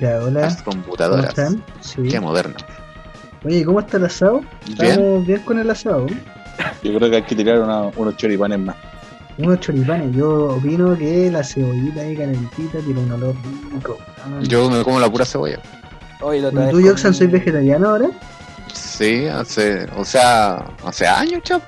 Ya, 0.00 0.18
hola. 0.22 0.40
Las 0.42 0.62
¿Cómo 0.62 0.82
computadoras. 0.82 1.28
están? 1.30 1.62
Sí. 1.80 2.02
Qué 2.08 2.20
moderno. 2.20 2.54
Oye, 3.44 3.64
¿cómo 3.64 3.80
está 3.80 3.96
el 3.96 4.04
asado? 4.06 4.40
Bien. 4.78 4.90
Estamos 4.90 5.26
bien 5.26 5.40
con 5.40 5.58
el 5.58 5.70
asado. 5.70 6.06
Yo 6.82 6.94
creo 6.96 7.10
que 7.10 7.16
hay 7.16 7.22
que 7.22 7.34
tirar 7.36 7.60
una- 7.60 7.88
unos 7.96 8.16
choripanes 8.16 8.58
más. 8.58 8.76
Unos 9.38 9.60
choripanes. 9.60 10.14
Yo 10.16 10.56
opino 10.56 10.96
que 10.96 11.30
la 11.30 11.44
cebollita 11.44 12.00
ahí 12.00 12.16
calentita 12.16 12.78
tiene 12.80 13.00
un 13.00 13.12
olor 13.12 13.34
rico. 13.72 13.98
Yo 14.42 14.68
me 14.70 14.82
como 14.82 14.98
la 14.98 15.10
pura 15.10 15.24
cebolla. 15.24 15.60
Hoy 16.20 16.40
la 16.40 16.48
otra 16.48 16.62
¿Y 16.62 16.64
vez 16.66 16.74
tú, 16.82 16.88
Joxan, 16.88 17.14
soy 17.14 17.26
vegetariano 17.26 17.90
ahora? 17.90 18.08
Sí, 18.72 19.26
hace. 19.26 19.86
O 19.96 20.04
sea, 20.04 20.64
hace 20.84 21.06
años, 21.06 21.42
chap. 21.42 21.62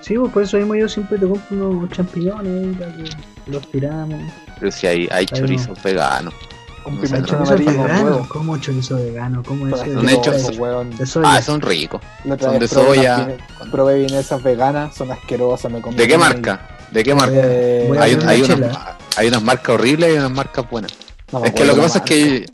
Sí, 0.00 0.16
pues 0.18 0.32
por 0.32 0.42
eso 0.42 0.56
mismo 0.56 0.74
yo 0.74 0.88
siempre 0.88 1.18
te 1.18 1.26
compro 1.26 1.68
unos 1.70 1.90
champiñones 1.90 2.66
ahí 2.66 2.72
para 2.74 2.92
que 2.96 3.04
los 3.50 3.70
tiramos. 3.70 4.20
Pero 4.58 4.72
si 4.72 4.86
hay, 4.88 5.08
hay 5.12 5.26
chorizos 5.26 5.80
veganos. 5.82 6.34
Con 6.88 7.10
No 7.10 7.18
no. 7.18 7.24
Chorizo 7.26 7.36
amarillo 7.36 7.76
con 7.76 8.04
huevo. 8.04 8.26
¿Cómo 8.28 8.58
chorizo 8.58 8.96
vegano? 8.96 9.42
¿Cómo 9.42 9.66
eso? 9.68 9.76
Son 9.84 10.08
hechos- 10.08 10.58
de- 10.98 11.06
soya. 11.06 11.34
Ah, 11.34 11.42
son 11.42 11.60
ricos. 11.60 12.00
Son 12.40 12.58
de 12.58 12.68
soya. 12.68 13.36
Probé 13.70 13.98
vienesas 14.00 14.42
veganas, 14.42 14.94
son 14.94 15.10
asquerosas, 15.10 15.70
me 15.70 15.80
¿De 15.80 16.08
qué 16.08 16.16
marca? 16.18 16.60
¿De 16.90 17.04
qué 17.04 17.14
marca? 17.14 17.34
Eh, 17.36 17.90
Hay, 18.00 18.18
hay 18.26 18.42
una 18.42 18.54
unas, 18.56 18.78
hay 19.16 19.28
unas 19.28 19.42
marcas 19.42 19.74
horribles 19.74 20.14
y 20.14 20.18
unas 20.18 20.30
marcas 20.30 20.68
buenas. 20.70 20.92
no 21.32 21.44
Es 21.44 21.52
que 21.52 21.64
lo 21.64 21.74
que 21.74 21.80
pasa 21.82 21.98
es 21.98 22.02
marca. 22.02 22.14
que. 22.14 22.46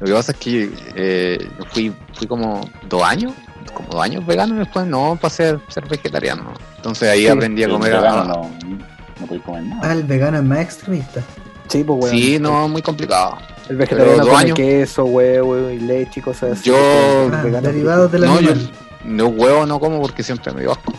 Lo 0.00 0.06
que 0.06 0.12
pasa 0.14 0.32
es 0.32 0.38
que 0.38 0.70
eh, 0.96 1.48
fui, 1.70 1.92
fui 2.14 2.26
como 2.26 2.68
dos 2.88 3.02
años, 3.02 3.32
como 3.74 3.88
dos 3.88 4.02
años 4.02 4.26
vegano 4.26 4.56
y 4.56 4.58
después 4.58 4.84
no 4.86 5.16
pasé 5.20 5.50
a 5.50 5.60
ser 5.68 5.86
vegetariano. 5.88 6.52
Entonces 6.76 7.08
ahí 7.08 7.22
Sí, 7.22 7.28
aprendí 7.28 7.62
a 7.62 7.68
comer. 7.68 7.92
vegano 7.92 8.20
a- 8.20 8.24
no, 8.24 8.50
no 9.20 9.26
puedes 9.26 9.44
comer 9.44 9.62
nada. 9.64 9.80
Ah, 9.84 9.92
el 9.92 10.02
vegano 10.04 10.38
es 10.38 10.44
más 10.44 10.58
extremista. 10.58 11.20
Sí, 11.68 11.84
pues 11.84 12.00
weón. 12.04 12.10
Sí, 12.16 12.38
no, 12.40 12.68
muy 12.68 12.82
complicado. 12.82 13.38
El 13.72 13.78
vegetariano 13.78 14.18
dos 14.18 14.28
come 14.28 14.40
años. 14.42 14.54
queso, 14.56 15.04
huevo 15.06 15.70
y 15.70 15.78
leche 15.80 16.20
y 16.20 16.22
cosas 16.22 16.52
así. 16.52 16.68
Yo- 16.68 16.76
Ah, 17.32 17.42
derivados 17.62 18.12
de 18.12 18.18
la 18.18 18.26
No, 18.26 18.40
yo 18.40 18.52
no 19.04 19.26
huevo 19.28 19.64
no 19.64 19.80
como 19.80 19.98
porque 20.00 20.22
siempre 20.22 20.52
me 20.52 20.60
dio 20.60 20.72
asco. 20.72 20.92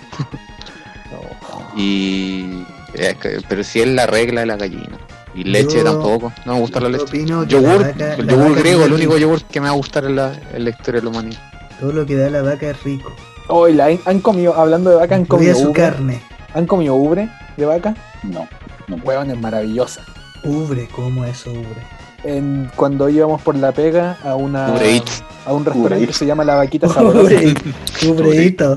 Y 1.76 2.64
es 2.94 3.16
que- 3.18 3.42
pero 3.48 3.64
sí 3.64 3.82
es 3.82 3.88
la 3.88 4.06
regla 4.08 4.42
de 4.42 4.48
la 4.48 4.58
gallina. 4.58 4.98
Y 5.36 5.44
leche 5.44 5.78
Yo- 5.78 5.84
tampoco. 5.84 6.32
No 6.46 6.54
me 6.56 6.60
gusta 6.62 6.80
la 6.80 6.90
leche. 6.90 7.26
Yogur, 7.26 7.48
la 7.52 7.78
vaca- 7.78 8.14
el 8.16 8.28
yogur 8.28 8.56
griego, 8.56 8.86
el 8.86 8.94
único 8.94 9.18
yogur 9.18 9.44
que 9.44 9.60
me 9.60 9.68
va 9.68 9.74
a 9.74 9.76
gustar 9.76 10.06
en 10.06 10.16
la, 10.16 10.34
en 10.54 10.64
la 10.64 10.70
historia 10.70 11.02
de 11.02 11.06
la 11.06 11.10
humanidad. 11.12 11.42
Todo 11.80 11.92
lo 11.92 12.06
que 12.06 12.16
da 12.16 12.30
la 12.30 12.42
vaca 12.42 12.70
es 12.70 12.84
rico. 12.84 13.12
Hoy 13.50 13.74
la 13.74 13.86
han 14.06 14.20
comido, 14.20 14.56
hablando 14.56 14.90
de 14.92 14.96
vaca, 14.98 15.16
han 15.16 15.26
comido 15.26 15.56
su 15.56 15.70
ubre. 15.70 15.82
carne. 15.82 16.22
¿Han 16.54 16.66
comido 16.68 16.96
ubre 16.96 17.30
de 17.58 17.66
vaca? 17.66 17.96
No. 18.24 18.48
no 18.88 18.98
es 18.98 19.40
maravillosa. 19.40 20.02
Ubre, 20.44 20.88
¿cómo 20.96 21.26
es 21.26 21.46
ubre? 21.46 21.84
En, 22.24 22.70
cuando 22.76 23.10
íbamos 23.10 23.42
por 23.42 23.56
la 23.56 23.72
pega 23.74 24.18
a 24.24 24.36
una 24.36 24.68
a 25.46 25.54
un 25.54 25.66
restaurante 25.66 26.08
que 26.08 26.14
se 26.14 26.26
llama 26.26 26.44
La 26.46 26.56
Vaquita 26.56 26.88
Sabrosa. 26.94 27.36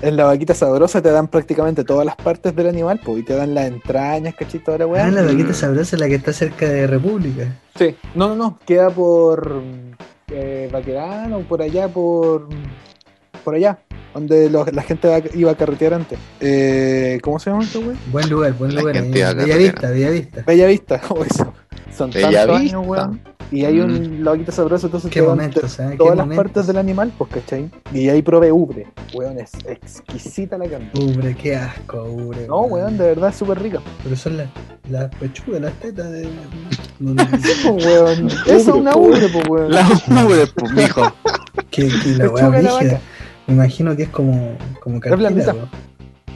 En 0.00 0.16
La 0.16 0.26
Vaquita 0.26 0.54
Sabrosa 0.54 1.02
te 1.02 1.10
dan 1.10 1.26
prácticamente 1.26 1.82
todas 1.82 2.06
las 2.06 2.14
partes 2.14 2.54
del 2.54 2.68
animal, 2.68 3.00
pues, 3.04 3.18
y 3.18 3.22
te 3.24 3.34
dan 3.34 3.52
las 3.52 3.66
entrañas, 3.66 4.34
cachito, 4.36 4.70
ahora 4.70 4.84
Ah, 4.84 4.88
weón. 4.88 5.14
la 5.16 5.22
Mm. 5.22 5.26
vaquita 5.26 5.52
sabrosa 5.52 5.96
es 5.96 6.00
la 6.00 6.06
que 6.06 6.14
está 6.14 6.32
cerca 6.32 6.68
de 6.68 6.86
República. 6.86 7.52
Sí, 7.76 7.96
no, 8.14 8.28
no, 8.28 8.36
no, 8.36 8.58
queda 8.64 8.90
por 8.90 9.60
eh, 10.30 10.68
Baquedano, 10.72 11.40
por 11.40 11.62
allá, 11.62 11.88
por 11.88 12.48
por 13.44 13.54
allá, 13.56 13.78
donde 14.14 14.48
la 14.50 14.82
gente 14.82 15.08
va- 15.08 15.22
iba 15.34 15.50
a 15.50 15.56
carretear 15.56 15.94
antes. 15.94 16.18
Eh, 16.40 17.18
¿Cómo 17.22 17.38
se 17.40 17.50
llama 17.50 17.64
este 17.64 17.78
güey? 17.82 17.96
Buen 18.12 18.28
lugar, 18.30 18.52
buen 18.52 18.74
La 18.74 18.80
lugar. 18.82 19.02
Bellavista. 19.02 19.88
Bellavista. 19.90 20.42
Bella 20.46 20.66
Vista, 20.66 21.00
o 21.08 21.24
eso. 21.24 21.52
Son 21.98 22.10
Bella 22.10 22.46
tantos 22.46 22.60
Vista. 22.62 22.76
años, 22.78 22.88
weón. 22.88 23.20
Y 23.50 23.64
hay 23.64 23.80
un 23.80 24.22
La 24.24 24.32
Vaquita 24.32 24.52
Sabrosa, 24.52 24.86
entonces 24.88 25.10
Qué 25.10 25.20
te 25.20 25.26
momentos, 25.26 25.80
¿eh? 25.80 25.88
Qué 25.92 25.96
todas 25.96 26.16
las 26.16 26.26
momentos. 26.26 26.44
partes 26.44 26.66
del 26.66 26.76
animal, 26.76 27.10
pues, 27.16 27.30
¿cachai? 27.30 27.70
Y 27.94 28.08
ahí 28.10 28.20
probé 28.20 28.52
ubre. 28.52 28.86
Weón, 29.14 29.38
es 29.38 29.52
exquisita 29.66 30.58
la 30.58 30.68
carne. 30.68 30.90
Ubre, 31.00 31.34
qué 31.34 31.56
asco, 31.56 32.04
ubre. 32.04 32.46
No, 32.46 32.60
weón, 32.62 32.98
de 32.98 33.06
verdad 33.06 33.30
es 33.30 33.36
súper 33.36 33.58
rica. 33.62 33.80
Pero 34.04 34.16
son 34.16 34.36
las, 34.36 34.48
las 34.90 35.14
pechugas, 35.16 35.62
las 35.62 35.72
tetas 35.80 36.10
de. 36.12 36.28
Pues, 36.98 37.86
weón. 37.86 38.26
Eso 38.26 38.52
es 38.54 38.68
una 38.68 38.94
ubre, 38.96 39.28
pues, 39.32 39.48
weón. 39.48 39.70
La 39.70 39.86
ubre, 40.24 40.46
pues, 40.54 40.72
mijo. 40.72 41.02
que, 41.70 41.88
que 41.88 42.08
la 42.18 42.26
la 42.60 42.72
vaca. 42.72 43.00
Me 43.46 43.54
imagino 43.54 43.96
que 43.96 44.02
es 44.02 44.08
como, 44.10 44.58
como 44.80 45.00
cartílago. 45.00 45.68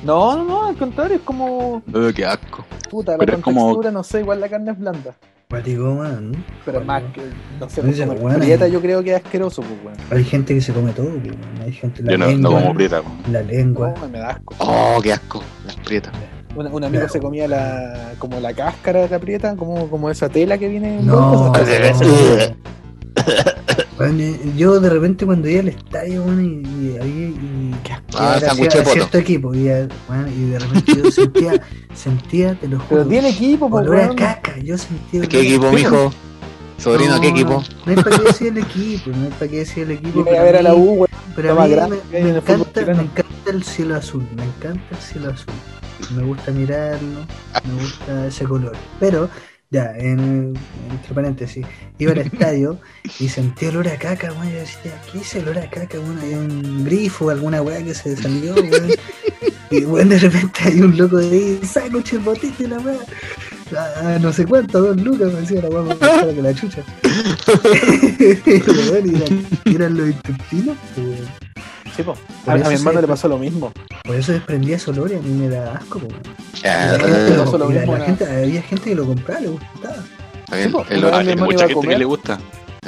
No, 0.02 0.34
no, 0.36 0.44
no, 0.44 0.64
al 0.66 0.76
contrario, 0.76 1.16
es 1.16 1.22
como. 1.22 1.82
Uh, 1.92 2.12
qué 2.14 2.24
asco. 2.24 2.64
Puta, 2.90 3.12
la 3.12 3.18
Pero 3.18 3.36
es 3.36 3.42
como- 3.42 3.66
textura, 3.66 3.90
no 3.90 4.02
sé, 4.02 4.20
igual 4.20 4.40
la 4.40 4.48
carne 4.48 4.72
es 4.72 4.78
blanda. 4.78 5.14
Cuático, 5.52 5.94
man. 5.96 6.32
Pero 6.64 6.80
es 6.80 6.86
más 6.86 7.02
que, 7.12 7.20
no 7.60 7.68
sé, 7.68 7.82
No 7.82 7.88
pues, 8.06 8.20
comer 8.22 8.38
prieta 8.38 8.68
yo 8.68 8.80
creo 8.80 9.02
que 9.02 9.10
es 9.14 9.16
asqueroso, 9.22 9.60
pues, 9.60 9.74
weón. 9.84 9.98
Hay 10.10 10.24
gente 10.24 10.54
que 10.54 10.62
se 10.62 10.72
come 10.72 10.92
todo, 10.92 11.08
weón. 11.08 11.36
Hay 11.62 11.72
gente 11.72 12.02
la 12.02 12.12
Yo 12.12 12.16
no, 12.18 12.26
lengua. 12.26 12.50
no 12.50 12.60
como 12.62 12.74
prieta. 12.74 13.02
La 13.30 13.42
lengua. 13.42 13.92
No, 14.00 14.08
me 14.08 14.18
da 14.18 14.30
asco. 14.30 14.54
Oh, 14.58 14.98
qué 15.02 15.12
asco. 15.12 15.42
Las 15.66 15.76
prietas. 15.76 16.14
Un, 16.56 16.66
un 16.68 16.84
amigo 16.84 17.00
Claro. 17.00 17.12
se 17.12 17.20
comía 17.20 17.46
la, 17.48 18.12
como 18.18 18.40
la 18.40 18.54
cáscara 18.54 19.00
de 19.02 19.08
la 19.10 19.18
prieta, 19.18 19.54
como, 19.56 19.88
como 19.90 20.08
esa 20.08 20.30
tela 20.30 20.56
que 20.56 20.68
viene 20.68 21.00
en 21.00 21.06
No, 21.06 21.52
Weón, 23.98 24.20
eh, 24.20 24.40
yo 24.56 24.80
de 24.80 24.88
repente 24.88 25.26
cuando 25.26 25.48
iba 25.48 25.60
al 25.60 25.68
estadio, 25.68 26.24
y, 26.40 26.44
y 26.44 26.98
ahí 27.00 27.36
y, 27.72 27.74
que 27.84 27.92
Ah, 28.14 28.36
era 28.38 28.52
hacia- 28.52 28.68
poto. 28.82 28.90
cierto 28.90 29.18
equipo, 29.18 29.54
y, 29.54 29.68
eh, 29.68 29.88
y 30.36 30.44
de 30.50 30.58
repente 30.58 30.92
yo 30.96 31.10
sentía, 31.10 31.62
sentía, 31.94 32.54
te 32.54 32.68
lo 32.68 32.78
juro, 32.78 32.88
Pero 33.02 33.06
tiene 33.06 33.28
equipo, 33.30 33.68
pues, 33.68 33.86
olor 33.86 33.98
a 34.00 34.02
weón. 34.04 34.16
caca, 34.16 34.58
yo 34.58 34.78
sentía 34.78 35.22
¿Qué 35.22 35.36
olor 35.38 35.46
a 35.46 35.48
equipo, 35.48 35.72
mijo? 35.72 36.12
Sobrino, 36.78 37.20
¿qué 37.20 37.28
No, 37.30 37.34
equipo? 37.36 37.62
No 37.86 37.92
hay 37.92 37.96
para 38.02 38.16
qué 38.18 38.24
decir 38.24 38.46
el 38.48 38.58
equipo, 38.58 39.10
no 39.10 39.24
hay 39.24 39.30
para 39.30 39.48
qué 39.50 39.58
decir 39.58 39.82
el 39.84 39.90
equipo. 39.92 40.20
Iba 40.20 40.30
a 40.30 40.32
pero 40.32 40.44
ver 40.44 40.56
a 40.56 40.62
la 40.62 40.74
U. 40.74 41.06
Pero 41.36 41.52
a 41.52 41.54
más 41.54 41.68
mí 41.68 41.74
grande 41.74 42.00
me, 42.10 42.18
encanta, 42.30 42.80
me 42.86 42.92
encanta 43.02 43.50
el 43.50 43.62
cielo 43.62 43.94
azul, 43.96 44.26
me 44.36 44.42
encanta 44.44 44.82
el 44.90 44.96
cielo 44.96 45.30
azul. 45.30 45.54
Me 46.16 46.22
gusta 46.24 46.50
mirarlo, 46.50 47.20
me 47.64 47.82
gusta 47.82 48.26
ese 48.26 48.44
color. 48.44 48.72
Pero, 48.98 49.30
ya, 49.72 49.90
en, 49.96 50.52
entre 50.90 51.14
paréntesis, 51.14 51.66
iba 51.98 52.12
al 52.12 52.18
estadio 52.32 52.78
y 53.18 53.28
sentí 53.28 53.66
olor 53.66 53.88
a 53.88 53.96
caca, 53.96 54.30
weón. 54.32 54.52
Yo 54.52 54.58
decía, 54.58 54.92
¿qué 55.10 55.38
el 55.38 55.48
olor 55.48 55.64
a 55.64 55.70
caca, 55.70 55.98
weón? 55.98 56.18
Hay 56.18 56.34
un 56.34 56.84
grifo, 56.84 57.30
alguna 57.30 57.62
weá 57.62 57.82
que 57.82 57.94
se 57.94 58.14
salió, 58.14 58.54
weón. 58.54 58.90
Y 59.70 59.84
weón, 59.86 60.10
de 60.10 60.18
repente 60.18 60.60
hay 60.62 60.82
un 60.82 60.96
loco 60.96 61.16
de 61.16 61.30
ahí, 61.30 61.60
sándwich 61.64 62.12
el 62.12 62.18
botito 62.18 62.62
y 62.62 62.66
la 62.66 62.78
weá. 62.80 62.98
Ah, 63.74 64.18
no 64.20 64.30
sé 64.30 64.44
cuánto, 64.44 64.82
dos 64.82 65.00
lucas, 65.00 65.32
me 65.32 65.40
decía 65.40 65.62
la 65.62 65.70
weá, 65.70 65.82
más 65.82 65.96
cara 65.96 66.34
que 66.34 66.42
la 66.42 66.54
chucha. 66.54 66.84
Bueno, 68.90 69.12
y 69.64 69.74
eran, 69.74 69.96
los 69.96 70.08
intestinos, 70.08 70.76
pues, 70.94 71.06
weón. 71.06 71.11
Sí, 71.96 72.02
po. 72.02 72.16
A, 72.46 72.52
a 72.52 72.56
mi 72.56 72.74
hermano 72.74 73.00
le 73.00 73.06
pasó 73.06 73.28
lo 73.28 73.38
mismo. 73.38 73.72
Por 74.04 74.16
eso 74.16 74.32
desprendía 74.32 74.76
ese 74.76 74.90
olor 74.90 75.10
y 75.10 75.14
a 75.16 75.20
mí 75.20 75.28
me 75.30 75.48
da 75.48 75.74
asco. 75.74 75.98
po. 75.98 76.06
Y 76.08 76.62
la 76.64 76.98
gente 76.98 77.36
lo- 77.36 77.44
pasó 77.44 77.58
lo 77.58 77.70
y 77.70 77.74
la- 77.74 77.80
mismo, 77.80 77.92
la 77.94 77.98
¿no? 77.98 78.04
gente- 78.06 78.26
había 78.26 78.62
gente 78.62 78.84
que 78.90 78.94
lo 78.94 79.06
compraba, 79.06 79.40
le 79.40 79.48
gustaba. 79.48 79.96
Bien, 80.52 80.70
Sí, 80.70 80.76
el- 80.90 81.04
Hay 81.04 81.24
mi 81.24 81.30
hermano 81.32 81.44
mucha 81.46 81.54
iba 81.54 81.64
a 81.64 81.68
gente 81.68 81.74
comer. 81.74 81.90
que 81.92 81.98
le 81.98 82.04
gusta. 82.04 82.38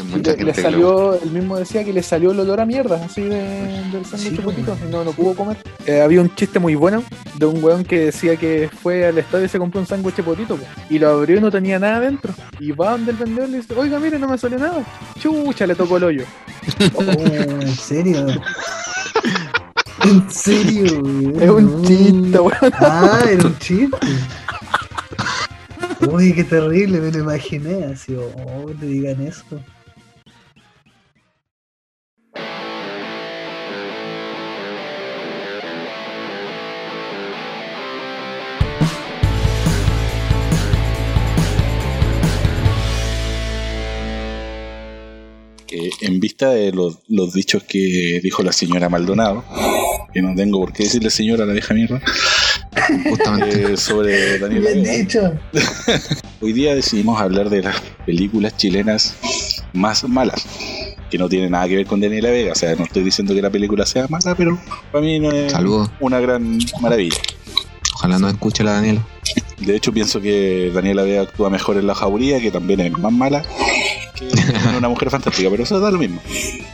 Mucha 0.03 0.33
le, 0.33 0.37
gente 0.39 0.61
salió, 0.61 1.15
él 1.15 1.31
mismo 1.31 1.57
decía 1.57 1.85
que 1.85 1.93
le 1.93 2.03
salió 2.03 2.33
el 2.33 2.41
olor 2.41 2.61
a 2.61 2.67
mierda, 2.67 3.05
así 3.05 3.23
de, 3.23 3.37
del 3.93 4.05
sándwich 4.05 4.41
Sí, 4.57 4.85
y 4.89 4.91
no, 4.91 5.05
no 5.05 5.13
pudo 5.13 5.35
comer. 5.35 5.57
Eh, 5.87 6.01
había 6.01 6.21
un 6.21 6.35
chiste 6.35 6.59
muy 6.59 6.75
bueno 6.75 7.05
de 7.39 7.47
un 7.47 7.63
weón 7.63 7.85
que 7.85 8.07
decía 8.07 8.37
que 8.37 8.69
fue 8.83 9.07
al 9.07 9.19
estadio 9.19 9.45
y 9.45 9.49
se 9.49 9.59
compró 9.59 9.81
un 9.81 9.87
sándwich 9.87 10.17
potito, 10.23 10.57
po, 10.57 10.65
y 10.91 10.99
lo 10.99 11.11
abrió 11.11 11.37
y 11.37 11.41
no 11.41 11.51
tenía 11.51 11.79
nada 11.79 12.01
dentro. 12.01 12.35
Y 12.59 12.73
va 12.73 12.91
donde 12.93 13.13
el 13.13 13.17
vendedor 13.19 13.49
le 13.49 13.59
dice, 13.59 13.73
oiga, 13.75 14.01
mire, 14.01 14.19
no 14.19 14.29
me 14.29 14.37
salió 14.37 14.59
nada. 14.59 14.85
Chucha, 15.21 15.67
le 15.67 15.75
tocó 15.77 15.97
el 15.99 16.05
hoyo. 16.05 16.25
Oh, 16.95 17.03
¿En 17.03 17.69
serio? 17.77 18.27
¿En 20.05 20.31
serio? 20.31 21.01
weón? 21.03 21.41
Es 21.43 21.51
un 21.51 21.83
No. 21.83 21.83
chiste, 21.89 22.41
weón. 22.41 22.73
Ah, 22.81 23.21
era 23.31 23.45
un 23.47 23.59
chiste. 23.59 23.97
Uy, 26.11 26.33
qué 26.35 26.45
terrible, 26.45 27.01
me 27.01 27.11
lo 27.13 27.19
imaginé 27.21 27.85
así. 27.85 28.15
Oh, 28.17 28.71
te 28.79 28.87
digan 28.87 29.21
eso. 29.27 29.45
Que 45.75 46.07
en 46.07 46.21
vista 46.21 46.51
de 46.51 46.73
los, 46.73 46.99
los 47.09 47.33
dichos 47.33 47.63
que 47.65 48.21
dijo 48.23 48.43
la 48.43 48.53
señora 48.53 48.89
Maldonado, 48.89 49.45
que 50.13 50.23
no 50.23 50.35
tengo 50.35 50.61
por 50.61 50.73
qué 50.73 50.85
decirle 50.85 51.11
señora 51.11 51.45
a 51.45 51.47
la 51.47 51.53
vieja 51.53 51.75
mierda, 51.75 52.01
Justamente. 53.09 53.73
eh, 53.73 53.77
sobre 53.77 54.39
Daniela 54.39 54.71
Bien 54.71 55.07
dicho. 55.07 55.33
hoy 56.41 56.53
día 56.53 56.75
decidimos 56.75 57.21
hablar 57.21 57.49
de 57.51 57.63
las 57.63 57.81
películas 58.07 58.57
chilenas 58.57 59.17
más 59.73 60.05
malas, 60.09 60.47
que 61.11 61.19
no 61.19 61.29
tiene 61.29 61.51
nada 61.51 61.67
que 61.69 61.77
ver 61.77 61.87
con 61.87 62.01
Daniela 62.01 62.31
Vega, 62.31 62.53
o 62.53 62.55
sea, 62.57 62.75
no 62.77 62.85
estoy 62.85 63.03
diciendo 63.03 63.35
que 63.35 63.43
la 63.43 63.51
película 63.51 63.85
sea 63.87 64.07
mala, 64.09 64.35
pero 64.37 64.59
para 64.93 65.05
mí 65.05 65.19
no 65.19 65.31
es 65.33 65.53
Saludos. 65.53 65.91
una 66.01 66.21
gran 66.21 66.59
maravilla. 66.81 67.17
Ojalá 67.97 68.19
no 68.19 68.29
escuche 68.29 68.63
la 68.65 68.73
Daniela. 68.73 69.07
De 69.59 69.77
hecho, 69.77 69.93
pienso 69.93 70.21
que 70.21 70.71
Daniela 70.75 71.03
Vega 71.05 71.23
actúa 71.23 71.49
mejor 71.49 71.77
en 71.79 71.87
La 71.87 71.95
Jauría, 71.95 72.41
que 72.41 72.51
también 72.51 72.81
es 72.81 72.93
más 72.99 73.13
mala 73.13 73.43
que 74.15 74.29
en 74.75 74.79
una 74.79 74.89
mujer 74.89 75.11
fantástica, 75.11 75.49
pero 75.51 75.63
eso 75.63 75.81
da 75.81 75.91
lo 75.91 75.99
mismo. 75.99 76.21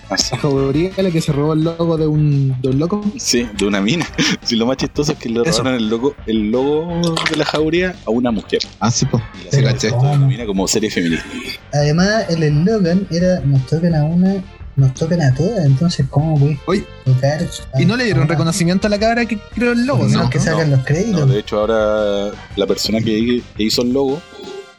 Así. 0.09 0.35
La 0.35 0.39
jauría 0.39 0.91
la 0.99 1.11
que 1.11 1.21
se 1.21 1.33
robó 1.33 1.53
el 1.53 1.63
logo 1.65 1.97
de 1.97 2.07
un, 2.07 2.57
de 2.61 2.69
un 2.69 2.79
loco. 2.79 3.05
Sí, 3.17 3.49
de 3.57 3.67
una 3.67 3.81
mina. 3.81 4.07
Sí, 4.43 4.57
lo 4.57 4.67
más 4.67 4.77
chistoso 4.77 5.13
es 5.13 5.19
que 5.19 5.29
le 5.29 5.43
robaron 5.45 5.75
el 5.75 5.89
logo, 5.89 6.15
el 6.27 6.51
logo 6.51 7.01
de 7.31 7.37
la 7.37 7.45
jauría 7.45 7.95
a 8.07 8.11
una 8.11 8.31
mujer. 8.31 8.61
Ah, 8.81 8.91
sí, 8.91 9.07
pues. 9.07 9.23
Y 9.35 9.45
la 9.45 9.51
Sí, 9.51 9.57
serie 9.57 9.73
caché. 9.73 9.91
se 9.91 9.97
denomina 9.97 10.47
como 10.47 10.67
serie 10.67 10.91
feminista. 10.91 11.25
Además, 11.73 12.25
el 12.29 12.43
eslogan 12.43 13.07
era 13.11 13.41
nos 13.41 13.65
tocan 13.67 13.95
a 13.95 14.03
una, 14.05 14.43
nos 14.77 14.95
tocan 14.95 15.21
a 15.23 15.35
todas, 15.35 15.65
entonces 15.65 16.07
¿cómo 16.11 16.37
voy 16.39 16.85
tocar? 17.05 17.47
y 17.79 17.85
no 17.85 17.97
le 17.97 18.05
dieron 18.05 18.27
reconocimiento 18.29 18.87
a 18.87 18.91
la 18.91 18.99
cabra 18.99 19.27
que 19.27 19.39
creó 19.55 19.73
el 19.73 19.85
logo, 19.87 20.07
No, 20.09 20.25
¿no? 20.25 20.31
que 20.31 20.41
sacan 20.41 20.71
los 20.71 20.81
créditos. 20.85 21.21
No, 21.21 21.27
de 21.27 21.39
hecho, 21.41 21.61
ahora 21.61 22.33
la 22.57 22.67
persona 22.67 22.99
que, 23.01 23.43
que 23.57 23.63
hizo 23.63 23.83
el 23.83 23.93
logo 23.93 24.21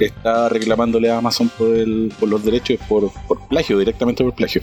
está 0.06 0.50
reclamándole 0.50 1.09
a 1.09 1.18
Amazon 1.18 1.50
por, 1.57 1.75
el, 1.75 2.12
por 2.19 2.30
los 2.30 2.44
derechos 2.44 2.77
por, 2.88 3.12
por 3.27 3.48
plagio, 3.48 3.77
directamente 3.80 4.24
por 4.24 4.33
plagio. 4.33 4.62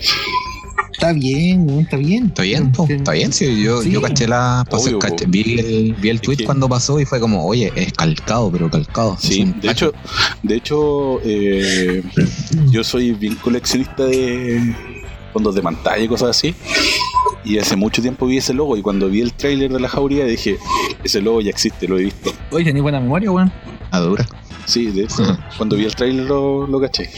Está 0.92 1.12
bien, 1.12 1.68
está 1.78 1.96
bien. 1.96 2.26
Está 2.26 2.42
bien, 2.42 2.72
po, 2.72 2.86
está 2.88 3.12
bien, 3.12 3.32
sí, 3.32 3.62
yo, 3.62 3.82
Sí. 3.82 3.90
yo 3.92 4.00
caché 4.00 4.26
la, 4.26 4.64
pasé- 4.68 4.88
Obvio, 4.88 4.98
caché- 4.98 5.26
po. 5.26 5.30
vi 5.30 5.58
el, 5.58 5.94
vi 5.94 6.08
el 6.08 6.16
Es 6.16 6.22
tweet 6.22 6.36
que- 6.38 6.44
cuando 6.44 6.68
pasó 6.68 6.98
y 6.98 7.04
fue 7.04 7.20
como, 7.20 7.44
oye, 7.46 7.70
es 7.76 7.92
calcado, 7.92 8.50
pero 8.50 8.68
calcado. 8.70 9.16
Sí, 9.20 9.44
de 9.44 9.52
plagio. 9.52 9.70
hecho, 9.70 9.92
de 10.42 10.54
hecho 10.56 11.20
eh, 11.24 12.02
yo 12.70 12.82
soy 12.82 13.12
bien 13.12 13.36
coleccionista 13.36 14.04
de 14.06 14.74
fondos 15.38 15.54
de 15.54 15.62
pantalla 15.62 16.02
y 16.02 16.08
cosas 16.08 16.30
así. 16.30 16.52
Y 17.44 17.58
hace 17.58 17.76
mucho 17.76 18.02
tiempo 18.02 18.26
vi 18.26 18.38
ese 18.38 18.52
logo 18.52 18.76
y 18.76 18.82
cuando 18.82 19.08
vi 19.08 19.20
el 19.20 19.32
tráiler 19.32 19.72
de 19.72 19.78
la 19.78 19.88
jauría 19.88 20.24
dije, 20.24 20.58
ese 21.04 21.20
logo 21.22 21.40
ya 21.40 21.50
existe, 21.50 21.86
lo 21.86 21.96
he 21.96 22.02
visto. 22.04 22.32
Oye, 22.50 22.64
tenés 22.64 22.82
buena 22.82 22.98
memoria, 23.00 23.30
weón. 23.30 23.52
a 23.92 24.00
dura. 24.00 24.26
Sí, 24.66 24.86
de 24.86 25.04
hecho, 25.04 25.38
cuando 25.56 25.76
vi 25.76 25.84
el 25.84 25.94
tráiler 25.94 26.26
lo, 26.26 26.66
lo 26.66 26.80
caché. 26.80 27.08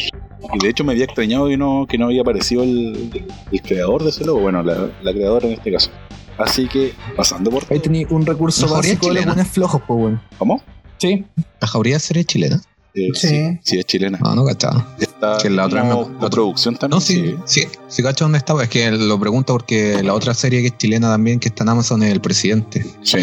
Y 0.52 0.58
de 0.58 0.69
hecho 0.69 0.84
me 0.84 0.93
había 0.93 1.05
extrañado 1.05 1.49
que 1.49 1.56
no, 1.56 1.87
que 1.88 1.96
no 1.96 2.06
había 2.06 2.20
aparecido 2.20 2.62
el, 2.62 3.11
el 3.50 3.62
creador 3.62 4.02
de 4.05 4.11
ese 4.11 4.25
logo, 4.26 4.40
bueno, 4.40 4.62
la, 4.62 4.90
la 5.02 5.12
creadora 5.12 5.46
en 5.46 5.55
este 5.55 5.73
caso. 5.73 5.90
Así 6.37 6.69
que, 6.69 6.93
pasando 7.16 7.50
por... 7.50 7.64
Ahí 7.70 7.81
tenés 7.81 8.06
un 8.11 8.26
recurso 8.26 8.69
básico 8.69 9.08
de 9.08 9.14
los 9.14 9.25
buenos 9.25 9.49
flojos, 9.49 9.81
pues, 9.87 9.99
weón. 9.99 10.20
¿Cómo? 10.38 10.62
Sí. 10.99 11.25
La 11.61 11.66
jauría 11.66 11.99
sería 11.99 12.25
chilena. 12.25 12.61
Eh, 12.94 13.08
Sí. 13.14 13.28
sí. 13.28 13.58
sí, 13.62 13.78
es 13.78 13.87
chilena. 13.87 14.19
No, 14.22 14.34
no 14.34 14.44
cachaba. 14.44 14.87
Está 14.98 15.38
Que 15.40 15.48
la 15.50 15.66
otra 15.66 15.82
como 15.88 16.08
no- 16.10 16.19
coproducción 16.19 16.76
también. 16.76 16.96
No, 16.96 17.00
sí, 17.00 17.37
sí, 17.44 17.62
sí, 17.88 18.02
cacho 18.02 18.25
dónde 18.25 18.38
estaba. 18.38 18.62
Es 18.64 18.69
que 18.69 18.90
lo 18.90 19.19
pregunto 19.20 19.52
porque 19.52 20.02
la 20.02 20.14
otra 20.14 20.34
serie 20.34 20.60
que 20.60 20.69
es 20.69 20.78
chilena 20.78 21.08
también, 21.08 21.38
que 21.38 21.48
está 21.48 21.62
en 21.64 21.70
Amazon, 21.70 22.02
es 22.02 22.10
El 22.12 22.20
Presidente. 22.20 22.84
sí. 23.02 23.19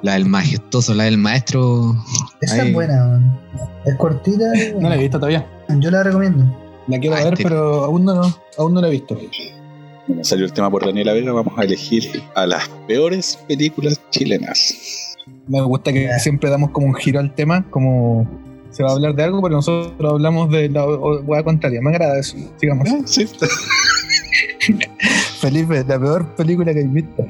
La 0.00 0.12
del 0.12 0.26
majestuoso, 0.26 0.94
la 0.94 1.04
del 1.04 1.18
maestro. 1.18 1.92
Esa 2.40 2.62
Ahí. 2.62 2.68
es 2.68 2.74
buena, 2.74 3.04
man. 3.04 3.40
es 3.84 3.96
cortita. 3.96 4.44
No 4.78 4.88
la 4.88 4.94
he 4.94 4.98
visto 4.98 5.18
todavía. 5.18 5.44
Yo 5.80 5.90
la 5.90 6.04
recomiendo. 6.04 6.44
La 6.86 6.98
quiero 7.00 7.16
Ah, 7.16 7.24
ver, 7.24 7.32
este- 7.32 7.42
pero 7.42 7.84
aún 7.84 8.04
no, 8.04 8.22
aún 8.58 8.74
no 8.74 8.80
la 8.80 8.86
he 8.88 8.92
visto. 8.92 9.18
Bueno, 10.06 10.22
salió 10.24 10.46
el 10.46 10.52
tema 10.52 10.70
por 10.70 10.86
Daniela 10.86 11.12
Vega, 11.14 11.32
vamos 11.32 11.52
a 11.58 11.64
elegir 11.64 12.22
a 12.36 12.46
las 12.46 12.68
peores 12.86 13.40
películas 13.48 14.00
chilenas. 14.10 15.16
Me 15.48 15.60
gusta 15.62 15.92
que 15.92 16.08
siempre 16.20 16.48
damos 16.48 16.70
como 16.70 16.86
un 16.86 16.94
giro 16.94 17.18
al 17.18 17.34
tema, 17.34 17.68
como 17.68 18.26
se 18.78 18.84
va 18.84 18.90
a 18.90 18.92
hablar 18.92 19.16
de 19.16 19.24
algo, 19.24 19.42
pero 19.42 19.56
nosotros 19.56 20.12
hablamos 20.12 20.52
de 20.52 20.68
la 20.68 20.86
hueá 20.86 21.42
contraria. 21.42 21.80
Me 21.82 21.90
agrada 21.90 22.20
eso. 22.20 22.36
Sigamos. 22.60 22.88
Sí. 23.06 23.26
Felipe, 25.40 25.84
la 25.84 25.98
peor 25.98 26.36
película 26.36 26.72
que 26.72 26.82
he 26.82 26.86
visto. 26.86 27.26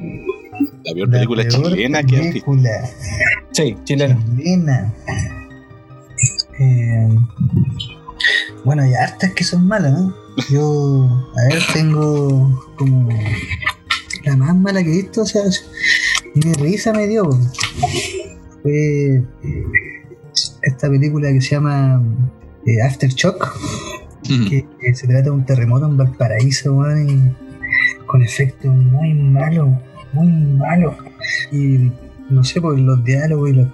La 0.83 0.93
peor 0.93 1.09
película 1.09 1.41
peor 1.41 1.71
chilena 1.71 2.03
que 2.03 2.17
has 2.17 2.33
visto. 2.35 2.51
Sí, 3.51 3.75
chilena. 3.83 4.23
chilena. 4.37 4.93
Eh, 6.59 7.15
bueno, 8.63 8.83
hay 8.83 8.93
hartas 8.93 9.33
que 9.33 9.43
son 9.43 9.67
malas, 9.67 9.93
¿no? 9.93 10.15
Yo, 10.51 11.33
a 11.35 11.45
ver, 11.51 11.63
tengo 11.73 12.63
como 12.77 13.09
la 14.23 14.37
más 14.37 14.55
mala 14.55 14.83
que 14.83 14.91
he 14.91 14.97
visto, 14.97 15.23
o 15.23 15.25
sea, 15.25 15.41
ni 16.35 16.53
risa 16.53 16.93
me 16.93 17.07
dio. 17.07 17.27
Fue 18.61 19.23
esta 20.61 20.89
película 20.89 21.31
que 21.31 21.41
se 21.41 21.51
llama 21.55 22.01
eh, 22.65 22.81
Aftershock, 22.81 23.55
que, 24.49 24.65
que 24.79 24.93
se 24.95 25.07
trata 25.07 25.23
de 25.23 25.29
un 25.31 25.45
terremoto 25.45 25.85
en 25.87 25.97
Valparaíso, 25.97 26.73
weón, 26.75 27.09
y 27.09 28.05
con 28.05 28.21
efectos 28.23 28.73
muy 28.73 29.13
malos, 29.13 29.69
muy 30.13 30.27
malos. 30.27 30.95
Y 31.51 31.91
no 32.29 32.43
sé, 32.43 32.61
porque 32.61 32.81
los 32.81 33.03
diálogos 33.03 33.49
y 33.49 33.53
los- 33.53 33.67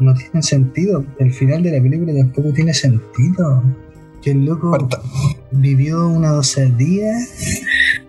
no 0.00 0.14
tienen 0.14 0.42
sentido. 0.42 1.04
El 1.18 1.32
final 1.32 1.62
de 1.62 1.72
la 1.76 1.82
película 1.82 2.12
tampoco 2.16 2.52
tiene 2.52 2.72
sentido. 2.74 3.62
Que 4.22 4.32
el 4.32 4.46
loco 4.46 4.76
vivió 5.52 6.08
una 6.08 6.32
osadía, 6.32 7.12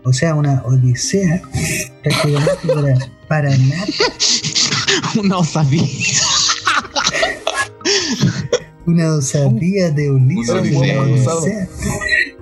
o 0.04 0.12
sea, 0.12 0.34
una 0.34 0.64
odisea, 0.66 1.40
prácticamente 2.04 2.52
para, 2.74 2.96
para 3.28 3.50
nada. 3.58 3.86
Una 5.24 5.38
osadía. 5.38 5.84
Una 8.86 9.14
osadía 9.16 9.92
de 9.92 10.10
Ulises. 10.12 10.56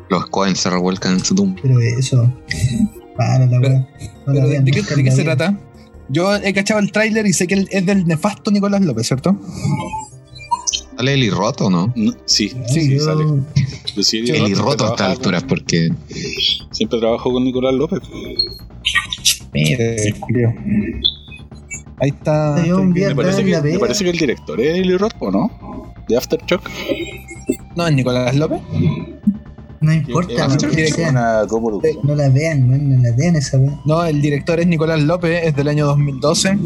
Los 0.10 0.26
Cohen 0.28 0.56
se 0.56 0.70
revuelcan 0.70 1.14
en 1.14 1.20
su 1.26 1.36
tumba. 1.36 1.60
Pero 1.62 1.80
eso, 1.82 2.32
para 3.18 3.46
la 3.46 3.60
Pero- 3.60 3.74
weá. 3.74 3.88
No 4.28 4.34
¿de, 4.48 4.72
qué, 4.72 4.82
de 5.04 5.12
se 5.12 5.24
trata? 5.24 5.60
Yo 6.10 6.34
he 6.36 6.54
cachado 6.54 6.80
el 6.80 6.92
tráiler 6.92 7.26
y 7.26 7.34
sé 7.34 7.48
que 7.48 7.66
es 7.70 7.86
del 7.86 8.06
nefasto 8.06 8.50
Nicolás 8.52 8.82
López, 8.82 9.08
¿cierto? 9.08 9.38
¿Sale 10.96 11.14
Eli 11.14 11.30
Roto 11.30 11.66
o 11.66 11.70
no? 11.70 11.94
No, 11.96 12.14
Sí, 12.26 12.52
No, 12.56 12.68
sí, 12.70 12.96
yo- 12.96 13.04
sale. 13.04 13.26
Yo 13.96 14.04
sí, 14.04 14.20
Eli 14.20 14.28
siempre 14.28 14.56
Roto 14.56 14.86
a 14.86 14.90
estas 14.92 15.10
alturas, 15.12 15.42
con- 15.44 15.50
porque 15.50 15.90
Siempre 16.72 17.00
trabajo 17.00 17.32
con 17.32 17.44
Nicolás 17.44 17.74
López. 17.74 18.00
Julio. 20.22 20.54
Ahí 22.00 22.10
está. 22.10 22.64
Yo 22.66 22.84
Me 22.84 23.16
parece, 23.16 23.44
que, 23.44 23.52
la 23.52 23.58
me 23.58 23.64
pega. 23.64 23.80
parece 23.80 24.04
que 24.04 24.10
el 24.12 24.18
director 24.18 24.62
es 24.62 24.78
Eli 24.78 24.98
Roth, 24.98 25.14
¿o 25.20 25.32
no? 25.32 25.94
De 26.08 26.18
Aftershock. 26.18 26.70
No, 27.76 27.88
es 27.88 27.94
Nicolás 27.96 28.36
López. 28.36 28.60
No 29.80 29.94
importa 29.94 30.48
que 30.74 30.88
sea. 30.88 31.10
una. 31.10 31.44
No 32.04 32.16
la 32.16 32.30
vean, 32.30 32.68
man, 32.70 32.90
no 32.90 33.02
la 33.02 33.16
vean 33.16 33.36
esa 33.36 33.58
weá. 33.58 33.80
No, 33.86 34.04
el 34.04 34.22
director 34.22 34.60
es 34.60 34.68
Nicolás 34.68 35.02
López, 35.02 35.42
es 35.44 35.56
del 35.56 35.68
año 35.68 35.86
2012. 35.88 36.58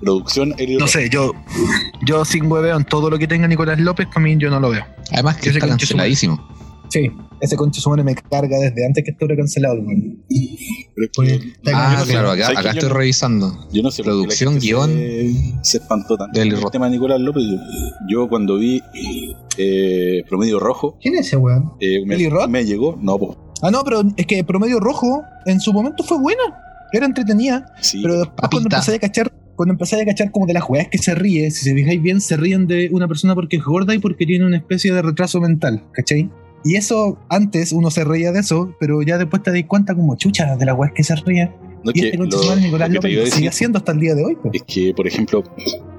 Producción 0.00 0.54
Eli 0.58 0.76
No 0.76 0.86
sé, 0.88 1.08
yo, 1.08 1.32
yo 2.04 2.24
sin 2.24 2.50
hueveo 2.50 2.76
en 2.76 2.84
todo 2.84 3.10
lo 3.10 3.18
que 3.18 3.28
tenga 3.28 3.46
Nicolás 3.46 3.78
López, 3.78 4.06
para 4.08 4.20
mí 4.20 4.36
yo 4.38 4.50
no 4.50 4.58
lo 4.58 4.70
veo. 4.70 4.84
además 5.12 5.36
que 5.36 5.50
Ese 5.50 5.58
está 5.58 5.68
canceladísimo. 5.68 6.40
Sí, 6.92 7.10
ese 7.40 7.56
conche 7.56 7.80
su 7.80 7.88
madre 7.88 8.04
me 8.04 8.14
carga 8.14 8.58
desde 8.58 8.84
antes 8.84 9.02
que 9.02 9.12
estuviera 9.12 9.34
cancelado. 9.34 9.80
está 10.28 11.70
Ah, 11.72 11.96
no 12.00 12.04
claro, 12.04 12.30
acá, 12.32 12.42
¿sabes 12.44 12.58
acá 12.58 12.70
estoy 12.72 12.88
yo 12.90 12.94
revisando. 12.94 13.68
Yo 13.72 13.82
no 13.82 13.90
sé 13.90 14.02
Producción, 14.02 14.58
guion 14.58 14.90
se, 14.90 15.32
se 15.62 15.78
espantó 15.78 16.18
tanto 16.18 16.34
de 16.38 16.42
Eli 16.42 16.50
con 16.50 16.58
el 16.58 16.62
Roth. 16.64 16.72
tema 16.72 16.86
de 16.86 16.92
Nicolás 16.92 17.20
López. 17.20 17.42
Yo, 17.44 17.56
yo 18.08 18.28
cuando 18.28 18.58
vi 18.58 18.82
eh, 19.58 20.22
Promedio 20.28 20.58
Rojo, 20.60 20.98
¿Quién 21.00 21.14
es 21.14 21.26
ese 21.28 21.36
weón? 21.38 21.72
eh, 21.80 22.04
me, 22.04 22.14
¿Eli 22.16 22.28
Roth? 22.28 22.48
me 22.48 22.64
llegó. 22.64 22.98
No, 23.00 23.18
pues. 23.18 23.38
Ah, 23.62 23.70
no, 23.70 23.82
pero 23.84 24.02
es 24.16 24.26
que 24.26 24.44
Promedio 24.44 24.78
Rojo 24.80 25.22
en 25.46 25.60
su 25.60 25.72
momento 25.72 26.02
fue 26.04 26.18
buena. 26.20 26.42
Era 26.92 27.06
entretenida. 27.06 27.72
Sí, 27.80 28.00
Pero 28.02 28.18
después 28.18 28.50
cuando 28.50 28.68
empecé 28.68 28.94
a 28.96 28.98
cachar, 28.98 29.32
cuando 29.56 29.72
empecé 29.72 29.98
a 30.00 30.04
cachar 30.04 30.30
como 30.30 30.44
de 30.46 30.52
las 30.52 30.64
weas 30.68 30.88
que 30.88 30.98
se 30.98 31.14
ríe, 31.14 31.50
si 31.50 31.64
se 31.64 31.74
fijáis 31.74 32.02
bien, 32.02 32.20
se 32.20 32.36
ríen 32.36 32.66
de 32.66 32.90
una 32.92 33.08
persona 33.08 33.34
porque 33.34 33.56
es 33.56 33.64
gorda 33.64 33.94
y 33.94 33.98
porque 33.98 34.26
tiene 34.26 34.44
una 34.44 34.58
especie 34.58 34.92
de 34.92 35.00
retraso 35.00 35.40
mental, 35.40 35.84
¿cachai? 35.92 36.28
Y 36.64 36.76
eso, 36.76 37.18
antes 37.28 37.72
uno 37.72 37.90
se 37.90 38.04
reía 38.04 38.30
de 38.32 38.40
eso, 38.40 38.74
pero 38.78 39.02
ya 39.02 39.18
después 39.18 39.42
te 39.42 39.50
das 39.50 39.62
cuenta 39.66 39.94
como 39.94 40.16
chucha 40.16 40.56
de 40.56 40.64
las 40.64 40.76
weas 40.78 40.92
que 40.94 41.02
se 41.02 41.16
ríe. 41.16 41.50
no, 41.84 41.90
Y 41.90 41.94
que 42.00 42.06
este 42.10 42.18
lo- 42.18 42.24
Nicolás 42.56 42.88
lo 42.90 42.94
López 42.96 43.30
sigue 43.34 43.48
haciendo 43.48 43.78
hasta 43.78 43.90
el 43.92 43.98
día 44.00 44.14
de 44.14 44.24
hoy. 44.24 44.38
es 44.52 44.62
que, 44.62 44.94
por 44.94 45.06
ejemplo, 45.08 45.42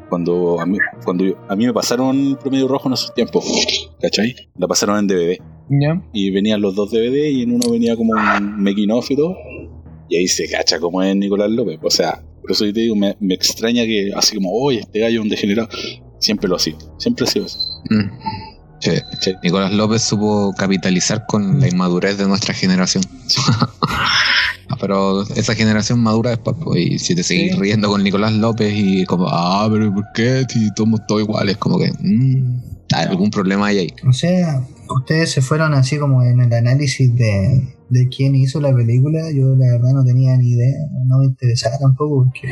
cuando 0.10 0.62
a 0.62 0.66
mí, 0.66 0.78
cuando 1.04 1.26
yo- 1.26 1.36
a 1.50 1.56
mí 1.58 1.66
me 1.66 1.74
pasaron 1.74 2.38
Promedio 2.40 2.68
Rojo 2.70 2.88
en 2.88 2.94
esos 2.94 3.14
tiempos, 3.14 3.44
¿cachai? 4.02 4.34
La 4.58 4.68
pasaron 4.68 4.98
en 5.00 5.08
DVD. 5.08 5.38
Y 6.14 6.30
venían 6.32 6.62
los 6.62 6.76
dos 6.76 6.92
DVD 6.92 7.30
y 7.32 7.42
en 7.44 7.52
uno 7.56 7.70
venía 7.70 7.96
como 7.98 8.14
un 8.14 8.64
making 8.64 8.92
of 8.92 9.10
y 9.12 9.16
todo. 9.16 9.36
Y 10.10 10.18
ahí 10.18 10.28
se 10.28 10.48
cacha 10.50 10.80
como 10.80 11.02
es 11.04 11.16
Nicolás 11.16 11.50
López. 11.50 11.80
O 11.82 11.90
sea, 11.90 12.22
por 12.42 12.52
eso 12.52 12.66
yo 12.66 12.74
te 12.74 12.82
digo, 12.82 12.96
me, 12.96 13.18
me 13.20 13.34
extraña 13.34 13.84
que 13.84 14.12
así 14.16 14.36
como, 14.36 14.52
oye, 14.54 14.80
este 14.80 15.00
gallo 15.00 15.20
es 15.20 15.24
un 15.24 15.30
degenerado. 15.30 15.68
Siempre 16.20 16.48
lo 16.48 16.56
ha 16.56 16.60
sido. 16.60 16.78
Siempre 16.98 17.26
ha 17.26 17.28
sido 17.28 17.46
así. 17.46 17.58
Mm. 17.90 18.10
Sí. 18.84 18.92
¿cachai? 19.12 19.38
Nicolás 19.44 19.72
López 19.72 20.02
supo 20.02 20.54
capitalizar 20.58 21.26
con 21.26 21.60
la 21.62 21.68
inmadurez 21.70 22.18
de 22.18 22.28
nuestra 22.28 22.54
generación. 22.54 23.04
Pero 24.80 25.22
esa 25.36 25.56
generación 25.56 26.00
madura 26.02 26.32
después, 26.32 26.56
pues, 26.64 26.80
y 26.82 27.00
si 27.00 27.16
te 27.16 27.24
seguís 27.24 27.54
Sí. 27.54 27.60
riendo 27.60 27.88
con 27.90 28.04
Nicolás 28.04 28.34
López 28.34 28.74
y 28.76 29.06
como, 29.06 29.28
ah, 29.30 29.68
pero 29.72 29.94
¿por 29.94 30.06
qué? 30.14 30.46
Si 30.50 30.70
somos 30.76 31.06
todos 31.08 31.22
iguales, 31.22 31.58
como 31.58 31.78
que, 31.78 31.92
mm, 32.00 32.62
hay 32.94 33.06
algún 33.06 33.30
problema 33.30 33.68
hay 33.68 33.80
ahí. 33.80 33.94
O 34.08 34.12
sea, 34.14 34.62
ustedes 34.90 35.32
se 35.32 35.42
fueron 35.42 35.74
así 35.74 35.98
como 35.98 36.24
en 36.24 36.42
el 36.42 36.52
análisis 36.52 37.16
de, 37.16 37.76
de 37.94 38.10
quién 38.10 38.34
hizo 38.34 38.60
la 38.60 38.74
película, 38.74 39.32
yo 39.32 39.56
la 39.56 39.74
verdad 39.74 39.94
no 39.94 40.04
tenía 40.04 40.36
ni 40.36 40.50
idea, 40.50 40.80
no 41.06 41.20
me 41.20 41.26
interesaba 41.26 41.78
tampoco, 41.78 42.26
porque 42.26 42.48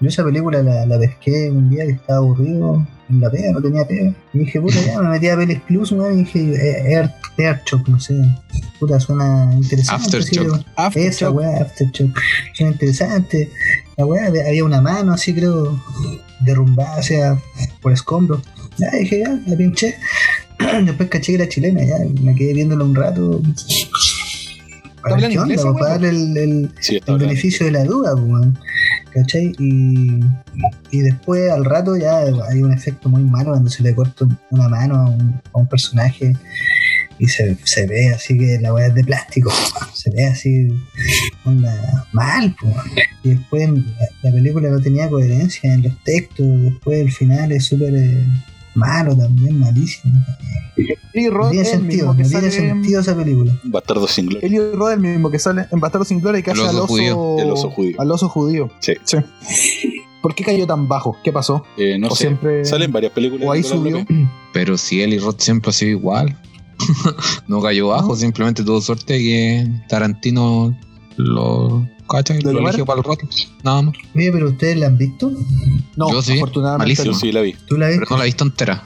yo 0.00 0.08
esa 0.08 0.24
película 0.24 0.62
la, 0.62 0.86
la 0.86 0.98
pesqué 0.98 1.50
un 1.50 1.70
día 1.70 1.84
que 1.84 1.92
estaba 1.92 2.18
aburrido 2.20 2.86
en 3.10 3.20
la 3.20 3.30
pega, 3.30 3.50
no 3.52 3.60
tenía 3.60 3.84
pega. 3.84 4.14
Y 4.32 4.38
dije, 4.38 4.60
puta, 4.60 4.80
ya 4.86 5.00
me 5.02 5.08
metí 5.08 5.28
a 5.28 5.36
Pelis 5.36 5.60
Plus, 5.62 5.90
weón, 5.90 6.14
y 6.14 6.24
dije, 6.24 6.38
eh, 6.40 6.94
Air, 6.94 7.10
Airchock, 7.36 7.88
no 7.88 7.98
sé, 7.98 8.14
puta, 8.78 9.00
suena 9.00 9.52
interesante. 9.54 10.04
Aftershock. 10.04 10.64
Esa 10.94 11.30
weá, 11.30 11.62
Aftershock, 11.62 12.16
suena 12.52 12.72
interesante. 12.72 13.50
La 13.96 14.06
weá, 14.06 14.26
había 14.26 14.64
una 14.64 14.80
mano 14.80 15.12
así, 15.12 15.34
creo, 15.34 15.82
derrumbada, 16.40 16.98
o 16.98 17.02
sea, 17.02 17.42
por 17.82 17.92
escombros. 17.92 18.40
Ya 18.78 18.90
dije, 18.98 19.20
ya, 19.20 19.40
la 19.46 19.56
pinché. 19.56 19.96
Después 20.84 21.08
caché 21.08 21.32
que 21.32 21.42
era 21.42 21.48
chilena, 21.48 21.84
ya 21.84 21.96
me 22.22 22.34
quedé 22.34 22.54
viéndola 22.54 22.84
un 22.84 22.94
rato. 22.94 23.42
Para 25.74 25.96
el, 26.08 26.36
el- 26.36 26.70
Sí, 26.80 27.00
el 27.06 27.18
beneficio 27.18 27.66
de 27.66 27.72
la 27.72 27.84
duda, 27.84 28.12
pues, 28.12 28.24
weón. 28.26 28.58
¿cachai? 29.12 29.52
Y, 29.58 30.20
y 30.90 31.00
después 31.00 31.48
al 31.50 31.64
rato 31.64 31.96
ya 31.96 32.18
hay 32.48 32.62
un 32.62 32.72
efecto 32.72 33.08
muy 33.08 33.22
malo 33.22 33.50
cuando 33.50 33.70
se 33.70 33.82
le 33.84 33.94
corta 33.94 34.26
una 34.50 34.68
mano 34.68 34.94
a 34.96 35.08
un, 35.10 35.40
a 35.52 35.58
un 35.58 35.68
personaje 35.68 36.36
y 37.20 37.28
se, 37.28 37.56
se 37.62 37.86
ve 37.86 38.08
así 38.12 38.36
que 38.36 38.58
la 38.60 38.74
weá 38.74 38.88
es 38.88 38.94
de 38.94 39.04
plástico, 39.04 39.52
se 39.92 40.10
ve 40.10 40.24
así 40.26 40.68
onda, 41.44 42.06
mal, 42.12 42.56
pues. 42.60 42.74
y 43.22 43.30
después 43.30 43.70
la, 43.70 43.82
la 44.22 44.32
película 44.32 44.68
no 44.70 44.80
tenía 44.80 45.08
coherencia 45.08 45.72
en 45.72 45.82
los 45.82 46.02
textos, 46.02 46.46
después 46.62 46.98
el 47.00 47.12
final 47.12 47.52
es 47.52 47.66
súper 47.66 47.94
eh, 47.94 48.26
malo 48.74 49.16
también, 49.16 49.58
malísimo. 49.58 50.14
Eli 51.12 51.26
No 51.26 51.30
Roth 51.30 51.50
tiene 51.50 51.62
es 51.66 51.72
el 51.72 51.80
sentido, 51.80 52.14
no 52.14 52.28
tiene 52.28 52.98
esa 52.98 53.16
película. 53.16 53.52
Bastardo 53.64 54.08
sin 54.08 54.26
gloria. 54.26 54.46
Eli 54.46 54.58
Roth 54.58 54.90
es 54.90 54.94
el 54.94 55.00
mismo 55.00 55.30
que 55.30 55.38
sale 55.38 55.66
en 55.70 55.80
Bastardo 55.80 56.04
sin 56.04 56.20
Gloria 56.20 56.40
y 56.40 56.42
que 56.42 56.50
El 56.50 56.60
hace 56.60 56.68
al 56.68 56.80
oso. 56.80 57.36
El 57.38 57.50
oso 57.50 57.70
judío. 57.70 58.00
Al 58.00 58.10
oso 58.10 58.28
judío. 58.28 58.70
Sí. 58.80 58.94
¿Por 60.20 60.34
qué 60.34 60.42
cayó 60.42 60.66
tan 60.66 60.88
bajo? 60.88 61.16
¿Qué 61.22 61.32
pasó? 61.32 61.64
Eh, 61.76 61.98
no 61.98 62.08
o 62.08 62.16
sé. 62.16 62.24
siempre. 62.24 62.64
Salen 62.64 62.90
varias 62.90 63.12
películas. 63.12 63.46
o 63.46 63.52
ahí 63.52 63.62
subió. 63.62 64.04
Pero 64.52 64.76
si 64.78 65.02
Eli 65.02 65.18
Roth 65.18 65.40
siempre 65.40 65.70
ha 65.70 65.72
sido 65.72 65.90
igual. 65.90 66.36
no 67.46 67.62
cayó 67.62 67.88
bajo, 67.88 68.16
simplemente 68.16 68.64
tuvo 68.64 68.80
suerte 68.80 69.18
que 69.18 69.68
Tarantino 69.88 70.76
lo 71.16 71.86
cacha 72.08 72.34
y 72.34 72.40
¿Lo 72.40 72.50
eligió 72.50 72.84
para 72.84 72.98
el 72.98 73.04
rato. 73.04 73.26
Nada 73.62 73.82
más. 73.82 73.94
Oye, 74.14 74.32
pero 74.32 74.50
ustedes 74.50 74.76
la 74.76 74.86
han 74.86 74.98
visto? 74.98 75.32
No, 75.96 76.10
Yo 76.10 76.22
sí, 76.22 76.32
afortunadamente 76.36 76.84
malísimo. 76.84 77.06
Yo 77.06 77.12
no. 77.12 77.18
sí 77.18 77.32
la 77.32 77.40
vi. 77.40 77.54
¿Tú 77.66 77.76
la 77.76 77.86
Pero 77.86 78.00
viste? 78.00 78.14
no 78.14 78.18
la 78.18 78.24
he 78.24 78.26
visto 78.26 78.44
entera. 78.44 78.84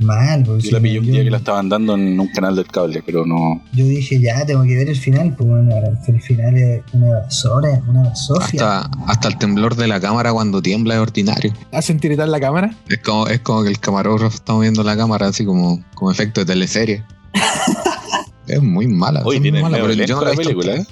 Mal, 0.00 0.42
pues, 0.44 0.64
Yo 0.64 0.68
sí, 0.68 0.74
la 0.74 0.80
pillé 0.80 0.98
un 0.98 1.06
día 1.06 1.24
que 1.24 1.30
la 1.30 1.36
estaban 1.38 1.68
dando 1.68 1.94
en 1.94 2.18
un 2.18 2.28
canal 2.28 2.56
del 2.56 2.66
cable, 2.66 3.02
pero 3.04 3.24
no. 3.24 3.62
Yo 3.72 3.84
dije, 3.84 4.20
ya, 4.20 4.44
tengo 4.44 4.62
que 4.64 4.76
ver 4.76 4.88
el 4.88 4.96
final, 4.96 5.34
pues 5.36 5.48
bueno, 5.48 5.72
el 6.08 6.20
final 6.20 6.56
es 6.56 6.82
una 6.92 7.20
basura, 7.20 7.82
una 7.88 8.02
basofia. 8.04 8.78
Hasta, 8.80 8.90
hasta 9.06 9.28
el 9.28 9.38
temblor 9.38 9.76
de 9.76 9.86
la 9.86 10.00
cámara 10.00 10.32
cuando 10.32 10.60
tiembla 10.60 10.94
es 10.94 11.00
ordinario. 11.00 11.52
¿Hacen 11.72 12.00
tiritar 12.00 12.28
la 12.28 12.40
cámara? 12.40 12.74
Es 12.88 12.98
como, 12.98 13.28
es 13.28 13.40
como 13.40 13.62
que 13.62 13.68
el 13.68 13.78
camarógrafo 13.78 14.34
está 14.34 14.52
moviendo 14.52 14.82
la 14.82 14.96
cámara 14.96 15.28
así 15.28 15.44
como, 15.44 15.82
como 15.94 16.10
efecto 16.10 16.40
de 16.40 16.46
teleserie. 16.46 17.04
es 18.46 18.62
muy 18.62 18.86
mala. 18.88 19.22
Hoy 19.24 19.36
es 19.36 19.40
muy 19.40 19.50
tiene 19.50 19.62
mala, 19.62 19.78
pero 19.80 19.92
yo 19.92 20.16
no 20.16 20.20
la 20.22 20.28
la 20.28 20.34
he 20.34 20.36
visto 20.36 20.58
película, 20.58 20.76
¿eh? 20.76 20.86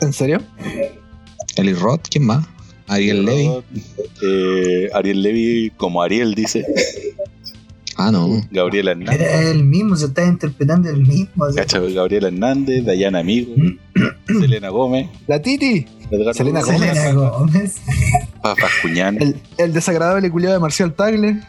¿En 0.00 0.12
serio? 0.12 0.40
Eli 1.60 1.74
Roth, 1.74 2.06
¿quién 2.10 2.26
más? 2.26 2.46
Ariel 2.88 3.24
Levy. 3.24 3.50
Eh, 4.22 4.88
Ariel 4.94 5.22
Levy, 5.22 5.72
como 5.76 6.02
Ariel 6.02 6.34
dice. 6.34 6.64
Ah, 7.96 8.10
no. 8.10 8.40
Gabriela 8.50 8.92
Hernández. 8.92 9.20
Era 9.20 9.50
el 9.50 9.62
mismo, 9.64 9.94
se 9.94 10.06
estaba 10.06 10.26
interpretando 10.26 10.88
el 10.88 11.06
mismo. 11.06 11.44
o 11.44 11.52
sea, 11.52 11.62
Cacha, 11.64 11.80
Gabriela 11.80 12.28
Hernández, 12.28 12.84
Dayana 12.84 13.18
Amigo, 13.20 13.52
Selena 14.26 14.70
Gómez, 14.70 15.08
La 15.26 15.40
Titi. 15.40 15.86
Selena 16.32 16.62
Gómez, 16.62 16.80
Selena 16.98 17.12
Gómez. 17.12 17.76
Cuñán, 18.82 19.20
El, 19.20 19.36
el 19.58 19.72
desagradable 19.72 20.30
culiado 20.30 20.54
de 20.54 20.60
Marcial 20.60 20.94
Tagle. 20.94 21.40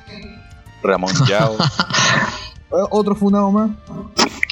Ramón 0.83 1.13
Yao, 1.27 1.55
Eh, 1.59 2.85
Otro 2.89 3.15
funado 3.15 3.51
más. 3.51 3.71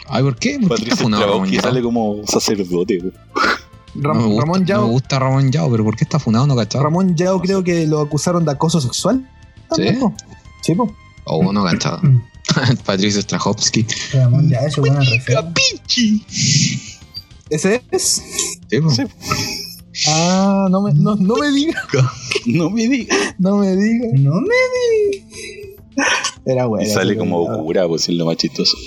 Ay, 0.08 0.24
¿por 0.24 0.36
qué? 0.38 0.52
¿Por 0.60 0.60
qué 0.60 0.64
está 0.66 0.76
Patricia 0.76 0.96
funado 1.04 1.28
Ramón 1.34 1.50
Yao? 1.52 1.62
sale 1.62 1.82
como 1.82 2.22
sacerdote. 2.26 3.12
Ram- 3.96 4.18
No 4.18 4.22
me 4.22 4.28
gusta, 4.28 4.40
Ramón 4.46 4.60
no 4.62 4.66
Yao. 4.68 4.86
me 4.86 4.92
gusta 4.92 5.20
Ramón 5.20 5.52
Yao, 5.52 5.72
pero 5.72 5.84
¿por 5.84 5.96
qué 5.96 6.04
está 6.04 6.20
funado? 6.20 6.48
No 6.48 6.56
cachado. 6.56 6.84
Ramón 6.84 7.16
Yao 7.16 7.42
creo 7.42 7.64
que 7.64 7.86
lo 7.88 8.00
acusaron 8.02 8.46
de 8.46 8.52
acoso 8.52 8.80
sexual. 8.82 9.30
¿Sí? 9.76 9.84
Sí, 10.62 10.76
po. 10.76 10.92
Oh, 11.26 11.52
no 11.54 11.64
cachado. 11.64 12.02
Patricio 12.86 13.22
Strahovski. 13.22 13.86
Ramón, 14.14 14.50
ya, 14.50 14.60
eso 14.60 14.82
buena 14.82 15.00
referencia. 15.02 15.52
¿Ese 17.50 17.84
es? 17.92 18.24
Sí, 18.70 18.82
po. 18.82 18.90
Sí. 18.92 19.04
Ah, 20.08 20.68
no 20.70 20.82
me, 20.82 20.94
no, 20.94 21.16
no 21.16 21.36
me 21.36 21.52
diga. 21.52 21.82
No 22.46 22.70
me 22.70 22.88
digas. 22.88 23.18
No 23.38 23.58
me 23.58 23.76
diga. 23.76 24.08
No 24.14 24.40
me. 24.42 25.26
Era 26.46 26.66
bueno. 26.68 26.88
Y 26.88 26.90
sale 26.92 27.18
como 27.18 27.46
cura, 27.64 27.88
pues 27.88 28.08
es 28.08 28.16
lo 28.16 28.26
más 28.26 28.38
chistoso. 28.38 28.78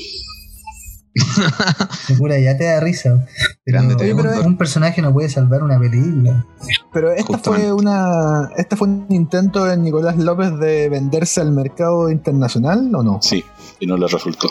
Segura, 2.07 2.38
ya 2.38 2.57
te 2.57 2.64
da 2.64 2.81
risa. 2.81 3.26
Pero, 3.64 3.78
Grande 3.78 3.95
Oye, 4.02 4.14
pero 4.14 4.42
un 4.42 4.57
personaje 4.57 5.02
no 5.02 5.12
puede 5.12 5.28
salvar 5.28 5.62
una 5.62 5.78
película. 5.78 6.45
Pero 6.92 7.12
esta 7.12 7.35
Justamente. 7.35 7.66
fue 7.66 7.73
una. 7.73 8.50
Este 8.57 8.76
fue 8.76 8.88
un 8.88 9.07
intento 9.11 9.64
de 9.64 9.76
Nicolás 9.76 10.16
López 10.16 10.59
de 10.59 10.88
venderse 10.88 11.40
al 11.40 11.52
mercado 11.52 12.11
internacional, 12.11 12.95
¿o 12.95 13.02
no? 13.02 13.19
Sí, 13.23 13.45
y 13.81 13.87
no 13.87 13.97
le 13.97 14.07
resultó. 14.07 14.49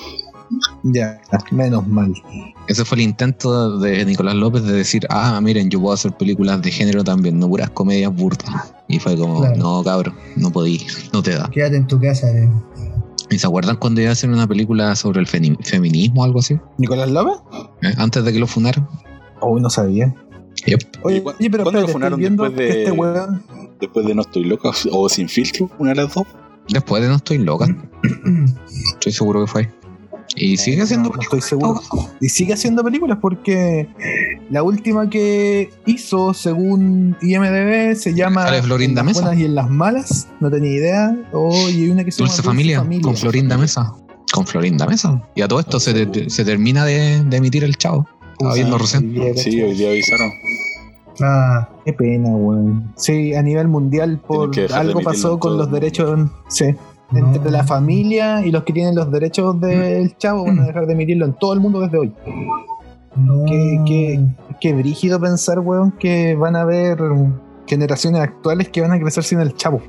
Ya, 0.83 1.21
menos 1.51 1.87
mal. 1.87 2.13
Ese 2.67 2.83
fue 2.83 2.97
el 2.97 3.03
intento 3.03 3.79
de 3.79 4.03
Nicolás 4.03 4.35
López 4.35 4.63
de 4.63 4.73
decir, 4.73 5.07
ah, 5.09 5.39
miren, 5.41 5.69
yo 5.69 5.79
puedo 5.79 5.93
hacer 5.93 6.11
películas 6.11 6.61
de 6.61 6.71
género 6.71 7.03
también, 7.05 7.39
no 7.39 7.47
puras 7.47 7.69
comedias 7.69 8.13
burdas. 8.13 8.73
Y 8.89 8.99
fue 8.99 9.15
como, 9.17 9.39
Claro. 9.39 9.55
no, 9.55 9.83
cabrón, 9.83 10.15
no 10.35 10.51
podí, 10.51 10.85
no 11.13 11.23
te 11.23 11.35
da. 11.35 11.49
Quédate 11.49 11.77
en 11.77 11.87
tu 11.87 11.99
casa. 12.01 12.27
eh. 12.29 12.49
¿Y 13.31 13.39
se 13.39 13.47
acuerdan 13.47 13.77
cuando 13.77 14.01
iba 14.01 14.09
a 14.09 14.13
hacer 14.13 14.29
una 14.29 14.45
película 14.45 14.93
sobre 14.95 15.19
el 15.21 15.25
feminismo 15.27 16.21
o 16.21 16.25
algo 16.25 16.39
así? 16.39 16.59
¿Nicolás 16.77 17.09
López? 17.09 17.37
¿Eh? 17.81 17.93
Antes 17.97 18.23
de 18.25 18.33
que 18.33 18.39
lo 18.39 18.45
funaran. 18.45 18.87
Oh, 19.39 19.57
no 19.59 19.69
sabía. 19.69 20.13
Yep. 20.67 20.79
Oye, 21.03 21.17
¿Y 21.17 21.21
cu- 21.21 21.29
oye, 21.39 21.49
pero 21.49 21.63
cuándo 21.63 21.81
lo 21.81 21.87
funaron 21.87 22.19
después 22.19 22.55
de- 22.55 22.69
este 22.83 22.91
weón. 22.91 23.41
Después 23.79 24.05
de 24.05 24.13
No 24.13 24.21
Estoy 24.21 24.43
Loca 24.43 24.69
o 24.91 25.09
Sin 25.09 25.27
Filtro, 25.27 25.71
una 25.79 25.91
de 25.91 25.95
las 26.03 26.13
dos. 26.13 26.27
Después 26.69 27.01
de 27.01 27.09
No 27.09 27.15
Estoy 27.15 27.39
Loca, 27.39 27.65
estoy 28.93 29.11
seguro 29.11 29.41
que 29.45 29.47
fue. 29.51 29.71
Y 30.35 30.57
sigue 30.57 30.81
haciendo 30.83 31.09
No, 31.09 31.15
no 31.15 31.21
estoy 31.21 31.41
seguro. 31.41 31.81
Y 32.21 32.29
sigue 32.29 32.53
haciendo 32.53 32.83
películas 32.83 33.17
porque 33.21 33.87
la 34.49 34.63
última 34.63 35.09
que 35.09 35.69
hizo, 35.85 36.33
según 36.33 37.17
IMDB, 37.21 37.95
se 37.95 38.13
llama 38.13 38.43
Sale 38.45 38.61
Florinda 38.63 39.01
En 39.01 39.05
las 39.07 39.15
Mesa. 39.15 39.21
buenas 39.25 39.39
y 39.41 39.45
en 39.45 39.55
las 39.55 39.69
malas. 39.69 40.27
No 40.39 40.49
tenía 40.49 40.71
idea. 40.71 41.17
Oh, 41.33 41.67
y 41.69 41.83
hay 41.83 41.89
una 41.89 42.03
que 42.03 42.11
se 42.11 42.19
Dulce 42.19 42.37
llama 42.41 42.45
familia, 42.51 42.85
con 43.01 43.15
Florinda 43.17 43.57
Mesa. 43.57 43.93
Con 44.33 44.47
Florinda 44.47 44.85
Mesa. 44.87 45.21
Y 45.35 45.41
a 45.41 45.47
todo 45.47 45.59
esto 45.59 45.79
se, 45.79 46.05
te- 46.05 46.29
se 46.29 46.45
termina 46.45 46.85
de, 46.85 47.23
de 47.23 47.37
emitir 47.37 47.63
el 47.63 47.77
chavo. 47.77 48.07
Estaba 48.33 48.53
viendo 48.55 48.77
recién. 48.77 49.13
Sí, 49.35 49.61
hoy 49.61 49.75
día 49.75 49.89
avisaron. 49.89 50.31
Ah, 51.23 51.69
Qué 51.85 51.93
pena, 51.93 52.29
weón. 52.29 52.93
Sí, 52.95 53.33
a 53.35 53.41
nivel 53.41 53.67
mundial 53.67 54.19
por 54.25 54.51
algo 54.73 55.01
pasó 55.01 55.37
con 55.39 55.51
todo 55.51 55.57
los 55.63 55.71
derechos. 55.71 56.29
Sí. 56.47 56.65
Entre 57.13 57.51
la 57.51 57.63
familia 57.63 58.45
y 58.45 58.51
los 58.51 58.63
que 58.63 58.73
tienen 58.73 58.95
los 58.95 59.11
derechos 59.11 59.59
del 59.59 60.15
chavo 60.17 60.45
van 60.45 60.59
a 60.59 60.65
dejar 60.67 60.85
de 60.85 60.93
emitirlo 60.93 61.25
en 61.25 61.33
todo 61.33 61.53
el 61.53 61.59
mundo 61.59 61.81
desde 61.81 61.97
hoy. 61.97 62.13
no. 63.15 63.45
¿Qué- 63.45 63.79
qué? 63.85 64.19
Qué 64.61 64.73
brígido 64.73 65.19
pensar, 65.19 65.59
weón, 65.59 65.91
que 65.91 66.35
van 66.35 66.55
a 66.55 66.61
haber 66.61 66.99
generaciones 67.67 68.21
actuales 68.21 68.69
que 68.69 68.81
van 68.81 68.91
a 68.91 68.99
crecer 68.99 69.23
sin 69.23 69.39
el 69.39 69.55
chavo. 69.55 69.81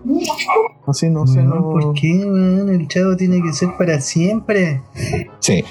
No 0.87 0.93
sé, 0.95 1.11
no 1.11 1.27
sé. 1.27 1.43
No... 1.43 1.61
¿Por 1.63 1.95
qué, 1.95 2.25
weón? 2.25 2.69
El 2.71 2.89
chavo 2.89 3.17
tiene 3.17 3.41
que 3.43 3.53
ser 3.53 3.71
para 3.79 4.01
siempre. 4.01 4.81
Sí. 5.41 5.63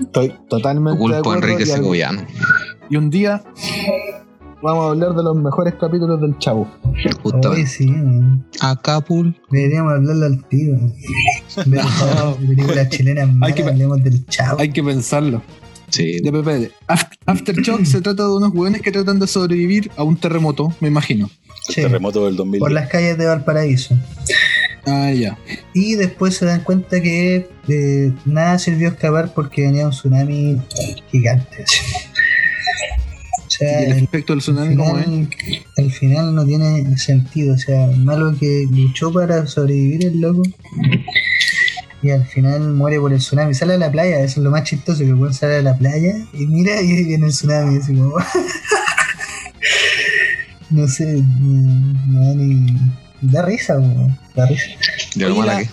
Estoy 0.00 0.32
totalmente 0.48 0.92
de 0.92 0.98
Culpo 0.98 1.16
a 1.16 1.18
acuerdo. 1.18 1.48
Enrique 1.48 1.64
y, 2.90 2.94
y 2.94 2.96
un 2.96 3.10
día 3.10 3.42
vamos 4.62 4.84
a 4.86 4.90
hablar 4.90 5.14
de 5.14 5.22
los 5.22 5.36
mejores 5.36 5.74
capítulos 5.74 6.20
del 6.20 6.36
chavo. 6.38 6.68
Oye, 6.84 7.10
Justamente. 7.22 7.66
sí. 7.66 7.92
Acapul. 8.60 9.36
Deberíamos 9.50 9.92
hablarle 9.94 10.26
al 10.26 10.44
tío. 10.48 10.74
De 11.66 11.80
hablar 11.80 12.36
de 12.38 12.46
películas 12.46 12.88
chilenas 12.90 13.34
malas, 13.34 13.56
que- 13.56 13.62
hablemos 13.62 14.02
del 14.02 14.26
chavo. 14.26 14.60
Hay 14.60 14.70
que 14.70 14.82
pensarlo. 14.82 15.42
Sí. 15.90 16.16
Espérate. 16.22 16.72
Af- 16.88 17.16
Aftershock 17.26 17.84
se 17.84 18.00
trata 18.00 18.24
de 18.24 18.30
unos 18.32 18.52
hueones 18.52 18.82
que 18.82 18.90
tratan 18.90 19.18
de 19.20 19.26
sobrevivir 19.28 19.90
a 19.96 20.02
un 20.02 20.16
terremoto, 20.16 20.72
me 20.80 20.88
imagino. 20.88 21.30
El 21.68 21.74
Sí, 21.74 21.80
terremoto 21.82 22.24
del 22.26 22.36
2000. 22.36 22.58
por 22.60 22.72
las 22.72 22.88
calles 22.88 23.16
de 23.18 23.26
Valparaíso. 23.26 23.96
Ah, 24.86 25.10
ya. 25.12 25.36
Y 25.74 25.94
después 25.96 26.36
se 26.36 26.44
dan 26.44 26.60
cuenta 26.62 27.00
que 27.00 27.48
eh, 27.68 28.12
nada 28.24 28.58
sirvió 28.58 28.88
escapar 28.88 29.32
porque 29.34 29.62
venía 29.62 29.84
un 29.86 29.90
tsunami 29.92 30.60
gigante. 31.10 31.64
Sea, 33.58 33.80
¿Y 33.82 33.84
el 33.86 33.92
el, 33.98 34.04
efecto 34.04 34.32
del 34.32 34.40
tsunami 34.40 34.76
cómo 34.76 34.98
es? 34.98 35.04
final, 35.04 35.28
el 35.76 35.92
final 35.92 36.34
no 36.34 36.44
tiene 36.44 36.96
sentido. 36.98 37.54
O 37.54 37.58
sea, 37.58 37.86
malo 37.96 38.34
que 38.38 38.66
luchó 38.70 39.12
para 39.12 39.46
sobrevivir 39.46 40.06
el 40.06 40.20
loco. 40.20 40.42
y 42.02 42.10
al 42.10 42.24
final 42.26 42.72
muere 42.74 42.98
por 43.00 43.12
el 43.12 43.18
tsunami. 43.18 43.54
Sale 43.54 43.74
a 43.74 43.78
la 43.78 43.90
playa, 43.90 44.20
eso 44.20 44.40
es 44.40 44.44
lo 44.44 44.50
más 44.50 44.64
chistoso, 44.64 45.04
que 45.04 45.14
pueden 45.14 45.34
salir 45.34 45.56
a 45.56 45.62
la 45.62 45.76
playa 45.78 46.14
y 46.32 46.46
mira 46.46 46.80
y 46.82 46.90
ahí 46.92 47.04
viene 47.04 47.26
el 47.26 47.32
tsunami, 47.32 47.78
así 47.78 47.94
como... 47.94 48.14
no 50.70 50.86
sé, 50.88 51.22
no 51.40 52.20
da 52.28 52.34
ni... 52.34 52.66
Da 53.22 53.42
risa, 53.42 53.78
weón, 53.78 54.16
da 54.34 54.46
risa. 54.46 54.64
De 55.14 55.24
Oye, 55.26 55.42
la- 55.46 55.58
que. 55.64 55.70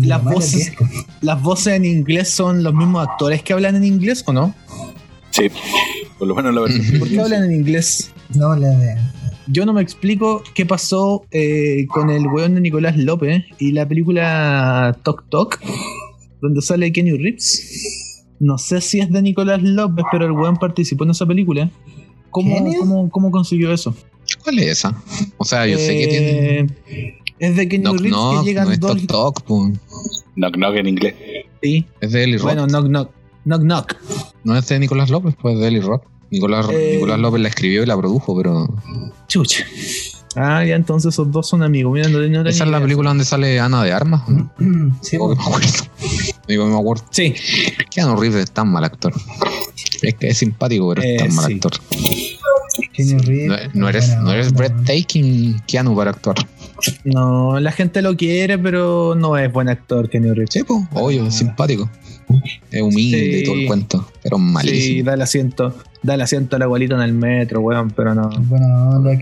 Las 0.00 0.22
voces- 0.24 0.52
que 0.76 0.84
es, 0.84 0.90
po. 0.90 1.06
¿Las 1.20 1.40
voces 1.40 1.74
en 1.74 1.84
inglés 1.84 2.28
son 2.28 2.64
los 2.64 2.74
mismos 2.74 3.06
actores 3.06 3.40
que 3.42 3.52
hablan 3.52 3.76
en 3.76 3.84
inglés 3.84 4.24
o 4.26 4.32
no? 4.32 4.52
Sí, 5.30 5.48
por 6.22 6.28
lo 6.28 6.36
menos 6.36 6.54
la 6.54 6.60
versión. 6.60 7.00
¿Por 7.00 7.08
qué 7.08 7.20
hablan 7.20 7.42
en 7.42 7.52
inglés? 7.52 8.12
No, 8.36 8.54
la 8.54 8.68
de... 8.68 8.94
Yo 9.48 9.66
no 9.66 9.72
me 9.72 9.82
explico 9.82 10.44
qué 10.54 10.64
pasó 10.64 11.24
eh, 11.32 11.84
con 11.88 12.10
el 12.10 12.28
weón 12.28 12.54
de 12.54 12.60
Nicolás 12.60 12.96
López 12.96 13.42
y 13.58 13.72
la 13.72 13.88
película 13.88 14.96
Tok 15.02 15.24
Tok, 15.30 15.58
donde 16.40 16.62
sale 16.62 16.92
Kenny 16.92 17.10
Reeves. 17.10 18.24
No 18.38 18.56
sé 18.56 18.80
si 18.80 19.00
es 19.00 19.10
de 19.10 19.20
Nicolás 19.20 19.64
López, 19.64 20.04
pero 20.12 20.26
el 20.26 20.30
weón 20.30 20.58
participó 20.58 21.02
en 21.02 21.10
esa 21.10 21.26
película. 21.26 21.68
¿Cómo, 22.30 22.72
cómo, 22.78 23.10
cómo 23.10 23.30
consiguió 23.32 23.72
eso? 23.72 23.92
¿Cuál 24.44 24.60
es 24.60 24.68
esa? 24.78 25.02
O 25.38 25.44
sea, 25.44 25.66
yo 25.66 25.76
sé 25.76 25.98
que 25.98 26.06
tiene. 26.06 26.58
Eh, 26.86 27.14
Es 27.40 27.56
de 27.56 27.68
Kenny 27.68 27.82
Knock 27.82 27.98
Reeves 27.98 28.12
Knock, 28.12 28.44
que 28.44 28.48
llegan 28.48 28.66
no 28.68 28.72
es 28.74 28.78
dos. 28.78 29.06
Tok, 29.08 29.42
po. 29.42 29.72
Knock 30.36 30.54
Knock 30.54 30.76
en 30.76 30.86
inglés. 30.86 31.14
Sí. 31.60 31.84
Es 32.00 32.12
de 32.12 32.22
Eli 32.22 32.36
Roth. 32.36 32.44
Bueno, 32.44 32.68
Knock 32.68 32.86
Knock. 32.86 33.10
Knock 33.42 33.62
Knock. 33.62 33.96
No 34.44 34.56
es 34.56 34.68
de 34.68 34.78
Nicolás 34.78 35.10
López, 35.10 35.34
pues 35.42 35.56
es 35.56 35.60
de 35.60 35.66
Eli 35.66 35.80
Roth. 35.80 36.11
Nicolás, 36.32 36.66
Eh. 36.72 36.92
Nicolás 36.94 37.18
López 37.20 37.40
la 37.42 37.48
escribió 37.48 37.82
y 37.82 37.86
la 37.86 37.96
produjo, 37.96 38.36
pero. 38.36 38.68
Chucha. 39.28 39.64
Ah, 40.34 40.64
ya 40.64 40.76
entonces 40.76 41.12
esos 41.12 41.30
dos 41.30 41.46
son 41.46 41.62
amigos. 41.62 41.92
Mira, 41.92 42.08
no, 42.08 42.48
Esa 42.48 42.64
es 42.64 42.70
la 42.70 42.80
película 42.80 43.10
donde 43.10 43.24
sale 43.26 43.60
Ana 43.60 43.84
de 43.84 43.92
Armas. 43.92 44.22
Sí, 45.02 45.12
Digo 45.18 45.28
que 45.30 45.36
me 45.36 45.42
acuerdo. 45.42 45.68
Digo 46.48 46.64
que 46.64 46.70
me 46.72 46.78
acuerdo. 46.78 47.04
Sí. 47.10 47.34
Keanu 47.90 48.16
Reeves 48.18 48.44
es 48.44 48.50
tan 48.50 48.68
mal 48.68 48.82
actor. 48.84 49.12
Es 50.00 50.14
que 50.14 50.28
es 50.28 50.38
simpático, 50.38 50.88
pero 50.94 51.02
Eh, 51.02 51.16
es 51.16 51.22
tan 51.22 51.34
mal 51.34 51.46
sí. 51.46 51.52
actor. 51.54 51.72
Kenny 52.94 53.18
Reeves, 53.18 53.74
No, 53.74 53.80
no 53.82 53.88
eres, 53.90 54.06
buena 54.08 54.22
no 54.22 54.32
eres 54.32 54.52
breathtaking 54.54 55.60
Keanu 55.66 55.94
para 55.94 56.10
actuar. 56.12 56.36
No, 57.04 57.60
la 57.60 57.70
gente 57.70 58.00
lo 58.00 58.16
quiere, 58.16 58.56
pero 58.58 59.14
no 59.14 59.36
es 59.36 59.52
buen 59.52 59.68
actor 59.68 60.08
Kenny 60.08 60.28
Reeves. 60.30 60.50
Sí, 60.52 60.62
pues, 60.64 60.80
obvio, 60.94 61.26
es 61.26 61.34
simpático. 61.34 61.90
Es 62.70 62.80
humilde 62.80 63.18
Sí. 63.18 63.36
y 63.40 63.44
todo 63.44 63.54
el 63.56 63.66
cuento, 63.66 64.08
pero 64.22 64.38
Sí, 64.38 64.42
malísimo. 64.42 65.04
da 65.04 65.14
el 65.14 65.22
asiento. 65.22 65.74
Da 66.02 66.14
el 66.14 66.20
asiento 66.20 66.56
al 66.56 66.62
abuelito 66.62 66.94
en 66.96 67.02
el 67.02 67.12
metro, 67.12 67.60
weón, 67.60 67.90
pero 67.90 68.14
no. 68.14 68.28
Buena 68.28 68.88
onda. 68.88 69.12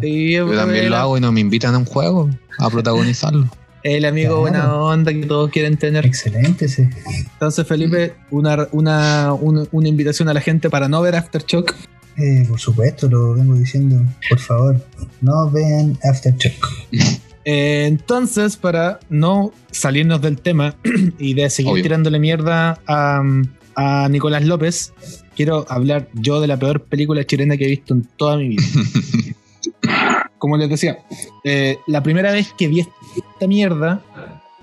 Sí, 0.00 0.32
Yo 0.32 0.50
también 0.54 0.90
lo 0.90 0.96
hago 0.96 1.16
y 1.18 1.20
no 1.20 1.30
me 1.32 1.40
invitan 1.40 1.74
a 1.74 1.78
un 1.78 1.84
juego 1.84 2.28
a 2.58 2.70
protagonizarlo. 2.70 3.48
el 3.84 4.04
amigo 4.04 4.28
Claro. 4.28 4.40
buena 4.40 4.74
onda 4.76 5.12
que 5.12 5.26
todos 5.26 5.50
quieren 5.50 5.76
tener. 5.76 6.04
Excelente, 6.06 6.68
sí. 6.68 6.88
Entonces, 7.32 7.66
Felipe, 7.66 8.14
una, 8.30 8.66
una, 8.72 9.32
una, 9.34 9.64
una 9.70 9.88
invitación 9.88 10.28
a 10.28 10.34
la 10.34 10.40
gente 10.40 10.70
para 10.70 10.88
no 10.88 11.00
ver 11.02 11.14
Aftershock. 11.16 11.74
Eh, 12.16 12.44
por 12.48 12.60
supuesto, 12.60 13.08
lo 13.08 13.34
vengo 13.34 13.54
diciendo. 13.54 14.02
Por 14.28 14.38
favor, 14.38 14.76
no 15.20 15.50
vean 15.50 15.98
Aftershock. 16.02 16.52
Eh, 17.44 17.86
entonces, 17.88 18.56
para 18.56 19.00
no 19.10 19.50
salirnos 19.72 20.22
del 20.22 20.40
tema 20.40 20.76
y 21.18 21.34
de 21.34 21.50
seguir 21.50 21.72
Obvio. 21.72 21.82
tirándole 21.82 22.20
mierda 22.20 22.78
a, 22.86 23.20
a 23.74 24.08
Nicolás 24.08 24.44
López, 24.44 24.92
quiero 25.36 25.66
hablar 25.68 26.08
yo 26.14 26.40
de 26.40 26.46
la 26.46 26.58
peor 26.58 26.82
película 26.82 27.24
chilena 27.24 27.56
que 27.56 27.66
he 27.66 27.70
visto 27.70 27.94
en 27.94 28.08
toda 28.16 28.36
mi 28.36 28.48
vida. 28.48 28.62
Como 30.38 30.56
les 30.56 30.68
decía, 30.68 30.98
eh, 31.44 31.78
la 31.86 32.02
primera 32.02 32.32
vez 32.32 32.52
que 32.56 32.68
vi 32.68 32.80
esta 32.80 33.46
mierda, 33.46 34.02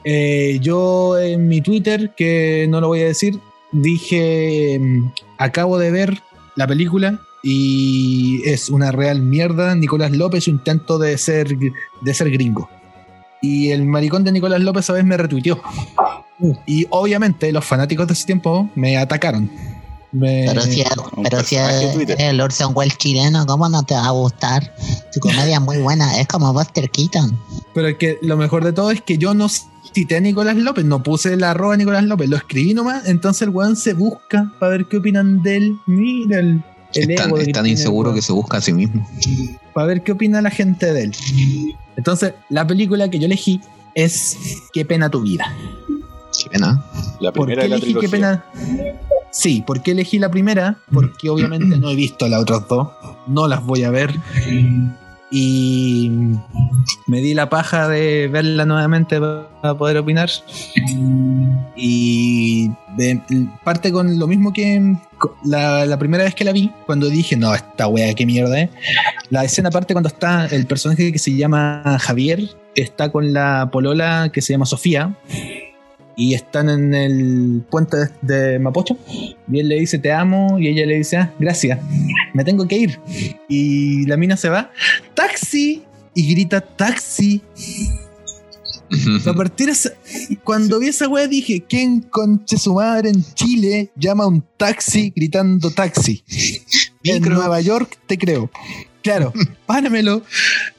eh, 0.04 0.60
yo 0.62 1.18
en 1.18 1.48
mi 1.48 1.62
Twitter, 1.62 2.14
que 2.16 2.68
no 2.70 2.82
lo 2.82 2.88
voy 2.88 3.02
a 3.02 3.06
decir, 3.06 3.40
dije, 3.72 4.78
mm, 4.80 5.12
acabo 5.38 5.78
de 5.78 5.92
ver 5.92 6.22
la 6.56 6.68
película 6.68 7.22
y 7.44 8.42
es 8.46 8.70
una 8.70 8.92
real 8.92 9.22
mierda. 9.22 9.76
Nicolás 9.76 10.12
López, 10.12 10.46
su 10.46 10.50
intento 10.50 10.98
de 10.98 11.18
ser, 11.18 11.48
de 12.02 12.14
ser 12.14 12.30
gringo. 12.32 12.70
Y 13.42 13.70
el 13.70 13.86
maricón 13.86 14.24
de 14.24 14.34
Nicolás 14.34 14.60
López 14.62 14.90
a 14.90 14.94
vez 14.94 15.06
me 15.06 15.16
retuiteó. 15.16 15.62
Y 16.66 16.88
obviamente 16.90 17.52
los 17.52 17.66
fanáticos 17.66 18.08
de 18.08 18.14
ese 18.14 18.26
tiempo 18.26 18.70
me 18.76 18.98
atacaron. 18.98 19.50
Me- 20.12 20.46
Pero 20.48 20.62
si, 20.64 20.82
un 21.16 21.24
pero 21.24 21.44
si 21.44 21.56
es 21.56 21.96
el 22.18 22.42
Orson 22.42 22.72
Welles 22.76 22.98
chileno, 22.98 23.46
¿cómo 23.46 23.70
no 23.70 23.84
te 23.84 23.94
va 23.94 24.08
a 24.08 24.12
gustar? 24.12 24.74
Su 25.14 25.20
comedia 25.20 25.56
es 25.58 25.62
muy 25.62 25.78
buena, 25.78 26.20
es 26.20 26.28
como 26.28 26.52
Buster 26.52 26.90
Keaton. 26.90 27.38
Pero 27.76 27.88
es 27.90 27.98
que 27.98 28.18
lo 28.24 28.36
mejor 28.38 28.64
de 28.64 28.74
todo 28.74 28.90
es 28.92 29.02
que 29.02 29.18
yo 29.20 29.34
no 29.36 29.48
cité 29.94 30.18
a 30.18 30.20
Nicolás 30.20 30.56
López, 30.56 30.84
no 30.86 31.04
puse 31.04 31.36
la 31.38 31.52
arroba 31.52 31.78
Nicolás 31.78 32.04
López, 32.06 32.28
lo 32.30 32.38
escribí 32.38 32.74
nomás, 32.74 33.08
entonces 33.08 33.44
el 33.44 33.50
weón 33.50 33.76
se 33.76 33.94
busca 33.94 34.52
para 34.60 34.72
ver 34.72 34.86
qué 34.88 34.98
opinan 34.98 35.44
de 35.44 35.58
él. 35.58 35.78
Mira 35.86 36.40
el, 36.40 36.64
el 36.96 37.12
Es 37.12 37.16
tan, 37.16 37.38
es 37.38 37.48
el 37.48 37.68
inseguro 37.68 38.12
que 38.14 38.22
se 38.24 38.32
busca 38.32 38.58
a 38.58 38.62
sí 38.62 38.74
mismo. 38.74 39.08
para 39.74 39.86
ver 39.88 40.02
qué 40.04 40.12
opina 40.14 40.42
la 40.42 40.50
gente 40.50 40.92
de 40.92 41.04
él. 41.04 41.16
Entonces, 41.98 42.34
la 42.50 42.66
película 42.66 43.10
que 43.10 43.20
yo 43.20 43.26
elegí 43.28 43.62
es 43.94 44.38
Qué 44.74 44.86
pena 44.86 45.10
tu 45.10 45.22
vida. 45.22 45.54
Qué 46.42 46.50
pena. 46.50 46.84
La 47.20 47.32
¿Por 47.32 47.46
primera 47.46 47.62
qué 47.62 47.64
de 47.64 47.70
la 47.70 47.76
elegí 47.76 47.94
Qué 48.00 48.10
pena? 48.10 48.46
Sí, 49.40 49.64
¿por 49.66 49.82
qué 49.82 49.92
elegí 49.92 50.20
la 50.20 50.30
primera? 50.30 50.80
Porque 50.92 51.30
obviamente 51.30 51.78
no 51.78 51.90
he 51.92 51.96
visto 51.96 52.28
las 52.28 52.42
otras 52.42 52.68
dos, 52.68 52.90
no 53.26 53.48
las 53.48 53.64
voy 53.64 53.86
a 53.86 53.90
ver. 53.90 54.14
Y 55.32 56.12
me 57.08 57.22
di 57.22 57.34
la 57.34 57.50
paja 57.50 57.88
de 57.88 58.28
verla 58.28 58.66
nuevamente 58.66 59.18
para 59.18 59.78
poder 59.78 59.98
opinar. 60.00 60.30
Y 61.78 62.70
parte 63.64 63.94
con 63.94 64.20
lo 64.20 64.28
mismo 64.28 64.52
que 64.52 64.98
la, 65.46 65.98
primera 65.98 66.26
vez 66.26 66.36
que 66.36 66.44
la 66.44 66.52
vi, 66.52 66.70
cuando 66.86 67.08
dije, 67.08 67.38
no, 67.38 67.56
esta 67.56 67.88
wea, 67.88 68.14
qué 68.16 68.26
mierda 68.26 68.60
es. 68.60 68.72
La 69.30 69.46
escena 69.46 69.72
parte 69.72 69.94
cuando 69.94 70.10
está 70.10 70.48
el 70.48 70.66
personaje 70.68 71.14
que 71.14 71.20
se 71.20 71.34
llama 71.34 71.98
Javier, 72.02 72.42
está 72.76 73.10
con 73.10 73.32
la 73.32 73.70
polola 73.72 74.32
que 74.34 74.42
se 74.42 74.52
llama 74.52 74.66
Sofía, 74.66 75.16
y 76.20 76.34
están 76.34 76.70
en 76.70 76.94
el 76.94 77.64
puente 77.72 77.96
de, 78.22 78.60
Mapocho, 78.60 78.98
y 79.52 79.60
él 79.60 79.70
le 79.70 79.80
dice 79.80 79.98
te 80.00 80.12
amo, 80.12 80.60
y 80.60 80.68
ella 80.68 80.86
le 80.86 80.98
dice, 80.98 81.16
ah, 81.18 81.34
gracias, 81.40 81.80
me 82.34 82.44
tengo 82.44 82.68
que 82.68 82.78
ir. 82.78 83.00
Y 83.48 84.06
la 84.06 84.18
mina 84.18 84.36
se 84.36 84.50
va, 84.50 84.72
taxi, 85.16 85.84
y 86.14 86.32
grita 86.34 86.60
taxi. 86.62 87.42
A 89.26 89.34
partir 89.34 89.68
de 89.68 89.72
esa- 89.74 89.94
cuando 90.44 90.80
vi 90.80 90.88
esa 90.88 91.08
wea 91.08 91.28
dije, 91.28 91.64
¿quién 91.70 92.02
conche 92.02 92.58
su 92.58 92.74
madre 92.74 93.10
en 93.10 93.24
Chile 93.36 93.92
llama 93.96 94.24
a 94.24 94.28
un 94.28 94.44
taxi 94.58 95.14
gritando 95.16 95.70
taxi? 95.72 96.24
En 97.04 97.22
Micro. 97.22 97.36
Nueva 97.36 97.62
York 97.62 97.98
te 98.08 98.18
creo. 98.18 98.50
Claro, 99.04 99.32
páramelo. 99.66 100.24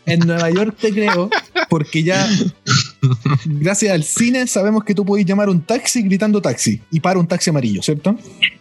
En 0.07 0.21
Nueva 0.21 0.51
York 0.51 0.77
te 0.81 0.93
creo, 0.93 1.31
porque 1.71 2.03
ya, 2.03 2.29
gracias 3.47 3.93
al 3.93 4.03
cine, 4.05 4.47
sabemos 4.47 4.85
que 4.85 4.95
tú 4.95 5.05
puedes 5.05 5.27
llamar 5.27 5.49
a 5.49 5.51
un 5.51 5.63
taxi 5.63 6.03
gritando 6.03 6.41
taxi 6.41 6.81
y 6.91 7.01
para 7.01 7.19
un 7.19 7.27
taxi 7.27 7.51
amarillo, 7.51 7.83
¿cierto? 7.83 8.17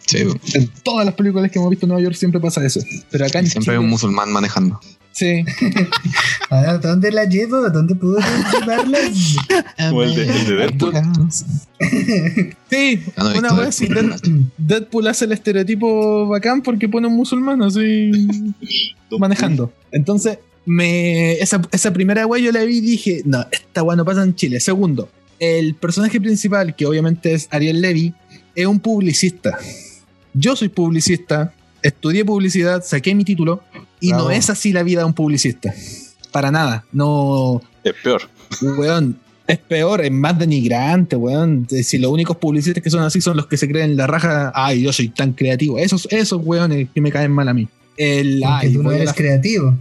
Sí, 0.06 0.24
En 0.54 0.68
todas 0.84 1.06
las 1.06 1.14
películas 1.16 1.52
que 1.52 1.60
hemos 1.60 1.70
visto 1.70 1.86
en 1.86 1.90
Nueva 1.90 2.02
York 2.04 2.16
siempre 2.16 2.40
pasa 2.40 2.66
eso. 2.66 2.80
Pero 3.12 3.26
acá 3.26 3.40
en 3.40 3.48
siempre 3.48 3.74
hay 3.74 3.80
un 3.80 3.90
musulmán 3.90 4.32
manejando. 4.32 4.80
Sí. 5.12 5.44
A 6.50 6.78
¿dónde 6.78 7.12
la 7.12 7.26
llevo? 7.26 7.70
¿Dónde 7.70 7.94
puedo 7.96 8.18
llevarla? 8.60 8.98
Como 9.90 10.04
el 10.04 10.16
de, 10.16 10.24
el 10.24 10.46
de 10.48 10.56
Deadpool. 10.56 10.94
Sí, 12.70 13.02
no 13.18 13.34
una 13.38 13.50
así. 13.68 13.88
Deadpool. 13.88 14.20
Dead- 14.20 14.52
Deadpool 14.58 15.08
hace 15.08 15.26
el 15.26 15.32
estereotipo 15.34 16.28
bacán 16.28 16.62
porque 16.62 16.88
pone 16.90 17.08
un 17.08 17.16
musulmán 17.16 17.62
así 17.62 18.12
manejando. 19.20 19.72
Entonces, 19.92 20.40
me, 20.70 21.34
esa, 21.34 21.60
esa 21.72 21.92
primera 21.92 22.28
wea 22.28 22.44
yo 22.44 22.52
la 22.52 22.64
vi 22.64 22.78
y 22.78 22.82
dije, 22.82 23.24
no, 23.26 23.44
esta 23.52 23.82
wea 23.82 23.96
no 23.96 24.06
pasa 24.06 24.22
en 24.24 24.36
Chile. 24.36 24.60
Segundo, 24.60 25.10
el 25.40 25.74
personaje 25.74 26.22
principal, 26.22 26.76
que 26.76 26.86
obviamente 26.86 27.34
es 27.34 27.48
Ariel 27.50 27.82
Levy, 27.82 28.14
es 28.54 28.68
un 28.68 28.80
publicista. 28.80 29.58
Yo 30.36 30.56
soy 30.56 30.70
publicista, 30.70 31.56
estudié 31.82 32.24
publicidad, 32.24 32.84
saqué 32.86 33.16
mi 33.16 33.24
título 33.24 33.64
y 34.00 34.10
Bravo. 34.10 34.26
no 34.26 34.32
es 34.32 34.52
así 34.52 34.72
la 34.72 34.84
vida 34.84 35.00
de 35.00 35.06
un 35.06 35.14
publicista. 35.14 35.74
Para 36.32 36.52
nada. 36.52 36.86
No, 36.92 37.64
Es 37.84 37.96
peor. 38.04 38.30
Weón, 38.62 39.18
es 39.48 39.58
peor, 39.58 40.02
es 40.02 40.12
más 40.12 40.38
denigrante, 40.38 41.16
weón. 41.16 41.68
Si 41.68 41.98
los 41.98 42.12
únicos 42.12 42.38
publicistas 42.38 42.84
que 42.84 42.92
son 42.92 43.02
así 43.02 43.22
son 43.22 43.38
los 43.38 43.48
que 43.48 43.58
se 43.58 43.68
creen 43.68 43.98
la 43.98 44.06
raja, 44.06 44.52
ay, 44.54 44.84
yo 44.84 44.94
soy 44.94 45.10
tan 45.10 45.34
creativo. 45.34 45.80
Esos, 45.80 46.08
esos 46.12 46.40
weones 46.46 46.90
que 46.94 47.02
me 47.02 47.12
caen 47.12 47.32
mal 47.32 47.50
a 47.50 47.56
mí. 47.56 47.68
El, 48.02 48.40
Porque 48.40 48.68
ay, 48.68 48.74
tú 48.74 48.82
no 48.84 48.92
eres 48.94 49.08
la- 49.08 49.14
creativo. 49.14 49.76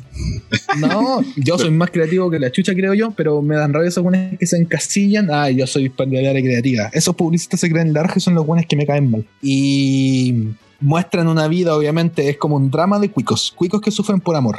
no, 0.81 1.23
yo 1.37 1.57
soy 1.57 1.71
más 1.71 1.91
creativo 1.93 2.29
que 2.31 2.41
la 2.41 2.51
chucha, 2.51 2.75
creo 2.75 2.93
yo, 2.93 3.13
pero 3.13 3.41
me 3.43 3.55
dan 3.55 3.73
rabia 3.73 3.89
esos 3.89 4.03
weones 4.05 4.37
que 4.39 4.45
se 4.47 4.57
encasillan. 4.57 5.29
Ay, 5.31 5.55
yo 5.57 5.67
soy 5.69 5.89
pandillera 5.89 6.41
creativa. 6.41 6.91
Esos 6.93 7.15
publicistas 7.15 7.61
se 7.61 7.71
creen 7.71 7.93
la 7.93 8.03
raja 8.03 8.15
y 8.17 8.21
son 8.21 8.35
los 8.35 8.45
weones 8.47 8.67
que 8.67 8.75
me 8.75 8.87
caen 8.87 9.09
mal. 9.11 9.25
Y 9.41 10.49
muestran 10.81 11.29
una 11.29 11.47
vida, 11.47 11.77
obviamente, 11.77 12.29
es 12.29 12.37
como 12.39 12.57
un 12.57 12.71
drama 12.73 12.99
de 12.99 13.09
cuicos. 13.11 13.53
Cuicos 13.55 13.81
que 13.81 13.93
sufren 13.93 14.21
por 14.21 14.35
amor. 14.35 14.59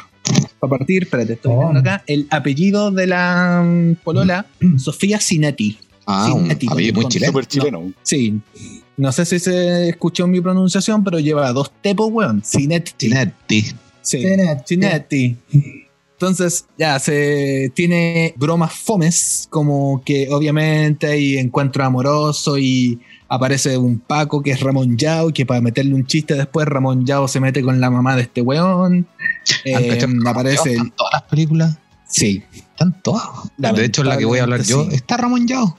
Para 0.60 0.78
partir, 0.78 1.04
espérate, 1.04 1.34
estoy 1.34 1.52
Oh. 1.54 1.60
viendo 1.64 1.80
acá 1.82 2.04
el 2.08 2.28
apellido 2.30 2.92
de 2.92 3.08
la 3.08 3.62
mm, 3.66 3.96
polola, 4.06 4.46
Sofía 4.78 5.20
Cinetti. 5.20 5.78
Ah, 6.06 6.32
un 6.34 6.44
Cinético, 6.44 6.74
apellido 6.74 7.02
muy 7.34 7.46
chileno. 7.46 7.92
Sí. 8.04 8.40
No 9.00 9.14
sé 9.14 9.24
si 9.26 9.40
se 9.40 9.88
escuchó 9.88 10.28
mi 10.28 10.42
pronunciación, 10.42 11.06
pero 11.06 11.20
lleva 11.20 11.54
dos 11.54 11.72
tepos, 11.82 12.10
weón. 12.12 12.44
Cinetti. 12.44 12.92
Cinetti. 12.98 13.66
Sí. 14.02 14.26
Cinetti. 14.66 15.38
Entonces, 16.12 16.66
ya, 16.78 17.00
se 17.00 17.72
tiene 17.74 18.34
bromas 18.36 18.74
fomes, 18.74 19.48
como 19.50 20.04
que 20.04 20.28
obviamente 20.30 21.08
hay 21.08 21.38
encuentro 21.38 21.86
amoroso 21.86 22.58
y 22.58 23.00
aparece 23.30 23.78
un 23.78 24.00
Paco 24.00 24.44
que 24.44 24.52
es 24.52 24.60
Ramón 24.60 24.98
Yao, 24.98 25.32
que 25.32 25.46
para 25.46 25.62
meterle 25.62 25.96
un 25.96 26.06
chiste 26.06 26.34
después 26.34 26.68
Ramón 26.68 27.06
Yao 27.06 27.30
se 27.30 27.40
mete 27.40 27.62
con 27.62 27.80
la 27.80 27.90
mamá 27.90 28.18
de 28.18 28.24
este 28.24 28.42
weón. 28.42 28.84
¿Han 28.94 29.08
Eh, 29.64 29.88
cachado 29.88 30.12
que 30.22 30.30
aparece... 30.30 30.72
Están 30.74 30.92
todas 30.92 31.14
las 31.14 31.24
películas. 31.24 31.78
Sí, 32.06 32.44
Están 32.54 33.02
todas. 33.02 33.24
De 33.56 33.86
hecho, 33.86 34.04
la 34.04 34.18
que 34.18 34.26
voy 34.26 34.40
a 34.40 34.44
hablar 34.44 34.64
yo 34.64 34.84
sí. 34.90 34.96
está 34.96 35.16
Ramón 35.16 35.48
Yao. 35.48 35.78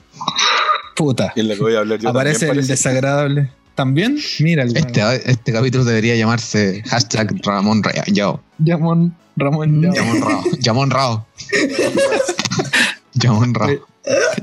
Puta. 0.95 1.33
Y 1.35 1.41
es 1.41 1.45
la 1.45 1.55
que 1.55 1.61
voy 1.61 1.75
a 1.75 1.79
hablar 1.79 1.99
yo 1.99 2.09
Aparece 2.09 2.45
también, 2.47 2.59
el 2.63 2.67
desagradable. 2.67 3.49
¿También? 3.75 4.17
Mira 4.39 4.63
el. 4.63 4.75
Este, 4.75 5.01
este 5.31 5.53
capítulo 5.53 5.83
debería 5.85 6.15
llamarse 6.15 6.83
hashtag 6.87 7.33
Ramón 7.43 7.81
Ra- 7.83 8.03
Yao. 8.07 8.41
Ramón, 8.59 9.15
Ramón 9.37 9.81
Yao. 9.81 9.93
Llamón 9.93 10.21
Rao. 10.21 10.43
Llamón 10.59 10.91
Rao. 10.91 11.27
Llamón 13.13 13.53
Rao. 13.53 13.69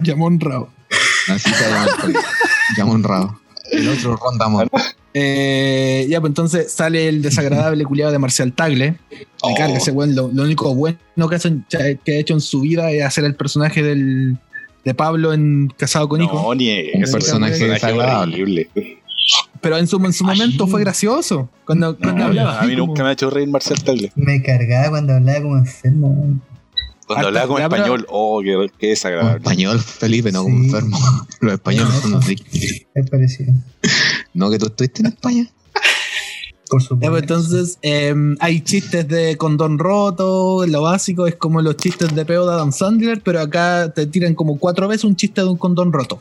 Ramón 0.02 0.40
Rao. 0.40 0.68
Así 1.28 1.50
se 1.52 1.64
llama 2.76 2.98
Rao. 3.02 3.40
El 3.70 3.88
otro 3.88 4.16
Rondamón. 4.16 4.68
Eh, 5.14 6.06
ya, 6.08 6.20
pues 6.20 6.30
entonces 6.30 6.72
sale 6.72 7.08
el 7.08 7.22
desagradable 7.22 7.84
culiado 7.84 8.12
de 8.12 8.18
Marcial 8.18 8.52
Tagle. 8.52 8.92
Me 9.10 9.26
Oh. 9.42 9.54
carga 9.56 9.76
ese 9.76 9.90
weón. 9.92 10.14
Lo, 10.14 10.30
lo 10.32 10.42
único 10.42 10.74
bueno 10.74 10.98
que 11.28 11.36
ha 11.36 12.18
hecho 12.18 12.34
en 12.34 12.40
su 12.40 12.60
vida 12.62 12.90
es 12.90 13.04
hacer 13.04 13.24
el 13.24 13.34
personaje 13.34 13.82
del, 13.82 14.38
de 14.84 14.94
Pablo 14.94 15.32
en 15.32 15.72
Casado 15.76 16.08
con 16.08 16.22
Hijo. 16.22 16.34
No, 16.42 16.54
ni 16.54 16.70
Un 16.94 17.10
personaje 17.10 17.54
es 17.54 17.60
desagradable. 17.60 18.34
horrible. 18.34 18.70
Pero 19.60 19.76
en 19.76 19.86
su, 19.88 19.96
en 20.04 20.12
su 20.12 20.24
momento 20.24 20.66
fue 20.68 20.80
gracioso. 20.80 21.50
Cuando, 21.64 21.96
cuando 21.98 22.24
hablaba. 22.24 22.60
a 22.60 22.64
mí 22.64 22.76
nunca 22.76 22.92
como- 22.92 23.02
me 23.04 23.08
ha 23.10 23.12
hecho 23.12 23.28
reír 23.30 23.48
Marcial 23.48 23.82
Tagle. 23.82 24.12
Me 24.14 24.42
cargaba 24.42 24.90
cuando 24.90 25.14
hablaba 25.14 25.42
como 25.42 25.56
enfermo. 25.58 26.40
Cuando 27.06 27.28
hablaba 27.28 27.46
como 27.46 27.58
español, 27.58 28.06
oh, 28.10 28.40
qué, 28.42 28.46
qué 28.46 28.54
Como 28.54 28.68
desagradable. 28.90 29.36
español, 29.38 29.80
Felipe, 29.80 30.30
no 30.30 30.42
como 30.44 30.58
Sí. 30.58 30.64
enfermo. 30.66 30.98
Los 31.40 31.52
españoles 31.54 31.94
son 32.02 32.14
así. 32.14 32.36
Es 32.94 33.10
parecido. 33.10 33.52
No, 34.34 34.50
que 34.50 34.58
tú 34.58 34.66
estuviste 34.66 35.00
en 35.00 35.06
España. 35.06 35.46
Por 36.68 36.80
Ya, 36.82 36.86
supuesto. 36.88 37.10
pues 37.10 37.22
entonces 37.22 37.78
eh, 37.82 38.14
hay 38.40 38.60
chistes 38.60 39.08
de 39.08 39.36
condón 39.36 39.78
roto, 39.78 40.66
lo 40.66 40.82
básico 40.82 41.26
es 41.26 41.36
como 41.36 41.62
los 41.62 41.76
chistes 41.76 42.14
de 42.14 42.24
peo 42.24 42.46
de 42.46 42.52
Adam 42.52 42.72
Sandler, 42.72 43.20
pero 43.24 43.40
acá 43.40 43.92
te 43.94 44.06
tiran 44.06 44.34
como 44.34 44.58
cuatro 44.58 44.86
veces 44.88 45.04
un 45.04 45.16
chiste 45.16 45.40
de 45.40 45.46
un 45.48 45.56
condón 45.56 45.92
roto. 45.92 46.18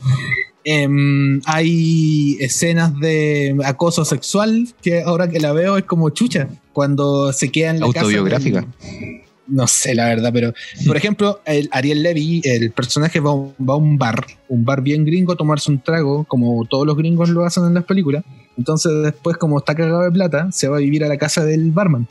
Em, 0.63 1.39
hay 1.45 2.35
escenas 2.39 2.97
de 2.99 3.55
acoso 3.63 4.03
sexual 4.03 4.67
que 4.81 5.01
ahora 5.01 5.29
que 5.29 5.39
la 5.39 5.53
veo 5.53 5.77
es 5.77 5.85
como 5.85 6.09
chucha, 6.09 6.49
cuando 6.73 7.31
se 7.31 7.51
queda 7.51 7.69
en 7.69 7.79
la 7.79 7.87
casa 7.87 8.01
Autobiográfica. 8.01 8.61
del- 8.61 9.21
no 9.47 9.65
sé 9.65 9.95
la 9.95 10.07
verdad, 10.07 10.31
pero 10.33 10.53
por 10.85 10.97
ejemplo, 10.97 11.39
el 11.45 11.69
Ariel 11.71 12.03
Levy, 12.03 12.41
el 12.43 12.71
personaje 12.71 13.21
va, 13.21 13.29
a 13.29 13.33
un- 13.33 13.53
va 13.61 13.75
a 13.75 13.77
un 13.77 13.97
bar, 13.97 14.25
un 14.49 14.65
bar 14.65 14.81
bien 14.81 15.05
gringo, 15.05 15.31
a 15.31 15.37
tomarse 15.37 15.71
un 15.71 15.79
trago, 15.81 16.25
como 16.25 16.65
todos 16.69 16.85
los 16.85 16.97
gringos 16.97 17.29
lo 17.29 17.45
hacen 17.45 17.63
en 17.65 17.73
las 17.75 17.85
películas. 17.85 18.25
Entonces 18.57 18.91
después, 19.03 19.37
como 19.37 19.59
está 19.59 19.75
cagado 19.75 20.01
de 20.01 20.11
plata, 20.11 20.51
se 20.51 20.67
va 20.67 20.77
a 20.77 20.79
vivir 20.79 21.03
a 21.03 21.07
la 21.07 21.17
casa 21.17 21.45
del 21.45 21.71
barman. 21.71 22.07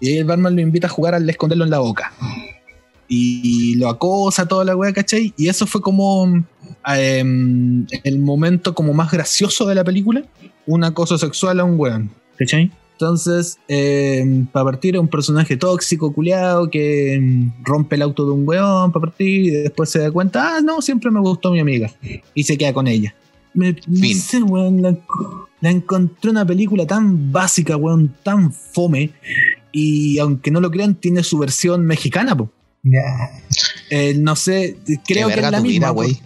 Y 0.00 0.08
ahí 0.08 0.18
el 0.18 0.24
barman 0.24 0.54
lo 0.54 0.60
invita 0.60 0.86
a 0.86 0.90
jugar 0.90 1.14
al 1.14 1.28
esconderlo 1.28 1.64
en 1.64 1.70
la 1.70 1.78
boca. 1.78 2.12
Y 3.08 3.76
lo 3.76 3.88
acosa 3.88 4.46
toda 4.46 4.64
la 4.64 4.76
wea, 4.76 4.92
¿cachai? 4.92 5.32
Y 5.36 5.48
eso 5.48 5.66
fue 5.66 5.80
como 5.80 6.44
em, 6.86 7.86
el 8.04 8.18
momento 8.18 8.74
como 8.74 8.92
más 8.92 9.10
gracioso 9.10 9.66
de 9.66 9.74
la 9.74 9.84
película. 9.84 10.24
Un 10.66 10.84
acoso 10.84 11.16
sexual 11.16 11.60
a 11.60 11.64
un 11.64 11.78
weón, 11.78 12.10
¿cachai? 12.36 12.70
Entonces, 12.92 13.58
para 14.52 14.64
partir, 14.64 14.96
es 14.96 15.00
un 15.00 15.08
personaje 15.08 15.56
tóxico, 15.56 16.12
culiado, 16.12 16.70
que 16.70 17.14
em, 17.14 17.52
rompe 17.62 17.96
el 17.96 18.02
auto 18.02 18.24
de 18.24 18.32
un 18.32 18.48
weón 18.48 18.90
para 18.90 19.06
partir 19.06 19.44
y 19.44 19.50
después 19.50 19.90
se 19.90 19.98
da 19.98 20.10
cuenta, 20.10 20.56
ah, 20.56 20.60
no, 20.62 20.80
siempre 20.80 21.10
me 21.10 21.20
gustó 21.20 21.52
mi 21.52 21.60
amiga. 21.60 21.92
Y 22.34 22.44
se 22.44 22.56
queda 22.56 22.72
con 22.72 22.86
ella. 22.86 23.14
Me, 23.52 23.72
no 23.86 24.14
sé, 24.14 24.42
weón, 24.42 24.82
la, 24.82 24.96
la 25.66 25.72
encontré 25.72 26.30
una 26.30 26.46
película 26.46 26.86
tan 26.86 27.32
básica, 27.32 27.76
weón, 27.76 28.14
tan 28.22 28.52
fome. 28.52 29.10
Y 29.72 30.18
aunque 30.18 30.50
no 30.52 30.60
lo 30.60 30.70
crean, 30.70 30.94
tiene 30.94 31.22
su 31.24 31.38
versión 31.38 31.84
mexicana, 31.84 32.36
po. 32.36 32.50
Ya. 32.84 33.02
Eh, 33.90 34.14
no 34.16 34.36
sé, 34.36 34.76
creo 35.04 35.26
que 35.28 35.34
es 35.40 35.50
la 35.50 35.60
misma. 35.60 35.92
vida. 35.92 36.16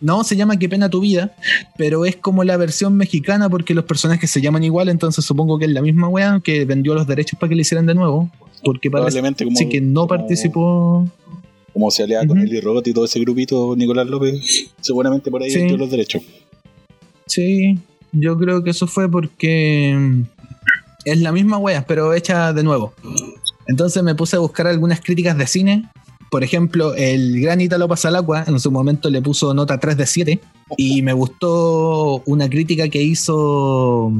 No, 0.00 0.24
se 0.24 0.34
llama 0.34 0.58
Qué 0.58 0.68
pena 0.68 0.90
tu 0.90 0.98
vida, 1.00 1.36
pero 1.78 2.04
es 2.04 2.16
como 2.16 2.42
la 2.42 2.56
versión 2.56 2.96
mexicana 2.96 3.48
porque 3.48 3.72
los 3.72 3.84
personajes 3.84 4.28
se 4.32 4.40
llaman 4.40 4.64
igual, 4.64 4.88
entonces 4.88 5.24
supongo 5.24 5.60
que 5.60 5.66
es 5.66 5.70
la 5.70 5.80
misma 5.80 6.08
wea 6.08 6.40
que 6.42 6.64
vendió 6.64 6.92
los 6.94 7.06
derechos 7.06 7.38
para 7.38 7.50
que 7.50 7.54
le 7.54 7.62
hicieran 7.62 7.86
de 7.86 7.94
nuevo. 7.94 8.28
Porque 8.64 8.90
parece 8.90 9.12
Probablemente 9.12 9.44
como, 9.44 9.56
sí 9.56 9.68
que 9.68 9.80
no 9.80 10.06
como- 10.06 10.08
participó. 10.08 11.08
Como 11.72 11.90
se 11.92 12.02
aliaba 12.02 12.26
con 12.26 12.36
Ujú. 12.38 12.46
Eli 12.48 12.60
Robot 12.60 12.86
y 12.88 12.92
todo 12.92 13.04
ese 13.04 13.20
grupito, 13.20 13.76
Nicolás 13.76 14.08
López, 14.08 14.34
seguramente 14.80 15.30
por 15.30 15.40
ahí 15.42 15.50
Sí. 15.50 15.58
vendió 15.58 15.76
los 15.78 15.90
derechos. 15.90 16.20
Sí, 17.26 17.78
yo 18.12 18.38
creo 18.38 18.62
que 18.62 18.70
eso 18.70 18.86
fue 18.86 19.10
porque 19.10 19.94
mm, 19.98 20.22
es 21.04 21.20
la 21.20 21.32
misma 21.32 21.58
wea, 21.58 21.84
pero 21.86 22.14
hecha 22.14 22.52
de 22.52 22.62
nuevo. 22.62 22.94
Entonces 23.68 24.02
me 24.02 24.14
puse 24.14 24.36
a 24.36 24.40
buscar 24.40 24.66
algunas 24.66 25.00
críticas 25.00 25.36
de 25.38 25.46
cine. 25.46 25.88
Por 26.30 26.42
ejemplo, 26.44 26.94
el 26.94 27.40
gran 27.42 27.60
Italo 27.60 27.88
Pasalacqua 27.88 28.44
en 28.46 28.58
su 28.58 28.70
momento 28.70 29.10
le 29.10 29.20
puso 29.20 29.52
nota 29.54 29.78
3 29.78 29.96
de 29.96 30.06
7. 30.06 30.40
Y 30.78 31.02
me 31.02 31.12
gustó 31.12 32.22
una 32.26 32.48
crítica 32.48 32.88
que 32.88 33.02
hizo. 33.02 34.12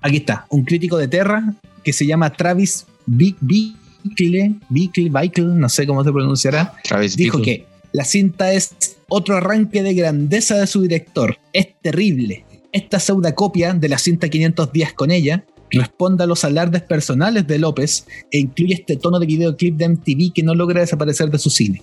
Aquí 0.00 0.16
está, 0.18 0.46
un 0.48 0.64
crítico 0.64 0.96
de 0.96 1.08
Terra 1.08 1.54
que 1.84 1.92
se 1.92 2.06
llama 2.06 2.30
Travis 2.32 2.86
Bi- 3.06 3.36
Bickle, 3.40 4.54
Bickle, 4.70 5.10
Bickle, 5.10 5.44
no 5.44 5.68
sé 5.68 5.86
cómo 5.86 6.02
se 6.04 6.10
pronunciará 6.12 6.74
Travis 6.84 7.16
dijo 7.16 7.36
Bickle. 7.38 7.54
que 7.58 7.66
la 7.92 8.04
cinta 8.04 8.52
es 8.54 8.96
otro 9.08 9.36
arranque 9.36 9.82
de 9.82 9.92
grandeza 9.92 10.56
de 10.56 10.66
su 10.66 10.80
director. 10.80 11.36
Es 11.52 11.68
terrible. 11.82 12.44
Esta 12.72 13.00
pseudacopia 13.00 13.74
de 13.74 13.88
la 13.88 13.98
cinta 13.98 14.28
500 14.28 14.72
días 14.72 14.92
con 14.92 15.10
ella 15.10 15.44
responde 15.72 16.24
a 16.24 16.26
los 16.26 16.44
alardes 16.44 16.82
personales 16.82 17.46
de 17.46 17.58
López 17.58 18.04
e 18.32 18.38
incluye 18.38 18.74
este 18.74 18.96
tono 18.96 19.20
de 19.20 19.26
videoclip 19.26 19.76
de 19.76 19.88
MTV 19.88 20.32
que 20.34 20.42
no 20.42 20.54
logra 20.54 20.80
desaparecer 20.80 21.30
de 21.30 21.38
su 21.38 21.48
cine. 21.50 21.80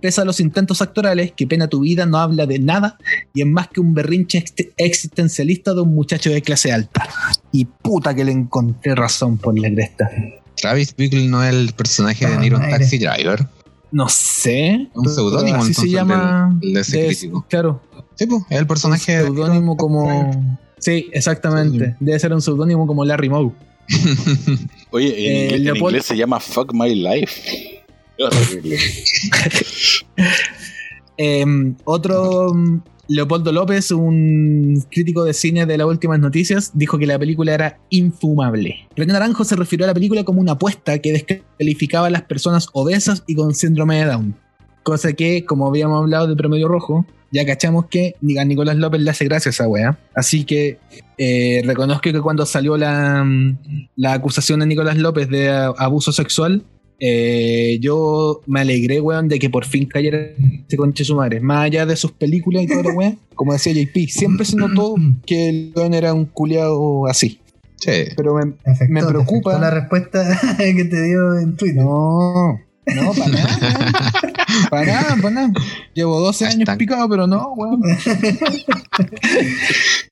Pese 0.00 0.20
a 0.20 0.24
los 0.24 0.38
intentos 0.38 0.82
actorales, 0.82 1.32
que 1.36 1.46
pena 1.46 1.66
tu 1.68 1.80
vida 1.80 2.06
no 2.06 2.18
habla 2.18 2.46
de 2.46 2.58
nada 2.60 2.96
y 3.32 3.40
es 3.40 3.46
más 3.46 3.68
que 3.68 3.80
un 3.80 3.92
berrinche 3.94 4.38
ex- 4.38 4.68
existencialista 4.76 5.74
de 5.74 5.80
un 5.80 5.94
muchacho 5.94 6.30
de 6.30 6.42
clase 6.42 6.72
alta. 6.72 7.08
Y 7.50 7.64
puta 7.64 8.14
que 8.14 8.24
le 8.24 8.32
encontré 8.32 8.94
razón 8.94 9.36
por 9.38 9.58
la 9.58 9.68
cresta. 9.72 10.08
Travis 10.56 10.94
Bickle 10.96 11.26
no 11.26 11.42
es 11.42 11.52
el 11.54 11.72
personaje 11.72 12.26
de 12.26 12.50
madre. 12.50 12.70
Taxi 12.70 12.98
Driver. 12.98 13.46
No 13.90 14.08
sé. 14.08 14.88
Un 14.94 15.08
seudónimo, 15.08 15.56
Así 15.62 15.74
se 15.74 15.80
entonces, 15.86 15.92
llama. 15.92 16.58
de 16.60 16.80
ese 16.80 16.98
de- 16.98 17.06
crítico. 17.06 17.46
claro. 17.48 17.82
Sí, 18.16 18.26
pues, 18.26 18.42
es 18.50 18.58
el 18.58 18.66
personaje 18.66 19.12
de 19.18 19.22
seudónimo 19.24 19.76
como. 19.76 20.30
Sí, 20.78 21.08
exactamente. 21.12 21.96
Debe 22.00 22.18
ser 22.18 22.32
un 22.32 22.42
seudónimo 22.42 22.86
como 22.86 23.04
Larry 23.04 23.28
Moe. 23.28 23.52
Oye, 24.90 25.08
en, 25.08 25.14
Eh, 25.16 25.44
inglés, 25.44 25.52
en 25.52 25.64
Leopoldo- 25.64 25.90
inglés 25.90 26.04
se 26.06 26.16
llama 26.16 26.40
Fuck 26.40 26.72
My 26.74 26.94
Life. 26.94 27.84
Eh, 31.16 31.44
otro. 31.84 32.52
mm, 32.54 32.80
Leopoldo 33.06 33.52
López, 33.52 33.90
un 33.90 34.82
crítico 34.90 35.24
de 35.24 35.34
cine 35.34 35.66
de 35.66 35.76
las 35.76 35.86
últimas 35.86 36.18
noticias, 36.20 36.70
dijo 36.72 36.96
que 36.96 37.06
la 37.06 37.18
película 37.18 37.52
era 37.52 37.78
infumable. 37.90 38.88
René 38.96 39.12
Naranjo 39.12 39.44
se 39.44 39.56
refirió 39.56 39.84
a 39.84 39.88
la 39.88 39.94
película 39.94 40.24
como 40.24 40.40
una 40.40 40.52
apuesta 40.52 40.98
que 41.00 41.12
descalificaba 41.12 42.06
a 42.06 42.10
las 42.10 42.22
personas 42.22 42.68
obesas 42.72 43.22
y 43.26 43.34
con 43.34 43.54
síndrome 43.54 43.98
de 43.98 44.06
Down. 44.06 44.36
Cosa 44.84 45.12
que, 45.14 45.44
como 45.44 45.66
habíamos 45.66 45.98
hablado 46.00 46.28
de 46.28 46.36
promedio 46.36 46.68
rojo, 46.68 47.04
ya 47.32 47.44
cachamos 47.44 47.86
que 47.86 48.14
ni 48.20 48.38
a 48.38 48.44
Nicolás 48.44 48.76
López 48.76 49.00
le 49.00 49.10
hace 49.10 49.24
gracia 49.24 49.48
a 49.48 49.50
esa 49.50 49.66
wea. 49.66 49.98
Así 50.14 50.44
que 50.44 50.78
eh, 51.18 51.62
reconozco 51.64 52.02
que 52.02 52.20
cuando 52.20 52.46
salió 52.46 52.76
la, 52.76 53.26
la 53.96 54.12
acusación 54.12 54.60
de 54.60 54.66
Nicolás 54.66 54.96
López 54.98 55.28
de 55.28 55.48
a- 55.50 55.72
abuso 55.76 56.12
sexual, 56.12 56.62
eh, 57.00 57.78
yo 57.80 58.40
me 58.46 58.60
alegré, 58.60 59.00
weón, 59.00 59.26
de 59.28 59.38
que 59.40 59.50
por 59.50 59.64
fin 59.64 59.86
cayera 59.86 60.18
este 60.60 60.76
conche 60.76 61.04
su 61.04 61.16
madre. 61.16 61.40
Más 61.40 61.64
allá 61.64 61.86
de 61.86 61.96
sus 61.96 62.12
películas 62.12 62.62
y 62.62 62.66
todo 62.68 62.92
weón, 62.94 63.18
como 63.34 63.52
decía 63.52 63.72
JP, 63.72 64.08
siempre 64.08 64.44
se 64.44 64.56
notó 64.56 64.94
que 65.26 65.48
el 65.48 65.72
weón 65.74 65.92
era 65.94 66.14
un 66.14 66.26
culiado 66.26 67.06
así. 67.08 67.40
Sí. 67.76 67.90
Pero 68.16 68.34
me, 68.36 68.52
Afectó, 68.70 68.92
Me 68.94 69.04
preocupa. 69.04 69.58
la 69.58 69.70
respuesta 69.70 70.40
que 70.58 70.84
te 70.84 71.02
dio 71.02 71.38
en 71.38 71.56
Twitter. 71.56 71.82
no, 71.82 72.60
no, 72.94 73.12
para 73.12 73.30
nada. 73.30 74.12
Para 74.70 74.86
nada, 74.86 75.16
para 75.20 75.34
nada. 75.34 75.52
Llevo 75.94 76.20
12 76.20 76.46
años 76.46 76.68
picado, 76.76 77.08
pero 77.08 77.26
no, 77.26 77.52
weón. 77.54 77.80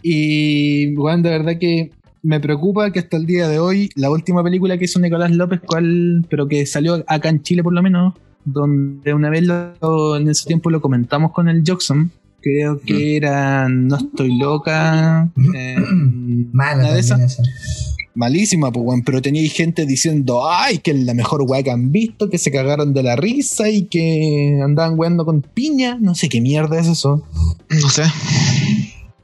y, 0.02 0.94
weón, 0.96 1.22
de 1.22 1.30
verdad 1.30 1.58
que 1.61 1.90
me 2.22 2.40
preocupa 2.40 2.90
que 2.90 3.00
hasta 3.00 3.16
el 3.16 3.26
día 3.26 3.48
de 3.48 3.58
hoy, 3.58 3.90
la 3.96 4.11
última 4.11 4.42
película 4.42 4.78
que 4.78 4.85
hizo 4.87 5.00
Nicolás 5.00 5.30
López, 5.32 5.61
cual, 5.64 6.24
pero 6.30 6.48
que 6.48 6.64
salió 6.66 7.04
acá 7.06 7.28
en 7.28 7.42
Chile 7.42 7.62
por 7.62 7.72
lo 7.72 7.82
menos, 7.82 8.14
donde 8.44 9.12
una 9.14 9.30
vez 9.30 9.44
lo- 9.44 10.16
en 10.16 10.28
ese 10.28 10.46
tiempo 10.46 10.70
lo 10.70 10.80
comentamos 10.80 11.32
con 11.32 11.48
el 11.48 11.62
Jackson, 11.62 12.11
Creo 12.44 12.80
que 12.80 13.16
era 13.16 13.68
No 13.68 13.96
estoy 13.98 14.37
loca. 14.37 15.28
eh, 15.54 15.76
Mala 16.52 16.82
una 16.82 16.92
de 16.94 16.98
esas. 16.98 17.91
Malísima, 18.14 18.70
pues, 18.72 18.85
weón. 18.85 19.03
Pero 19.03 19.22
tenía 19.22 19.48
gente 19.51 19.87
diciendo, 19.87 20.48
ay, 20.48 20.79
que 20.79 20.92
es 20.92 20.98
la 20.98 21.14
mejor 21.14 21.42
weá 21.42 21.62
que 21.62 21.70
han 21.70 21.92
visto, 21.92 22.29
que 22.29 22.38
se 22.38 22.51
cagaron 22.51 22.92
de 22.92 23.03
la 23.03 23.16
risa 23.16 23.68
y 23.68 23.85
que 23.85 24.61
andaban 24.62 24.98
weando 24.98 25.25
con 25.25 25.42
piña. 25.42 25.98
No 26.01 26.14
sé 26.14 26.29
qué 26.29 26.40
mierda 26.40 26.79
es 26.79 26.87
eso. 26.87 27.25
No 27.70 27.88
sé. 27.88 28.05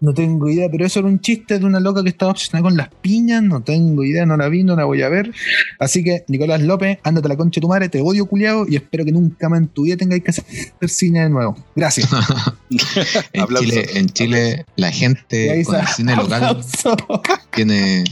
No 0.01 0.15
tengo 0.15 0.49
idea, 0.49 0.69
pero 0.71 0.87
eso 0.87 1.01
era 1.01 1.09
un 1.09 1.21
chiste 1.21 1.59
de 1.59 1.65
una 1.65 1.81
loca 1.81 2.05
que 2.05 2.11
estaba 2.11 2.31
obsesionada 2.31 2.63
con 2.63 2.77
las 2.77 2.89
piñas. 2.89 3.43
No 3.43 3.63
tengo 3.63 4.05
idea, 4.05 4.25
no 4.27 4.37
la 4.37 4.49
vi, 4.49 4.63
no 4.63 4.77
la 4.77 4.85
voy 4.85 5.03
a 5.03 5.09
ver. 5.09 5.33
Así 5.81 6.05
que, 6.05 6.25
Nicolás 6.29 6.63
López, 6.63 6.99
ándate 7.03 7.27
a 7.27 7.31
la 7.31 7.37
concha 7.37 7.59
de 7.59 7.63
tu 7.63 7.69
madre, 7.69 7.89
te 7.89 8.01
odio, 8.01 8.27
culiao, 8.27 8.67
y 8.69 8.77
espero 8.77 9.05
que 9.05 9.11
nunca 9.11 9.49
más 9.49 9.61
en 9.61 9.69
tu 9.69 9.83
vida 9.83 9.97
tengáis 9.97 10.23
que 10.23 10.31
hacer 10.31 10.45
cine 10.89 11.23
de 11.23 11.31
nuevo. 11.31 11.57
Gracias. 11.75 12.09
En. 13.33 13.47
Chile, 13.47 13.87
en 13.95 14.07
Chile 14.11 14.67
la 14.77 14.93
gente 14.93 15.65
con 15.65 15.77
el 15.77 15.87
cine 15.87 16.15
local 16.17 16.61
tiene, 17.55 18.05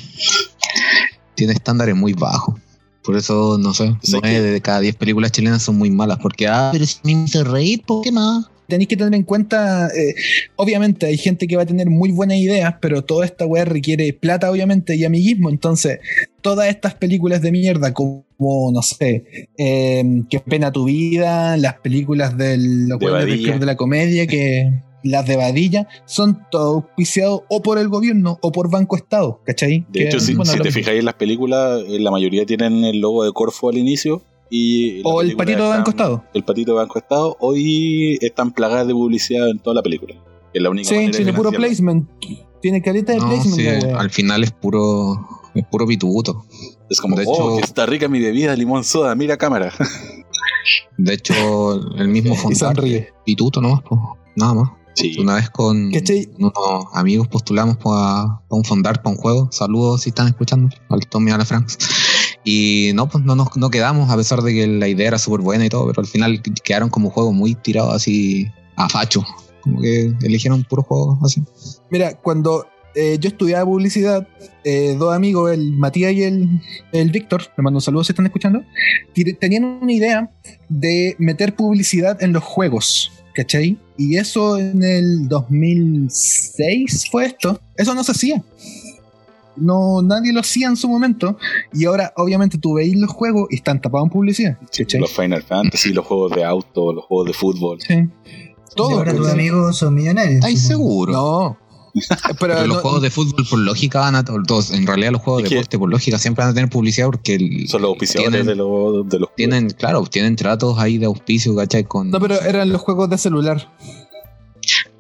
tiene 1.37 1.53
estándares 1.53 1.95
muy 1.95 2.13
bajos. 2.13 2.59
Por 3.05 3.17
eso, 3.17 3.57
no 3.57 3.73
sé, 3.73 3.95
de 4.03 4.61
cada 4.61 4.81
10 4.81 4.97
películas 4.97 5.31
chilenas 5.31 5.63
son 5.63 5.79
muy 5.79 5.91
malas. 5.91 6.19
Porque, 6.21 6.49
ah, 6.49 6.71
Pero 6.73 6.85
si 6.85 6.99
me 7.05 7.13
hizo 7.13 7.45
reír, 7.45 7.83
¿por 7.87 8.03
qué 8.03 8.11
más? 8.11 8.47
Tenéis 8.67 8.89
que 8.89 8.97
tener 8.97 9.15
en 9.15 9.23
cuenta, 9.23 9.87
eh, 9.97 10.17
obviamente 10.57 11.07
hay 11.07 11.17
gente 11.17 11.47
que 11.47 11.55
va 11.55 11.63
a 11.63 11.67
tener 11.67 11.89
muy 11.89 12.11
buenas 12.11 12.39
ideas, 12.39 12.75
pero 12.81 13.05
toda 13.05 13.25
esta 13.25 13.47
weá 13.47 13.65
requiere 13.65 14.13
plata, 14.13 14.51
obviamente, 14.51 14.97
y 14.97 15.05
amiguismo. 15.05 15.51
Entonces, 15.51 16.01
todas 16.41 16.69
estas 16.69 16.95
películas 16.95 17.43
de 17.43 17.53
mierda, 17.53 17.95
como, 17.95 18.25
no 18.73 18.83
sé, 18.83 19.49
eh, 19.57 20.23
Qué 20.29 20.41
pena 20.41 20.73
tu 20.73 20.87
vida, 20.87 21.57
las 21.57 21.75
películas 21.75 22.37
del, 22.37 22.89
De 22.89 22.97
del. 22.99 23.43
Club 23.45 23.61
de 23.61 23.67
la 23.67 23.77
Comedia, 23.77 24.27
que 24.27 24.83
las 25.07 25.27
de 25.27 25.37
Badilla, 25.37 25.89
son 26.05 26.41
todo 26.51 26.75
auspiciados 26.77 27.43
o 27.49 27.63
por 27.63 27.79
el 27.79 27.89
gobierno 27.89 28.39
o 28.43 28.53
por 28.53 28.71
Banco 28.71 28.97
Estado, 28.97 29.41
¿cachai? 29.45 29.87
De 29.91 30.01
Que, 30.01 30.07
hecho, 30.09 30.21
si, 30.21 30.35
bueno, 30.35 30.51
si 30.53 30.59
lo 30.59 30.65
te 30.65 30.71
fijáis 30.73 30.99
en 30.99 31.05
las 31.05 31.15
películas, 31.15 31.83
eh, 31.89 31.99
la 32.01 32.11
mayoría 32.11 32.45
tienen 32.47 32.85
el 32.85 33.01
logo 33.01 33.25
de 33.25 33.33
Corfo 33.33 33.69
al 33.71 33.79
inicio. 33.79 34.23
Y 34.49 35.01
O 35.05 35.23
el 35.23 35.35
patito 35.37 35.65
de 35.65 35.69
Banco 35.71 35.91
Estado. 35.91 36.25
El 36.33 36.45
patito 36.45 36.73
de 36.73 36.79
Banco 36.79 36.99
Estado. 37.01 37.37
Hoy 37.41 38.17
están 38.21 38.53
plagadas 38.53 38.87
de 38.87 38.93
publicidad 38.95 39.49
en 39.51 39.59
toda 39.59 39.75
la 39.75 39.83
película. 39.83 40.15
Es 40.55 40.63
la 40.63 40.71
única 40.71 40.89
Sí, 40.89 40.95
manera 40.95 41.11
de 41.13 41.17
tiene 41.17 41.33
puro 41.33 41.51
placement. 41.51 42.09
Tiene 42.63 42.81
caleta 42.81 43.13
de 43.13 43.19
no, 43.19 43.29
placement. 43.29 43.83
sí, 43.83 43.89
al 43.93 44.11
final 44.11 44.45
es 44.45 44.53
puro, 44.53 45.27
es 45.55 45.65
puro 45.67 45.85
pituto. 45.87 46.45
Es 46.89 47.01
como, 47.01 47.17
De 47.17 47.25
oh, 47.27 47.59
hecho- 47.59 47.65
está 47.65 47.87
rica 47.87 48.07
mi 48.09 48.21
bebida, 48.21 48.55
limón 48.55 48.85
soda, 48.85 49.15
mira 49.17 49.37
cámara. 49.37 49.73
De 50.97 51.15
hecho, 51.15 51.35
el 51.97 52.09
mismo 52.09 52.35
sonríe. 52.55 53.09
pituto 53.25 53.61
nomás, 53.61 53.81
pues, 53.89 54.01
nada 54.37 54.55
más. 54.55 54.71
Sí. 54.97 55.17
Una 55.21 55.35
vez 55.35 55.51
con 55.51 55.93
¿Cachai? 55.93 56.29
unos 56.39 56.53
amigos 56.95 57.29
postulamos 57.29 57.77
para 57.77 58.41
un 58.49 58.65
fondar, 58.65 59.03
para 59.03 59.15
un 59.15 59.21
juego. 59.21 59.49
Saludos 59.53 60.03
si 60.03 60.09
están 60.09 60.27
escuchando, 60.27 60.75
al 60.89 61.07
Tommy 61.07 61.31
a 61.31 61.39
la 61.39 61.45
Franks. 61.45 61.79
Y 62.45 62.93
no, 62.95 63.09
pues 63.09 63.23
no 63.25 63.37
nos 63.37 63.55
no 63.57 63.69
quedamos, 63.71 64.09
a 64.11 64.17
pesar 64.17 64.41
de 64.41 64.55
que 64.55 64.67
la 64.67 64.89
idea 64.89 65.09
era 65.09 65.19
súper 65.19 65.41
buena 65.41 65.67
y 65.67 65.69
todo, 65.69 65.87
pero 65.87 66.01
al 66.01 66.07
final 66.07 66.41
quedaron 66.65 66.89
como 66.89 67.11
juegos 67.11 67.35
muy 67.35 67.55
tirados 67.55 67.95
así 67.95 68.47
a 68.77 68.89
facho. 68.89 69.23
Como 69.63 69.83
que 69.83 70.15
eligieron 70.23 70.65
puro 70.65 70.83
juego 70.83 71.19
así. 71.23 71.43
Mira, 71.91 72.15
cuando 72.15 72.67
eh, 72.95 73.19
yo 73.21 73.29
estudiaba 73.29 73.67
publicidad, 73.67 74.27
eh, 74.65 74.97
dos 74.99 75.15
amigos, 75.15 75.53
el 75.53 75.73
Matías 75.73 76.15
y 76.15 76.23
el, 76.23 76.63
el 76.93 77.11
Víctor, 77.11 77.43
le 77.55 77.63
mando 77.63 77.77
un 77.77 77.83
saludo 77.83 78.05
si 78.05 78.13
están 78.13 78.25
escuchando, 78.25 78.63
tenían 79.39 79.65
una 79.65 79.93
idea 79.93 80.31
de 80.71 81.15
meter 81.19 81.55
publicidad 81.55 82.23
en 82.23 82.33
los 82.33 82.43
juegos, 82.43 83.13
¿cachai? 83.35 83.77
Y 83.99 84.17
eso 84.17 84.59
en 84.59 84.83
el 84.83 85.29
2006 85.29 87.09
fue 87.11 87.27
esto. 87.27 87.61
Eso 87.77 87.95
no 87.95 88.05
se 88.05 88.13
hacía. 88.13 88.43
No, 89.57 90.03
nadie 90.03 90.33
lo 90.33 90.41
hacía 90.41 90.69
en 90.69 90.77
su 90.77 90.89
momento. 90.89 91.39
Y 91.73 91.87
ahora, 91.87 92.13
obviamente, 92.17 92.59
tú 92.59 92.75
veis 92.75 92.95
los 92.97 93.11
juegos 93.11 93.49
y 93.51 93.57
están 93.57 93.81
tapados 93.81 94.07
en 94.07 94.11
publicidad. 94.11 94.59
Los 94.99 95.13
Final 95.13 95.43
Fantasy, 95.43 95.93
los 95.93 96.05
juegos 96.05 96.33
de 96.33 96.45
auto, 96.45 96.93
los 96.93 97.05
juegos 97.05 97.27
de 97.29 97.33
fútbol. 97.33 97.79
Sí. 97.81 98.09
Todo, 98.75 98.99
ahora 98.99 99.15
tus 99.15 99.29
amigos 99.29 99.79
son 99.79 99.95
millonarios. 99.95 100.37
¿Estáis 100.37 100.61
supongo. 100.61 100.85
seguro? 100.85 101.13
No. 101.13 101.59
Pero, 102.39 102.55
Pero 102.55 102.67
los 102.67 102.77
no- 102.77 102.83
juegos 102.83 103.03
de 103.03 103.11
fútbol 103.11 103.47
por 103.49 103.59
lógica 103.59 104.01
van 104.01 104.15
a 104.17 104.25
todos, 104.25 104.71
en 104.71 104.87
realidad 104.87 105.13
los 105.13 105.23
juegos 105.23 105.43
de 105.45 105.49
deporte 105.49 105.79
por 105.79 105.89
lógica 105.91 106.19
siempre 106.19 106.45
van 106.45 106.51
a 106.53 106.55
tener 106.55 106.69
publicidad 106.71 107.07
porque 107.07 107.35
el- 107.37 107.69
Son 107.69 107.83
los 107.83 107.89
auspiciadores 107.91 108.33
Tienen- 108.43 108.47
de, 108.47 108.55
los 108.57 109.09
de 109.09 109.19
los 109.19 109.35
tienen, 109.35 109.71
claro, 109.71 110.03
tienen 110.05 110.37
tratos 110.37 110.79
ahí 110.79 110.99
de 110.99 111.07
auspicio, 111.07 111.55
¿cachai? 111.57 111.85
Con, 111.85 112.11
no, 112.11 112.21
pero 112.21 112.41
eran 112.41 112.71
los 112.71 112.81
juegos 112.83 113.09
de 113.11 113.19
celular. 113.19 113.73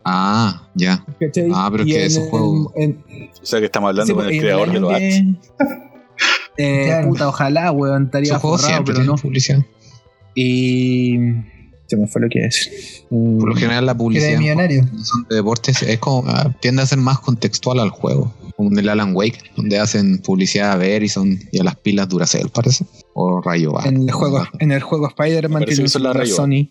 Ah, 0.04 0.68
ya. 0.74 1.04
¿cachai? 1.20 1.48
Ah, 1.52 1.68
pero 1.70 1.84
Y 1.84 1.90
que 1.90 2.00
en- 2.00 2.06
esos 2.06 2.28
juegos- 2.28 2.72
en- 2.76 3.02
O 3.42 3.46
sea 3.46 3.58
que 3.60 3.66
estamos 3.66 3.88
hablando 3.88 4.06
Sí, 4.06 4.12
con 4.14 4.22
pues, 4.24 4.28
el 4.28 4.34
en 4.34 4.40
creador 4.40 4.72
de 4.72 4.80
los 4.80 4.92
ads. 4.92 5.22
Eh, 6.58 6.84
Claro. 6.86 7.08
Puta, 7.08 7.28
ojalá, 7.28 7.70
weón, 7.72 8.04
estaría 8.06 8.30
Esos 8.30 8.40
juegos 8.40 8.62
forrado, 8.62 8.76
siempre 8.76 8.94
pero 8.94 9.04
tienen 9.04 9.16
no. 9.16 9.22
publicidad. 9.22 9.58
Y. 10.34 11.18
Se 11.86 11.96
me 11.96 12.06
fue 12.06 12.22
lo 12.22 12.28
que 12.28 12.44
es. 12.46 13.04
Mm, 13.10 13.38
Por 13.38 13.48
lo 13.50 13.54
general 13.54 13.86
la 13.86 13.96
publicidad 13.96 14.38
millonario. 14.38 14.84
de 15.28 15.36
deportes 15.36 15.82
es 15.82 15.98
como 15.98 16.28
ah, 16.28 16.52
tiende 16.60 16.82
a 16.82 16.86
ser 16.86 16.98
más 16.98 17.20
contextual 17.20 17.78
al 17.80 17.90
juego. 17.90 18.34
Como 18.56 18.70
en 18.70 18.78
el 18.78 18.88
Alan 18.88 19.14
Wake, 19.14 19.38
donde 19.56 19.78
hacen 19.78 20.18
publicidad 20.18 20.72
a 20.72 20.76
Verizon 20.76 21.38
y 21.52 21.58
a 21.60 21.64
las 21.64 21.76
pilas 21.76 22.08
Duracell, 22.08 22.48
parece. 22.48 22.86
O 23.18 23.40
Rayo 23.40 23.72
Vac. 23.72 23.86
En 23.86 24.02
el 24.02 24.10
juego, 24.10 24.46
en 24.58 24.72
el 24.72 24.82
juego 24.82 25.08
Spider-Man 25.08 25.64
tiene 25.64 25.88
son 25.88 26.02
las. 26.02 26.28
Sony. 26.28 26.68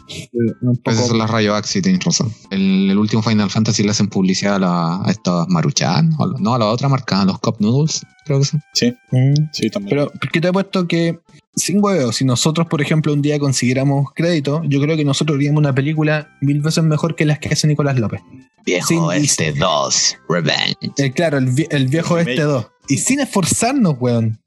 Esas 0.86 1.08
son 1.08 1.17
las 1.17 1.29
Rayo 1.31 1.53
sí, 1.63 1.81
tienes 1.81 2.03
razón. 2.03 2.31
El, 2.51 2.91
el 2.91 2.97
último 2.99 3.23
Final 3.23 3.49
Fantasy 3.49 3.81
le 3.84 3.89
hacen 3.91 4.08
publicidad 4.08 4.55
a, 4.55 4.60
la, 4.60 5.01
a 5.03 5.10
estas 5.10 5.47
Maruchan, 5.49 6.12
o 6.19 6.23
a 6.23 6.27
la- 6.27 6.39
no, 6.39 6.53
a 6.53 6.60
la 6.60 6.65
otra 6.67 6.88
marca, 6.88 7.21
a 7.21 7.25
los 7.25 7.39
Cup 7.39 7.55
Noodles, 7.60 8.01
creo 8.25 8.39
que 8.39 8.45
son. 8.45 8.62
Sí, 8.73 8.93
Mm. 9.12 9.34
sí, 9.53 9.69
también. 9.71 9.89
Pero, 9.97 10.12
¿qué 10.31 10.39
te 10.39 10.49
he 10.49 10.53
puesto 10.53 10.88
que, 10.88 11.19
sin 11.55 11.84
huevo, 11.84 12.12
si 12.12 12.25
nosotros, 12.25 12.67
por 12.67 12.79
ejemplo, 12.81 13.12
un 13.13 13.23
día 13.23 13.39
consiguiéramos 13.39 14.10
crédito, 14.13 14.62
yo 14.67 14.79
creo 14.81 14.95
que 14.97 15.03
nosotros 15.05 15.38
haríamos 15.38 15.58
una 15.60 15.73
película 15.73 16.29
mil 16.41 16.62
veces 16.62 16.84
mejor 16.84 17.15
que 17.15 17.25
las 17.25 17.39
que 17.39 17.49
hace 17.49 17.67
Nicolás 17.67 17.97
López. 17.97 18.21
Viejo 18.65 18.88
Sin- 19.12 19.23
Este 19.23 19.51
2, 19.51 20.17
Revenge. 20.29 20.75
Eh, 20.97 21.12
claro, 21.12 21.39
el, 21.39 21.47
vie- 21.49 21.67
el 21.71 21.88
viejo 21.88 22.19
este 22.19 22.41
2. 22.43 22.67
Y 22.88 22.97
sin 22.97 23.19
esforzarnos, 23.19 23.95
weón. 23.99 24.39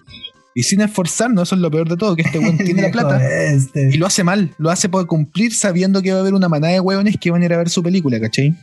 Y 0.59 0.65
sin 0.65 0.81
esforzarnos, 0.81 1.47
eso 1.47 1.55
es 1.55 1.61
lo 1.61 1.71
peor 1.71 1.89
de 1.89 1.97
todo, 1.97 2.17
que 2.17 2.23
este 2.23 2.41
weón 2.41 2.59
tiene 2.65 2.83
la 2.83 2.91
plata. 2.91 3.25
Este. 3.45 3.91
Y 3.93 3.97
lo 3.97 4.07
hace 4.07 4.25
mal, 4.25 4.57
lo 4.59 4.71
hace 4.71 4.89
por 4.89 5.07
cumplir 5.07 5.55
sabiendo 5.55 6.03
que 6.03 6.11
va 6.11 6.17
a 6.17 6.21
haber 6.21 6.35
una 6.35 6.49
manada 6.49 6.73
de 6.73 6.81
hueones 6.81 7.17
que 7.17 7.31
van 7.31 7.43
a 7.43 7.45
ir 7.45 7.55
a 7.55 7.59
ver 7.59 7.69
su 7.69 7.81
película, 7.81 8.19
¿cachai? 8.19 8.57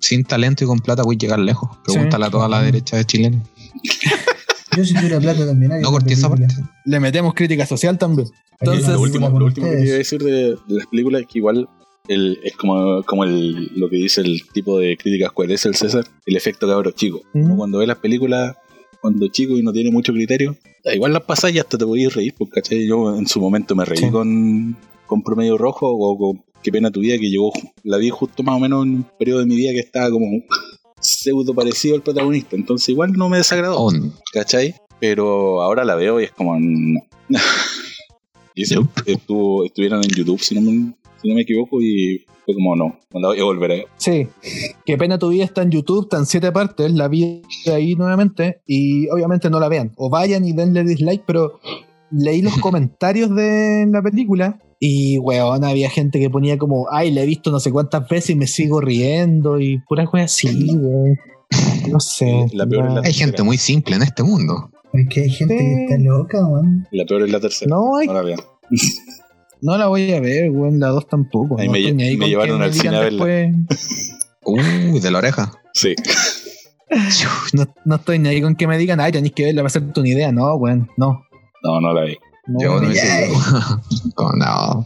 Sin 0.00 0.22
talento 0.24 0.64
y 0.64 0.66
con 0.66 0.80
plata 0.80 1.02
voy 1.02 1.14
a 1.14 1.18
llegar 1.18 1.38
lejos. 1.38 1.78
Pregúntale 1.82 2.26
a 2.26 2.30
toda 2.30 2.46
la 2.46 2.60
derecha 2.60 2.98
de 2.98 3.06
Chile. 3.06 3.40
Yo 4.76 4.84
si 4.84 4.92
tuviera 4.92 5.18
plata 5.18 5.46
también. 5.46 5.80
No 5.80 5.90
corté 5.90 6.12
esa 6.12 6.28
parte. 6.28 6.46
Le 6.84 7.00
metemos 7.00 7.32
crítica 7.32 7.64
social 7.64 7.96
también. 7.96 8.28
Entonces, 8.60 8.88
lo 8.88 9.00
último, 9.00 9.30
lo 9.30 9.46
último 9.46 9.66
que 9.70 9.76
quería 9.78 9.94
decir 9.94 10.22
de, 10.22 10.32
de 10.32 10.58
las 10.68 10.88
películas 10.88 11.22
es 11.22 11.26
que 11.26 11.38
igual 11.38 11.66
el, 12.06 12.38
es 12.44 12.54
como, 12.54 13.02
como 13.04 13.24
el, 13.24 13.70
lo 13.76 13.88
que 13.88 13.96
dice 13.96 14.20
el 14.20 14.42
tipo 14.52 14.78
de 14.78 14.98
críticas 14.98 15.32
cuál 15.32 15.52
es 15.52 15.64
el 15.64 15.74
César, 15.74 16.04
el 16.26 16.36
efecto 16.36 16.68
cabro 16.68 16.90
chico. 16.90 17.22
Mm. 17.32 17.44
Uno 17.44 17.56
cuando 17.56 17.78
ve 17.78 17.86
las 17.86 17.96
películas, 17.96 18.56
cuando 19.00 19.28
chico 19.28 19.56
y 19.56 19.62
no 19.62 19.72
tiene 19.72 19.90
mucho 19.90 20.12
criterio, 20.12 20.56
igual 20.92 21.12
las 21.12 21.22
pasas 21.24 21.52
y 21.54 21.58
hasta 21.58 21.78
te 21.78 21.86
podías 21.86 22.14
reír, 22.14 22.34
porque 22.36 22.60
¿cachai? 22.60 22.86
yo 22.86 23.16
en 23.16 23.26
su 23.26 23.40
momento 23.40 23.74
me 23.74 23.84
reí 23.84 23.98
Sí. 23.98 24.10
con, 24.10 24.76
con 25.06 25.22
Promedio 25.22 25.56
Rojo 25.58 25.88
o 25.90 26.16
con 26.18 26.42
Qué 26.62 26.70
pena 26.70 26.90
tu 26.90 27.00
vida, 27.00 27.16
que 27.16 27.30
llegó, 27.30 27.52
la 27.84 27.96
vi 27.96 28.10
justo 28.10 28.42
más 28.42 28.56
o 28.56 28.58
menos 28.60 28.84
en 28.84 28.96
un 28.96 29.06
periodo 29.18 29.40
de 29.40 29.46
mi 29.46 29.56
vida 29.56 29.72
que 29.72 29.80
estaba 29.80 30.10
como 30.10 30.26
pseudo 31.00 31.54
parecido 31.54 31.94
al 31.96 32.02
protagonista, 32.02 32.54
entonces 32.54 32.90
igual 32.90 33.12
no 33.14 33.30
me 33.30 33.38
desagradó. 33.38 33.78
Oh, 33.80 33.92
¿cachai? 34.32 34.74
Pero 35.00 35.62
ahora 35.62 35.84
la 35.86 35.94
veo 35.94 36.20
y 36.20 36.24
es 36.24 36.32
como. 36.32 36.58
no. 36.60 37.00
y 38.54 38.62
eso 38.64 38.86
estuvo, 39.06 39.64
estuvieron 39.64 40.02
en 40.04 40.10
YouTube, 40.10 40.40
si 40.40 40.54
no, 40.54 40.60
me, 40.60 40.92
si 41.22 41.28
no 41.28 41.34
me 41.34 41.42
equivoco, 41.42 41.80
y 41.80 42.26
fue 42.50 42.54
como 42.54 42.76
no, 42.76 42.98
no 43.12 43.20
la 43.20 43.28
voy 43.28 43.40
a 43.40 43.44
volver 43.44 43.70
a 43.70 43.74
ver. 43.74 43.86
Sí, 43.96 44.26
qué 44.84 44.96
pena 44.98 45.18
tu 45.18 45.28
vida 45.28 45.44
está 45.44 45.62
en 45.62 45.70
YouTube, 45.70 46.04
está 46.04 46.18
en 46.18 46.26
siete 46.26 46.50
partes, 46.52 46.92
la 46.92 47.08
vi 47.08 47.42
ahí 47.72 47.94
nuevamente 47.94 48.60
y 48.66 49.08
obviamente 49.08 49.50
no 49.50 49.60
la 49.60 49.68
vean. 49.68 49.92
O 49.96 50.10
vayan 50.10 50.44
y 50.44 50.52
denle 50.52 50.84
dislike, 50.84 51.22
pero 51.26 51.60
leí 52.10 52.42
los 52.42 52.56
comentarios 52.60 53.34
de 53.34 53.86
la 53.90 54.02
película 54.02 54.58
y, 54.80 55.18
weón, 55.18 55.62
había 55.64 55.90
gente 55.90 56.18
que 56.18 56.30
ponía 56.30 56.56
como, 56.58 56.86
ay, 56.90 57.10
la 57.10 57.22
he 57.22 57.26
visto 57.26 57.50
no 57.50 57.60
sé 57.60 57.70
cuántas 57.70 58.08
veces 58.08 58.30
y 58.30 58.34
me 58.34 58.46
sigo 58.46 58.80
riendo 58.80 59.60
y 59.60 59.78
pura 59.88 60.06
cosa 60.06 60.24
así, 60.24 60.48
weón. 60.74 61.16
No 61.90 61.98
sé. 62.00 62.46
La 62.52 62.66
peor 62.66 62.86
es 62.86 62.94
la- 62.94 63.00
hay 63.04 63.12
gente 63.12 63.42
muy 63.42 63.58
simple 63.58 63.96
en 63.96 64.02
este 64.02 64.22
mundo. 64.22 64.70
Es 64.92 65.08
que 65.08 65.22
hay 65.22 65.30
gente 65.30 65.56
que 65.56 65.84
está 65.84 65.98
loca, 65.98 66.40
man. 66.48 66.86
La 66.92 67.04
peor 67.04 67.22
es 67.24 67.30
la 67.30 67.40
tercera. 67.40 67.68
No, 67.68 67.96
hay- 67.96 68.06
No 68.06 68.14
la 68.14 68.22
vean. 68.22 68.40
no 69.62 69.76
la 69.78 69.86
voy 69.88 70.12
a 70.12 70.20
ver, 70.20 70.50
weón, 70.50 70.78
la 70.80 70.88
dos 70.88 71.06
tampoco. 71.08 71.58
Ahí 71.60 71.66
no 71.66 71.72
me 71.72 72.16
me 72.16 72.28
llevaron 72.28 72.58
me 72.58 72.64
al 72.66 72.74
cine 72.74 72.96
a 72.96 73.00
verla. 73.00 73.24
después- 73.24 74.16
Uy, 74.44 74.98
de 75.00 75.10
la 75.10 75.18
oreja. 75.18 75.52
Sí. 75.74 75.94
No, 77.52 77.72
no 77.84 77.94
estoy 77.96 78.18
ni 78.18 78.28
ahí 78.30 78.42
con 78.42 78.56
que 78.56 78.66
me 78.66 78.76
digan, 78.76 78.98
ay, 78.98 79.12
tenéis 79.12 79.32
que 79.32 79.44
verla 79.44 79.60
para 79.60 79.68
hacerte 79.68 80.00
una 80.00 80.08
idea. 80.08 80.32
No, 80.32 80.52
weón, 80.56 80.90
no. 80.96 81.22
No, 81.62 81.80
no 81.80 81.92
la 81.92 82.02
vi. 82.04 82.16
No, 82.48 82.60
Yo 82.60 82.80
no 82.80 82.90
hice 82.90 83.30
Como, 84.16 84.32
no. 84.32 84.84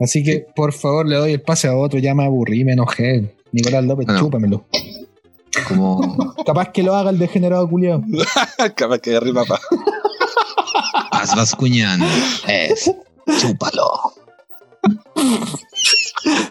Así 0.00 0.22
que, 0.24 0.46
por 0.56 0.72
favor, 0.72 1.06
le 1.06 1.16
doy 1.16 1.32
el 1.32 1.42
pase 1.42 1.68
a 1.68 1.76
otro. 1.76 1.98
Ya 1.98 2.14
me 2.14 2.24
aburrí, 2.24 2.64
me 2.64 2.72
enojé. 2.72 3.36
Nicolás 3.52 3.84
López, 3.84 4.06
Bueno. 4.06 4.20
chúpamelo. 4.20 4.64
Como 5.68 6.34
Capaz 6.46 6.70
que 6.72 6.82
lo 6.82 6.94
haga 6.96 7.10
el 7.10 7.18
degenerado 7.18 7.68
culiado. 7.68 8.02
Capaz 8.74 8.98
que 9.00 9.10
agarre 9.10 9.34
papá. 9.34 9.60
Paz 11.10 11.36
Bascuñán 11.36 12.00
es 12.48 12.90
chúpalo. 13.40 14.12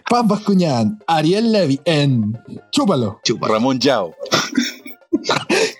Paz 0.09 0.27
Bascuñán, 0.27 0.99
Ariel 1.07 1.51
Levy 1.51 1.79
en 1.85 2.37
Chúpalo. 2.71 3.19
Chúpalo. 3.23 3.53
Ramón 3.53 3.79
Yao. 3.79 4.13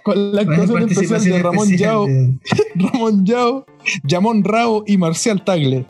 Con 0.04 0.34
la 0.36 0.42
actuación 0.42 0.90
especial 0.90 1.24
de 1.24 1.42
Ramón 1.42 1.78
Yao, 1.78 2.06
de- 2.08 2.38
Ramón 2.76 3.26
Yao, 3.26 3.66
Yamón 4.04 4.44
Rao 4.44 4.84
y 4.88 4.98
Marcial 4.98 5.44
Tagle. 5.44 5.86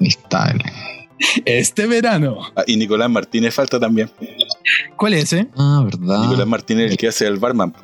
El- 0.00 0.62
Este 1.44 1.86
verano. 1.86 2.38
Ah, 2.54 2.62
y 2.66 2.76
Nicolás 2.76 3.10
Martínez 3.10 3.54
falta 3.54 3.80
también. 3.80 4.10
¿Cuál 4.96 5.14
es 5.14 5.24
ese? 5.32 5.48
Ah, 5.56 5.82
verdad. 5.84 6.20
Nicolás 6.22 6.46
Martínez 6.46 6.86
es 6.86 6.90
el 6.92 6.96
que 6.98 7.08
hace 7.08 7.26
el 7.26 7.38
barman. 7.38 7.74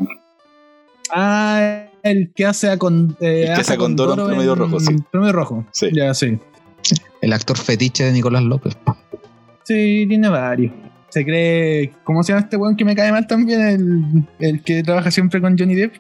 Ah, 1.13 1.87
el 2.05 2.33
que 2.35 2.47
hace 2.47 2.71
a 2.71 2.79
con. 2.79 3.17
eh, 3.21 3.41
El 3.49 3.55
que 3.55 3.61
hace 3.61 3.73
a 3.75 3.77
Condoro 3.77 4.13
en 4.13 4.27
Promedio 4.27 4.55
Rojo, 4.55 4.79
sí. 4.79 4.95
Promedio 5.11 5.33
Rojo. 5.33 5.67
Sí. 5.73 5.89
Ya, 5.93 6.15
sí. 6.15 6.39
El 7.21 7.33
actor 7.33 7.57
fetiche 7.59 8.05
de 8.05 8.13
Nicolás 8.13 8.43
López. 8.43 8.77
Sí, 9.65 10.05
tiene 10.09 10.29
varios. 10.29 10.73
Se 11.09 11.25
cree. 11.25 11.93
¿Cómo 12.05 12.23
se 12.23 12.33
llama 12.33 12.45
este 12.45 12.57
weón 12.57 12.77
que 12.77 12.85
me 12.85 12.95
cae 12.95 13.11
mal 13.11 13.27
también? 13.27 13.61
El, 13.61 14.29
el 14.47 14.63
que 14.63 14.83
trabaja 14.83 15.11
siempre 15.11 15.41
con 15.41 15.57
Johnny 15.59 15.75
Depp. 15.75 15.95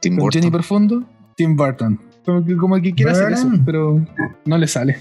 Tim 0.00 0.16
Con 0.16 0.24
Burton. 0.24 0.40
Johnny 0.42 0.50
Profundo. 0.50 1.02
Tim 1.36 1.56
Burton. 1.56 2.00
Como 2.24 2.44
que, 2.44 2.56
como 2.56 2.82
que 2.82 2.92
quiere 2.92 3.12
hacer 3.12 3.32
eso, 3.32 3.48
pero 3.64 4.04
no 4.44 4.58
le 4.58 4.66
sale. 4.66 4.96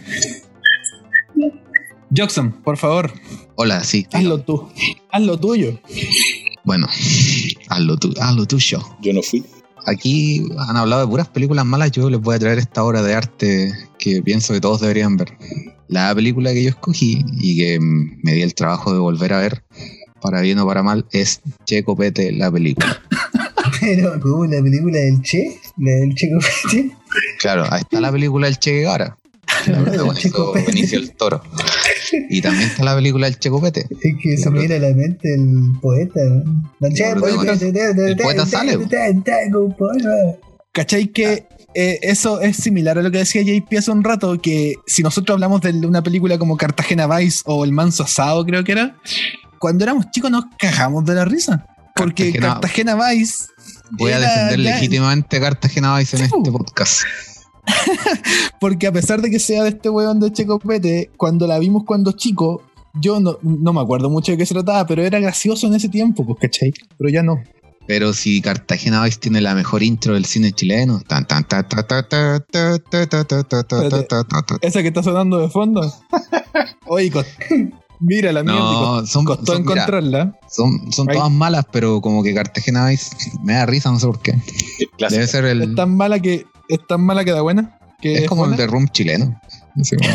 Jackson, 2.12 2.52
por 2.64 2.78
favor, 2.78 3.12
Hola, 3.56 3.84
sí. 3.84 4.06
hazlo 4.14 4.40
tú. 4.42 4.70
Haz 5.12 5.22
lo 5.24 5.40
tuyo. 5.40 5.80
Bueno, 6.64 6.88
hazlo 7.70 7.98
tú, 7.98 8.14
hazlo 8.22 8.46
tuyo. 8.46 8.80
Yo 9.02 9.12
no 9.14 9.22
fui. 9.22 9.44
Aquí 9.86 10.48
han 10.58 10.78
hablado 10.78 11.02
de 11.02 11.08
puras 11.08 11.28
películas 11.28 11.66
malas. 11.66 11.92
Yo 11.92 12.10
les 12.10 12.20
voy 12.20 12.36
a 12.36 12.40
traer 12.40 12.58
esta 12.58 12.84
obra 12.84 13.02
de 13.02 13.14
arte 13.14 13.74
que 14.00 14.22
pienso 14.22 14.54
que 14.54 14.62
todos 14.62 14.82
deberían 14.82 15.18
ver. 15.18 15.38
La 15.88 16.14
película 16.16 16.54
que 16.54 16.64
yo 16.64 16.70
escogí 16.70 17.24
y 17.40 17.58
que 17.58 17.80
mm, 17.80 18.20
me 18.24 18.34
di 18.34 18.42
el 18.42 18.56
trabajo 18.56 18.92
de 18.92 19.00
volver 19.00 19.34
a 19.34 19.40
ver, 19.40 19.64
para 20.22 20.42
bien 20.42 20.58
o 20.60 20.66
para 20.66 20.82
mal, 20.82 21.06
es 21.12 21.42
Checo 21.66 21.96
Pete, 21.96 22.32
la 22.32 22.52
película. 22.52 23.00
Pero, 23.80 24.20
¿cómo? 24.20 24.46
¿La 24.46 24.62
película 24.62 24.98
del 24.98 25.22
Che? 25.22 25.60
¿La 25.78 25.92
del 25.92 26.16
Che 26.16 26.30
Copete? 26.32 26.96
Claro, 27.40 27.66
ahí 27.70 27.82
está 27.82 28.02
la 28.02 28.12
película 28.12 28.48
El 28.48 28.58
Che 28.58 28.72
Guevara. 28.72 29.18
La 29.72 30.32
Copete. 30.32 30.66
Benicio 30.68 31.00
el 31.00 31.12
Toro. 31.16 31.42
Y 32.30 32.42
también 32.42 32.70
está 32.70 32.84
la 32.84 32.96
película 32.96 33.28
El 33.28 33.38
Checo 33.40 33.62
Pete. 33.62 33.88
Es 33.90 34.16
que 34.22 34.38
se 34.38 34.50
me 34.50 34.60
viene 34.60 34.76
a 34.76 34.80
la 34.80 34.94
mente 34.96 35.34
el 35.34 35.72
poeta. 35.82 36.20
El 36.82 38.18
poeta 38.18 38.46
sale. 38.46 38.78
¿Cachai 40.72 41.08
que 41.08 41.48
eh, 41.74 42.00
eso 42.02 42.42
es 42.42 42.58
similar 42.58 42.98
a 42.98 43.02
lo 43.02 43.10
que 43.10 43.20
decía 43.20 43.42
JP 43.42 43.78
hace 43.78 43.92
un 43.92 44.04
rato? 44.04 44.40
Que 44.42 44.76
si 44.86 45.04
nosotros 45.04 45.36
hablamos 45.36 45.62
de 45.62 45.72
una 45.86 46.04
película 46.04 46.38
como 46.38 46.58
Cartagena 46.58 47.08
Vice 47.08 47.44
o 47.46 47.64
El 47.64 47.72
Manso 47.72 48.04
Asado, 48.04 48.46
creo 48.46 48.64
que 48.64 48.74
era, 48.74 48.98
cuando 49.60 49.84
éramos 49.86 50.12
chicos 50.12 50.30
nos 50.32 50.46
cagamos 50.60 51.06
de 51.06 51.16
la 51.16 51.26
risa. 51.26 51.66
Porque 51.96 52.34
Cartagena- 52.34 52.96
Cartagena, 52.96 53.10
Vice. 53.10 53.46
Voy 53.92 54.12
a 54.12 54.20
defender 54.20 54.60
legítimamente 54.60 55.40
Cartagena 55.40 55.98
Vice 55.98 56.18
en 56.18 56.24
este 56.24 56.52
podcast. 56.52 57.04
Porque 58.60 58.88
a 58.88 58.92
pesar 58.92 59.22
de 59.22 59.30
que 59.30 59.40
sea 59.40 59.64
de 59.64 59.70
este 59.70 59.90
weón 59.90 60.20
de 60.20 60.32
Checopete, 60.32 61.12
cuando 61.18 61.48
la 61.48 61.60
vimos 61.60 61.84
cuando 61.86 62.12
chico, 62.12 62.62
yo 63.00 63.20
no, 63.20 63.38
me 63.42 63.82
acuerdo 63.82 64.10
mucho 64.10 64.32
de 64.32 64.38
qué 64.38 64.46
se 64.46 64.54
trataba, 64.54 64.86
pero 64.86 65.04
era 65.04 65.20
gracioso 65.20 65.68
en 65.68 65.76
ese 65.76 65.90
tiempo, 65.90 66.26
pues, 66.26 66.40
¿cachai? 66.40 66.74
Pero 66.98 67.10
ya 67.10 67.24
no. 67.24 67.42
Pero 67.88 68.14
si 68.14 68.42
Cartagena 68.42 69.04
Vice 69.04 69.20
tiene 69.20 69.42
la 69.42 69.54
mejor 69.54 69.84
intro 69.84 70.16
del 70.16 70.26
cine 70.26 70.52
chileno. 70.52 71.02
Esa 74.62 74.82
que 74.82 74.88
está 74.88 75.04
sonando 75.04 75.40
de 75.40 75.50
fondo. 75.50 75.94
Oye, 76.88 77.12
Mira 78.00 78.32
la 78.34 78.44
mierda, 78.44 79.06
son, 79.06 79.24
costó 79.24 79.56
encontrarla. 79.56 80.38
Son, 80.50 80.90
todas 80.92 81.32
malas, 81.32 81.66
pero 81.72 82.02
como 82.02 82.24
que 82.24 82.34
Cartagena 82.34 82.88
Vice 82.88 83.16
me 83.44 83.54
da 83.54 83.66
risa, 83.66 83.90
no 83.92 84.00
sé 84.00 84.08
por 84.08 84.20
qué. 84.20 84.34
Debe 85.10 85.28
ser 85.28 85.46
el... 85.46 85.62
Es 85.62 85.76
tan 85.76 85.96
mala 85.96 86.20
que 86.20 86.46
es 86.70 86.80
tan 86.88 87.02
mala 87.02 87.24
que 87.26 87.32
da 87.32 87.42
buena. 87.42 87.78
Que 88.02 88.16
Es 88.24 88.28
como 88.28 88.46
el 88.46 88.56
de 88.56 88.68
Room 88.68 88.88
chileno. 88.90 89.40
No 89.76 89.84
sé 89.84 89.96
cómo. 89.98 90.10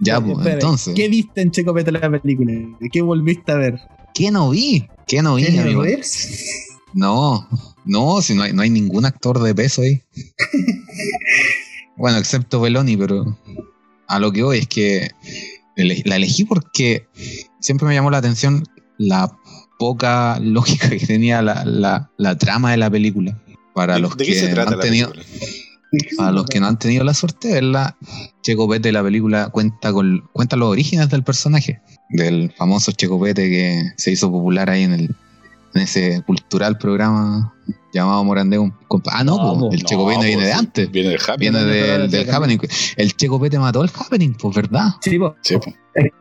ya, 0.00 0.20
pues, 0.20 0.46
entonces. 0.46 0.94
¿Qué 0.94 1.08
viste 1.08 1.40
en 1.42 1.50
Checopete 1.50 1.92
la 1.92 2.10
película? 2.20 2.52
¿Qué 2.92 3.02
volviste 3.02 3.52
a 3.52 3.56
ver? 3.56 3.80
¿Qué 4.14 4.30
no 4.30 4.50
vi? 4.50 4.88
¿Qué 5.06 5.22
no 5.22 5.34
vi, 5.36 5.44
¿Kenny 5.44 5.58
amigo? 5.58 5.84
No, 6.94 7.46
no, 7.84 8.22
si 8.22 8.34
no 8.34 8.42
hay, 8.42 8.52
no 8.52 8.62
hay 8.62 8.70
ningún 8.70 9.04
actor 9.04 9.40
de 9.42 9.54
peso 9.54 9.82
ahí. 9.82 10.02
bueno, 11.96 12.18
excepto 12.18 12.60
Beloni, 12.60 12.96
pero 12.96 13.38
a 14.08 14.18
lo 14.18 14.32
que 14.32 14.42
voy 14.42 14.58
es 14.58 14.66
que 14.68 15.10
la 15.76 16.16
elegí 16.16 16.44
porque 16.44 17.06
siempre 17.60 17.86
me 17.86 17.94
llamó 17.94 18.10
la 18.10 18.18
atención 18.18 18.64
la 18.98 19.36
poca 19.78 20.38
lógica 20.42 20.88
que 20.88 20.98
tenía 21.06 21.42
la, 21.42 21.64
la- 21.64 22.10
la 22.16 22.36
trama 22.38 22.70
de 22.70 22.78
la 22.78 22.90
película. 22.90 23.38
Para 23.76 23.94
¿De- 23.94 24.00
los 24.00 24.16
¿De 24.16 24.24
qué 24.24 24.32
que 24.32 24.38
se 24.40 24.48
no 24.48 24.54
trata 24.54 24.72
han 24.74 24.80
tenido, 24.80 25.12
para 26.16 26.32
los 26.32 26.46
que 26.46 26.60
no 26.60 26.66
han 26.66 26.78
tenido 26.78 27.04
la 27.04 27.12
suerte 27.14 27.48
de 27.48 27.54
verla, 27.54 27.96
Checo 28.42 28.68
Pete, 28.68 28.90
la 28.90 29.02
película, 29.02 29.50
cuenta 29.50 29.92
con 29.92 30.26
cuenta 30.32 30.56
los 30.56 30.68
orígenes 30.70 31.10
del 31.10 31.22
personaje, 31.22 31.80
del 32.08 32.52
famoso 32.56 32.92
Checo 32.92 33.20
Pete 33.20 33.48
que 33.50 33.82
se 33.98 34.10
hizo 34.10 34.30
popular 34.32 34.70
ahí 34.70 34.82
en 34.84 34.92
el 34.94 35.14
en 35.74 35.82
ese 35.82 36.22
cultural 36.26 36.78
programa 36.78 37.52
llamado 37.92 38.24
Morandeo. 38.24 38.74
Ah, 39.12 39.22
no, 39.22 39.36
No, 39.36 39.58
po, 39.60 39.70
el 39.72 39.82
Checo 39.84 40.04
No, 40.04 40.08
Pete 40.08 40.24
viene 40.26 40.34
pues, 40.36 40.46
de 40.46 40.52
antes. 40.54 40.90
Viene 40.90 41.08
del 41.10 41.20
Happy. 41.20 41.38
Viene 41.38 41.64
Viene 41.64 42.08
de 42.08 42.08
del, 42.08 42.30
happening. 42.34 42.58
El 42.96 43.12
Checo 43.14 43.38
Pete 43.38 43.58
mató 43.58 43.84
el 43.84 43.90
happening, 43.94 44.32
pues, 44.40 44.56
¿verdad? 44.56 44.86
Sí, 45.02 45.18
po. 45.18 45.36
Sí, 45.42 45.56
po. 45.58 45.70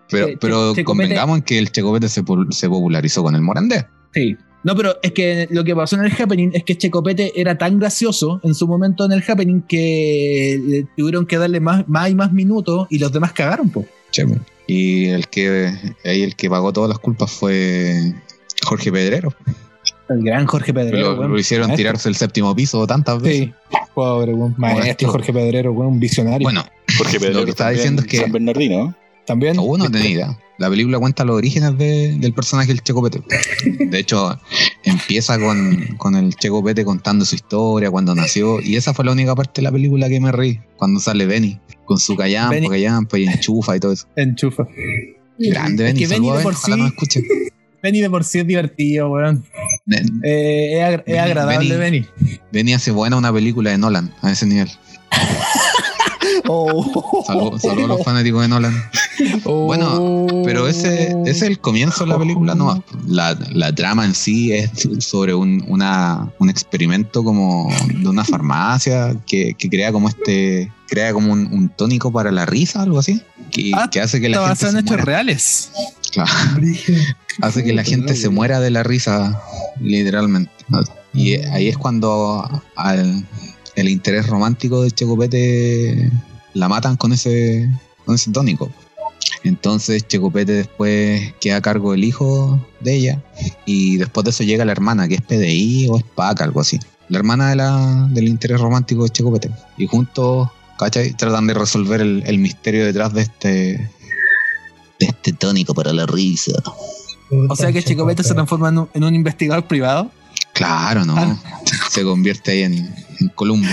Pero, 0.09 0.27
Che- 0.27 0.37
pero 0.41 0.73
convengamos 0.83 1.37
en 1.37 1.43
que 1.43 1.57
el 1.57 1.71
Checo 1.71 1.93
Pete 1.93 2.09
se, 2.09 2.21
se 2.49 2.67
popularizó 2.69 3.23
con 3.23 3.33
el 3.33 3.41
Morandé. 3.41 3.85
Sí. 4.13 4.35
No, 4.65 4.75
pero 4.75 4.95
es 5.03 5.11
que 5.11 5.47
lo 5.51 5.63
que 5.63 5.75
pasó 5.75 5.95
en 5.95 6.05
el 6.05 6.11
Happening 6.11 6.49
es 6.55 6.63
que 6.63 6.75
Checopete 6.75 7.39
era 7.39 7.55
tan 7.55 7.77
gracioso 7.77 8.41
en 8.43 8.55
su 8.55 8.67
momento 8.67 9.05
en 9.05 9.11
el 9.11 9.23
Happening 9.25 9.61
que 9.61 10.59
le 10.61 10.87
tuvieron 10.97 11.27
que 11.27 11.37
darle 11.37 11.59
más, 11.59 11.87
más 11.87 12.09
y 12.09 12.15
más 12.15 12.33
minutos 12.33 12.87
y 12.89 12.97
los 12.97 13.11
demás 13.11 13.31
cagaron, 13.31 13.69
po. 13.69 13.85
Che. 14.09 14.25
Y 14.65 15.09
el 15.09 15.27
que 15.27 15.71
ahí 16.03 16.23
el 16.23 16.35
que 16.35 16.49
pagó 16.49 16.73
todas 16.73 16.89
las 16.89 16.97
culpas 16.97 17.31
fue 17.31 18.15
Jorge 18.65 18.91
Pedrero. 18.91 19.35
El 20.09 20.23
gran 20.23 20.47
Jorge 20.47 20.73
Pedrero. 20.73 21.15
Lo, 21.15 21.27
lo 21.27 21.37
hicieron 21.39 21.67
Maestro. 21.67 21.83
tirarse 21.83 22.09
el 22.09 22.15
séptimo 22.15 22.55
piso 22.55 22.87
tantas 22.87 23.21
veces. 23.21 23.49
Sí. 23.69 23.77
Pobre, 23.93 24.33
weón. 24.33 24.55
Maestro 24.57 24.83
Maestro. 24.83 25.11
Jorge 25.11 25.31
Pedrero, 25.31 25.73
weón, 25.73 25.93
un 25.93 25.99
visionario. 25.99 26.43
Bueno, 26.43 26.65
Jorge 26.97 27.19
Pedro. 27.19 27.33
Lo 27.41 27.45
que 27.45 27.51
estaba 27.51 27.69
diciendo 27.69 28.01
es 28.01 28.07
que- 28.07 28.17
San 28.17 28.31
Bernardino, 28.31 28.77
¿no? 28.77 28.95
también. 29.25 29.59
uno 29.59 29.83
no 29.85 29.91
tenía 29.91 30.09
idea. 30.09 30.39
La 30.57 30.69
película 30.69 30.97
cuenta 30.99 31.25
los 31.25 31.35
orígenes 31.35 31.77
de- 31.77 32.15
del 32.19 32.33
personaje 32.33 32.69
del 32.69 32.81
Checo 32.81 33.03
Pete. 33.03 33.21
De 33.89 33.99
hecho, 33.99 34.39
empieza 34.83 35.37
con, 35.39 35.95
con 35.97 36.15
el 36.15 36.33
Checo 36.35 36.63
Pete 36.63 36.85
contando 36.85 37.25
su 37.25 37.35
historia, 37.35 37.91
cuando 37.91 38.15
nació. 38.15 38.61
Y 38.61 38.75
esa 38.77 38.93
fue 38.93 39.03
la 39.05 39.11
única 39.11 39.35
parte 39.35 39.61
de 39.61 39.63
la 39.63 39.71
película 39.71 40.07
que 40.07 40.19
me 40.19 40.31
reí. 40.31 40.59
Cuando 40.77 40.99
sale 40.99 41.25
Benny, 41.25 41.59
con 41.85 41.97
su 41.97 42.15
callampa, 42.15 42.55
Benny. 42.55 42.69
callampa 42.69 43.19
y 43.19 43.25
enchufa 43.25 43.75
y 43.75 43.79
todo 43.79 43.91
eso. 43.91 44.07
Enchufa. 44.15 44.65
Grande 45.37 45.83
Es 45.83 45.89
Benny, 45.93 45.99
que 45.99 46.07
Benny 46.07 46.31
de 46.31 46.39
por 46.43 46.55
sí- 46.55 46.71
nos 46.71 46.87
escuche. 46.87 47.21
Benny 47.83 48.01
de 48.01 48.09
por 48.09 48.23
sí 48.23 48.39
es 48.39 48.47
divertido, 48.47 49.11
weón. 49.11 49.43
Ben- 49.85 50.21
Eh, 50.23 50.77
es, 50.79 50.83
agra- 50.83 51.03
es 51.05 51.19
agradable, 51.19 51.77
Benny. 51.77 51.99
Benny. 51.99 52.39
Benny 52.51 52.73
hace 52.73 52.91
buena 52.91 53.17
una 53.17 53.31
película 53.33 53.71
de 53.71 53.77
Nolan, 53.77 54.13
a 54.21 54.31
ese 54.31 54.45
nivel. 54.45 54.69
Oh. 56.47 57.23
Saludos 57.25 57.61
saludos 57.61 57.85
a 57.85 57.87
los 57.95 58.03
fanáticos 58.03 58.41
de 58.41 58.47
Nolan. 58.47 58.73
Bueno, 59.43 60.27
Pero 60.43 60.67
ese, 60.67 61.11
ese 61.25 61.29
es 61.31 61.41
el 61.43 61.59
comienzo 61.59 62.03
de 62.03 62.09
la 62.11 62.19
película, 62.19 62.55
no. 62.55 62.83
La, 63.07 63.37
la 63.51 63.73
trama 63.73 64.05
en 64.05 64.13
sí 64.13 64.51
es 64.51 64.71
sobre 64.99 65.33
un, 65.33 65.63
una, 65.67 66.31
un 66.39 66.49
experimento 66.49 67.23
como 67.23 67.69
de 67.93 68.07
una 68.09 68.23
farmacia 68.23 69.15
que, 69.25 69.53
que 69.57 69.69
crea 69.69 69.91
como 69.91 70.09
este, 70.09 70.71
crea 70.87 71.13
como 71.13 71.31
un, 71.31 71.47
un 71.51 71.69
tónico 71.69 72.11
para 72.11 72.31
la 72.31 72.45
risa, 72.45 72.81
algo 72.81 72.99
así, 72.99 73.21
que, 73.51 73.71
Ah, 73.73 73.89
que 73.89 74.01
hace 74.01 74.19
que 74.19 74.29
la 74.29 74.39
gente 74.47 74.55
se 74.65 74.69
hechos 74.79 74.83
muera. 74.85 75.05
reales. 75.05 75.71
Claro, 76.11 76.31
hace 77.41 77.63
que 77.63 77.73
la 77.73 77.83
gente 77.83 78.15
se 78.15 78.29
muera 78.29 78.59
de 78.59 78.71
la 78.71 78.83
risa, 78.83 79.41
literalmente. 79.79 80.51
Y 81.13 81.35
ahí 81.35 81.69
es 81.69 81.77
cuando 81.77 82.47
al, 82.75 83.25
el 83.75 83.89
interés 83.89 84.27
romántico 84.27 84.81
de 84.83 84.91
Checopete 84.91 86.11
la 86.55 86.67
matan 86.67 86.95
con 86.95 87.13
ese, 87.13 87.69
con 88.05 88.15
ese 88.15 88.31
tónico. 88.31 88.71
Entonces 89.43 90.07
Checopete 90.07 90.53
después 90.53 91.33
queda 91.39 91.57
a 91.57 91.61
cargo 91.61 91.91
del 91.91 92.03
hijo 92.03 92.59
de 92.79 92.95
ella 92.95 93.23
y 93.65 93.97
después 93.97 94.23
de 94.23 94.31
eso 94.31 94.43
llega 94.43 94.65
la 94.65 94.71
hermana, 94.71 95.07
que 95.07 95.15
es 95.15 95.21
PDI 95.21 95.87
o 95.89 95.97
es 95.97 96.03
PAC, 96.03 96.41
algo 96.41 96.61
así. 96.61 96.79
La 97.09 97.19
hermana 97.19 97.49
de 97.49 97.55
la, 97.55 98.07
del 98.09 98.27
interés 98.27 98.59
romántico 98.59 99.03
de 99.03 99.09
Checopete. 99.09 99.51
Y 99.77 99.85
juntos, 99.85 100.49
¿cachai? 100.79 101.13
Tratan 101.13 101.45
de 101.45 101.53
resolver 101.53 102.01
el, 102.01 102.23
el 102.25 102.39
misterio 102.39 102.85
detrás 102.85 103.13
de 103.13 103.21
este 103.21 103.91
de 104.99 105.07
este 105.07 105.33
tónico 105.33 105.75
para 105.75 105.93
la 105.93 106.05
risa. 106.05 106.53
O 107.49 107.55
sea 107.55 107.71
que 107.71 107.83
Checopete 107.83 108.23
se 108.23 108.33
transforma 108.33 108.69
en 108.69 108.79
un, 108.79 108.89
en 108.93 109.03
un 109.03 109.13
investigador 109.13 109.67
privado. 109.67 110.09
Claro, 110.53 111.03
no. 111.03 111.15
Ah. 111.17 111.37
Se 111.91 112.03
convierte 112.03 112.51
ahí 112.51 112.63
en, 112.63 112.73
en 113.19 113.29
Columbo. 113.35 113.69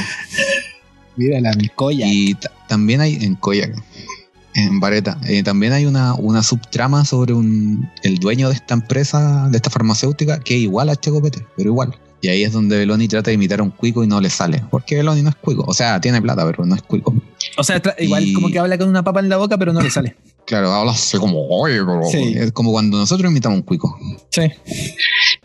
Mira 1.22 1.40
la 1.40 1.52
Micoya. 1.54 2.06
Y 2.06 2.34
ta- 2.34 2.50
también 2.68 3.00
hay 3.00 3.16
en 3.22 3.34
Koyak, 3.36 3.74
en 4.54 4.80
Vareta, 4.80 5.18
eh, 5.26 5.42
también 5.42 5.72
hay 5.72 5.86
una, 5.86 6.14
una 6.14 6.42
subtrama 6.42 7.04
sobre 7.04 7.32
un, 7.34 7.88
el 8.02 8.18
dueño 8.18 8.48
de 8.48 8.54
esta 8.54 8.74
empresa, 8.74 9.48
de 9.50 9.56
esta 9.56 9.70
farmacéutica, 9.70 10.40
que 10.40 10.54
es 10.56 10.60
igual 10.62 10.88
a 10.90 10.96
Checopete, 10.96 11.46
pero 11.56 11.70
igual. 11.70 11.96
Y 12.20 12.28
ahí 12.28 12.44
es 12.44 12.52
donde 12.52 12.76
Beloni 12.78 13.08
trata 13.08 13.30
de 13.30 13.34
imitar 13.34 13.58
a 13.58 13.62
un 13.64 13.70
cuico 13.70 14.04
y 14.04 14.06
no 14.06 14.20
le 14.20 14.30
sale. 14.30 14.62
Porque 14.70 14.94
Beloni 14.94 15.22
no 15.22 15.30
es 15.30 15.34
cuico. 15.34 15.64
O 15.66 15.74
sea, 15.74 16.00
tiene 16.00 16.22
plata, 16.22 16.46
pero 16.46 16.64
no 16.64 16.76
es 16.76 16.82
cuico. 16.82 17.12
O 17.58 17.64
sea, 17.64 17.82
igual 17.98 18.24
Y- 18.28 18.32
como 18.32 18.48
que 18.48 18.60
habla 18.60 18.78
con 18.78 18.88
una 18.88 19.02
papa 19.02 19.18
en 19.18 19.28
la 19.28 19.38
boca, 19.38 19.58
pero 19.58 19.72
no 19.72 19.80
le 19.80 19.90
sale. 19.90 20.16
Claro, 20.44 20.72
habla 20.72 20.90
así 20.90 21.16
como, 21.18 21.46
oye, 21.48 21.78
pero-". 21.78 22.02
Sí. 22.10 22.34
es 22.36 22.50
como 22.50 22.72
cuando 22.72 22.98
nosotros 22.98 23.30
imitamos 23.30 23.54
a 23.56 23.58
un 23.60 23.62
cuico. 23.62 23.96
Sí. 24.30 24.42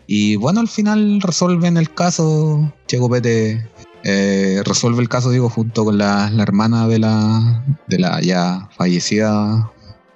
Y 0.08 0.34
bueno, 0.36 0.58
al 0.58 0.66
final 0.68 1.20
resuelven 1.20 1.76
el 1.76 1.94
caso. 1.94 2.72
Checopete 2.88 3.64
eh, 4.04 4.62
resuelve 4.64 5.02
el 5.02 5.08
caso, 5.08 5.30
digo, 5.30 5.48
junto 5.48 5.84
con 5.84 5.98
la, 5.98 6.30
la 6.30 6.42
hermana 6.42 6.86
de 6.86 6.98
la, 6.98 7.64
de 7.86 7.98
la 7.98 8.20
ya 8.20 8.68
fallecida 8.76 9.70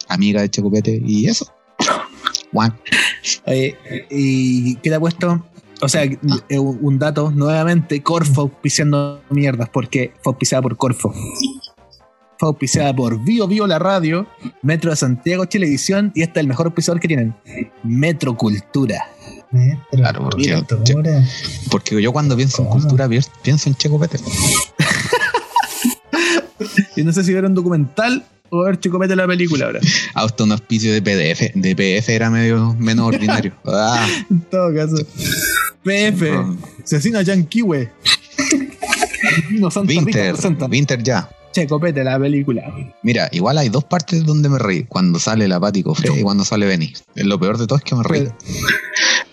amiga 0.09 0.41
de 0.41 0.51
Checopete. 0.51 1.01
Y 1.05 1.29
eso. 1.29 1.53
Oye, 3.47 3.77
¿y 4.11 4.77
qué 4.77 4.91
te 4.91 4.95
ha 4.95 5.01
puesto? 5.01 5.45
O 5.81 5.89
sea, 5.89 6.05
eh, 6.05 6.59
un 6.59 6.99
dato, 6.99 7.31
nuevamente, 7.33 8.03
Corfo 8.03 8.43
auspiciando 8.43 9.21
mierdas, 9.31 9.69
porque 9.69 10.13
fue 10.23 10.33
auspiciada 10.33 10.63
por 10.63 10.77
Corfo. 10.77 11.13
Fue 12.39 12.49
auspiciada 12.49 12.95
por 12.95 13.23
Bio 13.25 13.49
Bio 13.49 13.67
la 13.67 13.79
radio, 13.79 14.27
Metro 14.63 14.91
de 14.91 14.97
Santiago 14.97 15.47
Televisión, 15.47 16.13
y 16.15 16.23
este 16.23 16.39
es 16.39 16.43
el 16.43 16.49
mejor 16.49 16.67
auspiciador 16.67 17.01
que 17.01 17.09
tienen, 17.09 17.35
Metro 17.83 18.37
Claro, 19.91 20.25
porque, 20.25 20.63
Cultura. 20.69 21.25
porque 21.71 22.03
yo 22.03 22.13
cuando 22.13 22.37
pienso 22.37 22.63
en 22.63 22.69
cultura 22.69 23.09
pienso 23.43 23.69
en 23.69 23.75
Checopete. 23.75 24.19
Y 26.97 27.03
no 27.03 27.13
sé 27.13 27.25
si 27.25 27.33
ver 27.33 27.45
un 27.45 27.55
documental 27.55 28.25
o 28.51 28.65
ver 28.65 28.79
Chicopete 28.79 29.17
la 29.17 29.27
película 29.27 29.67
ahora. 29.67 29.81
Hasta 30.15 30.45
un 30.45 30.53
auspicio 30.53 30.93
de 30.93 31.03
PDF. 31.03 31.55
De 31.55 31.75
PF 31.75 32.09
era 32.15 32.31
medio 32.31 32.75
menos 32.79 33.07
ordinario. 33.09 33.53
Ah, 33.65 34.07
En 34.31 34.41
todo 34.43 34.75
caso. 34.75 34.97
PF, 35.83 36.31
asesina 36.85 37.23
Rita 39.87 40.21
Winter. 40.23 40.35
Winter 40.71 41.03
ya. 41.03 41.29
Checopete 41.53 42.03
la 42.05 42.19
película. 42.19 42.63
Mira, 43.03 43.29
igual 43.33 43.59
hay 43.59 43.69
dos 43.69 43.85
partes 43.85 44.25
donde 44.25 44.49
me 44.49 44.59
reí. 44.59 44.85
Cuando 44.85 45.19
sale 45.19 45.47
la 45.49 45.61
Pati 45.61 45.83
Cofre 45.83 46.09
y 46.19 46.23
cuando 46.23 46.45
sale 46.45 46.67
Benny. 46.67 46.93
Lo 47.17 47.39
peor 47.39 47.59
de 47.59 47.67
todo 47.67 47.79
es 47.79 47.85
que 47.85 47.95
me 47.95 48.03
reí. 48.03 48.23
Pero- 48.25 48.37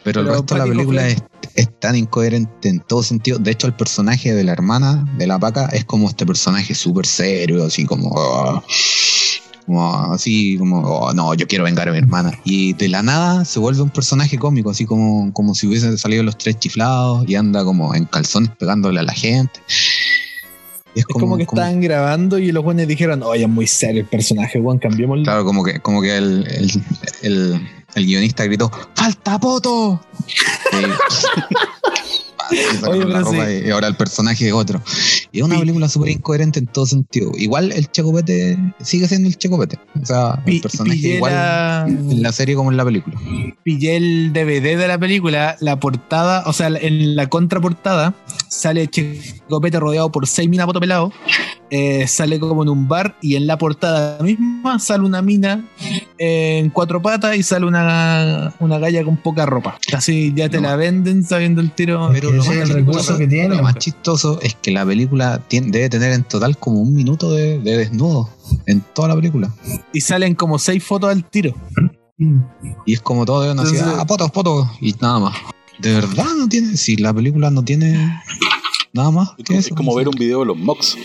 Pero, 0.04 0.22
el 0.22 0.28
resto 0.28 0.56
de 0.56 0.60
la 0.60 0.66
película 0.66 1.08
es, 1.08 1.24
es 1.56 1.80
tan 1.80 1.96
incoherente 1.96 2.70
en 2.70 2.80
todo 2.80 3.04
sentido. 3.04 3.38
De 3.38 3.52
hecho, 3.52 3.68
el 3.68 3.74
personaje 3.74 4.34
de 4.34 4.44
la 4.44 4.54
hermana 4.54 5.08
de 5.18 5.28
la 5.28 5.38
paca 5.38 5.66
es 5.74 5.84
como 5.86 6.08
este 6.10 6.26
personaje 6.26 6.74
súper 6.74 7.06
serio, 7.06 7.66
así 7.66 7.86
como. 7.86 8.10
"Oh", 8.16 8.64
como 9.66 10.14
así, 10.14 10.58
como, 10.58 10.80
"Oh, 10.82 11.14
no, 11.14 11.34
yo 11.36 11.48
quiero 11.48 11.64
vengar 11.66 11.90
a 11.90 11.92
mi 11.92 12.00
hermana. 12.00 12.32
Y 12.44 12.74
de 12.74 12.88
la 12.88 13.04
nada 13.04 13.46
se 13.46 13.60
vuelve 13.60 13.82
un 13.82 13.90
personaje 13.92 14.40
cómico, 14.40 14.72
así 14.72 14.86
como, 14.86 15.32
como 15.34 15.54
si 15.54 15.68
hubiesen 15.68 15.98
salido 15.98 16.24
los 16.24 16.38
tres 16.38 16.58
chiflados 16.58 17.28
y 17.30 17.36
anda 17.36 17.64
como 17.64 17.94
en 17.94 18.06
calzones 18.06 18.50
pegándole 18.58 19.00
a 19.00 19.04
la 19.04 19.14
gente. 19.14 19.60
Es 21.00 21.06
como, 21.06 21.38
que 21.38 21.44
estaban 21.44 21.82
grabando 21.82 22.38
y 22.40 22.52
los 22.52 22.64
buenos 22.64 22.88
dijeron, 22.88 23.24
oye, 23.24 23.44
es 23.44 23.50
muy 23.50 23.68
serio 23.68 24.02
el 24.02 24.08
personaje, 24.08 24.60
Juan, 24.62 24.78
cambiémoslo. 24.80 25.24
Claro, 25.24 25.46
como 25.46 25.64
que, 25.64 25.80
como 25.80 26.02
que 26.02 26.16
el, 26.18 26.46
el, 26.48 26.72
el- 27.22 27.70
el 27.96 28.06
guionista 28.06 28.44
gritó, 28.46 28.72
¡Falta 28.94 29.40
poto! 29.40 30.00
Y, 32.52 32.56
y 32.56 32.60
sacaron 32.78 32.94
Oye, 32.96 33.00
la 33.06 33.20
pero 33.20 33.32
ropa 33.32 33.46
sí. 33.48 33.62
y 33.66 33.70
ahora 33.72 33.88
el 33.88 33.96
personaje 33.96 34.48
es 34.48 34.54
otro. 34.54 34.82
Y 35.32 35.40
es 35.40 35.44
una 35.44 35.60
película 35.60 35.88
súper 35.90 36.10
incoherente 36.10 36.60
en 36.60 36.68
todo 36.68 36.86
sentido. 36.86 37.32
Igual 37.38 37.72
el 37.72 37.90
Checopete 37.92 38.58
sigue 38.82 39.08
siendo 39.08 39.28
el 39.28 39.38
Checopete. 39.38 39.80
O 40.02 40.06
sea, 40.06 40.42
el 40.46 40.62
personaje 40.62 41.16
igual 41.16 41.32
la- 41.34 41.86
en 41.88 42.22
la 42.24 42.32
serie 42.32 42.56
como 42.56 42.72
en 42.72 42.78
la 42.78 42.86
película. 42.86 43.20
pillé 43.64 43.98
el 43.98 44.34
DVD 44.34 44.78
de 44.78 44.88
la 44.88 44.98
película, 44.98 45.56
la 45.60 45.80
portada, 45.80 46.44
o 46.48 46.54
sea, 46.54 46.68
en 46.68 47.16
la 47.16 47.28
contraportada 47.28 48.16
sale 48.48 48.88
Checopete 48.88 49.80
rodeado 49.80 50.12
por 50.12 50.26
seis 50.28 50.50
minas 50.50 50.66
potopelados. 50.66 51.14
Eh, 51.72 52.08
sale 52.08 52.40
como 52.40 52.64
en 52.64 52.70
un 52.70 52.88
bar 52.88 53.16
y 53.22 53.36
en 53.36 53.46
la 53.46 53.58
portada 53.58 54.24
misma 54.24 54.80
sale 54.80 55.04
una 55.06 55.22
mina 55.22 55.70
eh, 56.18 56.58
en 56.60 56.72
cuatro 56.72 57.00
patas 57.02 57.38
y 57.38 57.44
sale 57.44 57.66
una, 57.68 58.54
una 58.60 58.80
galla 58.80 59.04
con 59.04 59.18
poca 59.18 59.46
ropa. 59.46 59.78
Así 59.94 60.34
ya 60.36 60.50
te 60.50 60.60
No. 60.60 60.70
la 60.70 60.76
venden 60.76 61.24
sabiendo 61.24 61.62
el 61.62 61.72
tiro. 61.72 62.10
Pero 62.12 62.32
lo 62.32 62.44
más, 62.44 62.56
el 62.56 62.70
recurso 62.70 63.18
que 63.18 63.28
tiene. 63.28 63.56
lo 63.56 63.62
más 63.64 63.76
chistoso 63.76 64.40
es 64.42 64.56
que 64.56 64.72
la 64.72 64.84
película 64.86 65.44
tiene- 65.48 65.70
debe 65.72 65.90
tener 65.90 66.12
en 66.14 66.24
total 66.24 66.58
como 66.58 66.82
un 66.82 66.94
minuto 66.94 67.32
de, 67.34 67.60
de 67.60 67.78
desnudo 67.78 68.30
en 68.66 68.82
toda 68.96 69.10
la 69.10 69.16
película. 69.16 69.54
Y 69.94 70.02
salen 70.02 70.34
como 70.34 70.58
seis 70.58 70.84
fotos 70.84 71.12
al 71.12 71.24
tiro. 71.24 71.54
Y 72.86 72.94
es 72.94 73.00
como 73.02 73.26
todo 73.26 73.42
de 73.44 73.52
una 73.52 73.62
Entonces- 73.62 73.80
ciudad, 73.84 74.00
ah, 74.00 74.06
fotos, 74.08 74.32
fotos, 74.34 74.68
y 74.82 74.94
nada 75.00 75.20
más. 75.20 75.36
De 75.80 75.94
verdad 75.94 76.26
no 76.38 76.50
tiene, 76.50 76.76
si 76.76 76.98
la 76.98 77.14
película 77.14 77.50
no 77.52 77.64
tiene 77.64 78.22
nada 78.94 79.12
más 79.12 79.30
Es 79.38 79.44
que 79.44 79.44
como, 79.46 79.60
eso. 79.60 79.70
es 79.70 79.76
como 79.76 79.96
ver 79.96 80.08
un 80.08 80.16
video 80.18 80.40
de 80.42 80.46
los 80.48 80.58
Mox. 80.58 80.98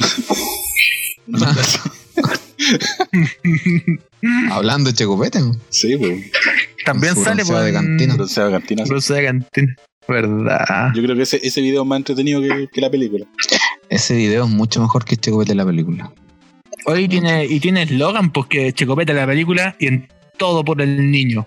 Hablando 4.50 4.90
de 4.90 4.96
Checopete, 4.96 5.40
sí, 5.68 5.96
pues. 5.96 6.30
También 6.84 7.14
sale 7.16 7.44
por 7.44 7.60
de 7.62 7.72
cantina. 7.72 8.14
De 8.16 8.50
cantina. 8.50 8.84
Bronceado 8.84 9.20
de 9.20 9.26
cantina. 9.26 9.76
¿Verdad? 10.06 10.92
Yo 10.94 11.02
creo 11.02 11.16
que 11.16 11.22
ese, 11.22 11.40
ese 11.42 11.60
video 11.62 11.82
es 11.82 11.88
más 11.88 11.96
entretenido 11.98 12.40
que, 12.42 12.68
que 12.72 12.80
la 12.80 12.90
película. 12.90 13.26
ese 13.88 14.14
video 14.14 14.44
es 14.44 14.50
mucho 14.50 14.80
mejor 14.82 15.04
que 15.04 15.16
Checopete 15.16 15.54
la 15.54 15.64
película. 15.64 16.12
Hoy 16.86 17.08
tiene, 17.08 17.46
y 17.46 17.60
tiene 17.60 17.82
eslogan, 17.84 18.30
pues 18.30 18.46
que 18.48 18.72
Checopete 18.74 19.14
la 19.14 19.26
película 19.26 19.76
y 19.78 19.86
en 19.86 20.08
todo 20.36 20.64
por 20.64 20.82
el 20.82 21.10
niño. 21.10 21.46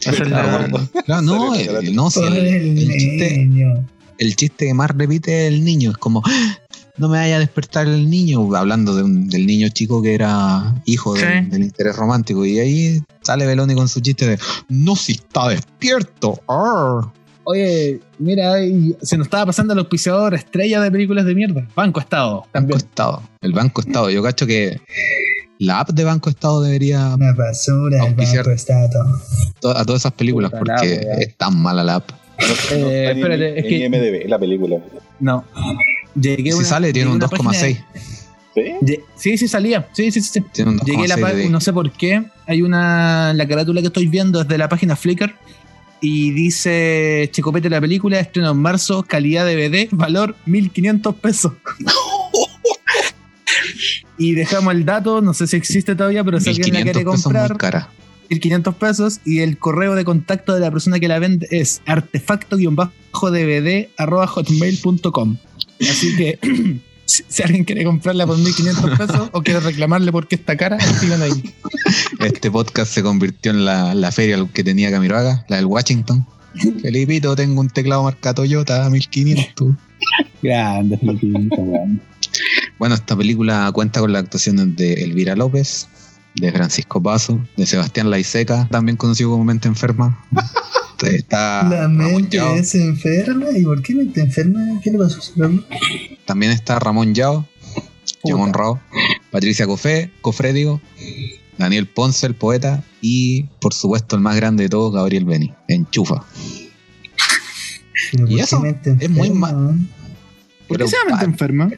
Esa 0.00 0.10
es 0.10 0.20
la- 0.30 0.66
Claro, 0.68 0.88
claro, 1.06 1.22
no, 1.22 1.54
eh, 1.54 1.68
no, 1.92 2.10
sí, 2.10 2.20
Por 2.20 2.32
el, 2.36 2.46
el 2.46 2.78
el 2.78 2.98
chiste, 2.98 3.36
niño. 3.38 3.86
El 4.20 4.36
chiste 4.36 4.66
que 4.66 4.74
más 4.74 4.90
repite 4.90 5.46
el 5.48 5.64
niño 5.64 5.90
es 5.90 5.96
como 5.96 6.22
"Ah, 6.24 6.58
no 6.96 7.08
me 7.08 7.18
vaya 7.18 7.36
a 7.36 7.38
despertar 7.40 7.86
el 7.88 8.08
niño, 8.08 8.54
hablando 8.54 8.94
de 8.94 9.02
un- 9.02 9.28
del 9.28 9.46
niño 9.46 9.68
chico 9.70 10.00
que 10.02 10.14
era 10.14 10.74
hijo 10.84 11.14
del- 11.14 11.44
Sí. 11.44 11.50
del 11.50 11.62
interés 11.64 11.96
romántico. 11.96 12.44
Y 12.44 12.58
ahí 12.58 13.02
sale 13.22 13.46
Beloni 13.46 13.74
con 13.74 13.88
su 13.88 14.00
chiste 14.00 14.26
de 14.26 14.38
no 14.68 14.94
si 14.96 15.12
está 15.12 15.48
despierto. 15.48 16.40
arr". 16.46 17.10
Oye, 17.44 18.00
mira, 18.18 18.52
se 19.02 19.16
nos 19.16 19.26
estaba 19.26 19.46
pasando 19.46 19.72
el 19.72 19.78
auspiciador 19.80 20.34
estrella 20.34 20.80
de 20.80 20.90
películas 20.90 21.24
de 21.24 21.34
mierda. 21.34 21.66
Banco 21.74 21.98
Estado. 21.98 22.44
Banco. 22.52 22.76
Estado. 22.76 23.22
El 23.40 23.52
Banco 23.54 23.80
Estado. 23.80 24.10
Yo 24.10 24.22
cacho 24.22 24.46
que 24.46 24.78
la 25.58 25.80
app 25.80 25.90
de 25.90 26.04
Banco 26.04 26.28
Estado 26.30 26.60
debería 26.62 27.14
Una 27.14 27.32
basura, 27.32 27.96
el 27.96 28.02
Auspiciar. 28.08 28.44
banco 28.46 28.60
to- 29.60 29.76
a 29.76 29.84
todas 29.84 30.02
esas 30.02 30.12
películas 30.12 30.50
Puta 30.50 30.58
porque 30.76 31.00
es 31.18 31.36
tan 31.36 31.56
mala 31.60 31.82
la 31.82 31.96
app. 31.96 32.10
No, 32.40 32.78
no 32.78 32.90
en- 32.90 33.16
espérate, 33.18 33.58
es 33.58 33.64
en 33.64 33.68
que- 33.70 33.76
IMDb, 33.84 34.28
la 34.28 34.38
película. 34.38 34.76
No. 35.20 35.44
Llegué 36.14 36.52
Si 36.52 36.58
una- 36.58 36.66
sale, 36.66 36.92
tiene 36.92 37.10
un 37.10 37.16
una 37.16 37.26
2,6. 37.28 37.84
¿Sí? 38.54 38.96
Sí, 39.16 39.38
sí, 39.38 39.48
salía. 39.48 39.88
Sí, 39.92 40.10
sí, 40.10 40.20
sí. 40.20 40.30
sí. 40.34 40.40
Tiene 40.52 40.72
un 40.72 40.78
Llegué 40.80 41.04
a 41.04 41.08
la 41.08 41.16
2,6 41.16 41.20
página, 41.22 41.50
no 41.50 41.60
sé 41.60 41.72
por 41.72 41.92
qué. 41.92 42.24
Hay 42.46 42.62
una. 42.62 43.32
La 43.34 43.46
carátula 43.46 43.80
que 43.80 43.86
estoy 43.88 44.06
viendo 44.08 44.40
es 44.40 44.48
de 44.48 44.58
la 44.58 44.68
página 44.68 44.96
Flickr. 44.96 45.34
Y 46.02 46.30
dice 46.32 47.28
Checopete 47.30 47.68
la 47.68 47.78
película, 47.80 48.18
estreno 48.18 48.50
en 48.52 48.56
marzo, 48.56 49.02
calidad 49.02 49.44
DVD, 49.46 49.86
valor 49.92 50.34
1500 50.46 51.14
pesos. 51.16 51.52
y 54.18 54.34
dejamos 54.34 54.74
el 54.74 54.84
dato, 54.84 55.20
no 55.20 55.34
sé 55.34 55.46
si 55.46 55.56
existe 55.56 55.94
todavía, 55.94 56.22
pero 56.24 56.40
si 56.40 56.50
alguien 56.50 56.74
la 56.74 56.80
1500 56.80 56.92
quiere 56.92 57.10
pesos 57.10 57.26
muy 57.26 57.34
comprar, 57.40 57.58
cara. 57.58 57.88
1500 58.30 58.74
pesos. 58.76 59.20
Y 59.24 59.40
el 59.40 59.58
correo 59.58 59.94
de 59.94 60.04
contacto 60.04 60.54
de 60.54 60.60
la 60.60 60.70
persona 60.70 60.98
que 60.98 61.08
la 61.08 61.18
vende 61.18 61.46
es 61.50 61.82
artefacto-dvd 61.86 63.88
arroba 63.96 64.26
hotmail.com. 64.26 65.36
Así 65.80 66.16
que 66.16 66.38
si, 67.04 67.24
si 67.28 67.42
alguien 67.42 67.64
quiere 67.64 67.84
comprarla 67.84 68.26
por 68.26 68.38
1500 68.38 68.98
pesos 68.98 69.28
o 69.32 69.42
quiere 69.42 69.60
reclamarle 69.60 70.12
porque 70.12 70.36
está 70.36 70.56
cara, 70.56 70.76
escriban 70.76 71.22
ahí. 71.22 71.54
Este 72.20 72.50
podcast 72.50 72.92
se 72.92 73.02
convirtió 73.02 73.52
en 73.52 73.64
la, 73.64 73.94
la 73.94 74.12
feria 74.12 74.46
que 74.52 74.64
tenía 74.64 74.90
Camiroaga, 74.90 75.44
la 75.48 75.56
del 75.56 75.66
Washington. 75.66 76.26
Felipito, 76.82 77.36
tengo 77.36 77.60
un 77.60 77.68
teclado 77.68 78.02
marca 78.02 78.34
Toyota 78.34 78.90
1500. 78.90 79.74
Grande, 80.42 80.98
Felipito, 80.98 81.64
grande. 81.64 82.02
Bueno, 82.78 82.94
esta 82.94 83.16
película 83.16 83.70
cuenta 83.72 84.00
con 84.00 84.12
las 84.12 84.24
actuaciones 84.24 84.76
de 84.76 85.04
Elvira 85.04 85.36
López, 85.36 85.88
de 86.40 86.52
Francisco 86.52 87.02
Paso, 87.02 87.40
de 87.56 87.66
Sebastián 87.66 88.10
Laiseca, 88.10 88.68
también 88.70 88.96
conocido 88.96 89.30
como 89.30 89.44
Mente 89.44 89.68
Enferma. 89.68 90.24
Está 91.02 91.62
La 91.64 91.82
Ramón 91.82 91.96
mente 92.14 92.36
Yao. 92.36 92.54
es 92.56 92.74
enferma. 92.74 93.46
¿Y 93.56 93.62
por 93.64 93.80
qué 93.82 93.94
mente 93.94 94.20
enferma? 94.20 94.60
¿Qué 94.82 94.90
le 94.90 94.98
pasó 94.98 95.18
a? 95.18 95.64
También 96.26 96.52
está 96.52 96.78
Ramón 96.78 97.14
Yao, 97.14 97.46
Jamón 98.24 98.52
Rao, 98.52 98.80
Patricia 99.30 99.66
Cofé, 99.66 100.10
Cofré, 100.20 100.52
digo, 100.52 100.80
Daniel 101.56 101.86
Ponce, 101.86 102.26
el 102.26 102.34
poeta, 102.34 102.82
y 103.00 103.44
por 103.60 103.72
supuesto 103.72 104.16
el 104.16 104.22
más 104.22 104.36
grande 104.36 104.64
de 104.64 104.68
todos, 104.68 104.92
Gabriel 104.94 105.24
Beni, 105.24 105.54
enchufa. 105.68 106.24
Pero 108.12 108.24
Y 108.28 108.30
¿por 108.32 108.40
eso 108.40 108.60
mente 108.60 108.96
es 108.98 109.10
muy 109.10 109.28
enferma, 109.28 109.52
ma- 109.52 109.58
weón? 109.58 109.88
¿Por 110.68 110.78
qué 110.78 110.86
se 110.88 110.96
llama 111.04 111.18
ah, 111.20 111.24
enferma? 111.24 111.70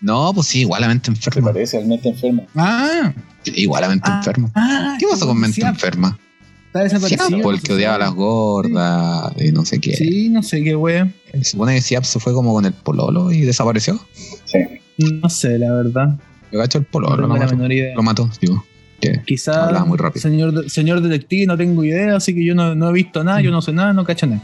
No, 0.00 0.32
pues 0.34 0.48
sí, 0.48 0.60
igualamente 0.60 1.10
¿Te 1.10 1.16
enferma. 1.16 1.52
parece 1.52 1.78
al 1.78 1.86
mente 1.86 2.08
enfermo? 2.08 2.46
Ah, 2.54 3.12
Sí, 3.46 3.52
igualmente 3.62 4.08
Ah, 4.10 4.16
enferma. 4.18 4.50
ah, 4.54 4.96
¿Qué 4.98 5.06
pasó 5.10 5.26
con 5.26 5.38
mente 5.38 5.60
enferma? 5.62 6.18
Está 6.66 6.80
desaparecido. 6.82 7.26
Siap, 7.28 7.50
el 7.52 7.62
que 7.62 7.72
odiaba 7.72 7.94
a 7.94 7.98
las 7.98 8.12
gordas 8.12 9.32
y 9.40 9.52
no 9.52 9.64
sé 9.64 9.80
qué. 9.80 9.96
Sí, 9.96 10.28
no 10.28 10.42
sé 10.42 10.62
qué 10.62 10.76
wea. 10.76 11.10
Se 11.32 11.44
supone 11.44 11.74
que 11.76 11.80
Siap 11.82 12.04
se 12.04 12.18
fue 12.20 12.32
como 12.34 12.52
con 12.52 12.64
el 12.66 12.72
pololo 12.72 13.32
y 13.32 13.42
desapareció. 13.42 13.98
Sí. 14.44 14.58
No 14.98 15.28
sé, 15.30 15.58
la 15.58 15.72
verdad. 15.72 16.16
Yo 16.52 16.58
cacho 16.60 16.78
el 16.78 16.84
No 16.84 16.90
pololo, 16.90 17.16
lo 17.16 17.34
tengo 17.34 17.36
la 17.38 17.46
mató. 17.52 17.94
Lo 17.96 18.02
mató, 18.02 18.30
digo. 18.40 18.64
Que 19.00 19.20
Quizás, 19.26 19.56
hablaba 19.56 19.84
muy 19.84 19.98
rápido. 19.98 20.22
señor, 20.22 20.70
señor 20.70 21.02
detective, 21.02 21.46
no 21.46 21.56
tengo 21.56 21.84
idea, 21.84 22.16
así 22.16 22.34
que 22.34 22.44
yo 22.44 22.54
no, 22.54 22.74
no 22.74 22.90
he 22.90 22.92
visto 22.94 23.22
nada, 23.22 23.40
yo 23.42 23.50
no 23.50 23.60
sé 23.62 23.72
nada, 23.72 23.92
no 23.92 24.04
cacho 24.04 24.26
nada. 24.26 24.42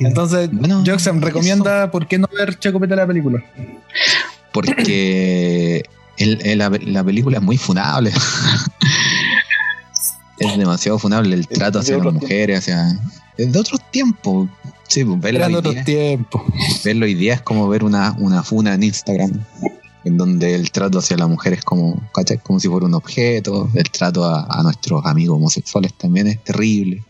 Entonces, 0.00 0.50
Bueno, 0.52 0.82
Joxem 0.86 1.20
recomienda 1.20 1.90
por 1.90 2.06
qué 2.08 2.18
no 2.18 2.28
ver 2.36 2.58
Chacopeta 2.58 2.96
la 2.96 3.06
película. 3.06 3.42
porque 4.52 5.82
el- 6.22 6.46
el- 6.46 6.58
la, 6.58 6.70
la 6.70 7.04
película 7.04 7.38
es 7.38 7.42
muy 7.42 7.58
funable. 7.58 8.12
es 10.38 10.58
demasiado 10.58 10.98
funable 10.98 11.34
el 11.36 11.46
trato 11.46 11.78
hacia 11.80 11.98
las 11.98 12.12
mujeres, 12.14 12.60
hacia. 12.60 12.98
Es 13.36 13.52
de 13.52 13.58
otros 13.58 13.80
tiempos. 13.90 14.48
Sí, 14.88 15.04
pues, 15.04 15.20
verlo, 15.20 15.38
Eran 15.38 15.52
hoy 15.52 15.56
otros 15.58 15.74
día, 15.74 15.84
tiempos. 15.84 16.42
verlo 16.84 17.06
hoy 17.06 17.14
día 17.14 17.34
es 17.34 17.42
como 17.42 17.68
ver 17.68 17.84
una, 17.84 18.12
una 18.18 18.42
funa 18.42 18.74
en 18.74 18.82
Instagram. 18.82 19.32
En 20.04 20.16
donde 20.18 20.56
el 20.56 20.72
trato 20.72 20.98
hacia 20.98 21.16
la 21.16 21.28
mujer 21.28 21.52
es 21.52 21.62
como, 21.62 21.96
¿cachai? 22.12 22.38
como 22.38 22.58
si 22.58 22.66
fuera 22.66 22.86
un 22.86 22.94
objeto. 22.94 23.70
El 23.72 23.88
trato 23.88 24.24
a, 24.24 24.46
a 24.50 24.62
nuestros 24.64 25.06
amigos 25.06 25.36
homosexuales 25.36 25.94
también 25.94 26.26
es 26.26 26.42
terrible. 26.42 27.04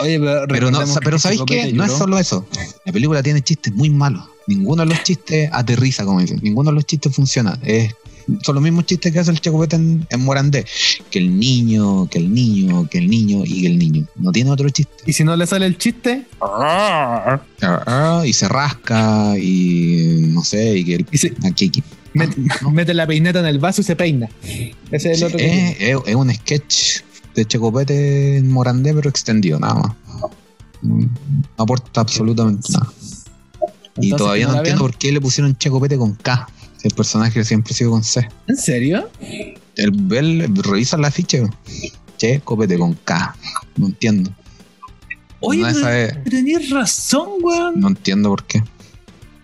Oye, 0.00 0.18
pero, 0.18 0.44
Pero, 0.48 0.70
no, 0.72 0.80
pero 1.04 1.16
que 1.16 1.18
¿sabéis 1.20 1.42
qué? 1.46 1.72
No 1.72 1.84
es 1.84 1.92
solo 1.92 2.18
eso. 2.18 2.44
La 2.84 2.92
película 2.92 3.22
tiene 3.22 3.42
chistes 3.42 3.72
muy 3.72 3.90
malos. 3.90 4.24
Ninguno 4.48 4.82
de 4.82 4.88
los 4.88 5.02
chistes 5.04 5.48
aterriza, 5.52 6.04
como 6.04 6.18
dicen. 6.20 6.40
Ninguno 6.42 6.70
de 6.70 6.74
los 6.74 6.84
chistes 6.84 7.14
funciona. 7.14 7.56
Es, 7.62 7.94
son 8.42 8.54
los 8.54 8.62
mismos 8.64 8.86
chistes 8.86 9.12
que 9.12 9.18
hace 9.18 9.30
el 9.30 9.40
Chacopeta 9.40 9.76
en, 9.76 10.06
en 10.10 10.20
Morandé. 10.24 10.64
Que 11.10 11.18
el 11.18 11.38
niño, 11.38 12.08
que 12.08 12.18
el 12.18 12.32
niño, 12.32 12.88
que 12.88 12.98
el 12.98 13.08
niño 13.08 13.42
y 13.44 13.62
que 13.62 13.66
el 13.68 13.78
niño. 13.78 14.06
No 14.16 14.32
tiene 14.32 14.50
otro 14.50 14.68
chiste. 14.70 14.92
Y 15.06 15.12
si 15.12 15.24
no 15.24 15.36
le 15.36 15.46
sale 15.46 15.66
el 15.66 15.78
chiste, 15.78 16.26
Ah, 16.40 17.40
ah, 17.62 18.22
Y 18.26 18.32
se 18.32 18.48
rasca 18.48 19.36
y 19.38 20.26
no 20.32 20.42
sé, 20.44 20.78
y 20.78 20.84
que 20.84 20.94
el, 20.96 21.06
aquí- 21.44 21.66
aquí. 21.68 21.82
mete, 22.14 22.36
mete 22.70 22.94
la 22.94 23.06
peineta 23.06 23.40
en 23.40 23.46
el 23.46 23.58
vaso 23.58 23.80
y 23.80 23.84
se 23.84 23.96
peina. 23.96 24.28
Ese 24.90 25.12
es 25.12 25.18
Sí, 25.18 25.24
el 25.24 25.26
otro 25.26 25.38
que 25.38 25.68
es, 25.70 25.98
es- 26.06 26.14
un 26.14 26.32
sketch 26.34 27.00
de 27.34 27.44
Checopete 27.46 28.36
en 28.36 28.50
Morandé, 28.50 28.92
pero 28.94 29.08
extendido, 29.08 29.58
nada 29.58 29.74
más. 29.74 29.92
No 30.82 31.08
aporta 31.56 32.00
absolutamente 32.00 32.72
nada. 32.72 32.92
Y 34.00 34.10
todavía 34.16 34.48
no 34.48 34.56
entiendo 34.56 34.80
por 34.82 34.96
qué 34.96 35.12
le 35.12 35.20
pusieron 35.20 35.56
Checopete 35.56 35.96
con 35.96 36.14
K. 36.14 36.48
El 36.84 36.90
personaje 36.92 37.44
siempre 37.44 37.72
ha 37.72 37.76
sido 37.76 37.90
con 37.92 38.02
C. 38.04 38.28
¿En 38.48 38.56
serio? 38.56 39.08
El, 39.76 40.12
el, 40.14 40.56
revisa 40.56 40.96
la 40.96 41.10
ficha. 41.10 41.38
Checopete 42.16 42.76
con 42.78 42.94
K. 42.94 43.36
No 43.76 43.86
entiendo. 43.86 44.30
Oye, 45.40 45.60
No, 45.62 45.68
pero 45.82 46.22
tenías 46.30 46.70
razón, 46.70 47.28
weón. 47.42 47.80
no 47.80 47.88
entiendo 47.88 48.28
por 48.30 48.44
qué. 48.44 48.62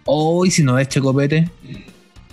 Hoy 0.05 0.51
si 0.51 0.63
no 0.63 0.79
es 0.79 0.89
Chacopete. 0.89 1.51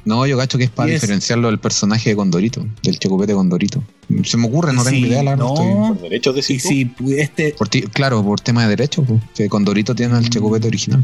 No, 0.05 0.25
yo 0.27 0.37
cacho 0.37 0.59
que 0.59 0.65
es 0.65 0.69
para 0.69 0.91
diferenciarlo 0.91 1.47
del 1.47 1.57
personaje 1.59 2.11
de 2.11 2.15
Condorito, 2.15 2.63
del 2.83 2.99
Checopete 2.99 3.33
Condorito. 3.33 3.83
Se 4.23 4.37
me 4.37 4.45
ocurre, 4.47 4.71
no 4.71 4.83
Y 4.83 4.85
tengo 4.85 5.07
idea, 5.07 5.23
la 5.23 5.31
estoy- 5.33 5.47
No, 5.67 5.87
Por 5.95 6.01
derechos 6.01 6.35
de 6.35 6.41
si 6.43 6.57
pu- 6.85 7.15
este. 7.17 7.55
Por 7.57 7.67
ti- 7.69 7.81
claro, 7.81 8.23
por 8.23 8.39
tema 8.39 8.61
de 8.63 8.69
derecho, 8.69 9.03
pues, 9.03 9.19
que 9.33 9.49
Condorito 9.49 9.95
tiene 9.95 10.15
el 10.19 10.29
Checopete 10.29 10.67
original. 10.67 11.03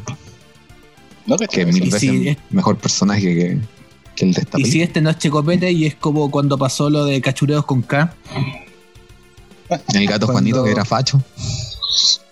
No, 1.25 1.35
que 1.37 1.61
es 1.61 1.67
mil 1.67 1.81
veces 1.89 1.99
si 1.99 2.37
mejor 2.51 2.77
personaje 2.77 3.21
que, 3.23 3.57
que 4.15 4.25
el 4.25 4.33
de 4.33 4.41
esta 4.41 4.59
Y 4.59 4.65
si 4.65 4.81
este 4.81 5.01
no 5.01 5.09
es 5.09 5.17
Checopete 5.17 5.71
y 5.71 5.85
es 5.85 5.95
como 5.95 6.29
cuando 6.31 6.57
pasó 6.57 6.89
lo 6.89 7.05
de 7.05 7.21
cachureos 7.21 7.65
con 7.65 7.81
K. 7.81 8.13
El 9.93 10.07
gato 10.07 10.25
cuando- 10.27 10.33
Juanito 10.33 10.63
que 10.63 10.71
era 10.71 10.85
facho. 10.85 11.21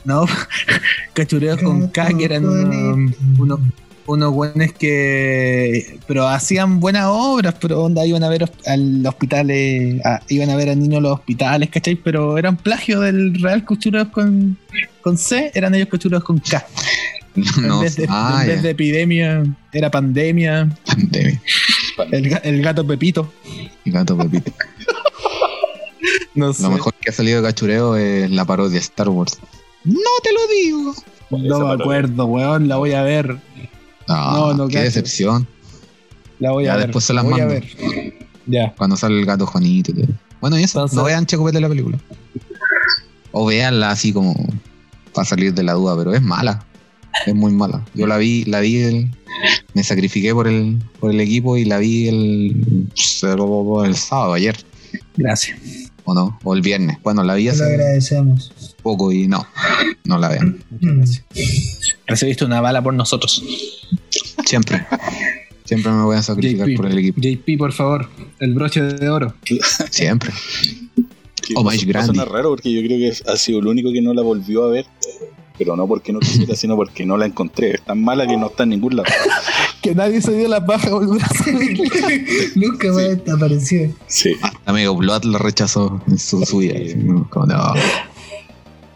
No, 0.06 0.26
cachureos 1.14 1.62
con 1.62 1.88
K 1.90 2.10
que 2.18 2.26
eran 2.26 2.46
unos, 2.48 3.14
unos, 3.38 3.60
unos 4.06 4.34
buenos 4.34 4.74
que. 4.74 6.00
Pero 6.08 6.28
hacían 6.28 6.80
buenas 6.80 7.06
obras, 7.08 7.56
pero 7.60 7.84
onda 7.84 8.06
iban 8.06 8.24
a 8.24 8.30
ver 8.30 8.50
al 8.66 9.06
hospitales, 9.06 10.04
a- 10.06 10.22
iban 10.30 10.50
a 10.50 10.56
ver 10.56 10.70
a 10.70 10.76
niños 10.76 10.98
en 10.98 11.04
los 11.04 11.14
hospitales, 11.14 11.70
¿cachai? 11.70 11.96
Pero 11.96 12.38
eran 12.38 12.58
plagio 12.58 13.02
del 13.02 13.42
real 13.42 13.64
cachureos 13.66 14.08
con, 14.10 14.58
con 15.02 15.18
C, 15.18 15.52
eran 15.54 15.76
ellos 15.76 15.90
cachureos 15.90 16.24
con 16.24 16.40
K. 16.40 16.66
No, 17.62 17.76
en 17.78 17.82
vez, 17.82 17.96
de, 17.96 18.06
ah, 18.10 18.40
en 18.42 18.48
vez 18.48 18.56
ya, 18.58 18.62
de 18.64 18.70
epidemia, 18.72 19.44
era 19.72 19.90
pandemia. 19.92 20.68
pandemia. 20.86 21.40
El, 22.12 22.30
ga- 22.30 22.42
el 22.44 22.62
gato 22.62 22.86
Pepito. 22.86 23.32
El 23.86 23.92
gato 23.94 24.18
Pepito. 24.18 24.52
No 26.36 26.54
sé. 26.54 26.64
Lo 26.64 26.72
mejor 26.72 26.94
que 26.94 27.10
ha 27.10 27.14
salido 27.14 27.42
de 27.42 27.48
cachureo 27.50 27.96
es 27.98 28.32
la 28.32 28.46
parodia 28.46 28.74
de 28.76 28.80
Star 28.80 29.10
Wars. 29.10 29.38
No 29.84 29.96
te 30.24 30.32
lo 30.32 30.48
digo. 30.48 30.96
No 31.32 31.60
me 31.68 31.74
acuerdo, 31.74 32.26
weón. 32.26 32.68
La 32.70 32.78
voy 32.78 32.94
a 32.94 33.02
ver. 33.02 33.38
No, 34.08 34.16
No, 34.48 34.54
no 34.54 34.68
qué 34.68 34.76
cacho. 34.76 34.86
decepción. 34.86 35.48
La 36.40 36.52
voy 36.52 36.66
a 36.66 36.68
Ya, 36.68 36.76
ver. 36.78 36.86
después 36.88 37.04
se 37.04 37.14
las 37.14 37.26
la 37.26 37.30
voy 37.32 37.42
a 37.42 37.46
mando. 37.46 37.62
ver. 37.62 38.14
Ya. 38.46 38.74
Cuando 38.78 38.96
sale 38.96 39.20
el 39.20 39.26
gato 39.26 39.46
Juanito 39.46 39.92
y 39.92 39.96
todo. 39.96 40.08
Bueno, 40.40 40.58
y 40.58 40.64
eso, 40.64 40.80
Entonces- 40.80 40.96
no 40.98 41.04
vean 41.04 41.26
Checopete 41.26 41.60
la 41.60 41.68
película. 41.68 41.98
O 43.32 43.46
veanla 43.46 43.92
así 43.92 44.14
como 44.14 44.34
para 45.14 45.26
salir 45.26 45.54
de 45.54 45.64
la 45.64 45.74
duda, 45.74 45.98
pero 45.98 46.14
es 46.14 46.22
mala. 46.22 46.66
Es 47.26 47.36
muy 47.36 47.52
mala. 47.52 47.86
Yo 47.94 48.08
la 48.08 48.18
vi, 48.18 48.46
la 48.46 48.60
vi 48.62 48.78
el, 48.78 49.10
me 49.74 49.84
sacrifiqué 49.84 50.34
por 50.34 50.48
el, 50.48 50.78
por 51.00 51.12
el 51.12 51.20
equipo 51.20 51.58
y 51.58 51.66
la 51.66 51.78
vi 51.80 52.08
el, 52.08 52.88
el 53.86 53.96
sábado, 53.96 54.34
ayer, 54.34 54.56
Gracias. 55.18 55.58
o 56.06 56.14
no, 56.14 56.40
o 56.44 56.54
el 56.56 56.62
viernes. 56.62 56.98
Bueno, 57.04 57.24
la 57.24 57.36
vi 57.36 57.50
hace 57.50 57.64
agradecemos. 57.64 58.52
poco 58.82 59.12
y 59.12 59.28
no, 59.28 59.46
no 60.06 60.18
la 60.18 60.30
vean. 60.30 60.64
Gracias. 60.70 61.26
Recibiste 62.08 62.46
una 62.46 62.62
bala 62.62 62.82
por 62.82 62.94
nosotros. 62.94 63.44
Siempre. 64.46 64.86
Siempre 65.66 65.92
me 65.92 66.02
voy 66.04 66.18
a 66.18 66.24
sacrificar 66.24 66.68
JP. 66.68 66.78
por 66.78 66.86
el 66.88 66.98
equipo. 66.98 67.22
JP, 67.22 67.58
por 67.60 67.72
favor. 67.74 68.10
El 68.40 68.56
broche 68.56 68.82
de 68.82 69.10
oro. 69.10 69.36
Siempre. 69.92 70.32
O 71.56 71.64
más 71.64 71.76
pasó- 71.76 71.88
grande. 71.88 72.16
Suena 72.16 72.26
raro 72.26 72.50
porque 72.50 72.72
yo 72.74 72.82
creo 72.82 72.98
que 72.98 73.32
ha 73.32 73.36
sido 73.38 73.60
el 73.60 73.68
único 73.68 73.92
que 73.92 74.02
no 74.02 74.14
la 74.16 74.22
volvió 74.24 74.64
a 74.66 74.70
ver. 74.70 74.86
Pero 75.60 75.76
no 75.76 75.86
porque 75.88 76.12
no 76.14 76.20
quisiera, 76.20 76.56
sino 76.56 76.76
porque 76.76 77.06
no 77.06 77.18
la 77.18 77.26
encontré. 77.28 77.76
Es 77.76 77.82
tan 77.84 78.02
mala 78.02 78.26
que 78.26 78.36
no 78.38 78.48
está 78.48 78.64
en 78.64 78.70
ningún 78.70 78.96
lado. 78.96 79.10
Que 79.82 79.96
nadie 79.96 80.22
se 80.22 80.34
dio 80.34 80.50
la 80.50 80.66
paja 80.66 80.90
volver 80.90 81.22
a. 81.24 81.30
Nunca 82.56 82.92
más 82.92 83.34
apareció. 83.34 83.90
Sí. 84.08 84.36
Amigo 84.66 84.94
Blood 84.98 85.24
la 85.24 85.38
rechazó 85.40 86.02
en 86.08 86.20
su, 86.20 86.46
su 86.46 86.58
vida. 86.58 86.76
Como, 87.30 87.46
no. 87.46 87.74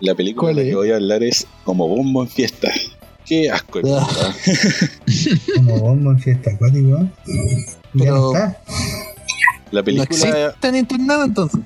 La 0.01 0.13
película 0.13 0.47
¿Cuál 0.51 0.55
de 0.57 0.63
la 0.63 0.69
que 0.69 0.75
voy 0.75 0.91
a 0.91 0.95
hablar 0.95 1.23
es 1.23 1.47
Como 1.63 1.87
Bombo 1.87 2.23
en 2.23 2.27
Fiesta. 2.27 2.69
Qué 3.25 3.49
asco. 3.49 3.79
Ah. 3.95 4.33
Como 5.55 5.79
bombo 5.79 6.11
en 6.11 6.19
fiesta 6.19 6.51
acuático. 6.51 6.97
Ya 6.97 7.09
Pero- 7.93 8.15
no 8.15 8.33
está. 8.33 8.57
La 9.71 9.79
No 9.79 9.85
película, 9.85 10.03
existe 10.11 10.67
en 10.67 10.75
internet 10.75 11.17
entonces. 11.25 11.61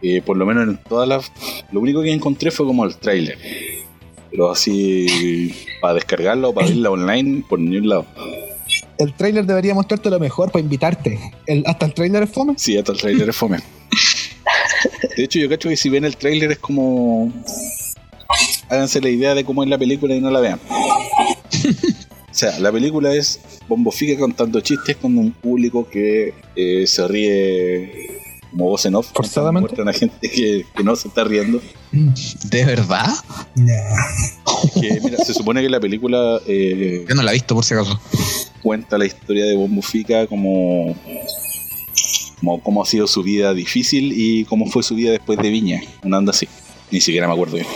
eh, 0.00 0.22
por 0.24 0.36
lo 0.36 0.46
menos 0.46 0.68
en 0.68 0.76
todas 0.88 1.08
las. 1.08 1.32
Lo 1.72 1.80
único 1.80 2.00
que 2.02 2.12
encontré 2.12 2.52
fue 2.52 2.64
como 2.66 2.84
el 2.84 2.94
tráiler. 2.96 3.36
Pero 4.30 4.50
así. 4.50 5.54
Para 5.80 5.94
descargarlo 5.94 6.50
o 6.50 6.54
para 6.54 6.68
verla 6.68 6.90
online, 6.90 7.44
por 7.48 7.58
ningún 7.58 7.88
lado. 7.88 8.06
El 8.98 9.14
trailer 9.14 9.46
debería 9.46 9.74
mostrarte 9.74 10.10
lo 10.10 10.20
mejor 10.20 10.52
para 10.52 10.62
invitarte. 10.62 11.18
El, 11.46 11.64
hasta 11.66 11.86
el 11.86 11.94
trailer 11.94 12.24
es 12.24 12.30
fome. 12.30 12.54
Sí, 12.56 12.76
hasta 12.76 12.92
el 12.92 12.98
tráiler 12.98 13.30
es 13.30 13.36
fome. 13.36 13.58
De 15.16 15.24
hecho, 15.24 15.38
yo 15.38 15.48
cacho 15.48 15.68
que 15.68 15.76
si 15.76 15.88
ven 15.88 16.04
el 16.04 16.16
tráiler 16.16 16.52
es 16.52 16.58
como. 16.58 17.32
Háganse 18.68 19.00
la 19.00 19.08
idea 19.08 19.34
de 19.34 19.44
cómo 19.44 19.64
es 19.64 19.70
la 19.70 19.78
película 19.78 20.14
y 20.14 20.20
no 20.20 20.30
la 20.30 20.40
vean. 20.40 20.60
O 22.30 22.34
sea, 22.34 22.58
la 22.60 22.70
película 22.70 23.12
es 23.12 23.40
Bombo 23.68 23.90
Fica 23.90 24.18
contando 24.18 24.60
chistes 24.60 24.96
con 24.96 25.18
un 25.18 25.32
público 25.32 25.88
que 25.88 26.32
eh, 26.54 26.86
se 26.86 27.08
ríe 27.08 28.09
como 28.50 28.66
voz 28.66 28.84
en 28.86 28.94
off. 28.94 29.08
Forzadamente. 29.14 29.68
Muestran 29.68 29.88
a 29.88 29.92
gente 29.92 30.28
que, 30.28 30.66
que 30.74 30.84
no 30.84 30.96
se 30.96 31.08
está 31.08 31.24
riendo. 31.24 31.60
¿De 31.92 32.64
verdad? 32.64 33.08
Que, 34.80 35.00
mira, 35.02 35.18
se 35.24 35.34
supone 35.34 35.60
que 35.62 35.68
la 35.68 35.80
película 35.80 36.40
eh, 36.46 37.04
Yo 37.08 37.14
no 37.14 37.22
la 37.22 37.30
he 37.32 37.34
visto 37.34 37.54
por 37.54 37.64
si 37.64 37.74
acaso. 37.74 38.00
cuenta 38.62 38.96
la 38.98 39.06
historia 39.06 39.44
de 39.44 39.56
Bombo 39.56 39.82
Fica 39.82 40.26
como, 40.26 40.94
como 42.40 42.62
cómo 42.62 42.82
ha 42.82 42.86
sido 42.86 43.06
su 43.06 43.22
vida 43.22 43.52
difícil 43.54 44.12
y 44.14 44.44
cómo 44.44 44.66
fue 44.66 44.82
su 44.82 44.94
vida 44.94 45.12
después 45.12 45.38
de 45.38 45.50
Viña. 45.50 45.80
Una 46.04 46.18
anda 46.18 46.30
así. 46.30 46.48
Ni 46.90 47.00
siquiera 47.00 47.26
me 47.26 47.32
acuerdo 47.34 47.56
bien. 47.56 47.66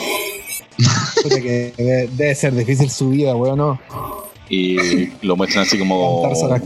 Que 1.23 1.73
debe, 1.77 2.09
debe 2.13 2.35
ser 2.35 2.55
difícil 2.55 2.91
su 2.91 3.11
vida, 3.11 3.35
weón, 3.37 3.59
no. 3.59 3.81
Y 4.49 5.07
lo 5.23 5.37
muestran 5.37 5.65
así 5.65 5.79
como 5.79 6.23
Cantársela. 6.23 6.63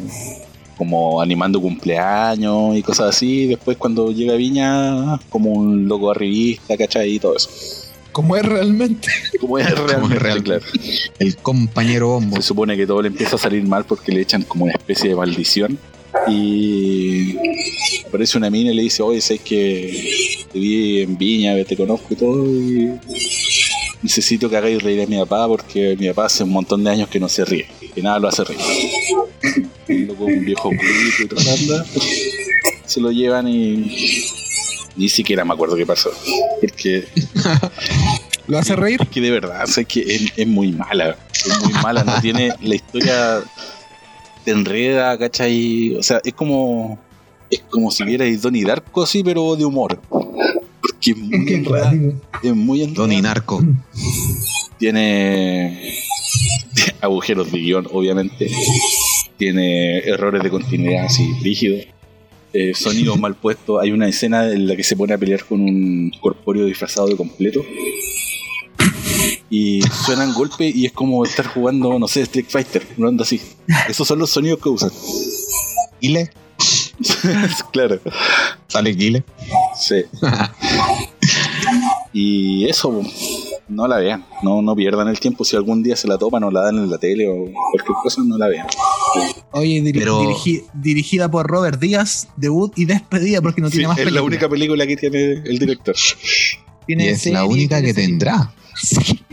Como 0.78 1.20
animando 1.20 1.60
cumpleaños 1.60 2.76
y 2.76 2.82
cosas 2.82 3.08
así. 3.16 3.46
Después 3.46 3.76
cuando 3.76 4.12
llega 4.12 4.32
a 4.32 4.36
Viña, 4.36 5.18
como 5.28 5.50
un 5.50 5.88
loco 5.88 6.10
arribista, 6.10 6.76
¿cachai? 6.76 7.14
Y 7.14 7.18
todo 7.18 7.36
eso. 7.36 7.50
Como 8.12 8.36
es 8.36 8.44
realmente. 8.44 9.08
Como 9.40 9.58
es 9.58 9.70
realmente, 9.86 10.18
real. 10.18 10.42
claro. 10.42 10.64
El 11.18 11.36
compañero 11.36 12.08
bombo. 12.08 12.36
Se 12.36 12.42
supone 12.42 12.76
que 12.76 12.86
todo 12.86 13.02
le 13.02 13.08
empieza 13.08 13.36
a 13.36 13.38
salir 13.38 13.64
mal 13.64 13.84
porque 13.84 14.12
le 14.12 14.22
echan 14.22 14.42
como 14.42 14.64
una 14.64 14.72
especie 14.72 15.10
de 15.10 15.16
maldición. 15.16 15.78
Y 16.26 17.36
aparece 18.06 18.38
una 18.38 18.50
mina 18.50 18.70
y 18.72 18.74
le 18.74 18.82
dice, 18.82 19.02
oye, 19.02 19.20
sabes 19.20 19.42
que 19.42 20.46
te 20.50 20.58
vi 20.58 21.02
en 21.02 21.16
Viña, 21.18 21.62
te 21.64 21.76
conozco 21.76 22.06
y 22.10 22.16
todo, 22.16 22.46
y 22.46 22.92
necesito 24.02 24.48
que 24.48 24.56
hagáis 24.56 24.82
reír 24.82 25.02
a 25.02 25.06
mi 25.06 25.18
papá 25.18 25.46
porque 25.46 25.96
mi 25.98 26.08
papá 26.08 26.26
hace 26.26 26.44
un 26.44 26.50
montón 26.50 26.82
de 26.82 26.90
años 26.90 27.08
que 27.08 27.20
no 27.20 27.28
se 27.28 27.44
ríe, 27.44 27.66
que 27.94 28.02
nada 28.02 28.18
lo 28.18 28.28
hace 28.28 28.44
reír. 28.44 28.60
Luego 29.88 30.26
un 30.26 30.44
viejo 30.44 30.68
culito 30.68 31.22
y 31.22 31.26
toda 31.28 31.42
la 31.44 31.84
se 32.84 33.00
lo 33.00 33.10
llevan 33.10 33.46
y 33.48 34.24
ni 34.96 35.08
siquiera 35.08 35.44
me 35.44 35.52
acuerdo 35.54 35.76
qué 35.76 35.86
pasó. 35.86 36.10
Porque 36.60 37.06
¿Lo 38.48 38.58
hace 38.58 38.74
reír? 38.74 39.00
es 39.02 39.08
que 39.08 39.20
de 39.20 39.30
verdad, 39.30 39.66
sé 39.66 39.84
que 39.84 40.00
es, 40.00 40.32
es 40.36 40.46
muy 40.46 40.72
mala. 40.72 41.18
Es 41.32 41.62
muy 41.62 41.72
mala, 41.74 42.02
no 42.02 42.18
tiene. 42.20 42.50
La 42.62 42.74
historia 42.74 43.42
te 44.44 44.50
enreda, 44.52 45.18
¿cachai? 45.18 45.94
O 45.96 46.02
sea, 46.02 46.20
es 46.24 46.32
como. 46.32 46.98
Es 47.50 47.60
como 47.70 47.90
si 47.90 48.04
vierais 48.04 48.42
Donnie 48.42 48.64
Darko, 48.64 49.06
sí, 49.06 49.22
pero 49.22 49.54
de 49.56 49.64
humor. 49.64 50.00
Porque 50.10 51.10
es 51.10 51.16
muy 51.16 51.64
raro. 51.64 52.14
Es 52.42 52.54
muy 52.54 52.86
Donnie 52.86 53.18
enredada. 53.18 53.34
Narco. 53.34 53.62
Tiene 54.78 55.94
agujeros 57.00 57.52
de 57.52 57.58
guion, 57.58 57.86
obviamente. 57.92 58.50
Tiene 59.38 59.98
errores 60.00 60.42
de 60.42 60.50
continuidad 60.50 61.06
así, 61.06 61.32
rígidos. 61.42 61.86
Eh, 62.52 62.74
sonidos 62.74 63.18
mal 63.20 63.34
puestos. 63.34 63.80
Hay 63.80 63.92
una 63.92 64.08
escena 64.08 64.50
en 64.50 64.66
la 64.66 64.76
que 64.76 64.82
se 64.82 64.96
pone 64.96 65.14
a 65.14 65.18
pelear 65.18 65.44
con 65.44 65.60
un 65.60 66.12
corpóreo 66.20 66.66
disfrazado 66.66 67.08
de 67.08 67.16
completo. 67.16 67.64
Y 69.50 69.80
suenan 69.82 70.34
golpes 70.34 70.74
y 70.74 70.86
es 70.86 70.92
como 70.92 71.24
estar 71.24 71.46
jugando, 71.46 71.98
no 71.98 72.06
sé, 72.06 72.22
Street 72.22 72.46
Fighter, 72.48 72.86
una 72.98 73.08
onda 73.08 73.22
así. 73.22 73.40
Esos 73.88 74.06
son 74.06 74.18
los 74.18 74.30
sonidos 74.30 74.58
que 74.60 74.68
usan. 74.68 74.90
Gile. 76.00 76.30
claro. 77.72 78.00
Sale 78.66 78.94
Gile. 78.94 79.24
Sí. 79.78 80.04
Y 82.12 82.68
eso, 82.68 83.02
no 83.68 83.86
la 83.86 83.98
vean, 83.98 84.24
no, 84.42 84.62
no 84.62 84.74
pierdan 84.74 85.08
el 85.08 85.20
tiempo. 85.20 85.44
Si 85.44 85.56
algún 85.56 85.82
día 85.82 85.96
se 85.96 86.08
la 86.08 86.18
topan 86.18 86.42
o 86.44 86.50
la 86.50 86.62
dan 86.62 86.78
en 86.78 86.90
la 86.90 86.98
tele 86.98 87.28
o 87.28 87.52
cualquier 87.70 87.96
cosa, 88.02 88.22
no 88.24 88.36
la 88.36 88.48
vean. 88.48 88.66
Oye, 89.52 89.82
diri- 89.82 89.98
Pero- 90.00 90.22
dirigi- 90.22 90.64
dirigida 90.74 91.30
por 91.30 91.46
Robert 91.46 91.80
Díaz, 91.80 92.28
debut 92.36 92.72
y 92.78 92.84
despedida 92.84 93.40
porque 93.40 93.60
no 93.60 93.68
Sí, 93.68 93.74
tiene 93.78 93.88
más 93.88 93.98
es 93.98 94.04
la 94.04 94.10
películas. 94.10 94.26
única 94.26 94.48
película 94.48 94.86
que 94.86 94.96
tiene 94.96 95.32
el 95.44 95.58
director. 95.58 95.94
Tiene 96.86 97.04
Y 97.06 97.08
es 97.08 97.26
la 97.26 97.44
única 97.44 97.80
que 97.80 97.92
serie. 97.92 98.06
tendrá. 98.08 98.52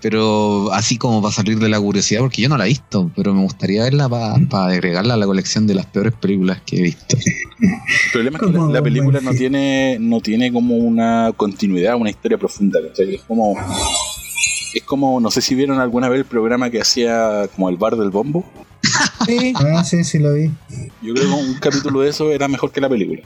Pero 0.00 0.72
así 0.72 0.96
como 0.96 1.20
para 1.20 1.34
salir 1.34 1.58
de 1.58 1.68
la 1.68 1.80
curiosidad, 1.80 2.20
porque 2.20 2.40
yo 2.42 2.48
no 2.48 2.56
la 2.56 2.66
he 2.66 2.68
visto, 2.68 3.10
pero 3.16 3.34
me 3.34 3.42
gustaría 3.42 3.82
verla 3.82 4.08
para 4.08 4.66
agregarla 4.66 5.14
a 5.14 5.16
la 5.16 5.26
colección 5.26 5.66
de 5.66 5.74
las 5.74 5.86
peores 5.86 6.12
películas 6.14 6.62
que 6.64 6.76
he 6.76 6.82
visto. 6.82 7.16
El 7.16 8.12
problema 8.12 8.38
es 8.40 8.46
que 8.46 8.52
la, 8.52 8.66
la 8.66 8.82
película 8.82 9.20
no 9.20 9.32
tiene, 9.32 9.96
no 9.98 10.20
tiene 10.20 10.52
como 10.52 10.76
una 10.76 11.32
continuidad, 11.36 11.96
una 11.96 12.10
historia 12.10 12.38
profunda. 12.38 12.78
¿cachai? 12.86 13.16
Es 13.16 13.22
como. 13.22 13.56
Es 14.74 14.82
como, 14.84 15.20
no 15.20 15.30
sé 15.30 15.40
si 15.40 15.54
vieron 15.54 15.80
alguna 15.80 16.08
vez 16.08 16.18
el 16.20 16.24
programa 16.26 16.70
que 16.70 16.80
hacía 16.80 17.48
como 17.54 17.68
el 17.68 17.76
bar 17.76 17.96
del 17.96 18.10
bombo. 18.10 18.44
Sí, 19.26 19.52
Ah, 19.56 19.82
sí, 19.84 20.04
sí 20.04 20.18
lo 20.18 20.34
vi. 20.34 20.50
Yo 21.02 21.14
creo 21.14 21.28
que 21.28 21.34
un 21.34 21.54
capítulo 21.54 22.00
de 22.00 22.10
eso 22.10 22.30
era 22.32 22.48
mejor 22.48 22.70
que 22.72 22.80
la 22.80 22.88
película. 22.88 23.22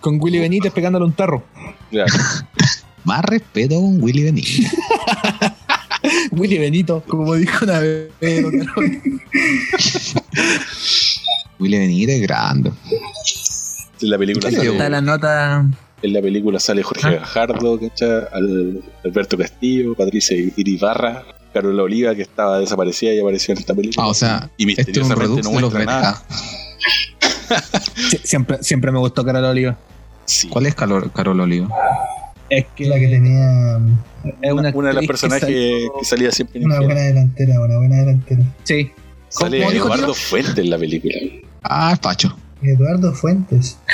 con 0.00 0.20
Willy 0.20 0.38
Benítez 0.38 0.72
pegándole 0.72 1.04
un 1.04 1.12
tarro. 1.12 1.42
Claro. 1.90 2.12
Más 3.04 3.24
respeto 3.24 3.76
con 3.76 4.02
Willy 4.02 4.24
Benítez. 4.24 4.70
Willy 6.32 6.58
Benito, 6.58 7.02
como 7.08 7.34
dijo 7.34 7.64
una 7.64 7.80
vez. 7.80 8.10
Willy 11.58 11.78
Benítez 11.78 12.16
es 12.16 12.22
grande. 12.22 12.72
La 14.00 14.18
película 14.18 14.50
¿Qué 14.50 14.56
sale, 14.56 14.70
Está 14.72 14.88
la 14.88 15.00
nota. 15.00 15.66
En 16.02 16.12
la 16.12 16.20
película 16.22 16.58
sale 16.60 16.82
Jorge 16.82 17.10
Gajardo, 17.16 17.78
¿cachai? 17.80 18.22
Al- 18.32 18.82
Alberto 19.04 19.36
Castillo, 19.36 19.94
Patricia 19.94 20.36
Iribarra, 20.56 21.24
Carola 21.52 21.82
Oliva, 21.82 22.14
que 22.14 22.22
estaba 22.22 22.58
desaparecida 22.60 23.12
y 23.12 23.20
apareció 23.20 23.52
en 23.52 23.58
esta 23.58 23.74
película. 23.74 24.04
Ah, 24.04 24.08
o 24.08 24.14
sea, 24.14 24.50
y 24.56 24.70
este 24.70 24.82
es 24.92 24.98
un 24.98 25.08
misteriosamente 25.08 25.42
no 25.42 25.50
muestra 25.52 25.84
nada. 25.84 26.22
Sie- 28.10 28.20
Siempre, 28.24 28.58
siempre 28.62 28.92
me 28.92 28.98
gustó 28.98 29.24
Carola 29.24 29.50
Oliva. 29.50 29.78
Sí. 30.24 30.48
¿Cuál 30.48 30.66
es 30.66 30.74
Carol, 30.74 31.10
Carol 31.12 31.40
Oliva? 31.40 31.68
Es 32.50 32.66
que 32.76 32.86
La 32.86 32.98
que 32.98 33.08
tenía 33.08 33.78
es 34.42 34.52
Una, 34.52 34.70
una, 34.74 34.88
de 34.88 34.94
las 34.94 35.06
personajes 35.06 35.46
que 35.48 35.86
salía 36.02 36.30
siempre 36.30 36.60
en 36.60 36.66
una 36.66 36.80
buena 36.80 37.00
delantera, 37.00 37.60
una 37.60 37.76
buena 37.78 37.96
delantera. 37.96 38.42
Sí. 38.64 38.90
Sale 39.30 39.58
¿Cómo 39.58 39.70
dijo, 39.72 39.86
Eduardo 39.86 40.06
tío? 40.06 40.14
Fuente 40.14 40.60
en 40.62 40.70
la 40.70 40.78
película. 40.78 41.14
Ah, 41.62 41.98
Pacho. 42.00 42.34
Eduardo 42.62 43.12
Fuentes. 43.14 43.78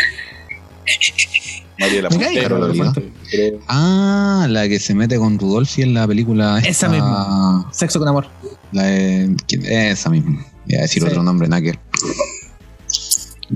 María 1.79 1.97
de 1.97 2.03
la. 2.03 2.93
Creo. 3.31 3.61
Ah, 3.69 4.47
la 4.49 4.69
que 4.69 4.79
se 4.79 4.95
mete 4.95 5.17
con 5.19 5.39
Rudolfi 5.39 5.83
en 5.83 5.95
la 5.95 6.07
película. 6.07 6.59
Esa 6.61 6.89
misma. 6.89 7.69
Sexo 7.73 7.99
con 7.99 8.09
amor. 8.09 8.27
La 8.73 8.85
de- 8.85 9.35
¿quién? 9.49 9.65
Esa 9.67 10.11
misma. 10.11 10.45
Voy 10.67 10.77
a 10.77 10.83
decir 10.83 11.03
Sí. 11.03 11.09
otro 11.09 11.23
nombre, 11.23 11.49
Nacker. 11.49 11.79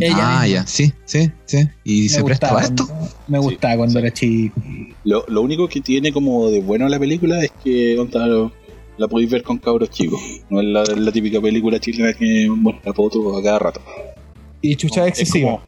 Ella 0.00 0.16
Ah, 0.18 0.42
misma. 0.42 0.46
ya, 0.48 0.66
sí, 0.66 0.92
sí, 1.06 1.30
sí. 1.46 1.68
¿Y 1.84 2.02
Me 2.02 2.08
se 2.08 2.22
presta 2.24 2.48
gustaba 2.48 2.54
para 2.54 2.66
esto? 2.66 2.86
cuando- 2.86 3.08
Me 3.28 3.38
gustaba 3.38 3.76
cuando 3.76 3.98
era 3.98 4.12
chico. 4.12 4.60
Lo, 5.04 5.24
lo 5.28 5.40
único 5.42 5.68
que 5.68 5.80
tiene 5.80 6.12
como 6.12 6.48
de 6.50 6.60
bueno 6.60 6.88
la 6.88 6.98
película 6.98 7.42
es 7.42 7.50
que 7.64 7.96
la 8.98 9.08
podéis 9.08 9.30
ver 9.30 9.42
con 9.42 9.58
cabros 9.58 9.90
chicos. 9.90 10.20
No 10.50 10.60
es 10.60 10.66
la, 10.66 10.82
la 10.84 11.12
típica 11.12 11.40
película 11.40 11.80
chilena 11.80 12.12
que 12.12 12.48
muestra 12.50 12.92
fotos 12.92 13.38
a 13.38 13.42
cada 13.42 13.58
rato. 13.58 13.80
Y 14.60 14.74
chucha 14.76 15.06
Es 15.06 15.20
excesiva. 15.20 15.50
como 15.52 15.62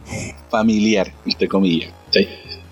familiar, 0.50 1.12
entre 1.24 1.48
comillas. 1.48 1.92
¿Sí? 2.10 2.28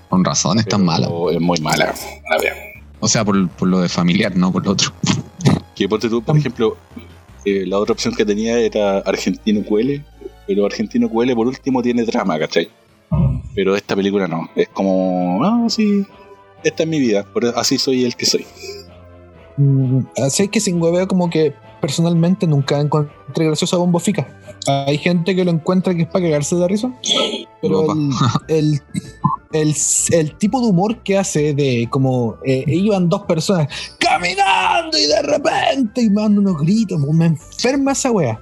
Con 0.09 0.25
razón, 0.25 0.59
es 0.59 0.67
tan 0.67 0.85
mala. 0.85 1.09
Es 1.33 1.41
muy 1.41 1.59
mala. 1.61 1.95
A 2.31 2.41
ver. 2.41 2.55
O 3.01 3.09
sea, 3.09 3.25
por, 3.25 3.49
por 3.51 3.69
lo 3.69 3.81
de 3.81 3.89
familiar, 3.89 4.37
no 4.37 4.53
por 4.53 4.65
lo 4.65 4.73
otro. 4.73 4.93
Que 5.75 5.89
ponte 5.89 6.09
tú, 6.09 6.21
por 6.21 6.37
ejemplo, 6.37 6.77
eh, 7.45 7.65
la 7.65 7.79
otra 7.79 7.93
opción 7.93 8.13
que 8.13 8.25
tenía 8.25 8.59
era 8.59 8.99
Argentino 8.99 9.65
Cuele, 9.65 10.05
pero 10.45 10.67
Argentino 10.67 11.09
Cuele 11.09 11.37
por 11.37 11.47
último 11.47 11.83
tiene 11.83 12.03
drama, 12.03 12.37
¿cachai? 12.37 12.69
Pero 13.55 13.77
esta 13.77 13.95
película 13.95 14.27
no, 14.27 14.51
es 14.57 14.69
como, 14.71 15.45
ah, 15.45 15.67
sí, 15.69 16.05
esta 16.65 16.83
es 16.83 16.89
mi 16.89 16.99
vida, 16.99 17.25
por 17.33 17.47
así 17.47 17.79
soy 17.79 18.05
el 18.05 18.17
que 18.17 18.27
soy. 18.27 18.45
Mm, 19.57 20.01
Así 20.17 20.49
que 20.49 20.61
sin 20.61 20.83
hueveo 20.83 21.07
como 21.07 21.31
que 21.31 21.55
personalmente 21.81 22.47
nunca 22.47 22.81
encontré 22.81 23.47
gracioso 23.47 23.77
a 23.77 23.79
Bombo 23.81 23.99
Fica. 23.99 24.27
Hay 24.67 24.99
gente 24.99 25.35
que 25.35 25.45
lo 25.45 25.51
encuentra 25.51 25.95
que 25.95 26.03
es 26.03 26.09
para 26.09 26.25
cagarse 26.27 26.57
de 26.57 26.69
risa. 26.69 26.93
Pero 27.63 27.87
el, 27.93 28.11
el, 28.49 28.81
el, 29.53 29.75
el 30.11 30.39
tipo 30.39 30.61
de 30.61 30.67
humor 30.69 31.03
que 31.03 31.17
hace 31.19 31.55
de 31.55 31.89
como 31.91 32.37
eh, 32.45 32.65
iban 32.67 33.09
dos 33.09 33.23
personas 33.23 33.69
caminando 33.99 34.97
y 34.99 35.07
de 35.07 35.23
repente 35.23 36.03
y 36.03 36.11
manda 36.11 36.41
unos 36.41 36.59
gritos, 36.61 37.01
me 37.01 37.27
enferma 37.27 37.93
esa 37.93 38.11
wea. 38.11 38.41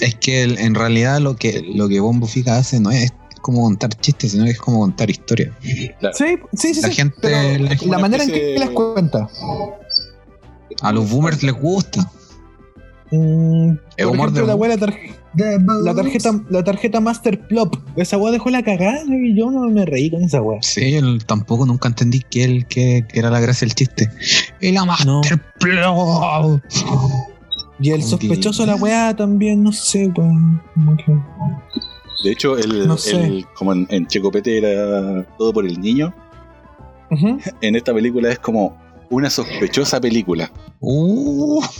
Es 0.00 0.14
que 0.16 0.42
el- 0.42 0.58
en 0.58 0.74
realidad 0.74 1.20
lo 1.20 1.36
que, 1.36 1.62
lo 1.74 1.88
que 1.88 2.00
Bombo 2.00 2.26
Fica 2.26 2.56
hace 2.56 2.80
no 2.80 2.90
es 2.90 3.12
como 3.42 3.62
contar 3.62 3.94
chistes, 4.00 4.32
sino 4.32 4.44
que 4.44 4.50
es 4.50 4.58
como 4.58 4.80
contar 4.80 5.08
historias. 5.08 5.50
Sí, 5.62 6.36
sí, 6.54 6.74
sí. 6.74 6.80
La 6.82 6.88
sí, 6.88 6.94
gente- 6.94 7.16
pero 7.22 7.86
la- 7.86 7.98
manera 7.98 8.24
en 8.24 8.30
que 8.30 8.38
de- 8.44 8.58
las 8.58 8.70
cuenta. 8.70 9.28
A 10.82 10.92
los 10.92 11.10
boomers 11.10 11.42
les 11.42 11.54
gusta. 11.54 12.10
Mm, 13.12 13.72
Es 13.96 14.06
por 14.06 14.14
humor 14.14 14.28
ejemplo, 14.28 14.40
de 14.42 14.46
la, 14.46 14.54
boom. 14.54 14.60
wea, 14.60 14.76
la, 14.76 14.76
tarje- 14.86 15.14
la 15.84 15.94
tarjeta, 15.94 16.30
la 16.48 16.64
tarjeta 16.64 17.00
Master 17.00 17.40
Plop, 17.48 17.76
esa 17.96 18.16
weá 18.18 18.30
dejó 18.32 18.50
la 18.50 18.62
cagada 18.62 19.02
y 19.08 19.36
yo 19.36 19.50
no 19.50 19.68
me 19.68 19.84
reí 19.84 20.10
con 20.10 20.22
esa 20.22 20.40
weá. 20.40 20.60
Sí, 20.62 20.92
yo 20.92 21.00
tampoco 21.26 21.66
nunca 21.66 21.88
entendí 21.88 22.20
que, 22.30 22.44
el, 22.44 22.66
que, 22.66 23.04
que 23.08 23.18
era 23.18 23.30
la 23.30 23.40
gracia 23.40 23.66
del 23.66 23.74
chiste. 23.74 24.08
Y 24.60 24.72
la 24.72 24.84
Master 24.84 25.40
Plop. 25.58 26.60
Y 27.80 27.90
el 27.90 28.02
sospechoso 28.02 28.62
de 28.62 28.66
la 28.68 28.76
weá 28.76 29.16
también, 29.16 29.62
no 29.62 29.72
sé, 29.72 30.08
weón. 30.16 30.60
como 30.74 30.96
que- 30.96 31.18
De 32.24 32.32
hecho, 32.32 32.58
el, 32.58 32.86
No 32.86 32.96
sé. 32.98 33.16
el- 33.24 33.46
como 33.54 33.72
en, 33.72 33.86
en 33.90 34.06
Checopete 34.06 34.58
era 34.58 35.24
todo 35.38 35.52
por 35.52 35.66
el 35.66 35.80
niño, 35.80 36.14
en 37.60 37.74
esta 37.74 37.92
película 37.92 38.30
es 38.30 38.38
como 38.38 38.76
una 39.10 39.28
sospechosa 39.30 40.00
película. 40.00 40.50
Uh, 40.80 41.60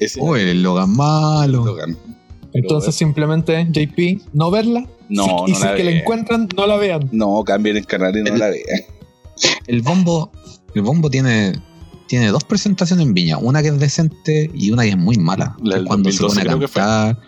Ese 0.00 0.20
oh, 0.20 0.36
el 0.36 0.62
Logan 0.62 0.94
malo. 0.94 1.64
Logan. 1.64 1.96
Entonces 2.52 2.94
simplemente, 2.94 3.66
JP, 3.70 4.22
no 4.32 4.50
verla. 4.50 4.86
No, 5.08 5.44
y 5.46 5.52
no 5.52 5.58
si 5.58 5.64
la 5.64 5.74
que 5.74 5.84
la 5.84 5.90
encuentran, 5.92 6.48
no 6.56 6.66
la 6.66 6.76
vean. 6.76 7.08
No, 7.12 7.42
cambien 7.44 7.76
el 7.76 7.86
canal 7.86 8.16
y 8.16 8.22
no 8.22 8.32
El- 8.34 8.38
la 8.38 8.48
vean. 8.48 8.82
El 9.66 9.82
bombo, 9.82 10.30
el 10.74 10.82
bombo 10.82 11.10
tiene 11.10 11.54
tiene 12.06 12.28
dos 12.28 12.44
presentaciones 12.44 13.04
en 13.06 13.14
Viña, 13.14 13.38
una 13.38 13.62
que 13.62 13.68
es 13.68 13.78
decente 13.80 14.50
y 14.54 14.70
una 14.70 14.82
que 14.84 14.90
es 14.90 14.96
muy 14.96 15.16
mala. 15.16 15.56
La 15.62 15.76
del 15.76 15.86
cuando 15.86 16.12
se 16.12 16.18
2012 16.22 16.28
pone 16.28 16.40
a 16.42 16.44
creo 16.44 16.60
que 16.60 16.68
fue. 16.68 16.82
cantar, 16.82 17.18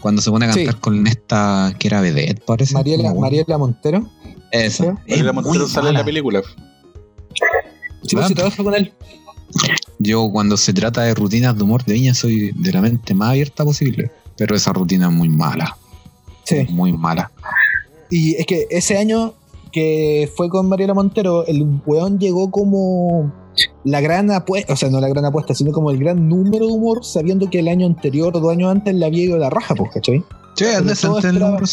cuando 0.00 0.22
se 0.22 0.30
pone 0.30 0.46
a 0.46 0.52
Sí. 0.52 0.64
cantar 0.64 0.80
con 0.80 1.06
esta 1.06 1.74
que 1.78 1.88
era 1.88 2.00
vedette, 2.00 2.42
parece. 2.44 2.72
Mariela, 2.74 3.12
Mariela 3.14 3.58
Montero. 3.58 4.10
Esa. 4.54 4.84
¿Sí? 4.84 4.88
Es 5.06 5.18
Mariela 5.18 5.32
muy 5.32 5.42
Montero 5.44 5.68
sale 5.68 5.88
en 5.88 5.94
la 5.94 6.04
película. 6.04 6.42
Sí, 8.02 8.16
pues, 8.16 8.34
trabaja 8.34 8.62
con 8.62 8.74
él. 8.74 8.92
Yo 9.98 10.30
cuando 10.30 10.56
se 10.56 10.72
trata 10.72 11.02
de 11.02 11.14
rutinas 11.14 11.56
de 11.56 11.62
humor 11.62 11.84
de 11.84 11.94
Viña 11.94 12.14
soy 12.14 12.52
de 12.52 12.72
la 12.72 12.80
mente 12.80 13.14
más 13.14 13.30
abierta 13.30 13.64
posible, 13.64 14.10
pero 14.36 14.56
esa 14.56 14.72
rutina 14.72 15.06
es 15.08 15.12
muy 15.12 15.28
mala, 15.28 15.76
Sí. 16.44 16.66
muy 16.70 16.92
mala. 16.92 17.30
Y 18.10 18.34
es 18.34 18.46
que 18.46 18.66
ese 18.70 18.98
año 18.98 19.34
que 19.72 20.30
fue 20.36 20.48
con 20.48 20.68
Mariela 20.68 20.94
Montero, 20.94 21.46
el 21.46 21.66
weón 21.84 22.18
llegó 22.18 22.50
como 22.50 23.32
la 23.84 24.00
gran 24.00 24.30
apuesta, 24.30 24.72
o 24.72 24.76
sea, 24.76 24.90
no 24.90 25.00
la 25.00 25.08
gran 25.08 25.24
apuesta, 25.24 25.54
sino 25.54 25.72
como 25.72 25.90
el 25.90 25.98
gran 25.98 26.28
número 26.28 26.66
de 26.66 26.72
humor, 26.72 27.04
sabiendo 27.04 27.48
que 27.50 27.60
el 27.60 27.68
año 27.68 27.86
anterior 27.86 28.36
o 28.36 28.40
dos 28.40 28.52
años 28.52 28.70
antes 28.70 28.94
le 28.94 29.04
había 29.06 29.24
ido 29.24 29.38
la 29.38 29.50
raja, 29.50 29.74
pues, 29.74 29.90
¿cachai? 29.94 30.22
Sí, 30.56 30.64
todos 31.02 31.24
el 31.24 31.38
número, 31.40 31.66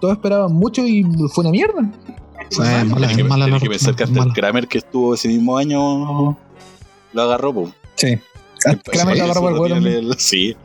Todos 0.00 0.14
esperaban 0.14 0.52
mucho 0.52 0.86
y 0.86 1.04
fue 1.32 1.42
una 1.44 1.50
mierda. 1.50 1.90
Sí, 2.50 2.60
es 2.62 2.86
mala, 2.88 3.06
es 3.46 3.50
la 3.52 3.58
que 3.60 3.68
pensar 3.68 3.96
que 3.96 4.04
hasta 4.04 4.22
el. 4.22 4.32
Kramer 4.32 4.68
que 4.68 4.78
estuvo 4.78 5.14
ese 5.14 5.28
mismo 5.28 5.56
año 5.56 6.36
lo 7.12 7.22
agarró, 7.22 7.54
po. 7.54 7.72
Sí. 7.94 8.18
Kramer 8.84 9.14
Sí, 9.14 9.18
lo 9.18 9.24
agarró 9.24 9.40
por 9.40 9.52
el 9.52 9.58
huevo 9.80 10.14
Sí. 10.18 10.56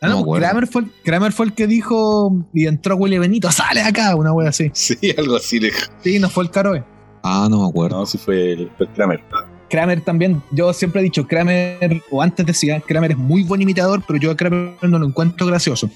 Ah, 0.00 0.06
No 0.06 0.08
no, 0.10 0.16
me 0.16 0.22
acuerdo. 0.22 0.46
Kramer, 0.46 0.66
fue, 0.68 0.82
el- 0.82 0.92
Kramer 1.04 1.32
fue 1.32 1.46
el 1.46 1.52
que 1.54 1.66
dijo 1.66 2.32
y 2.54 2.66
entró 2.66 2.96
Willy 2.96 3.18
Benito, 3.18 3.50
sale 3.50 3.80
acá, 3.82 4.14
una 4.16 4.32
wea 4.32 4.50
así. 4.50 4.70
Sí, 4.74 4.96
algo 5.16 5.36
así. 5.36 5.58
le- 5.60 5.72
Sí, 6.02 6.18
no 6.18 6.28
fue 6.30 6.44
el 6.44 6.50
Caroe. 6.50 6.84
Ah, 7.22 7.48
no 7.50 7.62
me 7.62 7.68
acuerdo. 7.68 7.98
No, 7.98 8.06
sí 8.06 8.16
fue 8.18 8.52
el, 8.52 8.70
fue 8.76 8.86
el 8.86 8.92
Kramer. 8.92 9.20
Kramer 9.68 10.00
también, 10.00 10.42
yo 10.52 10.72
siempre 10.72 11.00
he 11.00 11.04
dicho, 11.04 11.26
Kramer, 11.26 12.02
o 12.10 12.22
antes 12.22 12.46
decía, 12.46 12.80
Kramer 12.80 13.10
es 13.10 13.18
muy 13.18 13.42
buen 13.42 13.60
imitador, 13.60 14.02
pero 14.06 14.18
yo 14.18 14.30
a 14.30 14.36
Kramer 14.36 14.76
no 14.82 14.98
lo 14.98 15.06
encuentro 15.06 15.46
gracioso. 15.46 15.90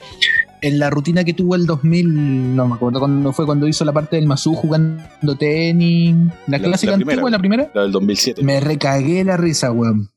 En 0.62 0.78
la 0.78 0.90
rutina 0.90 1.24
que 1.24 1.34
tuvo 1.34 1.56
el 1.56 1.66
2000, 1.66 2.54
no 2.54 2.68
me 2.68 2.74
acuerdo 2.76 3.00
cuándo 3.00 3.32
fue, 3.32 3.44
cuando 3.46 3.66
hizo 3.66 3.84
la 3.84 3.92
parte 3.92 4.16
del 4.16 4.26
Mazú 4.26 4.54
jugando 4.54 5.36
tenis, 5.38 6.14
la, 6.46 6.58
La- 6.58 6.64
clásica 6.64 6.92
la 6.92 6.96
primera. 6.98 7.12
antigua, 7.14 7.30
la 7.30 7.38
primera, 7.40 7.70
La 7.74 7.82
del 7.82 7.90
2007. 7.92 8.42
me 8.44 8.60
recagué 8.60 9.24
la 9.24 9.36
risa, 9.36 9.72
weón. 9.72 10.08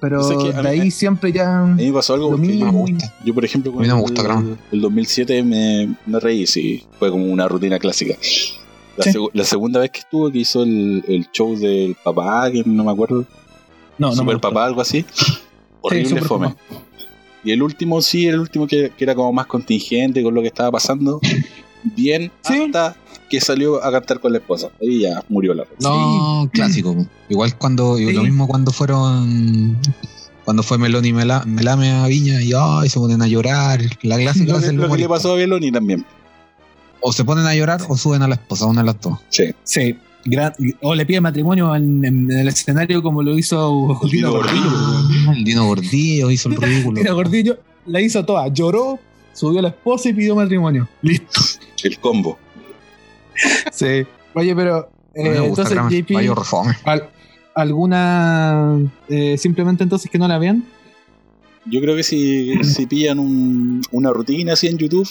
Pero 0.00 0.22
sé 0.22 0.36
de 0.36 0.62
mí- 0.62 0.66
ahí 0.68 0.90
siempre 0.90 1.32
ya... 1.32 1.60
A 1.62 1.66
mí 1.66 1.86
me 1.86 1.92
pasó 1.92 2.14
algo 2.14 2.30
porque 2.30 2.46
mismo. 2.48 2.86
yo, 3.24 3.34
por 3.34 3.44
ejemplo, 3.44 3.72
A 3.76 3.80
mí 3.80 3.88
no 3.88 3.96
me 3.96 4.02
con 4.02 4.14
gusta 4.14 4.40
el, 4.40 4.56
el 4.72 4.80
2007 4.80 5.42
me, 5.42 5.94
me 6.06 6.20
reí, 6.20 6.46
sí. 6.46 6.84
Fue 6.98 7.10
como 7.10 7.24
una 7.26 7.48
rutina 7.48 7.78
clásica. 7.78 8.14
La, 8.96 9.04
Sí. 9.04 9.10
segu- 9.10 9.30
la 9.32 9.44
segunda 9.44 9.78
vez 9.80 9.90
que 9.90 10.00
estuvo, 10.00 10.30
que 10.30 10.38
hizo 10.38 10.62
el, 10.64 11.04
el 11.06 11.28
show 11.32 11.56
del 11.56 11.96
papá, 12.02 12.50
que 12.50 12.62
no 12.66 12.82
me 12.84 12.90
acuerdo, 12.92 13.24
No, 13.96 14.08
no 14.08 14.10
me 14.10 14.16
Super 14.16 14.40
papá, 14.40 14.66
algo 14.66 14.80
así. 14.80 15.04
Horrible 15.80 16.08
Super 16.08 16.24
fome. 16.24 16.48
Papá. 16.48 16.82
Y 17.48 17.52
el 17.52 17.62
último, 17.62 18.02
sí, 18.02 18.26
el 18.26 18.38
último 18.40 18.66
que, 18.66 18.92
que 18.96 19.04
era 19.04 19.14
como 19.14 19.32
más 19.32 19.46
contingente 19.46 20.22
con 20.22 20.34
lo 20.34 20.42
que 20.42 20.48
estaba 20.48 20.70
pasando. 20.72 21.18
Bien, 21.82 22.30
Sí. 22.42 22.58
hasta 22.66 22.94
que 23.30 23.40
salió 23.40 23.82
a 23.82 23.90
cantar 23.90 24.20
con 24.20 24.32
la 24.32 24.38
esposa. 24.38 24.68
Ahí 24.82 25.00
ya 25.00 25.22
murió 25.28 25.54
la 25.54 25.64
rutina. 25.64 25.88
No, 25.90 26.50
clásico. 26.52 26.94
po. 26.94 27.06
Igual 27.28 27.56
cuando, 27.56 27.96
Sí. 27.96 28.12
lo 28.12 28.22
mismo 28.22 28.46
cuando 28.48 28.70
fueron, 28.70 29.78
cuando 30.44 30.62
fue 30.62 30.76
Meloni 30.78 31.08
y 31.08 31.12
Mela- 31.12 31.44
Melame 31.46 31.90
a 31.90 32.06
Viña 32.06 32.42
y 32.42 32.52
ay, 32.54 32.88
se 32.88 32.98
ponen 32.98 33.22
a 33.22 33.26
llorar. 33.28 33.80
La 34.02 34.16
clásica 34.18 34.52
Lo, 34.52 34.58
es 34.58 34.64
que, 34.64 34.70
el 34.70 34.76
lo 34.76 34.90
que 34.90 34.98
le 34.98 35.08
pasó 35.08 35.32
a 35.32 35.36
Beloni 35.36 35.70
también. 35.72 36.04
O 37.00 37.12
se 37.12 37.24
ponen 37.24 37.46
a 37.46 37.54
llorar 37.54 37.80
o 37.88 37.96
suben 37.96 38.22
a 38.22 38.28
la 38.28 38.34
esposa, 38.34 38.66
una 38.66 38.80
de 38.82 38.86
las 38.86 39.00
dos. 39.00 39.18
Sí. 39.30 39.44
Sí. 39.62 39.96
Gran- 40.24 40.52
o 40.82 40.94
le 40.94 41.06
pide 41.06 41.20
matrimonio 41.20 41.74
en, 41.74 42.04
en 42.04 42.30
el 42.30 42.48
escenario 42.48 43.02
como 43.02 43.22
lo 43.22 43.38
hizo 43.38 43.98
Dino 44.10 44.10
Dino 44.10 44.32
Gordillo. 44.32 45.32
El 45.32 45.44
Dino 45.44 45.66
Gordillo 45.66 46.30
hizo 46.30 46.48
el 46.48 46.56
ridículo. 46.56 47.00
Dino 47.00 47.14
Gordillo 47.14 47.58
la 47.86 48.00
hizo 48.00 48.24
toda, 48.24 48.48
lloró, 48.48 48.98
subió 49.32 49.60
a 49.60 49.62
la 49.62 49.68
esposa 49.68 50.08
y 50.08 50.12
pidió 50.14 50.34
matrimonio. 50.36 50.88
Listo. 51.02 51.40
El 51.84 51.98
combo. 52.00 52.38
Sí. 53.72 54.04
Oye, 54.34 54.54
pero 54.54 54.90
eh, 55.14 55.30
me 55.30 55.40
gusta 55.40 55.62
entonces 55.62 56.04
JP, 56.06 56.16
al- 56.84 57.08
¿alguna 57.54 58.78
eh, 59.08 59.36
simplemente 59.38 59.82
entonces 59.84 60.10
que 60.10 60.18
no 60.18 60.28
la 60.28 60.38
vean? 60.38 60.64
Yo 61.64 61.80
creo 61.80 61.94
que 61.96 62.02
si, 62.02 62.52
si 62.64 62.86
pillan 62.86 63.18
un- 63.18 63.82
una 63.92 64.10
rutina 64.10 64.54
así 64.54 64.66
en 64.66 64.78
YouTube 64.78 65.08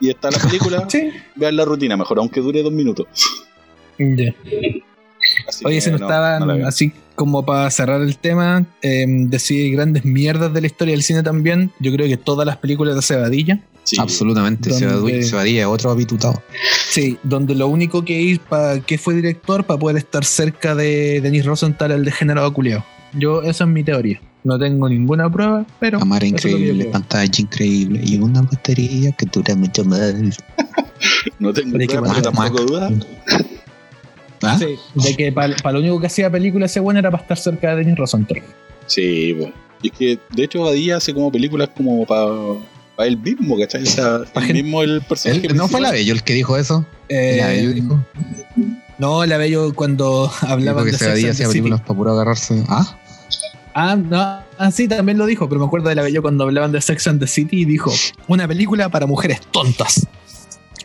y 0.00 0.08
está 0.10 0.30
la 0.30 0.38
película, 0.38 0.86
Sí. 0.88 1.10
vean 1.36 1.56
la 1.56 1.64
rutina 1.64 1.96
mejor, 1.96 2.18
aunque 2.18 2.40
dure 2.40 2.62
dos 2.62 2.72
minutos. 2.72 3.06
Ya. 4.00 4.34
Así 5.46 5.64
Oye, 5.64 5.76
nos 5.76 6.00
no, 6.00 6.06
estaban 6.06 6.46
no 6.46 6.66
así 6.66 6.92
como 7.14 7.44
para 7.44 7.70
cerrar 7.70 8.00
el 8.00 8.16
tema, 8.16 8.64
eh, 8.80 9.04
decir 9.06 9.72
grandes 9.76 10.04
mierdas 10.06 10.52
de 10.54 10.60
la 10.62 10.66
historia 10.66 10.92
del 10.92 11.02
cine 11.02 11.22
también. 11.22 11.70
Yo 11.78 11.92
creo 11.92 12.08
que 12.08 12.16
todas 12.16 12.46
las 12.46 12.56
películas 12.56 12.96
de 12.96 13.02
Cebadilla. 13.02 13.60
Sí. 13.84 13.96
Absolutamente. 14.00 14.70
Donde- 14.70 15.22
Cebadilla 15.22 15.60
es 15.62 15.66
otro 15.66 15.90
habitutado. 15.90 16.42
Sí, 16.88 17.18
donde 17.22 17.54
lo 17.54 17.68
único 17.68 18.04
que 18.04 18.20
ir 18.20 18.40
para 18.40 18.80
que 18.80 18.96
fue 18.96 19.14
director 19.14 19.64
para 19.64 19.78
poder 19.78 19.98
estar 19.98 20.24
cerca 20.24 20.74
de 20.74 21.20
Denis 21.20 21.44
Rosenthal, 21.44 21.90
el 21.92 22.04
degenerado 22.04 22.52
culiao. 22.54 22.84
Yo, 23.12 23.42
esa 23.42 23.64
es 23.64 23.70
mi 23.70 23.84
teoría. 23.84 24.20
No 24.42 24.58
tengo 24.58 24.88
ninguna 24.88 25.30
prueba, 25.30 25.66
pero. 25.78 25.98
Cámara 25.98 26.26
increíble, 26.26 26.86
pantalla 26.86 27.30
increíble 27.38 28.00
y 28.02 28.18
una 28.18 28.40
batería 28.40 29.12
que 29.12 29.26
dura 29.26 29.54
mucho 29.54 29.84
más. 29.84 30.14
No 31.38 31.52
tengo 31.52 31.78
Pero 31.78 32.22
tampoco 32.22 32.62
duda. 32.64 32.90
¿Ah? 34.42 34.58
Sí, 34.58 34.78
de 34.94 35.16
que 35.16 35.32
para 35.32 35.54
lo 35.72 35.80
único 35.80 36.00
que 36.00 36.06
hacía 36.06 36.30
película 36.30 36.66
ese 36.66 36.80
bueno 36.80 36.98
era 37.00 37.10
para 37.10 37.22
estar 37.22 37.36
cerca 37.38 37.70
de 37.70 37.76
Denis 37.84 37.96
Rosenthal. 37.98 38.42
Sí, 38.86 39.34
pues. 39.38 39.52
Y 39.82 39.88
es 39.88 39.92
que, 39.96 40.18
de 40.34 40.44
hecho, 40.44 40.62
Badía 40.62 40.96
hace 40.96 41.14
como 41.14 41.30
películas 41.32 41.70
como 41.76 42.04
para 42.06 43.08
él 43.08 43.16
mismo, 43.18 43.58
¿cachai? 43.58 43.82
O 43.82 43.86
sea, 43.86 44.18
Pa' 44.32 44.40
él 44.40 44.46
gente- 44.48 44.62
mismo 44.62 44.82
el 44.82 45.00
personaje. 45.02 45.46
Él- 45.46 45.56
¿No 45.56 45.68
fue 45.68 45.80
la. 45.80 45.90
Bello 45.90 46.12
el 46.12 46.22
que 46.22 46.34
dijo 46.34 46.56
eso? 46.56 46.84
Eh, 47.08 47.36
la 47.38 47.46
Bello 47.48 47.70
dijo. 47.72 48.04
no, 48.98 49.24
la 49.24 49.36
Bello 49.38 49.72
cuando 49.74 50.30
que 50.84 50.92
de 50.92 50.98
Sex 50.98 50.98
Cebadilla 51.04 51.26
and 51.28 51.34
hacía 51.34 51.48
películas 51.48 51.80
para 51.80 51.94
puro 51.94 52.12
agarrarse. 52.12 52.62
¿Ah? 52.68 52.98
Ah, 53.72 53.96
no, 53.96 54.18
ah, 54.58 54.70
sí, 54.72 54.88
también 54.88 55.16
lo 55.16 55.26
dijo, 55.26 55.48
pero 55.48 55.60
me 55.60 55.66
acuerdo 55.66 55.88
de 55.88 55.94
la 55.94 56.02
Bello 56.02 56.20
cuando 56.22 56.44
hablaban 56.44 56.72
de 56.72 56.80
Sex 56.80 57.06
and 57.06 57.20
the 57.20 57.26
City 57.26 57.60
y 57.60 57.64
dijo: 57.64 57.92
Una 58.28 58.46
película 58.48 58.88
para 58.90 59.06
mujeres 59.06 59.40
tontas. 59.50 60.06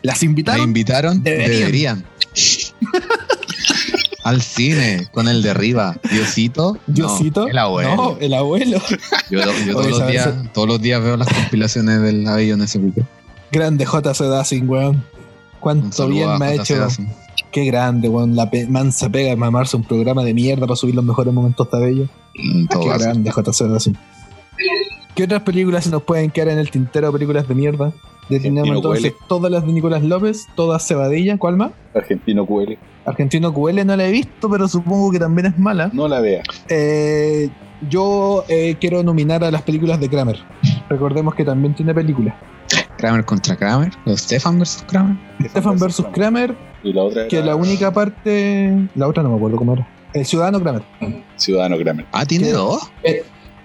¿Las 0.02 0.22
¿Me 0.22 0.26
invitaron? 0.26 0.62
invitaron? 0.64 1.22
Deberían. 1.22 1.58
Deberían. 1.58 2.04
Al 4.26 4.42
cine, 4.42 5.06
con 5.12 5.28
el 5.28 5.40
de 5.40 5.50
arriba. 5.50 5.96
Diosito. 6.10 6.78
No, 6.88 6.94
Diosito. 6.94 7.46
el 7.46 7.58
abuelo. 7.58 7.94
No, 7.94 8.16
el 8.18 8.34
abuelo. 8.34 8.80
Yo, 9.30 9.40
todos, 9.72 9.86
los 9.86 10.06
días, 10.08 10.34
todos 10.52 10.66
los 10.66 10.80
días 10.82 11.00
veo 11.00 11.16
las 11.16 11.28
compilaciones 11.28 12.02
del 12.02 12.26
Abello 12.26 12.54
en 12.54 12.62
ese 12.62 12.80
pico. 12.80 13.06
Grande 13.52 13.84
JC 13.84 14.24
Dacing, 14.24 14.68
weón. 14.68 15.04
Cuánto 15.60 16.08
bien 16.08 16.38
me 16.38 16.46
ha 16.46 16.54
hecho. 16.54 16.88
Qué 17.52 17.64
grande, 17.66 18.08
weón. 18.08 18.34
La 18.34 18.50
pe- 18.50 18.66
mansa 18.66 19.08
pega 19.08 19.30
de 19.30 19.36
mamarse 19.36 19.76
un 19.76 19.84
programa 19.84 20.24
de 20.24 20.34
mierda 20.34 20.66
para 20.66 20.74
subir 20.76 20.96
los 20.96 21.04
mejores 21.04 21.32
momentos 21.32 21.70
de 21.70 21.78
Bello. 21.78 22.08
En 22.34 22.66
todo 22.66 22.80
Qué 22.82 22.98
grande 22.98 23.30
JC 23.30 23.62
Dacing. 23.68 23.96
¿Qué 25.14 25.22
otras 25.24 25.42
películas 25.42 25.84
se 25.84 25.90
nos 25.90 26.02
pueden 26.02 26.30
quedar 26.32 26.48
en 26.48 26.58
el 26.58 26.70
tintero? 26.70 27.12
Películas 27.12 27.46
de 27.46 27.54
mierda. 27.54 27.92
Ya 28.28 28.38
tenemos 28.40 28.68
Argentino 28.68 28.94
entonces 28.94 29.14
todas 29.28 29.52
las 29.52 29.64
de 29.66 29.72
Nicolás 29.72 30.02
López, 30.02 30.46
todas 30.56 30.86
Cebadilla. 30.86 31.38
¿Cuál 31.38 31.56
más? 31.56 31.70
Argentino 31.94 32.44
QL. 32.44 32.76
Argentino 33.04 33.54
QL 33.54 33.86
no 33.86 33.96
la 33.96 34.06
he 34.06 34.10
visto, 34.10 34.50
pero 34.50 34.66
supongo 34.66 35.12
que 35.12 35.18
también 35.18 35.46
es 35.46 35.58
mala. 35.58 35.90
No 35.92 36.08
la 36.08 36.20
vea. 36.20 36.42
Eh, 36.68 37.48
yo 37.88 38.44
eh, 38.48 38.76
quiero 38.80 39.02
nominar 39.04 39.44
a 39.44 39.50
las 39.50 39.62
películas 39.62 40.00
de 40.00 40.08
Kramer. 40.08 40.38
Recordemos 40.88 41.34
que 41.34 41.44
también 41.44 41.74
tiene 41.74 41.94
películas. 41.94 42.34
Kramer 42.98 43.24
contra 43.24 43.54
Kramer. 43.54 43.92
o 44.06 44.16
Stefan 44.16 44.58
versus 44.58 44.82
Kramer. 44.88 45.16
Stefan 45.44 45.78
versus 45.78 46.06
Kramer, 46.12 46.56
Y 46.82 46.92
la 46.92 47.02
otra 47.02 47.28
que 47.28 47.40
la 47.42 47.54
única 47.54 47.92
parte. 47.92 48.88
La 48.96 49.06
otra 49.06 49.22
no 49.22 49.30
me 49.30 49.36
acuerdo 49.36 49.56
cómo 49.56 49.74
era. 49.74 49.86
El 50.14 50.24
Ciudadano 50.24 50.60
Kramer. 50.60 50.82
Ciudadano 51.36 51.76
Kramer. 51.76 52.06
Ah, 52.10 52.24
tiene 52.24 52.46
¿Qué? 52.46 52.52
dos. 52.52 52.90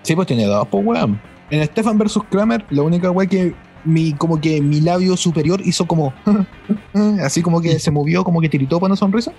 Sí, 0.04 0.16
pues 0.16 0.28
tiene 0.28 0.46
dos, 0.46 0.68
pues 0.70 0.86
weón. 0.86 1.20
En 1.50 1.66
Stefan 1.66 1.98
versus 1.98 2.24
Kramer, 2.30 2.66
la 2.70 2.82
única 2.84 3.10
weá 3.12 3.28
que 3.28 3.54
mi, 3.86 4.14
como 4.14 4.40
que 4.40 4.62
mi 4.62 4.82
labio 4.82 5.16
superior 5.18 5.62
hizo 5.66 5.86
como. 5.88 6.14
así 7.24 7.42
como 7.42 7.62
que 7.62 7.80
se 7.80 7.92
movió, 7.92 8.24
como 8.24 8.42
que 8.42 8.50
tiritó 8.50 8.80
para 8.80 8.92
una 8.92 8.96
sonrisa. 8.98 9.32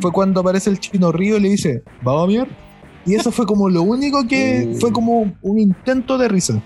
Fue 0.00 0.12
cuando 0.12 0.40
aparece 0.40 0.70
el 0.70 0.78
chino 0.78 1.12
Río 1.12 1.36
y 1.36 1.40
le 1.40 1.48
dice, 1.50 1.82
¿vamos 2.02 2.24
a 2.24 2.26
mirar? 2.26 2.48
Y 3.06 3.14
eso 3.14 3.30
fue 3.32 3.46
como 3.46 3.68
lo 3.70 3.82
único 3.82 4.26
que 4.26 4.76
fue 4.80 4.92
como 4.92 5.32
un 5.40 5.58
intento 5.58 6.18
de 6.18 6.28
risa. 6.28 6.62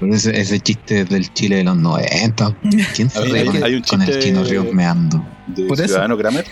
Pero 0.00 0.14
ese, 0.14 0.40
ese 0.40 0.58
chiste 0.58 1.04
del 1.04 1.32
Chile 1.34 1.56
de 1.56 1.64
los 1.64 1.76
90. 1.76 2.56
¿Quién 2.94 3.10
se 3.10 3.18
Hay- 3.18 3.24
ríe 3.30 3.40
hay- 3.40 3.46
con, 3.46 3.62
hay 3.64 3.74
un 3.74 3.82
con 3.82 4.00
el 4.02 4.08
chiste- 4.08 4.20
chino 4.24 4.42
Ríos 4.44 4.72
meando? 4.72 5.22
De 5.48 5.64
Por. 5.66 5.76
Ciudadano 5.76 6.16
Kramer. 6.16 6.44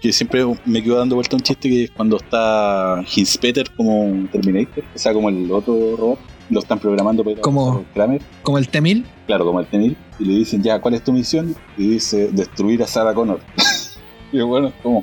Que 0.00 0.12
siempre 0.12 0.44
me 0.64 0.82
quedo 0.82 0.98
dando 0.98 1.14
vuelta 1.16 1.36
un 1.36 1.42
chiste 1.42 1.68
que 1.68 1.84
es 1.84 1.90
cuando 1.90 2.16
está 2.16 3.02
Hinspeter 3.14 3.70
como 3.76 4.02
un 4.04 4.26
Terminator, 4.28 4.82
o 4.94 4.98
sea, 4.98 5.12
como 5.12 5.28
el 5.28 5.50
otro 5.50 5.96
robot, 5.96 6.18
lo 6.52 6.60
están 6.60 6.78
programando 6.78 7.24
para 7.24 7.40
Como- 7.40 7.84
Kramer, 7.94 8.20
Como 8.42 8.58
el 8.58 8.68
T-1000. 8.68 9.04
claro, 9.26 9.44
como 9.44 9.60
el 9.60 9.66
Tenil, 9.66 9.96
y 10.18 10.24
le 10.24 10.34
dicen, 10.34 10.62
ya, 10.62 10.80
¿cuál 10.80 10.94
es 10.94 11.02
tu 11.02 11.12
misión? 11.12 11.54
Y 11.76 11.88
dice, 11.88 12.28
destruir 12.32 12.82
a 12.82 12.86
Sarah 12.86 13.14
Connor. 13.14 13.40
y 14.32 14.40
bueno, 14.40 14.72
como, 14.82 15.00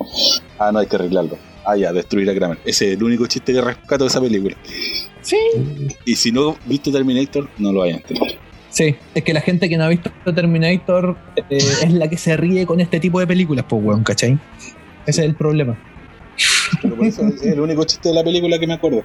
ah, 0.60 0.72
no, 0.72 0.80
hay 0.80 0.88
que 0.88 0.95
arreglarlo. 0.95 1.38
Ah, 1.66 1.76
ya, 1.76 1.91
destruir 1.91 2.30
a 2.30 2.34
Kramer. 2.36 2.58
Ese 2.66 2.89
es 2.91 2.97
el 2.97 3.04
único 3.04 3.28
chiste 3.28 3.54
que 3.54 3.62
rescato 3.62 4.04
de 4.06 4.08
esa 4.08 4.22
película. 4.22 4.56
Sí. 5.22 5.38
Y 6.06 6.16
si 6.16 6.32
no 6.32 6.56
viste 6.66 6.91
Terminator, 6.91 7.50
no 7.58 7.72
lo 7.72 7.80
vayan 7.82 7.97
a 7.97 8.00
entender. 8.00 8.38
Sí, 8.70 8.95
es 9.16 9.24
que 9.24 9.34
la 9.34 9.41
gente 9.41 9.68
que 9.68 9.78
no 9.78 9.84
ha 9.84 9.89
visto 9.89 10.12
Terminator 10.34 11.18
eh, 11.36 11.58
es 11.58 11.91
la 11.91 12.08
que 12.08 12.18
se 12.18 12.38
ríe 12.38 12.66
con 12.66 12.80
este 12.80 13.00
tipo 13.00 13.20
de 13.20 13.28
películas, 13.28 13.66
pues, 13.68 13.84
weón, 13.84 14.04
¿cachai? 14.04 14.39
Ese 15.06 15.22
es 15.22 15.28
el 15.28 15.36
problema. 15.36 15.78
Pero 16.82 16.95
por 16.95 17.06
eso 17.06 17.28
es 17.28 17.41
el 17.43 17.60
único 17.60 17.84
chiste 17.84 18.10
de 18.10 18.16
la 18.16 18.24
película 18.24 18.58
que 18.60 18.68
me 18.68 18.74
acuerdo. 18.76 19.04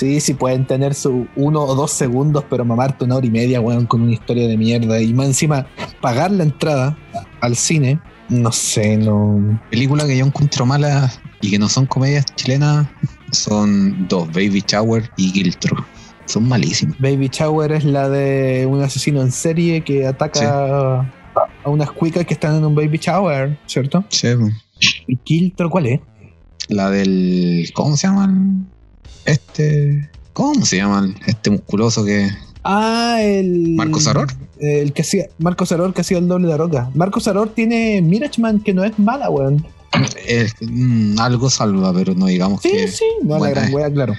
Sí, 0.00 0.18
sí 0.18 0.32
pueden 0.32 0.66
tener 0.66 0.94
su 0.94 1.26
uno 1.36 1.60
o 1.60 1.74
dos 1.74 1.90
segundos, 1.90 2.42
pero 2.48 2.64
mamarte 2.64 3.04
una 3.04 3.16
hora 3.16 3.26
y 3.26 3.30
media, 3.30 3.60
weón, 3.60 3.84
con 3.84 4.00
una 4.00 4.12
historia 4.12 4.48
de 4.48 4.56
mierda. 4.56 4.98
Y 4.98 5.12
más 5.12 5.26
encima, 5.26 5.66
pagar 6.00 6.30
la 6.30 6.44
entrada 6.44 6.96
al 7.42 7.54
cine, 7.54 8.00
no 8.30 8.50
sé, 8.50 8.96
no. 8.96 9.60
Películas 9.70 10.06
que 10.06 10.16
yo 10.16 10.24
encuentro 10.24 10.64
malas 10.64 11.20
y 11.42 11.50
que 11.50 11.58
no 11.58 11.68
son 11.68 11.84
comedias 11.84 12.24
chilenas 12.34 12.88
son 13.32 14.08
dos, 14.08 14.26
Baby 14.28 14.64
Shower 14.66 15.10
y 15.18 15.32
Giltro. 15.32 15.84
Son 16.24 16.48
malísimas. 16.48 16.98
Baby 16.98 17.28
Shower 17.30 17.70
es 17.70 17.84
la 17.84 18.08
de 18.08 18.64
un 18.64 18.82
asesino 18.82 19.20
en 19.20 19.30
serie 19.30 19.82
que 19.82 20.06
ataca 20.06 21.00
a 21.62 21.68
unas 21.68 21.90
cuicas 21.90 22.24
que 22.24 22.32
están 22.32 22.56
en 22.56 22.64
un 22.64 22.74
baby 22.74 22.96
shower, 22.96 23.58
¿cierto? 23.66 24.02
Sí, 24.08 24.28
¿Y 25.06 25.16
Kiltro 25.16 25.68
cuál 25.68 25.88
es? 25.88 26.00
la 26.70 26.88
del. 26.88 27.70
¿Cómo 27.74 27.98
se 27.98 28.06
llaman? 28.06 28.66
Este. 29.24 30.08
¿Cómo 30.32 30.64
se 30.64 30.76
llaman? 30.78 31.14
Este 31.26 31.50
musculoso 31.50 32.04
que. 32.04 32.30
Ah, 32.64 33.18
el. 33.20 33.70
¿Marcos 33.74 34.06
Aror? 34.06 34.28
El 34.58 34.92
que 34.92 35.02
hacía. 35.02 35.26
Marcos 35.38 35.72
Aror 35.72 35.92
que 35.94 36.02
hacía 36.02 36.18
el 36.18 36.28
doble 36.28 36.48
de 36.48 36.56
Roca. 36.56 36.90
Marcos 36.94 37.26
Aror 37.28 37.50
tiene 37.54 38.00
Mirachman 38.02 38.60
que 38.60 38.72
no 38.74 38.84
es 38.84 38.98
mala, 38.98 39.30
weón. 39.30 39.64
es, 40.26 40.54
mm, 40.60 41.18
algo 41.18 41.50
salva, 41.50 41.92
pero 41.92 42.14
no 42.14 42.26
digamos 42.26 42.62
Sí, 42.62 42.70
que. 42.70 42.88
sí, 42.88 43.04
no 43.22 43.38
la 43.38 43.50
gran 43.50 43.72
wea, 43.74 43.90
claro. 43.90 44.14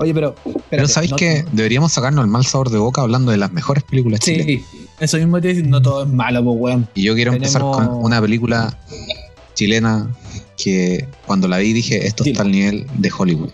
Oye, 0.00 0.14
pero. 0.14 0.34
Pero 0.70 0.88
¿sabéis 0.88 1.10
no- 1.12 1.16
que 1.18 1.44
deberíamos 1.52 1.92
sacarnos 1.92 2.24
el 2.24 2.30
mal 2.30 2.44
sabor 2.46 2.70
de 2.70 2.78
boca 2.78 3.02
hablando 3.02 3.30
de 3.30 3.36
las 3.36 3.52
mejores 3.52 3.82
películas 3.84 4.20
chilenas? 4.20 4.46
Sí, 4.46 4.64
eso 5.00 5.16
mismo 5.18 5.40
te 5.40 5.48
dicen, 5.48 5.68
no 5.70 5.82
todo 5.82 6.04
es 6.04 6.08
malo, 6.08 6.42
pues, 6.42 6.56
weón. 6.58 6.88
Y 6.94 7.02
yo 7.02 7.14
quiero 7.14 7.32
empezar 7.32 7.60
con 7.62 7.88
una 7.88 8.20
película 8.20 8.78
chilena 9.54 10.08
que 10.62 11.06
cuando 11.26 11.48
la 11.48 11.58
vi 11.58 11.72
dije, 11.72 12.06
esto 12.06 12.24
está 12.24 12.42
al 12.42 12.50
nivel 12.50 12.86
de 12.94 13.10
Hollywood. 13.16 13.50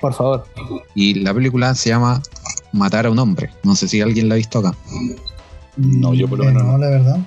Por 0.00 0.14
favor. 0.14 0.46
Y 0.94 1.14
la 1.14 1.34
película 1.34 1.74
se 1.74 1.90
llama 1.90 2.22
Matar 2.72 3.06
a 3.06 3.10
un 3.10 3.18
hombre. 3.18 3.50
No 3.62 3.76
sé 3.76 3.86
si 3.88 4.00
alguien 4.00 4.28
la 4.28 4.34
ha 4.34 4.38
visto 4.38 4.58
acá. 4.60 4.74
No, 5.76 6.14
yo 6.14 6.26
por 6.28 6.38
lo 6.38 6.44
menos 6.46 6.62
no. 6.64 6.72
No, 6.72 6.78
la 6.78 6.88
verdad. 6.88 7.18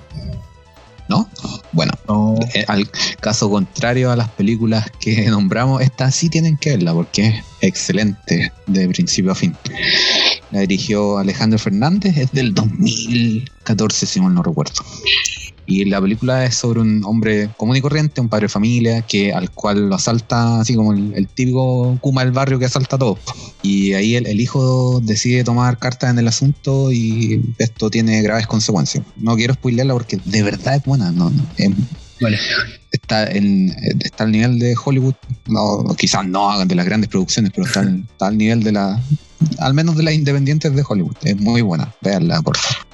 ¿No? 1.08 1.28
Bueno, 1.72 1.92
No. 2.08 2.34
eh, 2.54 2.64
al 2.66 2.88
caso 3.20 3.50
contrario 3.50 4.10
a 4.10 4.16
las 4.16 4.28
películas 4.30 4.90
que 5.00 5.26
nombramos, 5.30 5.82
estas 5.82 6.14
sí 6.14 6.28
tienen 6.30 6.56
que 6.56 6.70
verla 6.70 6.94
porque 6.94 7.26
es 7.28 7.44
excelente 7.60 8.52
de 8.66 8.88
principio 8.88 9.32
a 9.32 9.34
fin. 9.34 9.54
La 10.50 10.60
dirigió 10.60 11.18
Alejandro 11.18 11.58
Fernández, 11.58 12.16
es 12.16 12.32
del 12.32 12.54
2014 12.54 14.06
si 14.06 14.20
mal 14.20 14.34
no 14.34 14.42
recuerdo. 14.42 14.72
Y 15.66 15.86
la 15.86 16.00
película 16.00 16.44
es 16.44 16.56
sobre 16.56 16.80
un 16.80 17.02
hombre 17.04 17.48
común 17.56 17.76
y 17.76 17.80
corriente, 17.80 18.20
un 18.20 18.28
padre 18.28 18.44
de 18.44 18.48
familia, 18.50 19.02
que 19.02 19.32
al 19.32 19.50
cual 19.50 19.88
lo 19.88 19.94
asalta, 19.94 20.60
así 20.60 20.74
como 20.74 20.92
el, 20.92 21.14
el 21.14 21.26
típico 21.28 21.96
Kuma 22.02 22.22
del 22.24 22.32
barrio 22.32 22.58
que 22.58 22.66
asalta 22.66 22.96
a 22.96 22.98
todos. 22.98 23.18
Y 23.62 23.94
ahí 23.94 24.14
el, 24.16 24.26
el 24.26 24.40
hijo 24.40 25.00
decide 25.02 25.42
tomar 25.42 25.78
cartas 25.78 26.10
en 26.10 26.18
el 26.18 26.28
asunto 26.28 26.92
y 26.92 27.40
esto 27.58 27.88
tiene 27.90 28.20
graves 28.22 28.46
consecuencias. 28.46 29.04
No 29.16 29.36
quiero 29.36 29.54
spoilearla 29.54 29.94
porque 29.94 30.18
de 30.24 30.42
verdad 30.42 30.76
es 30.76 30.82
buena. 30.84 31.10
No, 31.12 31.30
no, 31.30 31.46
es- 31.56 31.70
Vale. 32.20 32.38
está, 32.92 33.28
en, 33.30 33.74
está 34.00 34.24
al 34.24 34.32
nivel 34.32 34.58
de 34.58 34.74
Hollywood. 34.82 35.14
No, 35.46 35.84
quizás 35.96 36.26
no 36.26 36.50
hagan 36.50 36.68
de 36.68 36.74
las 36.74 36.84
grandes 36.86 37.08
producciones, 37.10 37.52
pero 37.54 37.66
está, 37.66 37.80
al- 37.80 38.04
está 38.10 38.26
al 38.28 38.36
nivel 38.38 38.62
de 38.62 38.72
la. 38.72 39.00
Al 39.58 39.74
menos 39.74 39.96
de 39.96 40.02
las 40.04 40.14
independientes 40.14 40.74
de 40.74 40.84
Hollywood. 40.86 41.16
Es 41.24 41.38
muy 41.40 41.60
buena. 41.62 41.92
Veanla, 42.02 42.40
por 42.42 42.56
favor. 42.56 42.86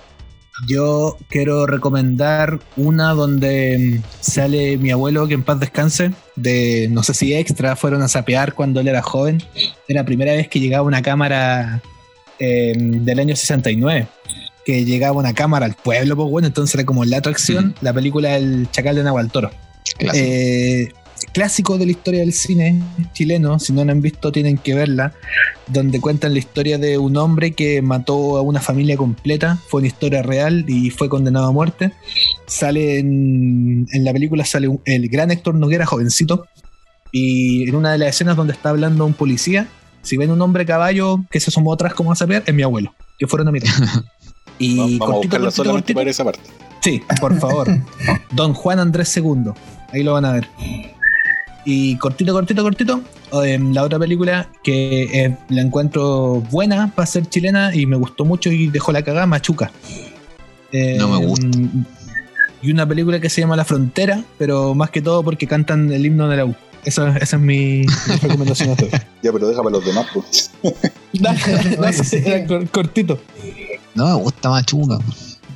Yo 0.66 1.16
quiero 1.28 1.66
recomendar 1.66 2.60
una 2.76 3.10
donde 3.14 4.00
mm, 4.00 4.02
sale 4.20 4.76
mi 4.78 4.90
abuelo, 4.90 5.26
que 5.26 5.34
en 5.34 5.42
paz 5.42 5.60
descanse, 5.60 6.12
de 6.36 6.88
no 6.90 7.02
sé 7.02 7.14
si 7.14 7.34
extra, 7.34 7.76
fueron 7.76 8.02
a 8.02 8.08
sapear 8.08 8.54
cuando 8.54 8.80
él 8.80 8.88
era 8.88 9.02
joven. 9.02 9.42
Era 9.88 10.02
la 10.02 10.06
primera 10.06 10.32
vez 10.32 10.48
que 10.48 10.60
llegaba 10.60 10.84
una 10.84 11.02
cámara 11.02 11.82
eh, 12.38 12.74
del 12.76 13.18
año 13.18 13.36
69. 13.36 14.06
Que 14.64 14.84
llegaba 14.84 15.18
una 15.18 15.34
cámara 15.34 15.66
al 15.66 15.74
pueblo, 15.74 16.16
pues 16.16 16.30
bueno, 16.30 16.48
entonces 16.48 16.74
era 16.74 16.84
como 16.84 17.04
la 17.04 17.18
atracción, 17.18 17.74
la 17.80 17.92
película 17.92 18.36
El 18.36 18.70
Chacal 18.70 18.96
de 18.96 19.02
Nahual 19.02 19.30
Toro. 19.30 19.50
Eh, 19.98 20.92
clásico 21.32 21.78
de 21.78 21.86
la 21.86 21.92
historia 21.92 22.20
del 22.20 22.32
cine 22.32 22.82
chileno, 23.12 23.58
si 23.58 23.72
no 23.72 23.84
la 23.84 23.92
han 23.92 24.00
visto 24.02 24.32
tienen 24.32 24.58
que 24.58 24.74
verla, 24.74 25.12
donde 25.66 26.00
cuentan 26.00 26.32
la 26.32 26.38
historia 26.38 26.78
de 26.78 26.98
un 26.98 27.16
hombre 27.16 27.52
que 27.52 27.82
mató 27.82 28.36
a 28.36 28.42
una 28.42 28.60
familia 28.60 28.96
completa, 28.96 29.58
fue 29.68 29.78
una 29.80 29.88
historia 29.88 30.22
real 30.22 30.64
y 30.68 30.90
fue 30.90 31.08
condenado 31.08 31.46
a 31.46 31.52
muerte. 31.52 31.92
Sale 32.46 32.98
en, 32.98 33.86
en 33.92 34.04
la 34.04 34.12
película 34.12 34.44
sale 34.44 34.68
un- 34.68 34.80
el 34.84 35.08
gran 35.08 35.30
Héctor 35.30 35.54
Noguera, 35.54 35.86
jovencito, 35.86 36.46
y 37.12 37.68
en 37.68 37.74
una 37.74 37.92
de 37.92 37.98
las 37.98 38.10
escenas 38.10 38.36
donde 38.36 38.52
está 38.52 38.70
hablando 38.70 39.04
un 39.06 39.14
policía, 39.14 39.68
si 40.02 40.16
ven 40.16 40.30
un 40.30 40.40
hombre 40.42 40.62
a 40.62 40.66
caballo 40.66 41.24
que 41.30 41.40
se 41.40 41.50
asomó 41.50 41.72
atrás 41.72 41.94
como 41.94 42.12
a 42.12 42.16
saber, 42.16 42.42
es 42.46 42.54
mi 42.54 42.62
abuelo, 42.62 42.94
que 43.18 43.26
fueron 43.26 43.48
a 43.48 43.52
mirar. 43.52 43.70
Y 44.62 44.76
Vamos 44.76 44.94
a 44.96 44.98
cortito, 44.98 45.16
buscarla 45.16 45.44
cortito, 45.46 45.50
solamente 45.52 45.94
cortito. 45.94 45.98
para 45.98 46.10
esa 46.10 46.24
parte. 46.24 46.40
Sí, 46.82 47.00
por 47.18 47.40
favor. 47.40 47.66
Don 48.30 48.52
Juan 48.52 48.78
Andrés 48.78 49.16
II. 49.16 49.52
Ahí 49.90 50.02
lo 50.02 50.12
van 50.12 50.26
a 50.26 50.32
ver. 50.32 50.48
Y 51.64 51.96
cortito, 51.96 52.32
cortito, 52.32 52.62
cortito. 52.62 53.00
em, 53.44 53.72
la 53.72 53.82
otra 53.82 53.98
película 53.98 54.48
que 54.62 55.02
eh, 55.02 55.36
la 55.50 55.60
encuentro 55.62 56.42
buena 56.50 56.92
para 56.94 57.06
ser 57.06 57.28
chilena 57.28 57.74
y 57.74 57.86
me 57.86 57.96
gustó 57.96 58.24
mucho 58.24 58.50
y 58.50 58.68
dejó 58.68 58.92
la 58.92 59.02
cagada, 59.02 59.26
Machuca. 59.26 59.70
No 60.72 61.08
me 61.08 61.26
gusta. 61.26 61.46
Em, 61.46 61.84
Y 62.62 62.70
una 62.72 62.86
película 62.86 63.20
que 63.20 63.30
se 63.30 63.40
llama 63.40 63.56
La 63.56 63.64
Frontera, 63.64 64.22
pero 64.38 64.74
más 64.74 64.90
que 64.90 65.00
todo 65.00 65.22
porque 65.22 65.46
cantan 65.46 65.90
el 65.92 66.04
himno 66.04 66.28
de 66.28 66.36
la 66.36 66.44
U. 66.44 66.54
Esa, 66.84 67.16
esa 67.18 67.36
es 67.36 67.42
mi, 67.42 67.80
mi 67.80 68.16
recomendación 68.22 68.70
a 68.70 68.76
todos. 68.76 68.92
Ya, 69.22 69.32
pero 69.32 69.48
déjame 69.48 69.70
los 69.70 69.84
demás, 69.84 70.06
pues. 70.14 70.50
Dale, 71.12 71.38
dale, 71.76 72.46
cor- 72.46 72.68
cortito. 72.70 73.18
No 73.94 74.06
me 74.06 74.14
gusta 74.22 74.48
Machuca. 74.48 74.98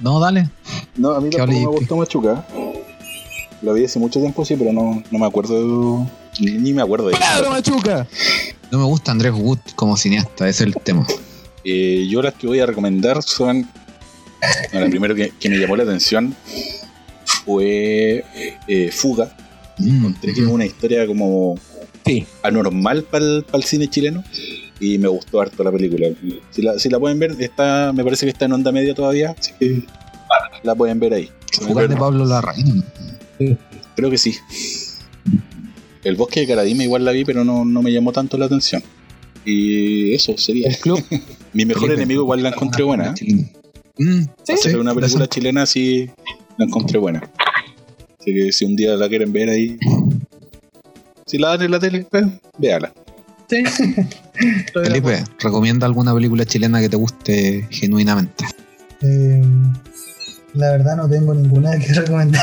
No, 0.03 0.21
dale. 0.21 0.51
No, 0.97 1.13
a 1.13 1.21
mí 1.23 1.31
¿Qué 1.31 1.39
tampoco 1.39 1.61
me 1.73 1.79
gustó 1.79 1.97
Machuca. 1.97 2.45
Lo 3.65 3.73
vi 3.73 3.85
hace 3.85 3.99
mucho 3.99 4.21
tiempo, 4.21 4.45
sí, 4.45 4.57
pero 4.57 4.73
no, 4.73 5.03
no 5.11 5.19
me 5.19 5.27
acuerdo. 5.27 6.07
Ni, 6.39 6.53
ni 6.53 6.73
me 6.75 6.83
acuerdo 6.83 7.09
de 7.09 7.15
¡Claro, 7.17 7.51
Machuca! 7.51 8.07
No 8.71 8.79
me 8.79 8.85
gusta 8.85 9.13
Andrés 9.13 9.33
Wood 9.35 9.59
como 9.75 9.97
cineasta, 9.97 10.49
ese 10.49 10.65
es 10.65 10.67
el 10.69 10.75
tema. 10.83 11.07
Eh, 11.65 12.07
yo 12.11 12.21
las 12.21 12.35
que 12.35 12.47
voy 12.47 12.61
a 12.61 12.67
recomendar 12.67 13.23
son. 13.23 13.69
Bueno, 14.73 14.85
la 14.87 14.91
primero 14.91 15.15
que, 15.15 15.33
que 15.41 15.49
me 15.49 15.57
llamó 15.57 15.77
la 15.77 15.85
atención 15.85 16.37
fue 17.25 18.25
eh, 18.69 18.91
Fuga. 18.93 19.35
Mm, 19.79 19.97
Encontré 19.97 20.35
que 20.35 20.41
es 20.43 20.47
una 20.47 20.67
historia 20.67 21.07
como 21.07 21.55
Sí. 22.05 22.27
anormal 22.43 23.05
para 23.05 23.25
el, 23.25 23.65
cine 23.65 23.89
chileno 23.89 24.23
y 24.79 24.99
me 24.99 25.09
gustó 25.09 25.41
harto 25.41 25.65
la 25.65 25.73
película. 25.73 26.09
Si 26.51 26.61
la, 26.61 26.79
si 26.79 26.91
la 26.91 27.01
pueden 27.01 27.19
ver, 27.19 27.35
está, 27.39 27.93
me 27.95 28.05
parece 28.05 28.27
que 28.27 28.31
está 28.33 28.45
en 28.45 28.53
onda 28.53 28.71
media 28.73 28.95
todavía, 28.95 29.35
así 29.39 29.53
que 29.59 29.83
la 30.63 30.75
pueden 30.75 31.01
ver 31.01 31.15
ahí. 31.15 31.31
Fugas 31.63 31.89
de 31.89 31.97
Pablo 31.97 32.27
Larraín. 32.27 32.85
Creo 33.97 34.11
que 34.11 34.19
sí. 34.19 34.37
El 36.03 36.17
bosque 36.17 36.41
de 36.41 36.47
Caradima 36.47 36.83
igual 36.85 37.05
la 37.05 37.13
vi, 37.13 37.25
pero 37.25 37.45
no, 37.45 37.65
no 37.65 37.83
me 37.83 37.93
llamó 37.93 38.13
tanto 38.13 38.37
la 38.37 38.47
atención. 38.47 38.83
Y 39.45 40.15
eso 40.15 40.37
sería. 40.37 40.69
El 40.69 40.79
club. 40.79 41.03
Mi 41.53 41.65
mejor 41.65 41.93
enemigo 41.93 42.23
igual 42.23 42.43
la 42.43 42.51
encontré 42.51 42.83
buena. 42.83 43.15
¿eh? 43.21 43.51
Mm, 43.97 44.25
sí, 44.43 44.75
una 44.75 44.95
película 44.95 45.29
chilena 45.29 45.67
sí 45.67 46.11
la 46.59 46.65
encontré 46.65 46.99
buena. 46.99 47.31
Así 48.19 48.35
que 48.35 48.53
si 48.53 48.65
un 48.65 48.75
día 48.75 48.97
la 48.97 49.09
quieren 49.09 49.33
ver 49.33 49.51
ahí. 49.51 49.79
Si 51.27 51.39
la 51.39 51.51
dan 51.51 51.63
en 51.63 51.71
la 51.71 51.79
tele, 51.79 52.07
pues, 52.11 52.25
véala. 52.59 52.93
Sí. 53.49 53.63
Felipe, 54.73 55.23
¿recomienda 55.39 55.87
alguna 55.87 56.13
película 56.13 56.45
chilena 56.45 56.81
que 56.81 56.89
te 56.89 56.97
guste 56.97 57.67
genuinamente? 57.71 58.45
Eh, 59.01 59.43
la 60.55 60.71
verdad 60.73 60.97
no 60.97 61.09
tengo 61.09 61.35
ninguna 61.35 61.79
que 61.79 61.93
recomendar. 61.93 62.43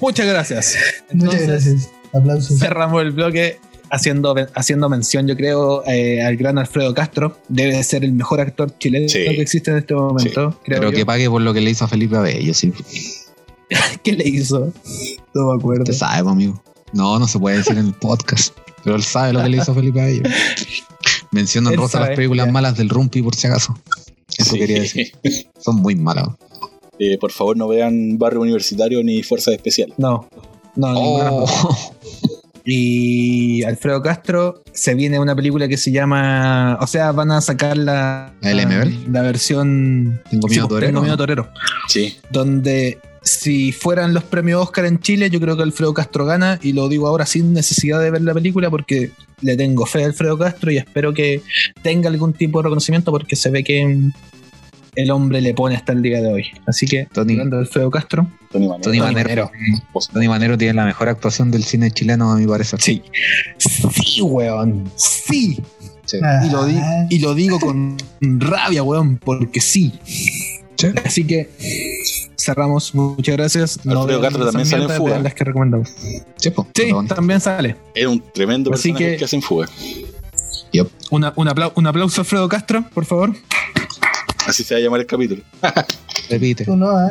Muchas 0.00 0.26
gracias. 0.26 0.76
Muchas 1.12 1.42
gracias. 1.46 1.88
Aplausos. 2.12 2.58
Cerramos 2.58 3.00
el 3.02 3.12
bloque 3.12 3.58
haciendo, 3.90 4.34
haciendo 4.54 4.88
mención, 4.88 5.26
yo 5.26 5.36
creo, 5.36 5.82
eh, 5.86 6.22
al 6.22 6.36
gran 6.36 6.58
Alfredo 6.58 6.92
Castro. 6.94 7.38
Debe 7.48 7.82
ser 7.84 8.04
el 8.04 8.12
mejor 8.12 8.40
actor 8.40 8.76
chileno 8.78 9.08
Sí. 9.08 9.18
que 9.24 9.40
existe 9.40 9.70
en 9.70 9.78
este 9.78 9.94
momento. 9.94 10.58
Creo 10.64 10.80
Pero 10.80 10.90
yo. 10.90 10.96
que 10.96 11.06
pague 11.06 11.28
por 11.30 11.40
lo 11.42 11.54
que 11.54 11.60
le 11.60 11.70
hizo 11.70 11.84
a 11.84 11.88
Felipe 11.88 12.16
Abello, 12.16 12.52
sí. 12.54 12.72
¿Qué 14.04 14.12
le 14.12 14.28
hizo? 14.28 14.72
No 15.34 15.52
me 15.52 15.58
acuerdo. 15.58 15.82
Usted 15.84 15.94
sabe, 15.96 16.22
pues, 16.22 16.32
amigo. 16.32 16.62
No, 16.92 17.18
no 17.18 17.26
se 17.26 17.38
puede 17.38 17.58
decir 17.58 17.78
en 17.78 17.86
el 17.86 17.94
podcast. 17.94 18.54
Pero 18.84 18.96
él 18.96 19.02
sabe 19.02 19.32
lo 19.32 19.42
que 19.42 19.48
le 19.48 19.56
hizo 19.58 19.72
a 19.72 19.74
Felipe 19.74 20.00
Abello. 20.00 20.22
Menciono 21.30 21.70
en 21.70 21.76
rosa 21.78 21.92
sabe, 21.98 22.08
las 22.08 22.16
películas 22.16 22.46
ya. 22.46 22.52
malas 22.52 22.76
del 22.76 22.90
Rumpi, 22.90 23.22
por 23.22 23.34
si 23.34 23.46
acaso. 23.46 23.78
Eso 24.36 24.52
Sí. 24.52 24.58
quería 24.58 24.80
decir. 24.80 25.12
Son 25.58 25.76
muy 25.76 25.94
malas. 25.94 26.26
Eh, 27.04 27.18
por 27.18 27.32
favor, 27.32 27.56
no 27.56 27.66
vean 27.66 28.16
Barrio 28.16 28.42
Universitario 28.42 29.02
ni 29.02 29.24
Fuerzas 29.24 29.54
Especiales. 29.54 29.98
No. 29.98 30.28
No. 30.76 30.92
Oh, 30.94 31.46
Y 32.64 33.64
Alfredo 33.64 34.00
Castro 34.02 34.62
se 34.72 34.94
viene 34.94 35.18
una 35.18 35.34
película 35.34 35.66
que 35.66 35.76
se 35.76 35.90
llama. 35.90 36.78
O 36.80 36.86
sea, 36.86 37.10
van 37.10 37.32
a 37.32 37.40
sacar 37.40 37.76
la. 37.76 38.34
¿La 38.40 38.54
LMB? 38.54 39.08
La 39.12 39.22
versión. 39.22 40.22
Tengo 40.30 40.46
miedo 40.46 40.62
Sí, 40.62 40.68
torero. 40.68 40.86
Tengo 40.86 41.02
miedo 41.02 41.16
torero. 41.16 41.48
Sí. 41.88 42.18
Donde 42.30 42.98
si 43.22 43.72
fueran 43.72 44.14
los 44.14 44.22
premios 44.22 44.62
Oscar 44.62 44.84
en 44.84 45.00
Chile, 45.00 45.28
yo 45.28 45.40
creo 45.40 45.56
que 45.56 45.64
Alfredo 45.64 45.92
Castro 45.92 46.24
gana. 46.24 46.60
Y 46.62 46.72
lo 46.72 46.88
digo 46.88 47.08
ahora 47.08 47.26
sin 47.26 47.52
necesidad 47.52 48.00
de 48.00 48.12
ver 48.12 48.22
la 48.22 48.32
película 48.32 48.70
porque 48.70 49.10
le 49.40 49.56
tengo 49.56 49.84
fe 49.84 50.04
a 50.04 50.06
Alfredo 50.06 50.38
Castro 50.38 50.70
y 50.70 50.76
espero 50.76 51.12
que 51.12 51.42
tenga 51.82 52.08
algún 52.08 52.32
tipo 52.32 52.60
de 52.60 52.64
reconocimiento 52.64 53.10
porque 53.10 53.34
se 53.34 53.50
ve 53.50 53.64
que 53.64 53.98
el 54.94 55.10
hombre 55.10 55.40
le 55.40 55.54
pone 55.54 55.74
hasta 55.76 55.92
el 55.92 56.02
día 56.02 56.20
de 56.20 56.32
hoy. 56.32 56.46
Así 56.66 56.86
que, 56.86 57.06
Tony- 57.12 57.32
hablando 57.32 57.56
de 57.56 57.62
Alfredo 57.62 57.90
Castro, 57.90 58.26
Tony 58.50 58.68
Manero. 58.68 58.82
Tony 58.84 59.00
Manero. 59.00 59.50
Manero. 59.50 59.50
Tony 60.12 60.28
Manero 60.28 60.58
tiene 60.58 60.74
la 60.74 60.84
mejor 60.84 61.08
actuación 61.08 61.50
del 61.50 61.64
cine 61.64 61.90
chileno, 61.90 62.30
a 62.32 62.36
mi 62.36 62.46
parecer. 62.46 62.80
Sí. 62.80 63.02
Sí, 63.58 64.20
weón. 64.22 64.90
Sí. 64.96 65.58
Sí. 66.04 66.18
Y 66.46 66.50
lo, 66.50 66.66
di- 66.66 66.80
y 67.10 67.18
lo 67.20 67.34
digo 67.34 67.58
con 67.58 67.96
rabia, 68.20 68.82
weón, 68.82 69.16
porque 69.16 69.60
sí. 69.60 69.92
Sí. 70.04 70.88
Así 71.04 71.24
que 71.26 71.48
cerramos. 72.36 72.94
Muchas 72.94 73.36
gracias. 73.36 73.78
Alfredo 73.86 74.20
Castro 74.20 74.44
también 74.44 74.66
sale 74.66 74.84
en 74.84 74.90
Fuga. 74.90 75.18
las 75.20 75.32
que 75.32 75.44
recomendamos. 75.44 75.88
Sí, 76.36 76.50
po, 76.50 76.66
Sí, 76.74 76.90
también 77.08 77.40
sale. 77.40 77.76
Era 77.94 78.10
un 78.10 78.22
tremendo 78.34 78.72
Así 78.74 78.90
personaje 78.90 79.12
que- 79.12 79.18
que... 79.20 79.24
hace 79.24 79.36
en 79.36 79.42
fuga. 79.42 79.68
Una- 81.10 81.32
un, 81.36 81.48
un 81.76 81.86
aplauso 81.86 82.20
a 82.20 82.24
Alfredo 82.24 82.48
Castro, 82.48 82.84
por 82.92 83.04
favor. 83.06 83.34
Así 84.46 84.64
se 84.64 84.74
va 84.74 84.78
a 84.78 84.82
llamar 84.82 85.00
el 85.00 85.06
capítulo. 85.06 85.42
Repite. 86.30 86.64
Tú 86.64 86.76
no, 86.76 86.98
¿eh? 87.06 87.10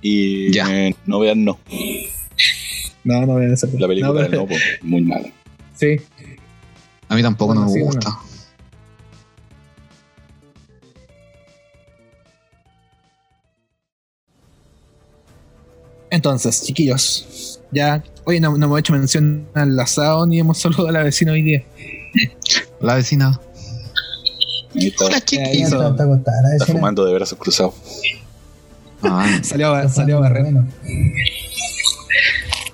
Y 0.00 0.52
Ya. 0.52 0.66
eh, 0.70 0.94
no 1.06 1.18
vean 1.20 1.44
no. 1.44 1.58
No, 3.04 3.20
no 3.26 3.32
voy 3.34 3.46
a 3.50 3.52
hacer 3.52 3.68
La 3.80 3.88
película 3.88 4.12
no, 4.12 4.20
del 4.28 4.32
no, 4.32 4.46
pues, 4.46 4.62
muy 4.82 5.00
mala. 5.02 5.28
Sí. 5.74 5.96
A 7.08 7.14
mí 7.16 7.22
tampoco 7.22 7.54
Bueno, 7.54 7.62
no 7.62 7.72
me 7.72 7.72
sí, 7.74 7.80
gusta. 7.84 8.18
Entonces, 16.10 16.62
chiquillos, 16.64 17.60
ya. 17.70 18.02
Oye, 18.24 18.38
no, 18.38 18.56
no 18.56 18.66
hemos 18.66 18.78
hecho 18.80 18.92
mención 18.92 19.48
al 19.54 19.78
asado 19.80 20.26
ni 20.26 20.38
hemos 20.38 20.58
saludado 20.58 20.88
a 20.88 20.92
la 20.92 21.02
vecina 21.02 21.32
hoy 21.32 21.42
día. 21.42 21.64
La 22.80 22.96
vecina. 22.96 23.40
Ahí 25.40 25.62
está, 25.62 25.76
hizo- 25.76 25.78
fumando 26.72 27.04
de 27.04 27.14
brazos 27.14 27.38
cruzados. 27.38 27.74
Ah, 29.02 29.26
Salió, 29.42 29.74
a- 29.74 29.88
salió 29.88 30.18
a 30.18 30.20
barrer. 30.20 30.44
bueno. 30.44 30.66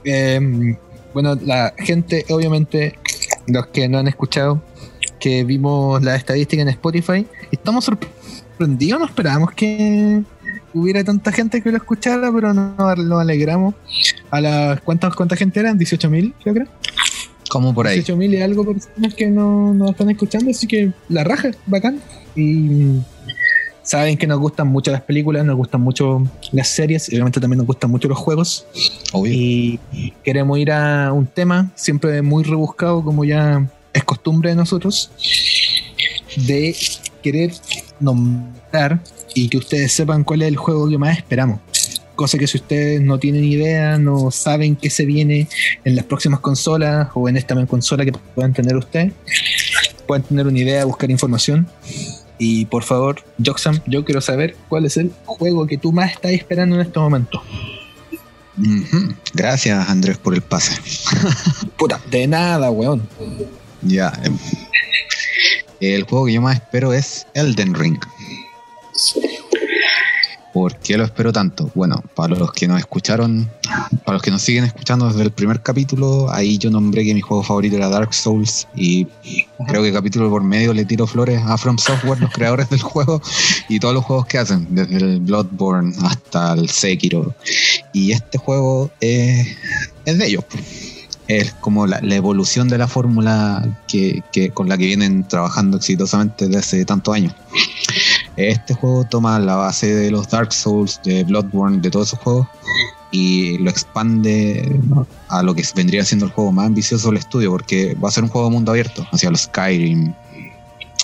Eh, 0.05 0.77
bueno, 1.15 1.35
la 1.45 1.75
gente, 1.79 2.25
obviamente, 2.31 2.99
los 3.47 3.67
que 3.69 3.89
no 3.89 3.99
han 3.99 4.09
escuchado, 4.09 4.63
que 5.19 5.45
vimos 5.45 6.03
la 6.03 6.15
estadística 6.17 6.63
en 6.63 6.69
Spotify, 6.69 7.27
estamos 7.51 7.85
sorprendidos, 7.87 9.01
no 9.01 9.07
esperábamos 9.07 9.53
que 9.53 10.23
hubiera 10.75 11.03
tanta 11.03 11.33
gente 11.33 11.63
que 11.63 11.71
lo 11.71 11.77
escuchara, 11.79 12.31
pero 12.33 12.55
no 12.55 12.75
nos 12.97 13.21
alegramos. 13.21 13.75
A 14.31 14.41
las 14.41 14.81
¿cuántas, 14.83 15.15
cuánta 15.15 15.35
gente 15.37 15.59
eran? 15.61 15.79
18.000, 15.79 16.35
yo 16.45 16.53
creo. 16.55 16.67
Como 17.49 17.75
por 17.75 17.87
ahí. 17.87 18.01
18.000 18.01 18.31
y 18.35 18.43
algo 18.43 18.65
personas 18.65 19.15
que 19.15 19.27
no 19.29 19.75
nos 19.75 19.91
están 19.91 20.11
escuchando, 20.11 20.51
así 20.51 20.67
que 20.67 20.93
la 21.09 21.25
raja, 21.25 21.51
bacán. 21.67 22.01
Y 22.37 23.01
saben 23.83 24.19
que 24.19 24.27
nos 24.27 24.39
gustan 24.39 24.69
mucho 24.69 24.91
las 24.91 25.03
películas, 25.03 25.45
nos 25.45 25.57
gustan 25.57 25.81
mucho 25.81 26.23
las 26.53 26.69
series, 26.69 27.11
y 27.11 27.15
obviamente 27.15 27.41
también 27.41 27.59
nos 27.59 27.67
gustan 27.67 27.91
mucho 27.91 28.09
los 28.09 28.19
juegos. 28.19 28.67
Obvio. 29.13 29.33
Y 29.33 29.81
queremos 30.23 30.59
ir 30.59 30.71
a 30.71 31.13
un 31.13 31.27
tema 31.27 31.71
siempre 31.75 32.21
muy 32.23 32.45
rebuscado, 32.45 33.03
como 33.03 33.25
ya 33.25 33.67
es 33.93 34.05
costumbre 34.05 34.51
de 34.51 34.57
nosotros, 34.57 35.11
de 36.37 36.77
querer 37.23 37.53
nombrar 37.99 39.01
y 39.35 39.49
que 39.49 39.57
ustedes 39.57 39.93
sepan 39.93 40.25
cuál 40.25 40.43
es 40.43 40.49
el 40.49 40.57
juego 40.57 40.89
que 40.89 40.99
más 40.99 41.17
esperamos. 41.17 41.61
Cosa 42.19 42.37
que 42.37 42.49
si 42.49 42.57
ustedes 42.59 43.01
no 43.01 43.21
tienen 43.21 43.45
idea, 43.45 43.97
no 43.97 44.33
saben 44.33 44.75
qué 44.75 44.91
se 44.91 45.05
viene 45.05 45.47
en 45.85 45.95
las 45.95 46.05
próximas 46.05 46.41
consolas 46.41 47.11
o 47.15 47.29
en 47.29 47.37
esta 47.37 47.55
misma 47.55 47.69
consola 47.69 48.05
que 48.05 48.11
puedan 48.11 48.53
tener 48.53 48.75
ustedes, 48.75 49.13
pueden 50.05 50.25
tener 50.25 50.49
una 50.49 50.59
idea, 50.59 50.85
buscar 50.85 51.13
información. 51.13 51.69
Y 52.37 52.65
por 52.65 52.83
favor, 52.83 53.23
Joxam, 53.47 53.79
yo 53.87 54.05
quiero 54.05 54.21
saber 54.21 54.57
cuál 54.69 54.85
es 54.87 54.97
el 54.97 55.13
juego 55.27 55.69
que 55.69 55.79
tú 55.79 55.93
más 55.93 56.11
estás 56.11 56.33
esperando 56.33 56.75
en 56.75 56.81
este 56.81 56.99
momento. 56.99 57.41
Gracias, 59.33 59.89
Andrés, 59.89 60.19
por 60.19 60.35
el 60.35 60.43
pase. 60.43 60.77
Puta, 61.79 62.01
de 62.11 62.27
nada, 62.27 62.69
weón. 62.73 63.09
Ya. 63.83 64.13
em, 64.25 64.37
El 65.79 66.03
juego 66.03 66.27
que 66.27 66.33
yo 66.33 66.43
más 66.43 66.57
espero 66.57 66.93
es 66.93 67.29
Elden 67.35 67.75
Ring. 67.75 68.01
¿Por 70.59 70.75
qué 70.79 70.99
lo 70.99 71.05
espero 71.05 71.33
tanto? 71.33 71.71
Bueno, 71.73 72.03
para 72.17 72.35
los 72.35 72.51
que 72.51 72.67
nos 72.67 72.81
escucharon, 72.81 73.49
para 74.05 74.15
los 74.15 74.23
que 74.23 74.33
nos 74.33 74.43
siguen 74.43 74.65
escuchando 74.65 75.07
desde 75.07 75.23
el 75.23 75.31
primer 75.31 75.63
capítulo, 75.63 76.33
ahí 76.33 76.59
yo 76.59 76.69
nombré 76.69 77.05
que 77.05 77.15
mi 77.15 77.21
juego 77.21 77.45
favorito 77.45 77.77
era 77.77 77.89
Dark 77.89 78.13
Souls 78.13 78.67
y 78.75 79.07
creo 79.69 79.85
que 79.85 79.93
capítulo 79.93 80.29
por 80.29 80.43
medio 80.43 80.75
le 80.75 80.85
tiro 80.85 81.07
flores 81.07 81.41
a 81.47 81.57
From 81.59 81.79
Software, 81.79 82.19
los 82.19 82.33
creadores 82.33 82.69
del 82.71 82.83
juego, 82.83 83.23
y 83.69 83.79
todos 83.79 83.95
los 83.95 84.05
juegos 84.05 84.27
que 84.27 84.39
hacen, 84.39 84.67
desde 84.71 84.97
el 84.97 85.21
Bloodborne 85.21 85.95
hasta 86.03 86.55
el 86.55 86.69
Sekiro. 86.69 87.37
Y 87.93 88.11
este 88.11 88.37
juego 88.39 88.91
es, 89.01 89.57
de 90.07 90.27
ellos. 90.27 90.43
pues 90.51 90.65
es 91.29 91.53
como 91.61 91.87
la, 91.87 92.01
la 92.01 92.15
evolución 92.17 92.69
de 92.69 92.79
la 92.79 92.89
fórmula 92.89 93.79
que, 93.87 94.23
que- 94.33 94.51
con 94.51 94.69
la 94.69 94.77
que 94.79 94.87
vienen 94.87 95.29
trabajando 95.29 95.77
exitosamente 95.77 96.47
desde 96.47 96.59
hace 96.59 96.85
tantos 96.85 97.15
años. 97.15 97.35
Este 98.39 98.73
juego 98.73 99.05
toma 99.05 99.41
la 99.41 99.57
base 99.57 99.93
de 99.93 100.13
los 100.13 100.29
Dark 100.29 100.53
Souls, 100.53 101.01
de 101.03 101.25
Bloodborne, 101.25 101.81
de 101.81 101.91
todos 101.91 102.09
esos 102.09 102.21
juegos 102.21 102.47
y 103.11 103.59
lo 103.59 103.69
expande 103.69 104.81
a 105.29 105.43
lo 105.43 105.55
que 105.55 105.65
vendría 105.75 106.05
siendo 106.05 106.27
el 106.27 106.33
juego 106.33 106.53
más 106.53 106.67
ambicioso 106.67 107.09
del 107.09 107.19
estudio, 107.19 107.51
porque 107.51 107.97
va 107.97 108.09
a 108.09 108.13
ser 108.13 108.23
un 108.23 108.31
juego 108.31 108.49
de 108.49 108.53
mundo 108.53 108.71
abierto, 108.71 109.05
hacia 109.11 109.31
los 109.31 109.43
Skyrim, 109.43 110.15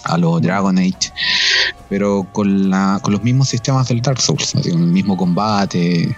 a 0.05 0.17
los 0.17 0.41
Dragon 0.43 0.79
Age, 0.79 1.13
pero 1.89 2.25
con, 2.33 2.71
la, 2.71 3.01
con 3.03 3.13
los 3.13 3.23
mismos 3.25 3.49
sistemas 3.49 3.89
del 3.89 4.01
Dark 4.01 4.21
Souls, 4.21 4.55
el 4.55 4.79
mismo 4.79 5.17
combate, 5.17 6.15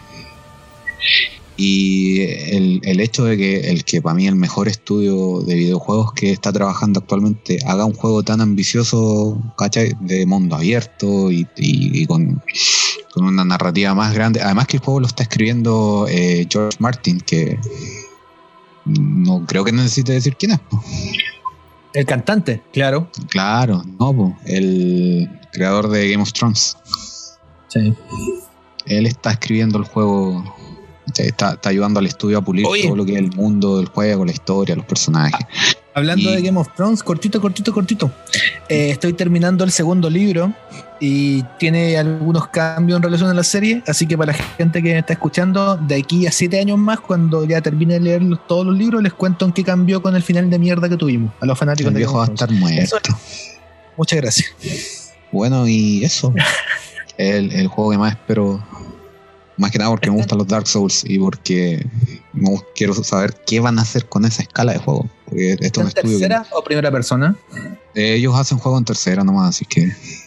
y 1.58 2.20
el, 2.20 2.80
el 2.84 3.00
hecho 3.00 3.24
de 3.24 3.36
que 3.36 3.70
el 3.70 3.84
que 3.84 4.02
para 4.02 4.14
mí 4.14 4.26
el 4.26 4.36
mejor 4.36 4.68
estudio 4.68 5.40
de 5.40 5.54
videojuegos 5.54 6.12
que 6.12 6.30
está 6.30 6.52
trabajando 6.52 7.00
actualmente 7.00 7.58
haga 7.66 7.84
un 7.86 7.94
juego 7.94 8.22
tan 8.22 8.40
ambicioso, 8.42 9.40
¿cachai? 9.56 9.92
De 10.00 10.26
mundo 10.26 10.56
abierto 10.56 11.30
y, 11.32 11.46
y- 11.56 12.02
y 12.02 12.06
con, 12.06 12.42
con 13.14 13.24
una 13.24 13.44
narrativa 13.44 13.94
más 13.94 14.12
grande. 14.14 14.40
Además 14.42 14.66
que 14.66 14.76
el 14.76 14.82
juego 14.82 15.00
lo 15.00 15.06
está 15.06 15.22
escribiendo 15.22 16.06
eh, 16.10 16.46
George 16.50 16.76
Martin, 16.78 17.20
que 17.20 17.58
no 18.84 19.44
creo 19.46 19.64
que 19.64 19.72
necesite 19.72 20.12
decir 20.12 20.36
quién 20.36 20.52
es. 20.52 20.58
po. 20.60 20.82
El 21.94 22.04
cantante, 22.04 22.62
claro. 22.72 23.08
Claro, 23.28 23.82
no, 23.98 24.14
po, 24.14 24.36
el 24.44 25.30
creador 25.52 25.88
de 25.88 26.10
Game 26.10 26.22
of 26.22 26.32
Thrones. 26.34 26.76
Sí. 27.68 27.94
Él 28.84 29.06
está 29.06 29.30
escribiendo 29.32 29.78
el 29.78 29.84
juego. 29.84 30.44
Está, 31.16 31.52
está 31.54 31.68
ayudando 31.68 32.00
al 32.00 32.06
estudio 32.06 32.38
a 32.38 32.42
pulir 32.42 32.66
Oye. 32.66 32.84
todo 32.84 32.96
lo 32.96 33.04
que 33.04 33.12
es 33.12 33.18
el 33.18 33.32
mundo 33.34 33.76
del 33.78 33.86
juego, 33.86 34.24
la 34.24 34.32
historia, 34.32 34.74
los 34.76 34.84
personajes. 34.86 35.46
Hablando 35.94 36.30
Y- 36.30 36.36
de 36.36 36.42
Game 36.42 36.58
of 36.58 36.68
Thrones, 36.76 37.02
cortito, 37.02 37.40
cortito, 37.40 37.72
cortito. 37.72 38.10
Eh, 38.68 38.90
estoy 38.90 39.14
terminando 39.14 39.64
el 39.64 39.70
segundo 39.70 40.10
libro 40.10 40.52
y 41.00 41.42
tiene 41.58 41.96
algunos 41.96 42.48
cambios 42.48 42.96
en 42.98 43.02
relación 43.02 43.30
a 43.30 43.34
la 43.34 43.42
serie, 43.44 43.82
así 43.86 44.06
que 44.06 44.16
para 44.18 44.32
la 44.32 44.38
gente 44.58 44.82
que 44.82 44.92
me 44.92 44.98
está 44.98 45.14
escuchando, 45.14 45.76
de 45.76 45.96
aquí 45.96 46.26
a 46.26 46.32
siete 46.32 46.58
años 46.60 46.76
más, 46.78 47.00
cuando 47.00 47.44
ya 47.46 47.60
termine 47.62 47.94
de 47.94 48.00
leer 48.00 48.22
todos 48.46 48.66
los 48.66 48.76
libros, 48.76 49.02
les 49.02 49.12
cuento 49.14 49.46
en 49.46 49.52
qué 49.52 49.64
cambió 49.64 50.02
con 50.02 50.14
el 50.16 50.22
final 50.22 50.50
de 50.50 50.58
mierda 50.58 50.88
que 50.88 50.96
tuvimos, 50.96 51.32
a 51.40 51.46
los 51.46 51.58
fanáticos 51.58 51.88
El 51.88 51.94
de 51.94 51.98
viejo 51.98 52.14
va 52.18 52.24
a 52.24 52.26
of 52.26 52.32
estar 52.34 52.50
muerto. 52.50 52.96
Muchas 53.96 54.20
gracias. 54.20 55.12
Bueno, 55.32 55.66
y 55.66 56.04
eso. 56.04 56.32
el, 57.18 57.52
el 57.52 57.68
juego 57.68 57.90
que 57.92 57.98
más 57.98 58.12
espero. 58.12 58.62
Más 59.58 59.70
que 59.70 59.78
nada 59.78 59.90
porque 59.90 60.10
me 60.10 60.16
gustan 60.16 60.36
los 60.38 60.46
Dark 60.46 60.66
Souls 60.66 61.02
y 61.06 61.18
porque 61.18 61.86
gus- 62.34 62.62
quiero 62.74 62.92
saber 62.94 63.34
qué 63.46 63.58
van 63.60 63.78
a 63.78 63.82
hacer 63.82 64.06
con 64.06 64.24
esa 64.26 64.42
escala 64.42 64.72
de 64.74 64.78
juego. 64.78 65.08
Porque 65.24 65.52
esto 65.60 65.64
es 65.64 65.76
un 65.78 65.82
¿En 65.82 65.88
estudio 65.88 66.18
que 66.18 66.28
tercera 66.28 66.46
o 66.52 66.62
primera 66.62 66.90
persona? 66.90 67.36
eh, 67.94 68.14
ellos 68.16 68.34
hacen 68.36 68.58
juego 68.58 68.76
en 68.78 68.84
tercera 68.84 69.24
nomás, 69.24 69.48
así 69.50 69.64
que 69.64 69.84
es 69.84 70.26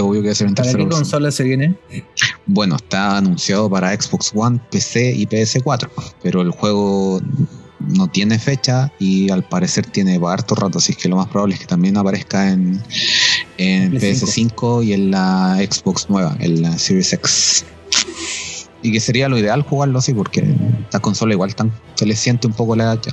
obvio 0.00 0.22
que 0.22 0.28
va 0.28 0.32
a 0.32 0.34
ser 0.34 0.46
en 0.48 0.54
¿Para 0.54 0.64
tercera 0.64 0.78
qué 0.78 0.84
persona. 0.86 1.02
consola 1.04 1.30
se 1.30 1.44
viene? 1.44 1.74
Bueno, 2.46 2.76
está 2.76 3.18
anunciado 3.18 3.68
para 3.68 3.92
Xbox 4.00 4.32
One, 4.34 4.58
PC 4.70 5.12
y 5.12 5.26
PS4, 5.26 5.90
pero 6.22 6.40
el 6.40 6.52
juego 6.52 7.20
no 7.80 8.08
tiene 8.08 8.38
fecha 8.38 8.92
y 8.98 9.30
al 9.30 9.42
parecer 9.44 9.86
tiene 9.86 10.20
harto 10.26 10.54
rato, 10.54 10.78
así 10.78 10.94
que 10.94 11.08
lo 11.08 11.16
más 11.16 11.28
probable 11.28 11.54
es 11.54 11.60
que 11.60 11.66
también 11.66 11.96
aparezca 11.96 12.50
en, 12.50 12.82
en 13.56 13.92
PS5. 13.92 14.00
PS5 14.00 14.84
y 14.84 14.92
en 14.92 15.10
la 15.10 15.56
Xbox 15.58 16.08
nueva, 16.10 16.36
en 16.40 16.62
la 16.62 16.78
Series 16.78 17.12
X. 17.12 17.64
y 18.82 18.92
que 18.92 19.00
sería 19.00 19.28
lo 19.28 19.38
ideal 19.38 19.62
jugarlo 19.62 19.98
así, 19.98 20.12
porque 20.12 20.44
esta 20.82 21.00
consola 21.00 21.32
igual 21.32 21.54
tan, 21.54 21.72
se 21.94 22.06
le 22.06 22.16
siente 22.16 22.46
un 22.46 22.52
poco 22.52 22.76
la 22.76 22.84
edad 22.84 23.00
ya. 23.02 23.12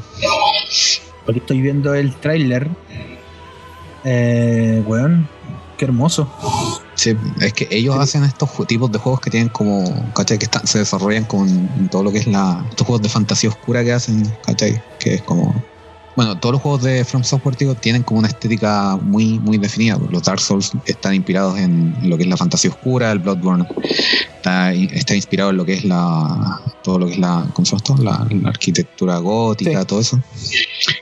Porque 1.26 1.40
estoy 1.40 1.62
viendo 1.62 1.94
el 1.94 2.16
tráiler. 2.16 2.70
Eh, 4.04 4.84
weón, 4.86 5.28
qué 5.78 5.86
hermoso. 5.86 6.32
Sí, 6.96 7.16
es 7.42 7.54
que 7.54 7.68
ellos 7.72 7.98
hacen 7.98 8.24
estos 8.24 8.50
tipos 8.68 8.92
de 8.92 8.98
juegos 9.00 9.20
que 9.22 9.30
tienen 9.30 9.50
como, 9.50 9.84
¿cachai? 10.14 10.38
Que 10.40 10.46
están, 10.46 10.66
se 10.66 10.80
desarrollan 10.80 11.26
con 11.26 11.90
todo 11.90 12.04
lo 12.04 12.12
que 12.12 12.20
es 12.20 12.28
la. 12.28 12.66
Estos 12.70 12.88
juegos 12.88 13.02
de 13.04 13.10
fantasía 13.10 13.50
oscura 13.50 13.84
que 13.84 13.92
hacen, 13.94 14.24
¿cachai? 14.46 14.82
Que 15.00 15.16
es 15.16 15.22
como. 15.22 15.54
Bueno, 16.16 16.40
todos 16.40 16.54
los 16.54 16.62
juegos 16.62 16.84
de 16.84 17.04
From 17.04 17.26
Software 17.26 17.58
digo, 17.58 17.76
tienen 17.76 18.02
como 18.04 18.20
una 18.20 18.30
estética 18.30 18.98
muy, 19.02 19.38
muy 19.40 19.58
definida. 19.58 20.00
Los 20.10 20.24
Dark 20.24 20.40
Souls 20.40 20.72
están 20.86 21.14
inspirados 21.14 21.60
en 21.60 21.94
lo 22.04 22.16
que 22.16 22.24
es 22.24 22.30
la 22.30 22.38
fantasía 22.38 22.70
oscura, 22.72 23.12
el 23.12 23.20
Bloodborne 23.20 23.66
está, 24.38 24.72
está 24.74 25.14
inspirado 25.14 25.50
en 25.50 25.58
lo 25.58 25.66
que 25.66 25.74
es 25.74 25.84
la. 25.84 26.62
todo 26.82 27.00
lo 27.00 27.08
que 27.08 27.14
es 27.14 27.20
la. 27.20 27.46
¿Cómo 27.54 27.66
se 27.66 27.72
llama 27.76 27.84
esto? 27.84 28.04
La, 28.04 28.28
la 28.42 28.50
arquitectura 28.50 29.18
gótica, 29.18 29.82
Sí. 29.82 29.86
todo 29.88 30.00
eso. 30.00 30.20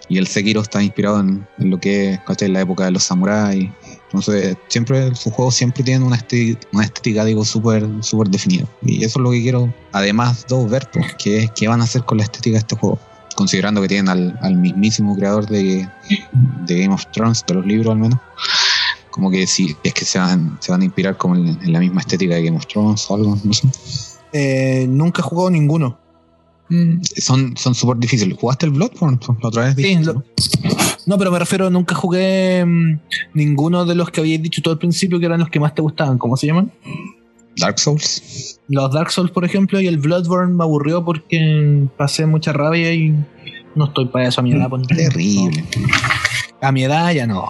Y 0.10 0.18
el 0.18 0.26
Sekiro 0.26 0.62
está 0.62 0.82
inspirado 0.82 1.20
en, 1.20 1.46
en 1.60 1.70
lo 1.70 1.80
que 1.80 2.14
es, 2.14 2.20
¿cachai? 2.22 2.50
La 2.50 2.62
época 2.62 2.86
de 2.86 2.92
los 2.92 3.04
samuráis. 3.04 3.70
Entonces, 4.14 4.56
siempre, 4.68 5.16
sus 5.16 5.34
juegos 5.34 5.56
siempre 5.56 5.84
tienen 5.84 6.04
una 6.04 6.16
estética, 6.18 6.60
una 6.72 6.84
estética 6.84 7.26
digo, 7.26 7.44
súper 7.44 7.88
súper 8.02 8.30
definida. 8.30 8.66
Y 8.84 9.04
eso 9.04 9.20
es 9.20 9.24
lo 9.24 9.32
que 9.32 9.42
quiero, 9.42 9.74
además, 9.92 10.46
dos 10.48 10.70
ver, 10.70 10.88
pues, 10.94 11.16
que 11.16 11.40
es 11.46 11.52
qué 11.52 11.68
van 11.68 11.82
a 11.82 11.86
hacer 11.86 12.04
con 12.06 12.20
la 12.20 12.24
estética 12.24 12.54
de 12.54 12.60
este 12.60 12.76
juego. 12.76 13.00
Considerando 13.36 13.82
que 13.82 13.88
tienen 13.88 14.10
al, 14.10 14.38
al 14.42 14.56
mismísimo 14.56 15.16
creador 15.16 15.48
de, 15.48 15.90
de 16.68 16.80
Game 16.82 16.94
of 16.94 17.06
Thrones, 17.12 17.44
de 17.48 17.56
los 17.56 17.66
libros 17.66 17.92
al 17.92 17.98
menos. 17.98 18.20
Como 19.10 19.32
que 19.32 19.48
si 19.48 19.76
es 19.84 19.94
que 19.96 20.06
se 20.06 20.20
van, 20.20 20.58
se 20.62 20.72
van 20.72 20.82
a 20.82 20.86
inspirar 20.86 21.18
como 21.18 21.36
en, 21.36 21.48
en 21.62 21.74
la 21.74 21.80
misma 21.80 22.02
estética 22.02 22.36
de 22.36 22.44
Game 22.44 22.58
of 22.58 22.68
Thrones 22.68 23.04
o 23.10 23.16
algo, 23.16 23.38
no 23.44 23.54
sé. 23.54 23.68
Eh, 24.32 24.86
nunca 24.88 25.22
he 25.22 25.24
jugado 25.24 25.50
ninguno. 25.50 25.98
Son 27.18 27.56
son 27.58 27.76
súper 27.76 27.98
difíciles. 27.98 28.38
¿Jugaste 28.40 28.66
el 28.68 28.72
Bloodborne? 28.72 29.18
pues, 29.18 29.38
La 29.42 29.50
otra 29.50 29.64
vez 29.66 29.76
Sí, 29.76 29.96
lo- 30.04 30.24
¿no? 31.06 31.18
Pero 31.18 31.32
me 31.32 31.40
refiero, 31.40 31.70
nunca 31.70 31.96
jugué 31.96 32.64
mm, 32.66 33.00
ninguno 33.34 33.86
de 33.86 33.96
los 33.96 34.10
que 34.10 34.22
habíais 34.22 34.42
dicho 34.42 34.62
todo 34.62 34.74
al 34.74 34.80
principio 34.80 35.20
que 35.20 35.26
eran 35.26 35.40
los 35.40 35.50
que 35.50 35.60
más 35.60 35.74
te 35.76 35.82
gustaban. 35.82 36.18
¿Cómo 36.18 36.38
se 36.38 36.48
llaman? 36.48 36.72
Dark 37.58 37.80
Souls. 37.80 38.60
Los 38.68 38.92
Dark 38.94 39.12
Souls, 39.12 39.32
por 39.32 39.46
ejemplo, 39.46 39.80
y 39.80 39.88
el 39.88 39.98
Bloodborne 39.98 40.56
me 40.56 40.64
aburrió 40.64 41.04
porque 41.06 41.88
pasé 41.98 42.26
mucha 42.26 42.54
rabia 42.54 42.94
y 42.94 43.14
no 43.76 43.86
estoy 43.86 44.06
para 44.06 44.28
eso 44.28 44.42
a 44.42 44.44
mi 44.44 44.54
edad. 44.54 44.70
Terrible. 44.88 45.64
A 46.62 46.72
mi 46.72 46.84
edad 46.84 47.12
ya 47.14 47.28
no. 47.28 47.46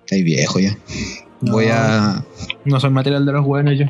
Estáis 0.00 0.24
viejo 0.24 0.60
ya. 0.60 0.76
No. 1.40 1.52
Voy 1.52 1.66
a. 1.70 2.24
No 2.64 2.80
soy 2.80 2.90
material 2.90 3.26
de 3.26 3.32
los 3.32 3.44
buenos 3.44 3.78
yo. 3.78 3.86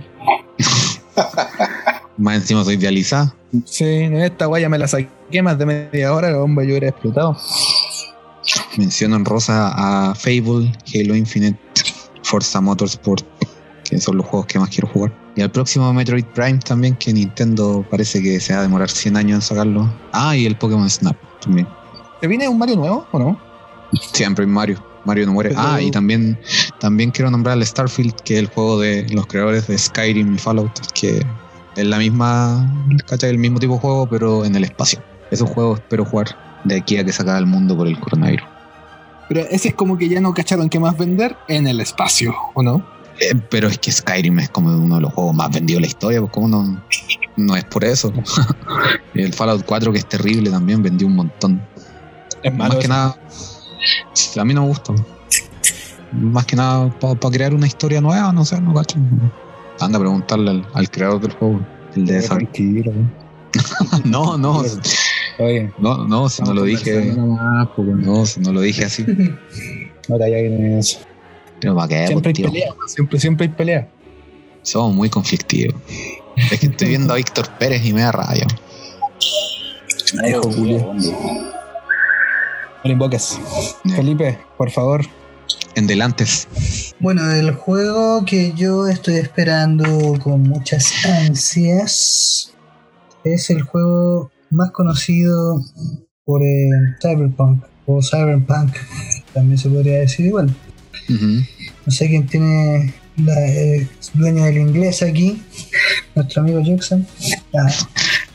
Más 2.16 2.36
encima 2.36 2.64
soy 2.64 2.76
dializada. 2.76 3.34
Sí, 3.64 3.84
esta 3.84 4.46
guaya 4.46 4.68
me 4.68 4.78
la 4.78 4.88
saqué 4.88 5.42
más 5.42 5.58
de 5.58 5.66
media 5.66 6.12
hora, 6.12 6.40
hombre, 6.40 6.64
yo 6.66 6.72
hubiera 6.72 6.88
explotado. 6.88 7.36
Menciono 8.76 9.16
en 9.16 9.24
rosa 9.24 9.72
a 10.10 10.14
Fable, 10.14 10.72
Halo 10.94 11.14
Infinite, 11.14 11.58
Forza 12.22 12.60
Motorsport, 12.60 13.24
que 13.88 13.98
son 14.00 14.16
los 14.16 14.26
juegos 14.26 14.46
que 14.46 14.58
más 14.58 14.68
quiero 14.70 14.88
jugar. 14.88 15.12
Y 15.36 15.42
al 15.42 15.50
próximo 15.50 15.92
Metroid 15.92 16.24
Prime 16.26 16.58
también, 16.58 16.94
que 16.96 17.12
Nintendo 17.12 17.84
parece 17.90 18.22
que 18.22 18.40
se 18.40 18.52
va 18.52 18.60
a 18.60 18.62
demorar 18.62 18.90
100 18.90 19.16
años 19.16 19.34
en 19.36 19.42
sacarlo. 19.42 19.92
Ah, 20.12 20.36
y 20.36 20.46
el 20.46 20.56
Pokémon 20.56 20.88
Snap 20.88 21.16
también. 21.40 21.68
¿Te 22.20 22.26
viene 22.26 22.48
un 22.48 22.58
Mario 22.58 22.76
nuevo 22.76 23.06
o 23.12 23.18
no? 23.18 23.40
Siempre 24.12 24.46
Mario. 24.46 24.82
Mario 25.04 25.26
no 25.26 25.32
muere. 25.32 25.50
Pero- 25.50 25.60
Ah, 25.62 25.80
y 25.82 25.90
también, 25.90 26.38
también 26.80 27.10
quiero 27.10 27.30
nombrar 27.30 27.54
al 27.58 27.66
Starfield, 27.66 28.14
que 28.24 28.34
es 28.34 28.40
el 28.40 28.46
juego 28.46 28.80
de 28.80 29.06
los 29.10 29.26
creadores 29.26 29.66
de 29.66 29.76
Skyrim 29.76 30.34
y 30.34 30.38
Fallout, 30.38 30.72
que 30.94 31.24
es 31.76 31.84
la 31.86 31.98
misma, 31.98 32.72
¿cachai? 33.06 33.30
El 33.30 33.38
mismo 33.38 33.58
tipo 33.60 33.74
de 33.74 33.80
juego, 33.80 34.08
pero 34.08 34.44
en 34.44 34.54
el 34.56 34.64
espacio. 34.64 35.00
Esos 35.30 35.50
juegos 35.50 35.80
espero 35.80 36.04
jugar 36.04 36.28
de 36.64 36.76
aquí 36.76 36.96
a 36.96 37.04
que 37.04 37.12
se 37.12 37.22
acabe 37.22 37.40
el 37.40 37.46
mundo 37.46 37.76
por 37.76 37.86
el 37.86 37.98
coronavirus. 38.00 38.46
Pero 39.28 39.40
ese 39.50 39.68
es 39.68 39.74
como 39.74 39.96
que 39.96 40.08
ya 40.08 40.20
no 40.20 40.34
cacharon 40.34 40.68
qué 40.68 40.78
más 40.78 40.96
vender 40.98 41.36
en 41.48 41.66
el 41.66 41.80
espacio, 41.80 42.34
¿o 42.54 42.62
no? 42.62 42.84
Eh, 43.20 43.34
pero 43.48 43.68
es 43.68 43.78
que 43.78 43.92
Skyrim 43.92 44.38
es 44.40 44.48
como 44.50 44.76
uno 44.76 44.96
de 44.96 45.00
los 45.02 45.12
juegos 45.12 45.34
más 45.34 45.50
vendidos 45.50 45.78
de 45.78 45.80
la 45.82 45.86
historia, 45.86 46.20
pues 46.20 46.32
como 46.32 46.48
no, 46.48 46.82
no 47.36 47.56
es 47.56 47.64
por 47.64 47.84
eso. 47.84 48.12
Y 49.14 49.22
el 49.22 49.32
Fallout 49.32 49.64
4, 49.64 49.92
que 49.92 49.98
es 49.98 50.06
terrible, 50.06 50.50
también 50.50 50.82
vendió 50.82 51.06
un 51.06 51.16
montón. 51.16 51.62
Es 52.42 52.52
Más 52.52 52.68
malo. 52.68 52.78
que 52.80 52.86
eso. 52.86 52.88
nada, 52.88 53.16
a 54.36 54.44
mí 54.44 54.54
no 54.54 54.62
me 54.62 54.68
gusta. 54.68 54.92
Más 56.12 56.44
que 56.44 56.56
nada 56.56 56.90
para 56.98 57.18
crear 57.30 57.54
una 57.54 57.66
historia 57.66 58.00
nueva, 58.00 58.32
no 58.32 58.44
sé, 58.44 58.60
no 58.60 58.74
cacho. 58.74 58.98
Anda 59.80 59.98
a 59.98 60.00
preguntarle 60.00 60.50
al, 60.50 60.68
al 60.74 60.90
creador 60.90 61.20
del 61.20 61.32
juego, 61.32 61.60
el 61.96 62.06
de 62.06 62.18
esa. 62.18 62.38
No, 64.04 64.36
no, 64.36 64.62
Oye, 65.38 65.72
no, 65.78 66.06
no, 66.06 66.28
si 66.28 66.42
no 66.42 66.54
lo 66.54 66.62
dije. 66.62 67.12
Nomás, 67.16 67.68
pues. 67.74 67.88
No, 67.88 68.24
si 68.26 68.40
no 68.40 68.52
lo 68.52 68.60
dije 68.60 68.84
así. 68.84 69.04
No 70.06 70.18
te 70.18 70.46
en 70.46 70.78
eso. 70.78 70.98
Pero 71.60 71.74
para 71.74 71.88
qué, 71.88 72.06
Siempre 72.08 72.32
hay 72.36 72.42
pelea, 72.44 72.74
siempre, 72.86 73.18
siempre 73.18 73.46
hay 73.46 73.52
pelea. 73.54 73.88
Somos 74.60 74.94
muy 74.94 75.08
conflictivos. 75.08 75.74
Es 76.50 76.60
que 76.60 76.66
estoy 76.66 76.88
viendo 76.88 77.14
a 77.14 77.16
Víctor 77.16 77.48
Pérez 77.58 77.82
y 77.86 77.94
me 77.94 78.02
da 78.02 78.12
rabia. 78.12 78.46
Ay. 80.22 80.34
No 82.84 82.90
invoques. 82.90 83.40
Ya. 83.84 83.96
Felipe, 83.96 84.38
por 84.58 84.70
favor. 84.70 85.06
En 85.74 85.86
delantes. 85.86 86.46
Bueno, 87.00 87.30
el 87.32 87.52
juego 87.52 88.24
que 88.26 88.52
yo 88.52 88.86
estoy 88.86 89.14
esperando 89.14 90.18
con 90.22 90.42
muchas 90.42 90.92
ansias 91.06 92.52
es 93.24 93.50
el 93.50 93.62
juego 93.62 94.30
más 94.54 94.70
conocido 94.70 95.60
por 96.24 96.42
eh, 96.42 96.70
Cyberpunk 97.00 97.64
o 97.86 98.02
Cyberpunk, 98.02 98.74
también 99.32 99.58
se 99.58 99.68
podría 99.68 99.98
decir 99.98 100.26
igual. 100.26 100.54
No 101.08 101.92
sé 101.92 102.08
quién 102.08 102.26
tiene 102.26 102.94
la 103.16 103.46
eh, 103.46 103.86
dueña 104.14 104.46
del 104.46 104.58
inglés 104.58 105.02
aquí, 105.02 105.42
nuestro 106.14 106.42
amigo 106.42 106.60
Jackson. 106.60 107.06
Ah, 107.54 107.70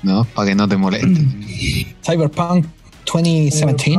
No, 0.04 0.26
para 0.36 0.50
que 0.50 0.56
no 0.56 0.68
te 0.68 0.78
moleste. 0.78 1.08
Cyberpunk 2.06 2.66
2017. 3.12 3.98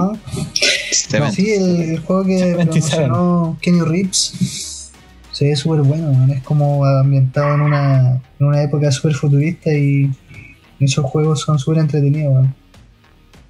Cyberpunk. 0.92 1.34
Sí, 1.34 1.50
el, 1.50 1.80
el 1.80 1.98
juego 2.00 2.24
que 2.24 2.38
77. 2.38 2.96
promocionó 2.96 3.58
Kenny 3.60 3.80
Reeves 3.80 4.90
se 5.32 5.46
ve 5.46 5.56
súper 5.56 5.80
bueno, 5.80 6.32
es 6.32 6.42
como 6.42 6.84
ambientado 6.84 7.54
en 7.54 7.62
una, 7.62 8.20
en 8.38 8.46
una 8.46 8.62
época 8.62 8.92
súper 8.92 9.14
futurista 9.14 9.72
y 9.72 10.10
esos 10.80 11.04
juegos 11.04 11.40
son 11.40 11.58
súper 11.58 11.78
entretenidos. 11.82 12.34
man. 12.34 12.54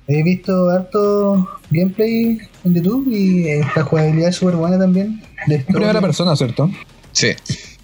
He 0.08 0.22
visto 0.24 0.68
harto 0.70 1.48
gameplay 1.70 2.38
en 2.64 2.74
YouTube 2.74 3.06
y 3.12 3.48
esta 3.48 3.84
jugabilidad 3.84 4.30
es 4.30 4.36
súper 4.36 4.56
buena 4.56 4.76
también. 4.78 5.22
De 5.46 5.56
En 5.56 5.64
primera 5.66 6.00
persona, 6.00 6.34
¿cierto? 6.36 6.68
Sí. 7.12 7.28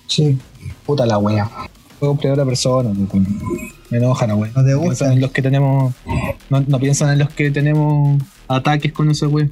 Sí, 0.08 0.36
Puta 0.84 1.06
la 1.06 1.18
wea. 1.18 1.48
Juego 1.98 2.14
en 2.14 2.18
primera 2.18 2.44
persona. 2.44 2.90
Me 3.90 3.98
enoja 3.98 4.26
la 4.26 4.34
wea. 4.34 4.50
no 4.54 4.62
te 4.64 4.70
Piensan 4.76 4.84
gusta. 4.88 5.12
en 5.12 5.20
los 5.20 5.30
que 5.30 5.42
tenemos. 5.42 5.94
No, 6.50 6.60
no 6.66 6.78
piensan 6.80 7.10
en 7.12 7.18
los 7.20 7.30
que 7.30 7.50
tenemos 7.50 8.20
ataques 8.48 8.92
con 8.92 9.10
esa 9.10 9.28
wea. 9.28 9.48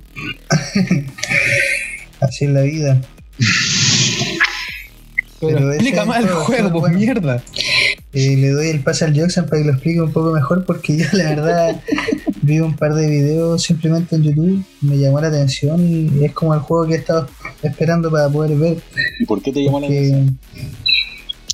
Así 2.21 2.45
es 2.47 2.51
la 2.51 2.63
vida. 2.63 3.01
Pero, 5.41 5.73
explica 5.73 6.05
más 6.05 6.21
el 6.25 6.29
juego 6.31 6.71
pues 6.71 6.81
bueno. 6.81 6.99
mierda. 6.99 7.43
Eh, 8.15 8.37
le 8.37 8.51
doy 8.51 8.69
el 8.69 8.81
pase 8.81 9.05
al 9.05 9.13
Jackson 9.13 9.47
para 9.47 9.61
que 9.61 9.67
lo 9.67 9.73
explique 9.73 10.01
un 10.01 10.13
poco 10.13 10.31
mejor 10.33 10.65
porque 10.65 10.97
yo 10.99 11.07
la 11.13 11.31
verdad 11.31 11.81
vi 12.43 12.61
un 12.61 12.77
par 12.77 12.95
de 12.95 13.09
videos 13.09 13.63
simplemente 13.65 14.15
en 14.15 14.23
YouTube, 14.23 14.65
me 14.83 14.97
llamó 14.99 15.21
la 15.21 15.29
atención 15.29 15.81
y 15.85 16.25
es 16.25 16.33
como 16.33 16.55
el 16.55 16.61
juego 16.61 16.87
que 16.87 16.95
he 16.95 16.99
estado 16.99 17.29
esperando 17.63 18.11
para 18.11 18.29
poder 18.29 18.57
ver. 18.57 18.79
¿Y 19.19 19.25
por 19.27 19.43
qué 19.43 19.53
te 19.53 19.65
llamó 19.65 19.81
la 19.81 19.87
atención? 19.89 20.39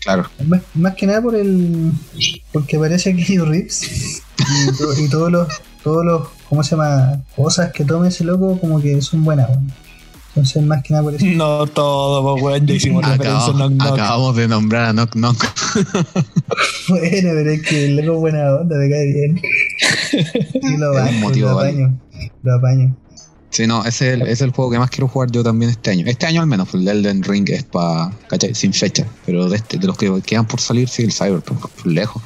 Claro. 0.03 0.31
más, 0.47 0.63
más 0.75 0.95
que 0.95 1.07
nada 1.07 1.21
por 1.23 1.35
el 1.37 1.93
porque 2.53 2.77
aparece 2.77 3.11
aquí 3.11 3.39
Rips 3.39 3.83
y, 4.39 4.73
to- 4.79 4.99
y 5.03 5.09
todos 5.09 5.31
los 5.31 5.49
todos 5.85 6.05
los 6.05 6.29
¿cómo 6.49 6.63
se 6.63 6.71
llama? 6.71 7.23
cosas 7.37 7.71
que 7.73 7.85
tome 7.85 8.09
ese 8.09 8.25
loco 8.25 8.59
como 8.61 8.81
que 8.81 9.01
son 9.03 9.25
buenas 9.25 9.49
weón. 9.51 9.71
Entonces 10.31 10.63
más 10.63 10.83
que 10.83 10.93
nada 10.93 11.05
por 11.05 11.15
eso 11.15 11.27
No 11.27 11.67
todo, 11.67 12.35
pues 12.35 12.43
weón. 12.43 12.67
Ya 12.67 12.75
hicimos 12.75 13.05
referencia 13.05 13.31
a 13.31 13.37
Acabamos, 13.37 13.57
Knock 13.57 13.73
Knock. 13.73 13.99
acabamos 13.99 14.37
de 14.37 14.49
nombrar 14.49 14.85
a 14.85 14.93
Knock 14.93 15.13
Knock. 15.13 15.37
bueno 16.89 17.31
pero 17.35 17.51
es 17.51 17.63
que 17.63 17.85
el 17.87 17.97
loco 17.97 18.15
es 18.15 18.21
buena 18.21 18.55
onda 18.55 18.77
me 18.77 18.91
cae 18.91 19.07
bien 19.07 19.41
y 20.63 20.77
lo, 20.77 20.93
banco, 20.93 21.13
motivo 21.21 21.51
lo 21.51 21.59
apaño 21.59 22.01
lo 22.43 22.55
apaño 22.55 22.97
Sí, 23.51 23.67
no, 23.67 23.85
ese 23.85 24.09
es, 24.09 24.15
el, 24.15 24.23
ese 24.23 24.33
es 24.33 24.41
el 24.43 24.51
juego 24.53 24.71
que 24.71 24.79
más 24.79 24.91
quiero 24.91 25.09
jugar 25.09 25.31
yo 25.33 25.43
también 25.43 25.73
este 25.73 25.91
año. 25.91 26.07
Este 26.07 26.25
año 26.25 26.41
al 26.41 26.47
menos, 26.47 26.73
el 26.73 26.87
Elden 26.87 27.25
Ring 27.25 27.51
es 27.51 27.65
para, 27.65 28.13
¿cachai? 28.29 28.55
Sin 28.55 28.73
fecha. 28.73 29.05
Pero 29.27 29.49
de, 29.49 29.57
este, 29.57 29.77
de 29.77 29.89
los 29.89 29.99
que 29.99 30.23
quedan 30.25 30.47
por 30.47 30.61
salir, 30.61 30.89
sí, 30.89 31.03
el 31.03 31.13
Cyberpunk, 31.13 31.69
por 31.69 31.87
lejos. 31.87 32.23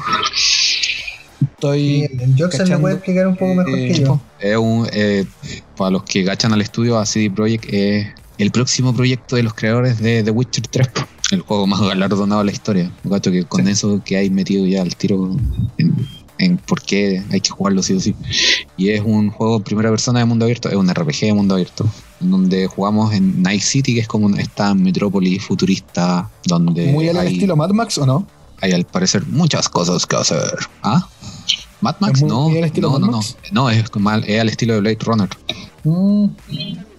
Estoy. 1.72 2.02
el, 2.02 2.48
cachando 2.50 2.80
puede 2.80 2.94
explicar 2.96 3.26
un 3.28 3.36
poco 3.36 3.54
mejor 3.54 3.74
que- 3.74 3.88
que 3.88 4.00
yo 4.04 4.20
Es 4.40 4.56
un, 4.56 4.86
eh, 4.92 5.24
para 5.76 5.90
los 5.90 6.02
que 6.04 6.22
gachan 6.22 6.52
al 6.52 6.60
estudio, 6.60 6.98
a 6.98 7.06
CD 7.06 7.30
Projekt, 7.30 7.66
es 7.72 8.06
el 8.38 8.50
próximo 8.50 8.94
proyecto 8.94 9.36
de 9.36 9.42
los 9.44 9.54
creadores 9.54 9.98
de 10.00 10.22
The 10.22 10.30
Witcher 10.30 10.66
3. 10.68 10.88
el 11.30 11.40
juego 11.40 11.66
más 11.66 11.80
galardonado 11.80 12.40
de 12.42 12.44
la 12.46 12.52
historia. 12.52 12.90
Yo 13.02 13.10
cacho 13.10 13.32
que 13.32 13.44
con 13.44 13.64
Sí. 13.64 13.72
eso 13.72 14.00
que 14.04 14.16
hay 14.16 14.28
metido 14.30 14.66
ya 14.66 14.82
al 14.82 14.94
tiro 14.94 15.34
en, 15.78 15.94
en 16.38 16.58
por 16.58 16.82
qué 16.82 17.22
hay 17.30 17.40
que 17.40 17.48
jugarlo 17.50 17.82
sí 17.82 17.94
o 17.94 18.00
sí. 18.00 18.14
Y 18.76 18.90
es 18.90 19.00
un 19.02 19.30
juego 19.30 19.56
en 19.56 19.62
primera 19.62 19.88
persona 19.90 20.18
de 20.18 20.26
mundo 20.26 20.44
abierto, 20.44 20.68
es 20.68 20.76
un 20.76 20.88
RPG 20.92 21.20
de 21.22 21.32
mundo 21.32 21.54
abierto, 21.54 21.88
en 22.20 22.30
donde 22.30 22.66
jugamos 22.66 23.14
en 23.14 23.42
Night 23.42 23.62
City, 23.62 23.94
que 23.94 24.00
es 24.00 24.06
como 24.08 24.36
esta 24.36 24.74
metrópoli 24.74 25.38
futurista 25.38 26.28
donde 26.44 26.92
Muy 26.92 27.08
al 27.08 27.16
hay, 27.16 27.32
estilo 27.34 27.56
Mad 27.56 27.70
Max, 27.70 27.96
¿o 27.98 28.04
no? 28.06 28.26
hay 28.60 28.72
al 28.72 28.84
parecer 28.84 29.26
muchas 29.26 29.68
cosas 29.68 30.06
que 30.06 30.16
hacer. 30.16 30.54
¿Ah? 30.82 31.08
¿Mad 31.80 31.96
Max? 32.00 32.14
¿Es 32.16 32.20
muy- 32.22 32.30
No, 32.30 32.48
muy 32.48 32.58
al 32.58 32.64
estilo 32.64 32.88
no, 32.88 32.92
Mad 32.94 33.00
no, 33.00 33.06
no, 33.06 33.16
Max? 33.18 33.36
no, 33.52 33.70
es, 33.70 33.90
como 33.90 34.10
al, 34.10 34.24
es 34.24 34.40
al 34.40 34.48
estilo 34.48 34.74
de 34.74 34.80
Blade 34.80 34.98
Runner, 35.00 35.28
Mm, 35.84 36.26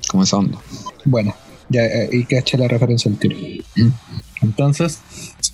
como 0.09 0.23
esa 0.23 0.37
onda. 0.37 0.57
bueno, 1.05 1.33
ya 1.69 1.81
y 2.11 2.23
caché 2.25 2.57
la 2.57 2.67
referencia 2.67 3.09
al 3.11 3.17
tiro. 3.17 3.35
Mm. 3.75 3.89
Entonces, 4.41 4.99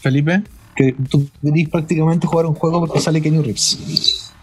Felipe, 0.02 0.44
que 0.76 0.96
tú 1.10 1.30
querís 1.42 1.70
prácticamente 1.70 2.28
jugar 2.28 2.46
un 2.46 2.56
juego 2.56 2.80
porque 2.82 3.00
sale 3.00 3.22
Kenny 3.22 3.38
Reeves. 3.42 3.78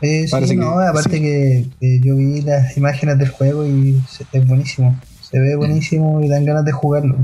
Eh, 0.00 0.24
sí, 0.26 0.30
Parece 0.30 0.54
que- 0.54 0.60
no, 0.60 0.78
aparte 0.78 1.20
que, 1.20 1.66
que 1.80 2.00
yo 2.00 2.16
vi 2.16 2.40
las 2.42 2.76
imágenes 2.76 3.18
del 3.18 3.28
juego 3.30 3.66
y 3.66 4.00
se- 4.08 4.24
es 4.32 4.46
buenísimo. 4.46 4.98
Se 5.20 5.38
ve 5.38 5.56
buenísimo 5.56 6.22
y 6.22 6.28
dan 6.28 6.44
ganas 6.46 6.64
de 6.64 6.72
jugarlo. 6.72 7.16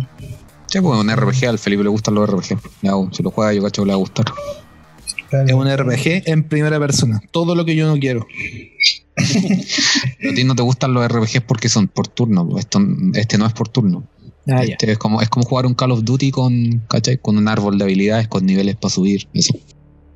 Sí, 0.66 0.80
pues 0.80 0.98
un 1.00 1.08
RPG, 1.08 1.46
al 1.48 1.58
Felipe 1.58 1.84
le 1.84 1.88
gustan 1.88 2.14
los 2.16 2.28
RPG. 2.28 2.58
Ya, 2.82 2.92
si 3.12 3.22
lo 3.22 3.30
juega, 3.30 3.52
yo 3.54 3.62
cacho 3.62 3.82
que 3.82 3.86
le 3.86 3.92
va 3.92 3.96
a 3.96 4.00
gustar. 4.00 4.26
Claro. 5.34 5.48
Es 5.48 5.54
un 5.54 5.68
RPG 5.68 6.30
en 6.30 6.44
primera 6.44 6.78
persona. 6.78 7.20
Todo 7.32 7.54
lo 7.54 7.64
que 7.64 7.74
yo 7.74 7.88
no 7.88 7.98
quiero. 7.98 8.26
Pero 9.16 10.30
a 10.30 10.34
ti 10.34 10.44
no 10.44 10.54
te 10.54 10.62
gustan 10.62 10.94
los 10.94 11.06
RPGs 11.08 11.40
porque 11.40 11.68
son 11.68 11.88
por 11.88 12.06
turno. 12.06 12.56
Esto, 12.56 12.80
este 13.14 13.36
no 13.36 13.46
es 13.46 13.52
por 13.52 13.68
turno. 13.68 14.04
Ah. 14.46 14.62
Este 14.62 14.92
es 14.92 14.98
como, 14.98 15.20
es 15.22 15.28
como 15.28 15.44
jugar 15.44 15.66
un 15.66 15.74
Call 15.74 15.90
of 15.90 16.04
Duty 16.04 16.30
con, 16.30 16.82
¿cachai? 16.88 17.18
con 17.18 17.36
un 17.36 17.48
árbol 17.48 17.78
de 17.78 17.84
habilidades, 17.84 18.28
con 18.28 18.46
niveles 18.46 18.76
para 18.76 18.94
subir. 18.94 19.26
Eso. 19.34 19.54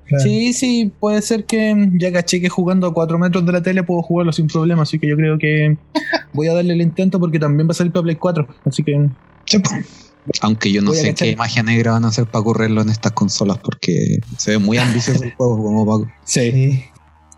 Claro. 0.05 0.23
Sí, 0.23 0.53
sí, 0.53 0.93
puede 1.01 1.20
ser 1.20 1.45
que 1.45 1.90
ya 1.95 2.12
caché 2.12 2.40
que 2.40 2.49
jugando 2.49 2.86
a 2.86 2.95
4 2.95 3.19
metros 3.19 3.45
de 3.45 3.53
la 3.53 3.62
tele 3.62 3.82
puedo 3.82 4.03
jugarlo 4.03 4.32
sin 4.32 4.47
problema, 4.47 4.82
así 4.82 4.99
que 4.99 5.07
yo 5.07 5.16
creo 5.16 5.36
que 5.36 5.77
voy 6.32 6.49
a 6.49 6.55
darle 6.55 6.73
el 6.73 6.81
intento 6.81 7.20
porque 7.20 7.39
también 7.39 7.69
va 7.69 7.73
a 7.73 7.74
salir 7.74 7.93
para 7.93 8.05
Play 8.05 8.16
4, 8.16 8.49
así 8.65 8.82
que 8.82 9.11
Aunque 10.40 10.72
yo 10.72 10.82
no 10.82 10.90
Voy 10.90 10.98
sé 10.98 11.14
qué 11.14 11.36
magia 11.36 11.62
negra 11.62 11.92
van 11.92 12.05
a 12.05 12.09
hacer 12.09 12.26
para 12.26 12.44
correrlo 12.44 12.82
en 12.82 12.90
estas 12.90 13.12
consolas 13.12 13.59
porque 13.59 14.20
se 14.36 14.52
ve 14.52 14.59
muy 14.59 14.78
ambicioso 14.78 15.22
el 15.24 15.34
juego 15.34 15.62
como 15.62 15.86
para... 15.86 16.14
sí. 16.24 16.52
Sí. 16.52 16.84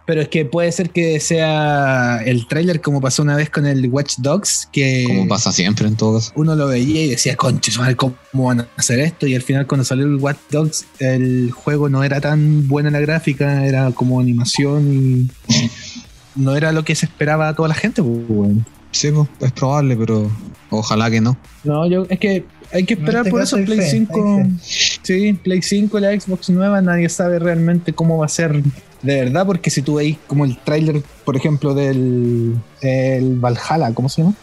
Pero 0.07 0.23
es 0.23 0.29
que 0.29 0.45
puede 0.45 0.73
ser 0.73 0.91
que 0.91 1.21
sea 1.21 2.21
el 2.25 2.49
trailer 2.49 2.81
como 2.81 3.01
pasó 3.01 3.23
una 3.23 3.37
vez 3.37 3.49
con 3.49 3.65
el 3.65 3.89
Watch 3.89 4.17
Dogs, 4.19 4.69
que 4.73 5.05
Como 5.07 5.29
pasa 5.29 5.53
siempre 5.53 5.87
en 5.87 5.95
todo 5.95 6.15
caso. 6.19 6.33
uno 6.35 6.57
lo 6.57 6.67
veía 6.67 7.05
y 7.05 7.11
decía, 7.11 7.37
conches, 7.37 7.79
¿cómo 7.95 8.17
van 8.33 8.63
a 8.63 8.69
hacer 8.77 8.99
esto? 8.99 9.29
Y 9.29 9.37
al 9.37 9.43
final 9.43 9.69
cuando 9.69 9.85
salió 9.85 10.07
el 10.07 10.17
Watch 10.17 10.39
Dogs, 10.51 10.85
el 10.99 11.53
juego 11.53 11.89
no 11.89 12.03
era 12.03 12.21
tan 12.21 12.67
buena 12.67 12.91
la 12.91 12.99
gráfica, 12.99 13.65
era 13.65 13.93
como 13.93 14.19
animación 14.19 14.93
y 14.93 15.31
no 16.35 16.57
era 16.57 16.73
lo 16.73 16.85
que 16.85 16.97
se 16.97 17.07
esperaba 17.07 17.47
a 17.47 17.55
toda 17.55 17.69
la 17.69 17.77
gente. 17.77 18.03
pues, 18.03 18.19
weón. 18.29 18.67
Sí, 18.91 19.13
pues, 19.13 19.29
es 19.39 19.53
probable, 19.53 19.97
pero 19.97 20.29
ojalá 20.71 21.09
que 21.09 21.21
no. 21.21 21.39
No, 21.63 21.87
yo 21.87 22.05
es 22.09 22.19
que 22.19 22.45
hay 22.73 22.85
que 22.85 22.95
esperar 22.95 23.23
este 23.23 23.31
por 23.31 23.43
eso 23.43 23.57
Play 23.57 23.79
fe, 23.79 23.91
5. 23.91 24.43
hay 24.43 24.51
Sí, 24.63 25.33
Play 25.35 25.63
5 25.63 25.99
y 25.99 26.01
la 26.01 26.21
Xbox 26.21 26.51
nueva, 26.51 26.81
nadie 26.81 27.09
sabe 27.09 27.39
realmente 27.39 27.93
cómo 27.93 28.19
va 28.19 28.27
a 28.27 28.29
ser 28.29 28.63
de 29.03 29.25
verdad, 29.25 29.47
porque 29.47 29.71
si 29.71 29.81
tú 29.81 29.95
veis 29.95 30.19
como 30.27 30.45
el 30.45 30.59
tráiler, 30.59 31.03
por 31.25 31.37
ejemplo, 31.37 31.75
del 31.75 32.55
el 32.83 33.39
Valhalla, 33.39 33.95
¿cómo 33.95 34.09
se 34.09 34.23
llama? 34.23 34.35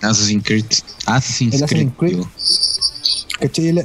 Assassin's 0.00 0.44
Creed. 0.44 0.66
Assassin's. 1.06 1.54
Assassin's 1.54 1.92
Creed. 1.98 2.22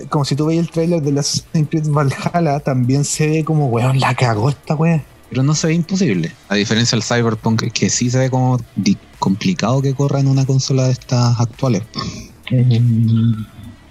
Como 0.09 0.25
si 0.25 0.35
tú 0.35 0.45
veis 0.45 0.59
el 0.59 0.69
tráiler 0.69 1.01
del 1.01 1.17
Assassin's 1.17 1.67
Creed 1.69 1.87
Valhalla, 1.87 2.59
también 2.59 3.05
se 3.05 3.27
ve 3.27 3.43
como, 3.43 3.67
weón, 3.67 3.99
la 3.99 4.13
cagó 4.13 4.49
esta 4.49 4.75
weá. 4.75 5.03
Pero 5.29 5.43
no 5.43 5.55
se 5.55 5.67
ve 5.67 5.73
imposible. 5.73 6.31
A 6.47 6.55
diferencia 6.55 6.95
del 6.95 7.03
Cyberpunk, 7.03 7.71
que 7.71 7.89
sí 7.89 8.09
se 8.09 8.19
ve 8.19 8.29
como 8.29 8.59
complicado 9.17 9.81
que 9.81 9.93
corra 9.93 10.19
en 10.19 10.27
una 10.27 10.45
consola 10.45 10.85
de 10.85 10.91
estas 10.91 11.39
actuales. 11.39 11.83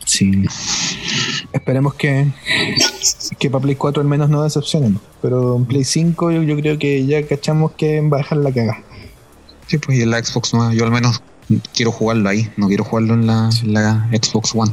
Sí. 0.08 0.30
Esperemos 1.52 1.92
que, 1.94 2.32
que 3.38 3.50
para 3.50 3.62
Play 3.62 3.74
4 3.74 4.00
al 4.00 4.08
menos 4.08 4.30
no 4.30 4.42
decepcionen. 4.42 4.98
Pero 5.20 5.56
en 5.56 5.66
Play 5.66 5.84
5 5.84 6.30
yo, 6.30 6.42
yo 6.42 6.56
creo 6.56 6.78
que 6.78 7.04
ya 7.04 7.26
cachamos 7.26 7.72
que 7.72 8.00
va 8.00 8.16
a 8.16 8.20
dejar 8.20 8.38
la 8.38 8.50
caga. 8.50 8.82
Sí, 9.66 9.76
pues 9.76 9.98
y 9.98 10.02
en 10.02 10.10
la 10.10 10.24
Xbox 10.24 10.54
nueva, 10.54 10.72
yo 10.72 10.86
al 10.86 10.90
menos 10.90 11.22
quiero 11.74 11.92
jugarlo 11.92 12.26
ahí, 12.26 12.50
no 12.56 12.68
quiero 12.68 12.84
jugarlo 12.84 13.14
en 13.14 13.26
la, 13.26 13.50
en 13.62 13.74
la 13.74 14.08
Xbox 14.10 14.54
One. 14.54 14.72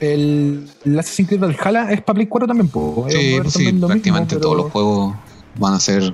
El, 0.00 0.68
el 0.84 0.98
Assassin's 0.98 1.28
Creed 1.28 1.40
Valhalla 1.40 1.92
es 1.92 2.02
para 2.02 2.14
Play 2.14 2.26
4 2.26 2.48
también, 2.48 2.68
po. 2.68 3.06
Es 3.08 3.14
Sí, 3.14 3.38
pues 3.40 3.54
sí, 3.54 3.72
prácticamente 3.72 4.34
mismo, 4.34 4.40
todos 4.40 4.54
pero, 4.56 4.64
los 4.64 4.72
juegos 4.72 5.14
van 5.60 5.74
a 5.74 5.80
ser 5.80 6.12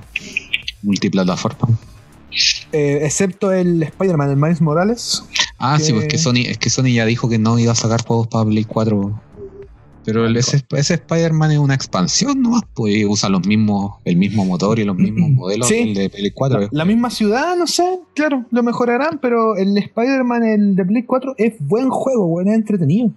multiplataforma. 0.82 1.78
Eh, 2.72 3.00
excepto 3.02 3.52
el 3.52 3.82
Spider-Man, 3.82 4.30
el 4.30 4.36
Miles 4.36 4.60
Morales. 4.60 5.24
Ah, 5.58 5.78
sí, 5.80 5.92
pues 5.92 6.06
que 6.08 6.18
Sony, 6.18 6.44
es 6.46 6.58
que 6.58 6.70
Sony 6.70 6.92
ya 6.94 7.04
dijo 7.06 7.28
que 7.28 7.38
no 7.38 7.58
iba 7.58 7.72
a 7.72 7.74
sacar 7.74 8.04
juegos 8.04 8.28
para 8.28 8.44
Play 8.44 8.64
4. 8.64 9.20
Pero 10.04 10.24
el, 10.26 10.36
ese, 10.38 10.64
ese 10.70 10.94
Spider-Man 10.94 11.50
es 11.50 11.58
una 11.58 11.74
expansión 11.74 12.40
nomás, 12.40 12.62
pues 12.74 13.04
usa 13.06 13.28
los 13.28 13.46
mismos, 13.46 13.96
el 14.06 14.16
mismo 14.16 14.44
motor 14.46 14.78
y 14.78 14.84
los 14.84 14.96
mismos 14.96 15.30
modelos 15.30 15.68
Sí. 15.68 15.92
de 15.94 16.08
Play 16.08 16.30
4. 16.32 16.68
La 16.70 16.84
misma 16.84 17.10
ciudad, 17.10 17.56
no 17.56 17.66
sé, 17.66 17.98
claro, 18.14 18.46
lo 18.50 18.62
mejorarán, 18.62 19.18
pero 19.20 19.56
el 19.56 19.76
Spider-Man, 19.76 20.44
el 20.44 20.76
de 20.76 20.84
Play 20.84 21.02
4, 21.02 21.34
es 21.36 21.54
buen 21.60 21.90
juego, 21.90 22.26
bueno, 22.26 22.50
es 22.52 22.56
entretenido. 22.56 23.10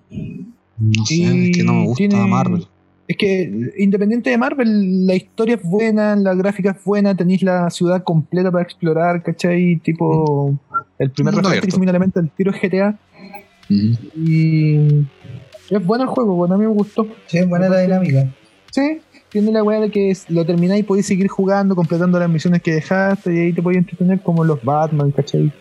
No 0.80 1.06
sé, 1.06 1.14
Y 1.16 1.50
es 1.52 1.58
que 1.58 1.64
no 1.64 1.74
me 1.74 1.84
gusta 1.86 1.98
tiene- 1.98 2.28
Marvel. 2.28 2.68
Es 3.12 3.18
que 3.18 3.72
independiente 3.78 4.30
de 4.30 4.38
Marvel, 4.38 5.06
la 5.06 5.16
historia 5.16 5.56
es 5.56 5.64
buena, 5.64 6.16
la 6.16 6.34
gráfica 6.34 6.72
es 6.72 6.82
buena, 6.82 7.14
tenéis 7.14 7.44
la 7.44 7.70
ciudad 7.70 8.06
completa 8.06 8.50
para 8.50 8.64
explorar, 8.64 9.22
¿cachai? 9.22 9.82
Tipo, 9.84 10.58
el 10.98 11.12
primer 11.12 11.36
referente 11.36 11.68
que 11.68 11.72
se 11.72 11.80
me 11.82 12.00
mente 12.00 12.22
el 12.22 12.30
tiro 12.30 12.52
es 12.52 12.62
GTA. 12.62 12.98
Y 13.68 14.78
es 15.70 15.86
bueno 15.86 16.06
el 16.06 16.10
juego, 16.10 16.36
bueno, 16.36 16.56
a 16.56 16.58
mí 16.58 16.64
me 16.64 16.72
gustó. 16.72 17.06
Sí, 17.28 17.40
es 17.40 17.50
buena 17.50 17.68
la 17.68 17.82
dinámica. 17.82 18.34
Sí, 18.72 19.02
tiene 19.28 19.52
la 19.52 19.62
weá 19.62 19.82
de 19.82 19.92
que 19.92 20.16
lo 20.30 20.46
termináis 20.46 20.80
y 20.80 20.84
podéis 20.84 21.08
seguir 21.08 21.28
jugando, 21.28 21.76
completando 21.76 22.18
las 22.18 22.30
misiones 22.30 22.62
que 22.62 22.76
dejaste 22.76 23.36
y 23.36 23.40
ahí 23.40 23.52
te 23.52 23.62
podéis 23.62 23.80
entretener 23.80 24.22
como 24.22 24.46
los 24.46 24.64
Batman, 24.64 25.12
¿cachai? 25.12 25.52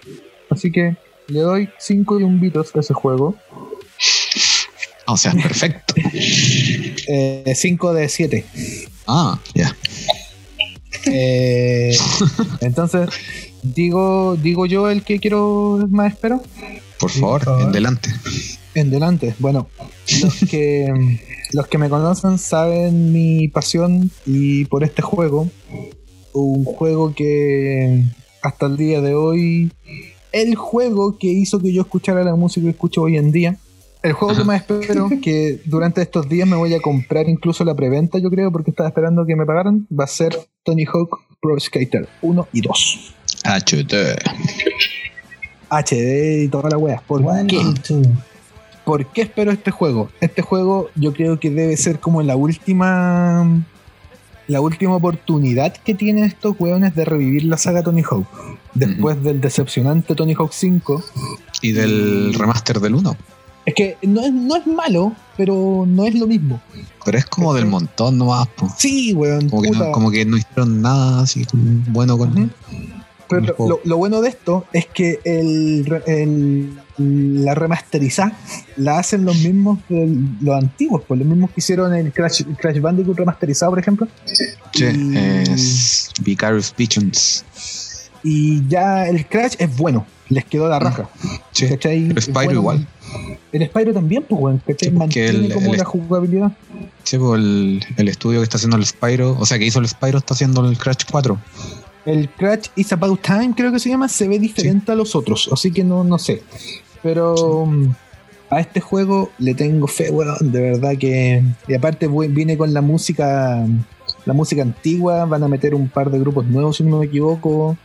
Así 0.50 0.70
que 0.70 0.94
le 1.26 1.40
doy 1.40 1.68
5 1.78 2.20
y 2.20 2.22
un 2.22 2.38
bitos 2.38 2.76
a 2.76 2.78
ese 2.78 2.94
juego. 2.94 3.34
O 5.06 5.16
sea, 5.16 5.32
perfecto. 5.32 5.94
5 7.54 7.94
de 7.94 8.08
7. 8.08 8.44
Ah, 9.06 9.40
ya. 9.54 9.76
Eh, 11.06 11.96
entonces, 12.60 13.08
digo, 13.62 14.36
digo 14.36 14.66
yo 14.66 14.90
el 14.90 15.02
que 15.02 15.18
quiero 15.18 15.86
más 15.90 16.12
espero. 16.12 16.42
Por 16.98 17.10
favor, 17.10 17.44
por 17.44 17.44
favor. 17.44 17.62
en 17.62 17.72
delante. 17.72 18.10
En 18.74 18.90
delante. 18.90 19.34
Bueno, 19.38 19.68
los 20.22 20.34
que, 20.48 21.18
los 21.52 21.66
que 21.66 21.78
me 21.78 21.88
conocen 21.88 22.38
saben 22.38 23.12
mi 23.12 23.48
pasión 23.48 24.10
y 24.26 24.64
por 24.66 24.84
este 24.84 25.02
juego. 25.02 25.48
Un 26.32 26.64
juego 26.64 27.14
que 27.14 28.04
hasta 28.42 28.66
el 28.66 28.76
día 28.76 29.00
de 29.00 29.14
hoy. 29.14 29.72
El 30.32 30.54
juego 30.54 31.18
que 31.18 31.26
hizo 31.26 31.58
que 31.58 31.72
yo 31.72 31.82
escuchara 31.82 32.22
la 32.22 32.36
música 32.36 32.64
que 32.64 32.70
escucho 32.70 33.02
hoy 33.02 33.16
en 33.16 33.32
día. 33.32 33.56
El 34.02 34.12
juego 34.14 34.34
que 34.34 34.44
más 34.44 34.62
espero, 34.62 35.10
que 35.22 35.60
durante 35.66 36.00
estos 36.00 36.28
días 36.28 36.48
me 36.48 36.56
voy 36.56 36.72
a 36.74 36.80
comprar 36.80 37.28
incluso 37.28 37.64
la 37.64 37.74
preventa, 37.74 38.18
yo 38.18 38.30
creo, 38.30 38.50
porque 38.50 38.70
estaba 38.70 38.88
esperando 38.88 39.26
que 39.26 39.36
me 39.36 39.44
pagaran, 39.44 39.86
va 39.88 40.04
a 40.04 40.06
ser 40.06 40.36
Tony 40.64 40.84
Hawk 40.86 41.20
Pro 41.40 41.58
Skater 41.60 42.08
1 42.22 42.48
y 42.52 42.60
2. 42.62 43.14
HT. 43.44 43.94
HD 45.70 46.44
y 46.44 46.48
toda 46.48 46.70
la 46.70 46.78
wea. 46.78 47.02
¿Por 47.06 47.24
One 47.24 47.46
qué? 47.46 47.60
¿Por 48.84 49.06
qué 49.06 49.22
espero 49.22 49.52
este 49.52 49.70
juego? 49.70 50.10
Este 50.20 50.42
juego 50.42 50.90
yo 50.94 51.12
creo 51.12 51.38
que 51.38 51.50
debe 51.50 51.76
ser 51.76 52.00
como 52.00 52.22
la 52.22 52.36
última 52.36 53.46
la 54.48 54.60
última 54.60 54.96
oportunidad 54.96 55.76
que 55.76 55.94
tienen 55.94 56.24
estos 56.24 56.56
weones 56.58 56.96
de 56.96 57.04
revivir 57.04 57.44
la 57.44 57.56
saga 57.56 57.84
Tony 57.84 58.02
Hawk. 58.02 58.26
Después 58.74 59.22
del 59.22 59.40
decepcionante 59.40 60.16
Tony 60.16 60.34
Hawk 60.34 60.52
5. 60.52 61.04
Y 61.62 61.72
del 61.72 62.34
remaster 62.34 62.80
del 62.80 62.96
1. 62.96 63.16
Es 63.66 63.74
que 63.74 63.96
no 64.02 64.22
es, 64.22 64.32
no 64.32 64.56
es 64.56 64.66
malo, 64.66 65.12
pero 65.36 65.84
no 65.86 66.04
es 66.06 66.14
lo 66.14 66.26
mismo. 66.26 66.60
Pero 67.04 67.18
es 67.18 67.26
como 67.26 67.54
del 67.54 67.66
montón 67.66 68.18
nomás. 68.18 68.48
po. 68.48 68.68
Sí, 68.76 69.12
weón. 69.12 69.48
Como, 69.48 69.62
que 69.62 69.70
no, 69.70 69.92
como 69.92 70.10
que 70.10 70.24
no 70.24 70.36
hicieron 70.36 70.80
nada 70.82 71.22
así 71.22 71.46
bueno 71.52 72.16
con. 72.18 72.30
Ujú. 72.30 72.50
Pero 73.28 73.40
el 73.42 73.46
lo, 73.46 73.54
juego. 73.54 73.80
lo 73.84 73.96
bueno 73.96 74.20
de 74.22 74.28
esto 74.30 74.64
es 74.72 74.86
que 74.86 75.20
el, 75.24 75.84
la 77.44 77.54
remasterizada 77.54 78.32
la 78.76 78.98
hacen 78.98 79.24
los 79.24 79.36
mismos 79.38 79.78
los 79.88 80.56
antiguos, 80.56 81.02
pues 81.06 81.18
los 81.20 81.28
mismos 81.28 81.50
que 81.50 81.60
hicieron 81.60 81.94
el 81.94 82.12
Crash, 82.12 82.42
Crash 82.58 82.80
Bandicoot 82.80 83.16
remasterizado, 83.18 83.70
por 83.72 83.78
ejemplo. 83.78 84.08
Che, 84.72 84.92
Y- 84.92 85.16
es 85.52 86.10
Vicarious 86.22 86.72
Pigeons. 86.72 87.44
Y 88.22 88.66
ya 88.68 89.06
el 89.06 89.26
Crash 89.26 89.54
es 89.58 89.74
bueno, 89.76 90.06
les 90.28 90.44
quedó 90.44 90.68
la 90.68 90.78
raja. 90.78 91.08
¿cachai? 91.68 92.08
pero 92.08 92.20
Spyro 92.20 92.34
bueno. 92.44 92.52
igual. 92.60 92.88
El 93.52 93.66
Spyro 93.66 93.92
también, 93.92 94.24
pues, 94.28 94.40
weón, 94.40 94.58
¿cachai? 94.66 94.90
Sí, 94.90 94.94
Mantiene 94.94 95.46
el- 95.46 95.52
como 95.52 95.72
el- 95.72 95.78
la 95.78 95.84
jugabilidad. 95.84 96.52
Sí, 97.04 97.18
pues 97.18 97.40
el, 97.40 97.84
el 97.96 98.08
estudio 98.08 98.40
que 98.40 98.44
está 98.44 98.56
haciendo 98.58 98.76
el 98.76 98.86
Spyro, 98.86 99.36
o 99.38 99.44
sea, 99.46 99.58
que 99.58 99.66
hizo 99.66 99.78
el 99.80 99.88
Spyro 99.88 100.18
está 100.18 100.34
haciendo 100.34 100.68
el 100.68 100.78
Crash 100.78 101.04
4. 101.10 101.38
El 102.06 102.28
Crash 102.30 102.66
Is 102.76 102.92
About 102.92 103.20
Time, 103.20 103.52
creo 103.56 103.72
que 103.72 103.78
se 103.78 103.88
llama, 103.88 104.08
se 104.08 104.26
ve 104.28 104.38
diferente 104.38 104.92
a 104.92 104.94
los 104.94 105.14
otros, 105.14 105.48
así 105.52 105.70
que 105.72 105.82
no, 105.84 106.02
no 106.04 106.18
sé. 106.18 106.42
Pero 107.02 107.66
mm, 107.66 107.92
a 108.50 108.60
este 108.60 108.80
juego 108.80 109.30
le 109.38 109.54
tengo 109.54 109.86
fe, 109.86 110.10
weón, 110.10 110.36
de 110.52 110.60
verdad 110.60 110.92
que. 110.98 111.42
Y 111.68 111.74
aparte 111.74 112.08
viene 112.28 112.56
con 112.56 112.72
la 112.72 112.80
música, 112.80 113.66
la 114.24 114.32
música 114.32 114.62
antigua, 114.62 115.24
van 115.24 115.42
a 115.42 115.48
meter 115.48 115.74
un 115.74 115.88
par 115.88 116.10
de 116.10 116.18
grupos 116.18 116.46
nuevos, 116.46 116.76
si 116.76 116.84
no 116.84 116.98
me 117.00 117.06
equivoco. 117.06 117.76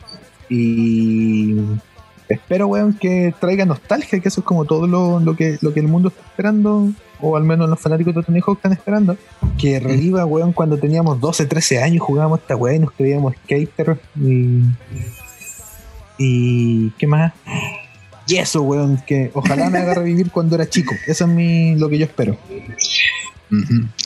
Y 0.49 1.55
espero, 2.29 2.67
weón, 2.67 2.93
que 2.93 3.33
traiga 3.39 3.65
nostalgia, 3.65 4.19
que 4.19 4.27
eso 4.27 4.41
es 4.41 4.45
como 4.45 4.65
todo 4.65 4.87
lo, 4.87 5.19
lo 5.19 5.35
que, 5.35 5.57
lo 5.61 5.73
que 5.73 5.79
el 5.79 5.87
mundo 5.87 6.09
está 6.09 6.21
esperando, 6.21 6.89
o 7.19 7.37
al 7.37 7.43
menos 7.43 7.69
los 7.69 7.79
fanáticos 7.79 8.15
de 8.15 8.23
Tony 8.23 8.39
Hawk 8.45 8.57
están 8.57 8.73
esperando. 8.73 9.17
Que 9.57 9.79
reviva, 9.79 10.25
weón, 10.25 10.53
cuando 10.53 10.77
teníamos 10.77 11.19
12, 11.19 11.45
13 11.45 11.83
años 11.83 12.03
jugábamos 12.03 12.39
esta 12.39 12.55
weón 12.55 12.77
y 12.77 12.79
nos 12.79 12.91
creíamos 12.91 13.33
skater. 13.43 13.99
Y. 14.19 14.61
Y. 16.17 16.89
¿Qué 16.91 17.07
más? 17.07 17.33
Y 18.27 18.37
eso, 18.37 18.61
weón, 18.63 19.01
que 19.05 19.31
ojalá 19.33 19.69
me 19.69 19.79
haga 19.79 19.93
revivir 19.95 20.31
cuando 20.31 20.55
era 20.55 20.67
chico. 20.67 20.93
Eso 21.07 21.25
es 21.25 21.29
mi, 21.29 21.75
lo 21.75 21.89
que 21.89 21.97
yo 21.97 22.05
espero. 22.05 22.37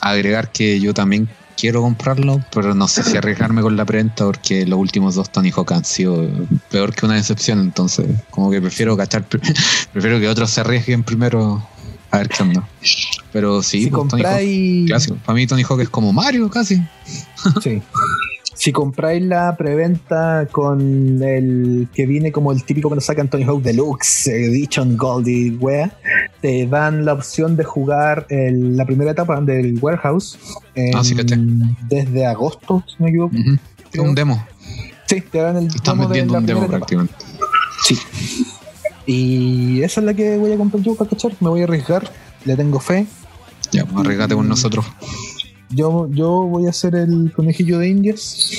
Agregar 0.00 0.52
que 0.52 0.78
yo 0.78 0.94
también 0.94 1.28
quiero 1.60 1.82
comprarlo, 1.82 2.42
pero 2.54 2.74
no 2.74 2.88
sé 2.88 3.02
si 3.02 3.16
arriesgarme 3.18 3.62
con 3.62 3.76
la 3.76 3.84
preventa 3.84 4.24
porque 4.24 4.66
los 4.66 4.78
últimos 4.78 5.14
dos 5.14 5.30
Tony 5.30 5.50
Hawk 5.50 5.72
han 5.72 5.84
sido 5.84 6.26
peor 6.70 6.94
que 6.94 7.06
una 7.06 7.16
decepción, 7.16 7.60
entonces 7.60 8.06
como 8.30 8.50
que 8.50 8.60
prefiero 8.60 8.96
cachar, 8.96 9.24
prefiero 9.92 10.18
que 10.18 10.28
otros 10.28 10.50
se 10.50 10.62
arriesguen 10.62 11.02
primero 11.02 11.62
a 12.10 12.18
ver 12.18 12.28
qué 12.28 12.42
onda. 12.42 12.68
Pero 13.32 13.62
sí, 13.62 13.84
si 13.84 13.90
pues, 13.90 14.08
Tony 14.08 14.22
Hawk 14.22 14.30
compráis. 14.32 14.86
clásico. 14.86 15.16
Para 15.24 15.36
mí 15.36 15.46
Tony 15.46 15.62
Hawk 15.62 15.80
es 15.80 15.88
como 15.88 16.12
Mario 16.12 16.50
casi. 16.50 16.80
Sí. 17.62 17.80
Si 18.54 18.72
compráis 18.72 19.22
la 19.22 19.56
preventa 19.56 20.46
con 20.52 21.22
el 21.22 21.88
que 21.94 22.04
viene 22.04 22.30
como 22.30 22.52
el 22.52 22.62
típico 22.62 22.90
que 22.90 22.96
nos 22.96 23.06
sacan 23.06 23.28
Tony 23.28 23.44
Hawk 23.44 23.62
Deluxe, 23.62 24.26
Edition 24.26 24.98
Gold 24.98 25.28
y 25.28 25.50
wea, 25.52 25.90
te 26.40 26.66
dan 26.66 27.04
la 27.04 27.12
opción 27.12 27.56
de 27.56 27.64
jugar 27.64 28.26
el- 28.30 28.76
la 28.76 28.86
primera 28.86 29.10
etapa 29.12 29.40
del 29.40 29.78
Warehouse 29.80 30.38
en- 30.74 30.96
Ah, 30.96 31.04
sí, 31.04 31.14
desde 31.88 32.26
agosto, 32.26 32.82
si 32.86 32.94
no 32.98 33.04
me 33.04 33.10
equivoco. 33.10 33.36
Ujú. 33.36 33.58
Es 33.92 34.00
un 34.00 34.14
demo. 34.14 34.46
Sí, 35.06 35.20
te 35.20 35.38
dan 35.38 35.56
el 35.56 35.66
Están 35.66 35.96
demo 35.98 36.02
de 36.02 36.06
vendiendo 36.08 36.32
la 36.34 36.38
un 36.40 36.46
demo 36.46 36.60
etapa. 36.60 36.76
prácticamente. 36.78 37.14
Sí. 37.82 37.98
Y 39.06 39.82
esa 39.82 40.00
es 40.00 40.06
la 40.06 40.14
que 40.14 40.36
voy 40.38 40.52
a 40.52 40.56
comprar 40.56 40.82
yo 40.82 40.94
para 40.94 41.10
cachar. 41.10 41.32
Me 41.40 41.48
voy 41.48 41.60
a 41.62 41.64
arriesgar, 41.64 42.08
le 42.44 42.56
tengo 42.56 42.78
fe. 42.80 43.06
Ya, 43.72 43.84
pues 43.84 43.96
arriesgate 44.04 44.34
con 44.34 44.48
nosotros. 44.48 44.86
Yo, 45.70 46.08
yo 46.10 46.42
voy 46.42 46.66
a 46.66 46.70
hacer 46.70 46.94
el 46.96 47.32
conejillo 47.34 47.78
de 47.78 47.88
indias 47.88 48.58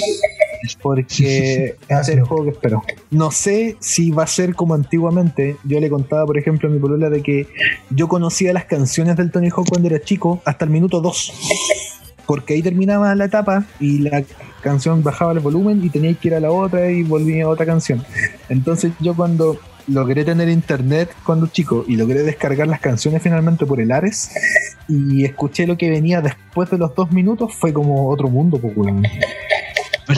porque 0.81 1.75
es 1.88 2.09
el 2.09 2.23
juego 2.23 2.45
que 2.45 2.49
espero. 2.51 2.83
No 3.09 3.31
sé 3.31 3.77
si 3.79 4.11
va 4.11 4.23
a 4.23 4.27
ser 4.27 4.55
como 4.55 4.73
antiguamente. 4.73 5.57
Yo 5.63 5.79
le 5.79 5.89
contaba, 5.89 6.25
por 6.25 6.38
ejemplo, 6.38 6.69
a 6.69 6.71
mi 6.71 6.79
polola 6.79 7.09
de 7.09 7.21
que 7.21 7.47
yo 7.89 8.07
conocía 8.07 8.53
las 8.53 8.65
canciones 8.65 9.15
del 9.17 9.31
Tony 9.31 9.49
Hawk 9.49 9.67
cuando 9.69 9.88
era 9.88 10.01
chico 10.01 10.41
hasta 10.45 10.65
el 10.65 10.71
minuto 10.71 11.01
2. 11.01 11.33
Porque 12.25 12.53
ahí 12.53 12.61
terminaba 12.61 13.13
la 13.15 13.25
etapa 13.25 13.65
y 13.79 13.99
la 13.99 14.23
canción 14.61 15.03
bajaba 15.03 15.33
el 15.33 15.39
volumen 15.39 15.83
y 15.83 15.89
tenía 15.89 16.13
que 16.13 16.27
ir 16.29 16.35
a 16.35 16.39
la 16.39 16.51
otra 16.51 16.89
y 16.91 17.03
volvía 17.03 17.45
a 17.45 17.49
otra 17.49 17.65
canción. 17.65 18.03
Entonces 18.47 18.93
yo 18.99 19.15
cuando 19.15 19.59
logré 19.88 20.23
tener 20.23 20.47
internet 20.49 21.09
cuando 21.25 21.47
chico 21.47 21.83
y 21.88 21.95
logré 21.95 22.23
descargar 22.23 22.67
las 22.67 22.79
canciones 22.79 23.21
finalmente 23.21 23.65
por 23.65 23.81
el 23.81 23.91
Ares 23.91 24.31
y 24.88 25.25
escuché 25.25 25.65
lo 25.65 25.77
que 25.77 25.89
venía 25.89 26.21
después 26.21 26.69
de 26.69 26.77
los 26.77 26.93
dos 26.95 27.11
minutos 27.11 27.53
fue 27.53 27.73
como 27.73 28.09
otro 28.09 28.29
mundo, 28.29 28.59
pues, 28.59 28.75
weón. 28.75 29.03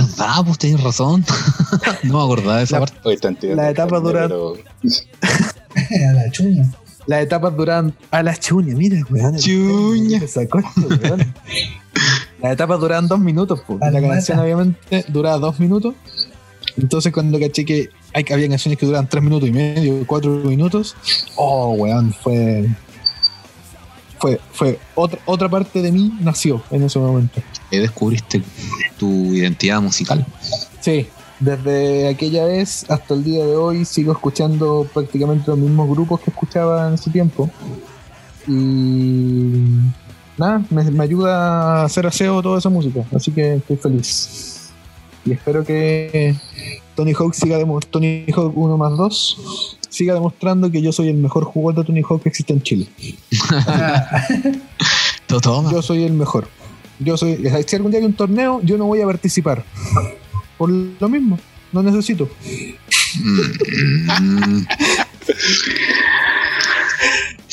¿Verdad? 0.01 0.43
Pues 0.45 0.57
tienes 0.57 0.83
razón. 0.83 1.23
no 2.03 2.17
me 2.17 2.23
acordaba 2.23 2.57
de 2.57 2.63
esa 2.63 2.79
La- 2.79 2.85
parte. 2.85 2.97
Hoy 3.03 3.13
está 3.15 3.27
entiendo, 3.29 3.61
La 3.61 3.69
etapa 3.69 3.99
dura- 3.99 4.23
pero- 4.23 4.53
A 6.09 6.13
la 6.13 6.31
chuña. 6.31 6.71
Las 7.05 7.21
etapas 7.23 7.55
duran 7.57 7.93
a 8.11 8.23
la 8.23 8.35
chuña, 8.37 8.75
mira, 8.75 8.97
weón. 9.09 9.35
Chuña. 9.37 10.19
que 10.21 10.27
sacó 10.27 10.59
este 10.59 10.81
weón. 11.07 11.33
Las 12.41 12.53
etapas 12.53 12.79
duran 12.79 13.07
dos 13.07 13.19
minutos, 13.19 13.61
pues. 13.67 13.79
La 13.81 13.91
La 13.91 14.01
canción 14.01 14.39
obviamente 14.39 15.05
duraba 15.09 15.37
dos 15.37 15.59
minutos. 15.59 15.95
Entonces 16.77 17.11
cuando 17.11 17.39
caché 17.39 17.65
que 17.65 17.89
hay, 18.13 18.25
había 18.31 18.47
canciones 18.49 18.79
que 18.79 18.85
duraban 18.85 19.07
tres 19.09 19.21
minutos 19.23 19.49
y 19.49 19.51
medio, 19.51 20.05
cuatro 20.07 20.31
minutos, 20.31 20.95
oh, 21.35 21.73
weón, 21.73 22.13
fue... 22.13 22.67
Fue, 24.23 24.39
fue 24.53 24.79
otra, 24.95 25.19
otra 25.25 25.49
parte 25.49 25.81
de 25.81 25.91
mí 25.91 26.13
nació 26.21 26.63
en 26.71 26.83
ese 26.83 26.97
momento. 26.97 27.41
Ahí 27.69 27.79
descubriste 27.79 28.41
tu 28.97 29.09
identidad 29.33 29.81
musical. 29.81 30.25
Sí, 30.79 31.07
desde 31.41 32.07
aquella 32.07 32.45
vez 32.45 32.85
hasta 32.89 33.15
el 33.15 33.25
día 33.25 33.45
de 33.45 33.57
hoy 33.57 33.83
sigo 33.83 34.13
escuchando 34.13 34.87
prácticamente 34.93 35.43
los 35.47 35.57
mismos 35.57 35.89
grupos 35.89 36.21
que 36.21 36.29
escuchaba 36.31 36.87
en 36.87 36.93
ese 36.93 37.11
tiempo. 37.11 37.49
Y 38.47 39.51
nada, 40.37 40.63
me, 40.69 40.89
me 40.89 41.03
ayuda 41.03 41.81
a 41.81 41.83
hacer 41.83 42.07
aseo 42.07 42.41
toda 42.41 42.59
esa 42.59 42.69
música, 42.69 43.03
así 43.13 43.29
que 43.29 43.55
estoy 43.55 43.75
feliz. 43.75 44.69
Y 45.25 45.33
espero 45.33 45.65
que 45.65 46.33
Tony 46.95 47.11
Hawk 47.11 47.33
siga 47.33 47.57
demo- 47.57 47.81
Tony 47.81 48.25
Hawk 48.33 48.57
1 48.57 48.77
más 48.77 48.97
2 48.97 49.77
siga 49.93 50.13
demostrando 50.15 50.71
que 50.71 50.81
yo 50.81 50.91
soy 50.91 51.09
el 51.09 51.17
mejor 51.17 51.43
jugador 51.43 51.83
de 51.83 51.87
Tony 51.87 52.01
Hawk 52.01 52.23
que 52.23 52.29
existe 52.29 52.51
en 52.53 52.61
Chile. 52.61 52.87
Yo 55.71 55.81
soy 55.81 56.03
el 56.03 56.13
mejor. 56.13 56.47
Yo 56.99 57.17
soy. 57.17 57.43
Si 57.67 57.75
algún 57.75 57.89
día 57.89 57.99
hay 57.99 58.05
un 58.05 58.13
torneo, 58.13 58.61
yo 58.61 58.77
no 58.77 58.85
voy 58.85 59.01
a 59.01 59.05
participar. 59.07 59.65
Por 60.59 60.69
lo 60.69 61.09
mismo, 61.09 61.39
no 61.71 61.81
necesito. 61.81 62.29
Mm, 63.15 64.65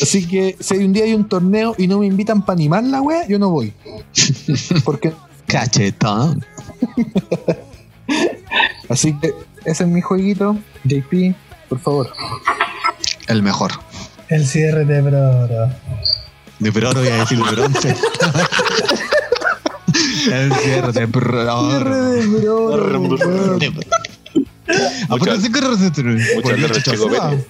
Así 0.03 0.27
que 0.27 0.57
si 0.61 0.77
un 0.77 0.93
día 0.93 1.05
hay 1.05 1.15
un 1.15 1.29
torneo 1.29 1.75
y 1.79 1.87
no 1.87 2.01
me 2.01 2.07
invitan 2.07 2.45
para 2.45 2.55
animar 2.55 2.85
la 2.85 3.01
wea, 3.01 3.27
yo 3.29 3.39
no 3.39 3.51
voy. 3.51 3.73
Porque 4.85 5.13
cachetón. 5.47 6.45
así 8.89 9.15
que 9.21 9.33
ese 9.65 9.85
es 9.85 9.89
mi 9.89 10.01
jueguito, 10.01 10.59
JP, 10.85 11.35
por 11.71 11.81
favor. 11.81 12.13
El 13.29 13.43
mejor. 13.43 13.73
El 14.29 14.47
cierre 14.47 14.85
de 14.85 15.01
Broro. 15.01 15.73
De 16.59 16.69
oro 16.87 17.01
voy 17.01 17.09
a 17.09 17.17
decir 17.19 17.39
de 17.39 17.51
bronce. 17.53 17.97
El 20.31 20.53
cierre 20.55 20.93
de 20.93 21.07
bronce. 21.07 21.85
de 21.85 22.27
bro, 22.27 23.01
weón. 23.01 23.81
Aparte, 25.09 25.51
¿qué 25.53 25.61
receta? 25.61 26.03
Muchas 26.03 26.59
gracias, 26.61 26.85
Chico 26.85 27.09
Pérez. 27.09 27.47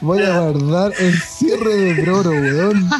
Voy 0.00 0.22
a 0.22 0.40
guardar 0.40 0.92
el 0.98 1.20
cierre 1.20 1.76
de 1.76 2.02
Broro, 2.02 2.30
weón. 2.30 2.90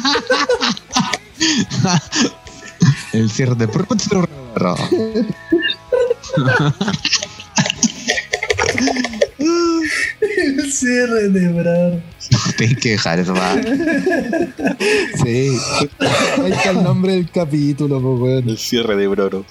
El 3.13 3.29
cierre 3.31 3.55
de 3.55 3.65
bronce. 3.65 4.09
El 10.19 10.71
cierre 10.71 11.29
de 11.29 11.47
Broro. 11.49 12.01
Tienes 12.57 12.77
que 12.77 12.89
dejar 12.91 13.19
eso, 13.19 13.33
va. 13.33 13.55
Sí. 15.23 15.57
Ahí 15.99 16.51
está 16.51 16.71
el 16.71 16.83
nombre 16.83 17.13
del 17.13 17.29
capítulo, 17.29 18.01
po, 18.01 18.15
weón. 18.15 18.49
El 18.49 18.57
cierre 18.57 18.95
de 18.95 19.07
Broro. 19.07 19.45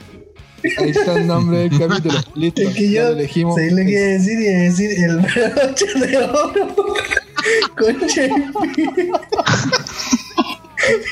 Ahí 0.79 0.91
está 0.91 1.15
el 1.15 1.27
nombre 1.27 1.69
del 1.69 1.79
capítulo. 1.79 2.15
Listo. 2.35 2.63
Es 2.63 2.75
que 2.75 2.91
yo, 2.91 3.03
lo 3.03 3.09
elegimos. 3.11 3.55
¿sabes 3.57 3.73
lo 3.73 3.79
que 3.79 3.91
iba 3.91 4.01
a 4.01 4.13
decir? 4.13 4.39
A 4.49 4.63
decir 4.63 4.91
el 5.05 5.17
broche 5.57 5.87
de 6.07 6.17
oro 6.19 6.75
con 7.77 7.95
JP. 8.09 8.99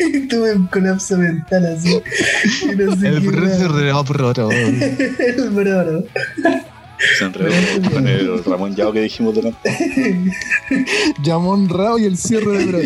Y 0.01 0.27
tuve 0.27 0.55
un 0.55 0.67
colapso 0.67 1.17
mental 1.17 1.67
así. 1.67 2.01
Y 2.63 2.77
no 2.77 2.97
sé 2.97 3.09
El 3.09 3.15
era. 3.15 3.21
de 3.21 3.21
bronce. 3.21 3.65
El 5.37 5.51
broro. 5.51 6.05
Se 7.19 7.25
enredó 7.25 7.91
con 7.93 8.07
el 8.09 8.45
Ramón 8.45 8.75
Yao 8.77 8.93
que 8.93 9.01
dijimos 9.03 9.35
delante. 9.35 9.71
Llamón 11.23 11.69
Rao 11.69 11.99
y 11.99 12.05
el 12.05 12.17
cierre 12.17 12.59
de 12.59 12.67
Broro. 12.67 12.85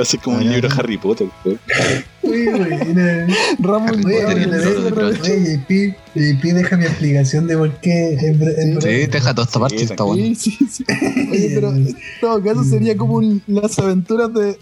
Así 0.00 0.18
como 0.18 0.36
un 0.38 0.44
libro 0.48 0.68
de 0.68 0.74
Harry 0.78 0.98
Potter. 0.98 1.28
Muy 2.22 2.46
buena. 2.46 3.26
Ramón 3.58 4.00
el 4.08 4.54
el 4.54 5.58
JP, 5.64 5.96
JP, 6.14 6.42
deja 6.54 6.76
mi 6.76 6.84
explicación 6.84 7.46
de 7.48 7.56
por 7.56 7.72
qué 7.80 8.14
el, 8.14 8.42
el 8.42 8.82
Sí, 8.82 9.06
deja 9.10 9.34
toda 9.34 9.46
esta 9.46 9.58
parte, 9.60 9.82
está 9.82 10.04
bueno. 10.04 10.22
Sí, 10.36 10.56
sí, 10.58 10.66
sí. 10.70 10.84
Oye, 11.32 11.50
pero 11.54 11.70
en 11.72 11.96
todo 12.20 12.42
caso 12.42 12.62
sería 12.64 12.96
como 12.96 13.14
un- 13.14 13.42
las 13.48 13.78
aventuras 13.80 14.32
de 14.32 14.56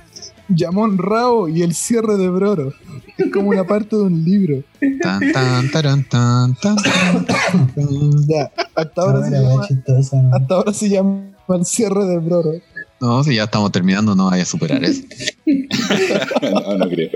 Yamón 0.49 0.99
Rao 0.99 1.49
y 1.49 1.63
el 1.63 1.75
cierre 1.75 2.17
de 2.17 2.29
Broro. 2.29 2.73
Es 3.17 3.31
como 3.33 3.51
una 3.51 3.65
parte 3.65 3.97
de 3.97 4.03
un 4.03 4.25
libro. 4.25 4.63
Tan, 5.01 5.33
tan, 5.33 5.71
taran, 5.71 6.05
tan, 6.09 6.55
tan, 6.57 6.77
tan, 6.77 7.25
tan. 7.25 8.27
Ya, 8.29 8.53
hasta 8.75 9.01
ahora, 9.03 9.27
se 9.29 9.41
llama, 9.41 9.67
chistoso, 9.67 10.17
¿no? 10.23 10.35
hasta 10.37 10.55
ahora 10.55 10.73
se 10.75 10.89
llama 10.89 11.23
el 11.49 11.65
cierre 11.65 12.05
de 12.07 12.19
Broro. 12.19 12.53
No, 13.01 13.23
si 13.25 13.35
ya 13.37 13.45
estamos 13.45 13.73
terminando, 13.73 14.15
no 14.15 14.27
vaya 14.27 14.43
a 14.43 14.47
superar 14.47 14.85
eso. 14.85 15.03
no, 15.47 16.79
no 16.79 16.89
creo. 16.89 17.11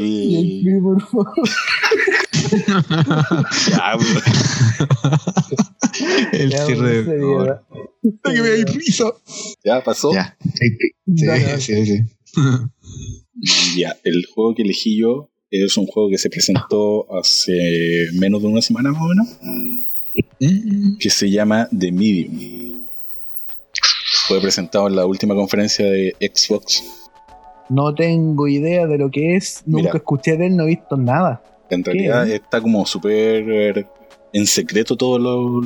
Y 0.00 0.68
el 0.68 0.80
por 0.80 1.02
favor. 1.02 1.34
Ya. 3.68 3.92
El 6.32 6.50
Ya, 6.50 6.66
cierre 6.66 7.02
de. 7.02 7.16
viera. 7.16 7.62
que 8.22 8.42
me 8.42 8.48
hay 8.50 8.64
prisa. 8.64 9.04
ya 9.64 9.82
pasó. 9.82 10.12
Ya. 10.12 10.36
Sí, 10.54 10.78
Dale, 11.26 11.60
sí, 11.60 11.86
sí. 11.86 12.04
Ya, 13.76 13.94
el 14.02 14.24
juego 14.34 14.54
que 14.54 14.62
elegí 14.62 14.98
yo 14.98 15.30
es 15.50 15.76
un 15.76 15.86
juego 15.86 16.08
que 16.08 16.16
se 16.16 16.30
presentó 16.30 17.06
hace 17.14 18.08
menos 18.14 18.40
de 18.40 18.48
una 18.48 18.62
semana 18.62 18.92
más 18.92 19.02
o 19.02 19.08
menos, 19.08 19.28
Mm, 20.40 20.96
que 20.98 21.10
se 21.10 21.30
llama 21.30 21.68
The 21.76 21.92
Medium. 21.92 22.86
Fue 24.28 24.40
presentado 24.40 24.88
en 24.88 24.96
la 24.96 25.06
última 25.06 25.34
conferencia 25.34 25.86
de 25.86 26.14
Xbox. 26.20 26.84
No 27.68 27.94
tengo 27.94 28.48
idea 28.48 28.86
de 28.86 28.98
lo 28.98 29.10
que 29.10 29.36
es. 29.36 29.62
Nunca 29.66 29.82
Mira. 29.84 29.96
escuché 29.96 30.36
de 30.36 30.46
él, 30.46 30.56
no 30.56 30.64
he 30.64 30.68
visto 30.68 30.96
nada. 30.96 31.42
En 31.70 31.84
realidad 31.84 32.28
está 32.28 32.60
como 32.60 32.86
súper 32.86 33.86
en 34.32 34.46
secreto 34.46 34.96
toda 34.96 35.18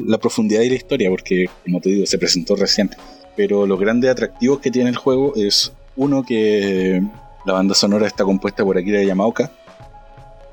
la 0.06 0.18
profundidad 0.18 0.62
y 0.62 0.70
la 0.70 0.76
historia, 0.76 1.10
porque, 1.10 1.46
como 1.64 1.80
te 1.80 1.90
digo, 1.90 2.06
se 2.06 2.18
presentó 2.18 2.56
recién. 2.56 2.90
Pero 3.36 3.66
los 3.66 3.78
grandes 3.78 4.10
atractivos 4.10 4.60
que 4.60 4.70
tiene 4.70 4.90
el 4.90 4.96
juego 4.96 5.34
es, 5.36 5.72
uno, 6.00 6.22
que 6.22 7.02
la 7.44 7.52
banda 7.52 7.74
sonora 7.74 8.06
está 8.06 8.24
compuesta 8.24 8.64
por 8.64 8.76
Akira 8.78 9.02
Yamaoka, 9.02 9.50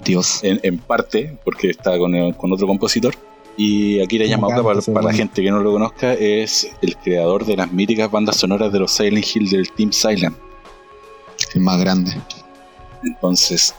Dios. 0.03 0.43
en, 0.43 0.59
en 0.63 0.77
parte, 0.77 1.37
porque 1.43 1.69
está 1.69 1.97
con, 1.97 2.13
el- 2.15 2.35
con 2.35 2.51
otro 2.53 2.67
compositor. 2.67 3.15
Y 3.55 3.99
Akira 4.01 4.25
Yamaoka, 4.25 4.61
para, 4.61 4.81
para 4.81 5.05
la 5.07 5.13
gente 5.13 5.41
que 5.41 5.49
no 5.49 5.59
lo 5.61 5.71
conozca, 5.71 6.13
es 6.13 6.69
el 6.81 6.95
creador 6.97 7.45
de 7.45 7.55
las 7.57 7.71
míticas 7.71 8.11
bandas 8.11 8.35
sonoras 8.37 8.71
de 8.71 8.79
los 8.79 8.91
Silent 8.91 9.25
Hill 9.35 9.49
del 9.49 9.71
Team 9.71 9.91
Silent. 9.91 10.35
El 11.55 11.61
más 11.61 11.79
grande. 11.79 12.11
Entonces, 13.03 13.73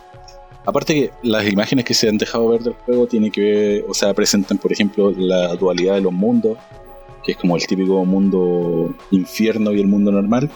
aparte 0.65 0.95
que 0.95 1.11
las 1.23 1.47
imágenes 1.47 1.85
que 1.85 1.95
se 1.95 2.09
han 2.09 2.19
dejado 2.19 2.49
ver 2.49 2.63
del 2.63 2.73
juego 2.75 3.07
tienen 3.07 3.31
que 3.31 3.41
ver, 3.41 3.85
o 3.89 3.95
sea, 3.95 4.15
presentan, 4.15 4.59
por 4.59 4.73
ejemplo, 4.73 5.13
la 5.17 5.55
dualidad 5.55 5.95
de 5.95 6.01
los 6.01 6.13
mundos, 6.13 6.57
que 7.25 7.33
es 7.33 7.39
como 7.39 7.57
el 7.57 7.67
típico 7.67 8.05
mundo 8.05 8.95
infierno 9.11 9.73
y 9.73 9.81
el 9.81 9.87
mundo 9.87 10.11
normal, 10.11 10.51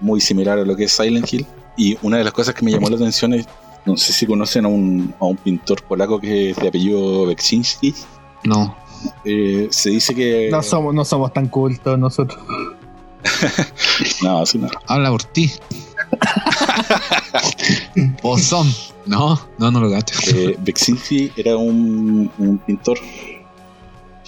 muy 0.00 0.20
similar 0.20 0.58
a 0.58 0.64
lo 0.64 0.76
que 0.76 0.84
es 0.84 0.92
Silent 0.92 1.32
Hill. 1.32 1.46
Y 1.76 1.98
una 2.02 2.18
de 2.18 2.24
las 2.24 2.32
cosas 2.32 2.54
que 2.54 2.64
me 2.64 2.70
llamó 2.70 2.88
la 2.88 2.96
atención 2.96 3.34
es, 3.34 3.46
no 3.86 3.96
sé 3.96 4.12
si 4.12 4.26
conocen 4.26 4.64
a 4.64 4.68
un, 4.68 5.14
a 5.20 5.24
un 5.24 5.36
pintor 5.36 5.82
polaco 5.82 6.20
que 6.20 6.50
es 6.50 6.56
de 6.56 6.68
apellido 6.68 7.26
Beksinski. 7.26 7.94
No. 8.44 8.76
Eh, 9.24 9.68
se 9.70 9.90
dice 9.90 10.14
que... 10.14 10.48
No 10.50 10.62
somos, 10.62 10.94
no 10.94 11.04
somos 11.04 11.32
tan 11.32 11.48
cultos 11.48 11.98
nosotros. 11.98 12.40
No, 14.22 14.46
sí, 14.46 14.56
no. 14.56 14.68
Habla 14.86 15.10
por 15.10 15.24
ti. 15.24 15.50
Bozón. 18.22 18.72
No, 19.06 19.40
no, 19.58 19.70
no 19.70 19.80
lo 19.80 19.90
gato. 19.90 20.12
Eh, 20.34 20.56
Beksinski 20.58 21.32
era 21.36 21.56
un, 21.56 22.30
un 22.38 22.58
pintor 22.58 22.98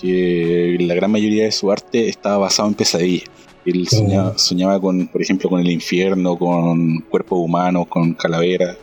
que 0.00 0.76
la 0.80 0.94
gran 0.94 1.10
mayoría 1.10 1.44
de 1.44 1.52
su 1.52 1.70
arte 1.70 2.08
estaba 2.08 2.38
basado 2.38 2.68
en 2.68 2.74
pesadillas. 2.74 3.30
Él 3.64 3.86
soñaba, 3.89 4.36
soñaba 4.39 4.80
con, 4.80 5.06
por 5.09 5.22
ejemplo, 5.22 5.48
con 5.48 5.60
el 5.60 5.70
infierno, 5.70 6.36
con 6.36 7.01
cuerpos 7.09 7.39
humanos, 7.40 7.86
con 7.89 8.14
calaveras. 8.14 8.76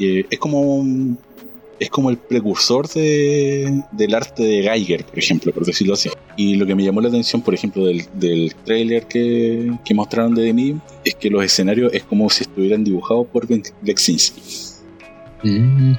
Eh, 0.00 0.24
es 0.30 0.38
como 0.38 0.60
un- 0.60 1.16
es 1.78 1.90
como 1.90 2.08
el 2.10 2.16
precursor 2.16 2.88
de- 2.88 3.82
del 3.92 4.14
arte 4.14 4.42
de 4.44 4.62
Geiger, 4.62 5.04
por 5.04 5.18
ejemplo, 5.18 5.52
por 5.52 5.64
decirlo 5.64 5.94
así. 5.94 6.08
Y 6.36 6.54
lo 6.56 6.66
que 6.66 6.74
me 6.74 6.82
llamó 6.84 7.00
la 7.00 7.08
atención, 7.08 7.42
por 7.42 7.52
ejemplo, 7.54 7.84
del, 7.86 8.04
del 8.14 8.54
trailer 8.64 9.06
que, 9.06 9.72
que 9.84 9.94
mostraron 9.94 10.34
de 10.34 10.44
The 10.44 10.52
Medium, 10.54 10.80
es 11.04 11.14
que 11.16 11.30
los 11.30 11.44
escenarios 11.44 11.92
es 11.92 12.02
como 12.04 12.30
si 12.30 12.42
estuvieran 12.44 12.82
dibujados 12.84 13.26
por 13.26 13.46
Beksinski. 13.82 14.40
Mm, 15.42 15.92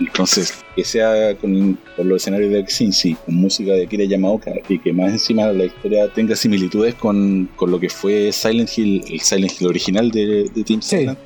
Entonces, 0.00 0.54
que 0.76 0.84
sea 0.84 1.34
con, 1.36 1.78
los 1.98 2.22
escenarios 2.22 2.52
de 2.52 2.66
Xinzi, 2.66 3.14
con 3.14 3.34
música 3.36 3.72
de 3.72 3.84
Akira 3.84 4.04
Yamaoka, 4.04 4.52
y 4.68 4.78
que 4.78 4.92
más 4.92 5.10
encima 5.12 5.46
la 5.52 5.64
historia 5.64 6.12
tenga 6.12 6.36
similitudes 6.36 6.94
con, 6.94 7.48
con 7.56 7.70
lo 7.70 7.80
que 7.80 7.88
fue 7.88 8.32
Silent 8.32 8.70
Hill, 8.76 9.02
el 9.08 9.20
Silent 9.20 9.52
Hill 9.60 9.68
original 9.68 10.10
de, 10.10 10.50
de 10.54 10.64
Team 10.64 10.82
Sí. 10.82 10.98
Silent, 10.98 11.18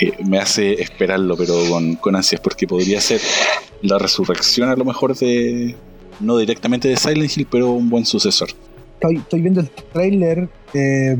eh, 0.00 0.12
me 0.26 0.38
hace 0.38 0.72
esperarlo, 0.82 1.36
pero 1.36 1.54
con, 1.70 1.94
con 1.96 2.16
ansias, 2.16 2.40
porque 2.40 2.66
podría 2.66 3.00
ser 3.00 3.20
la 3.82 3.98
resurrección 3.98 4.68
a 4.68 4.76
lo 4.76 4.84
mejor 4.84 5.16
de, 5.16 5.76
no 6.20 6.36
directamente 6.38 6.88
de 6.88 6.96
Silent 6.96 7.36
Hill, 7.36 7.46
pero 7.50 7.70
un 7.70 7.88
buen 7.88 8.04
sucesor. 8.04 8.48
Estoy, 8.94 9.16
estoy 9.16 9.40
viendo 9.40 9.60
el 9.60 9.70
trailer. 9.92 10.48
eh, 10.72 11.16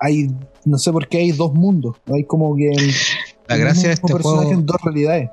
hay, 0.00 0.28
no 0.64 0.78
sé 0.78 0.92
por 0.92 1.06
qué 1.08 1.18
hay 1.18 1.32
dos 1.32 1.52
mundos. 1.54 1.96
Hay 2.12 2.24
como 2.24 2.56
que 2.56 2.70
La 3.48 3.56
gracia 3.56 3.88
de 3.88 3.94
este 3.94 4.12
juego. 4.12 4.50
en 4.50 4.66
dos 4.66 4.76
realidades. 4.82 5.30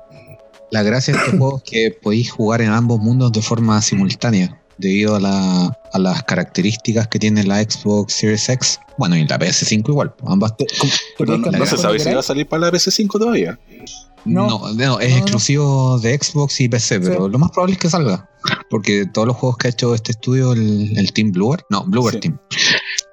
La 0.70 0.82
gracia 0.82 1.14
de 1.14 1.20
este 1.20 1.36
juego 1.38 1.56
es 1.58 1.62
que 1.70 1.98
podéis 2.02 2.30
jugar 2.30 2.60
en 2.62 2.70
ambos 2.70 3.00
mundos 3.00 3.32
de 3.32 3.42
forma 3.42 3.80
simultánea, 3.82 4.60
debido 4.78 5.16
a, 5.16 5.20
la- 5.20 5.76
a 5.92 5.98
las 5.98 6.22
características 6.22 7.08
que 7.08 7.18
tiene 7.18 7.42
la 7.44 7.60
Xbox 7.62 8.12
Series 8.14 8.48
X. 8.48 8.78
Bueno, 8.96 9.16
y 9.16 9.26
la 9.26 9.38
PS5 9.38 9.88
igual. 9.88 10.14
Ambas. 10.26 10.56
Te- 10.56 10.66
Pero 11.18 11.38
no, 11.38 11.50
no 11.50 11.66
se 11.66 11.76
sabe 11.76 11.98
si 11.98 12.12
va 12.12 12.20
a 12.20 12.22
salir 12.22 12.46
para 12.46 12.66
la 12.66 12.72
PS5 12.72 13.18
todavía. 13.18 13.58
No. 14.24 14.46
No, 14.48 14.58
no, 14.58 14.68
es 14.68 14.76
No, 14.76 14.98
no. 14.98 15.00
exclusivo 15.00 15.98
de 15.98 16.16
Xbox 16.18 16.60
y 16.60 16.68
PC, 16.68 17.00
pero 17.00 17.26
lo 17.28 17.38
más 17.38 17.50
probable 17.50 17.74
es 17.74 17.80
que 17.80 17.88
salga. 17.90 18.28
Porque 18.68 19.06
todos 19.06 19.26
los 19.26 19.36
juegos 19.36 19.56
que 19.58 19.68
ha 19.68 19.70
hecho 19.70 19.94
este 19.94 20.12
estudio, 20.12 20.52
el, 20.52 20.96
el 20.96 21.12
Team 21.12 21.32
Bluer, 21.32 21.64
no, 21.70 21.84
Bluer 21.84 22.14
Sí. 22.14 22.20
Team, 22.20 22.38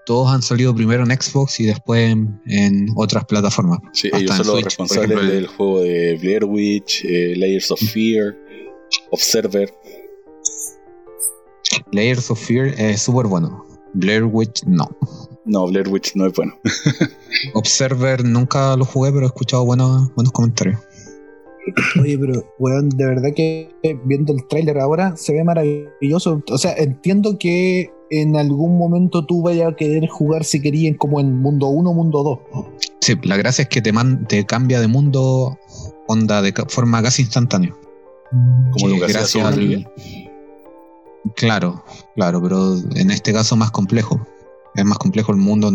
todos 0.08 0.34
han 0.34 0.42
salido 0.42 0.74
primero 0.74 1.04
en 1.04 1.12
Xbox 1.12 1.60
y 1.60 1.66
después 1.66 2.10
en, 2.10 2.42
en 2.46 2.88
otras 2.96 3.26
plataformas. 3.26 3.80
Sí, 3.92 4.08
Hasta 4.08 4.20
ellos 4.20 4.36
son 4.38 4.48
los 4.48 4.56
Switch, 4.56 4.64
responsables 4.64 5.28
del 5.28 5.48
juego 5.48 5.82
de 5.82 6.18
Blair 6.22 6.46
Witch, 6.46 7.04
eh, 7.04 7.34
Layers 7.36 7.70
of 7.72 7.80
Fear, 7.82 8.34
Observer. 9.12 9.74
Layers 11.92 12.32
of 12.32 12.40
Fear 12.40 12.68
es 12.80 13.02
súper 13.02 13.28
bueno. 13.28 13.66
Blair 13.96 14.24
Witch 14.24 14.64
no. 14.66 14.88
No, 15.44 15.68
Blair 15.68 15.90
Witch 15.90 16.16
no 16.16 16.26
es 16.26 16.34
bueno. 16.34 16.58
Observer 17.54 18.24
nunca 18.24 18.78
lo 18.78 18.86
jugué, 18.86 19.12
pero 19.12 19.26
he 19.26 19.28
escuchado 19.28 19.66
buenos, 19.66 20.14
buenos 20.16 20.32
comentarios. 20.32 20.80
Oye, 22.02 22.18
pero, 22.18 22.56
weón, 22.60 22.88
de 22.88 23.06
verdad 23.06 23.30
que 23.36 23.76
viendo 24.06 24.32
el 24.32 24.48
tráiler 24.48 24.80
ahora 24.80 25.18
se 25.18 25.34
ve 25.34 25.44
maravilloso. 25.44 26.42
O 26.50 26.58
sea, 26.58 26.74
entiendo 26.78 27.38
que 27.38 27.92
en 28.10 28.36
algún 28.38 28.78
momento 28.78 29.26
tú 29.26 29.42
vayas 29.42 29.74
a 29.74 29.76
querer 29.76 30.08
jugar 30.10 30.44
si 30.44 30.62
querían 30.62 30.94
como 30.96 31.20
en 31.20 31.42
mundo 31.42 31.68
1 31.68 31.94
mundo 31.94 32.24
2. 32.52 32.66
Sí, 33.02 33.16
la 33.24 33.38
gracia 33.38 33.64
es 33.64 33.70
que 33.70 33.82
te, 33.82 33.92
man- 33.92 34.26
te 34.28 34.46
cambia 34.46 34.80
de 34.80 34.88
mundo 34.88 35.58
onda 36.08 36.42
de 36.42 36.54
forma 36.70 37.02
casi 37.02 37.24
instantánea. 37.24 37.76
Como 38.32 38.74
Sí, 38.78 38.88
lo 38.88 39.06
que 39.06 39.06
hacía 39.14 39.20
gracias 39.20 39.46
al-. 39.46 39.92
Claro, 41.36 41.84
claro, 42.16 42.42
pero 42.42 42.76
en 42.96 43.12
este 43.12 43.34
caso 43.34 43.56
más 43.56 43.72
complejo. 43.72 44.26
Es 44.78 44.86
más 44.86 44.98
complejo 45.00 45.32
el 45.32 45.40
mundo, 45.40 45.72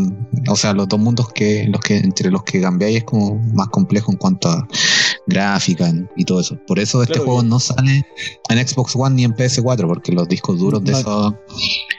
o 0.48 0.56
sea, 0.56 0.72
los 0.72 0.88
dos 0.88 0.98
mundos 1.00 1.28
que 1.32 1.66
los 1.68 1.80
que 1.80 1.96
entre 1.98 2.30
los 2.30 2.44
que 2.44 2.60
cambiáis 2.60 2.98
es 2.98 3.04
como 3.04 3.34
más 3.52 3.66
complejo 3.68 4.12
en 4.12 4.16
cuanto 4.18 4.48
a 4.48 4.66
gráfica 5.26 5.92
y 6.16 6.24
todo 6.24 6.40
eso. 6.40 6.56
Por 6.66 6.78
eso 6.78 7.02
este 7.02 7.14
Claro, 7.14 7.26
juego 7.26 7.42
no 7.42 7.58
sale 7.58 8.04
en 8.48 8.66
Xbox 8.68 8.94
One 8.96 9.16
ni 9.16 9.24
en 9.24 9.34
PS4 9.34 9.86
porque 9.88 10.12
los 10.12 10.28
discos 10.28 10.58
duros 10.58 10.82
de 10.84 10.92
No. 10.92 10.98
esas 10.98 11.32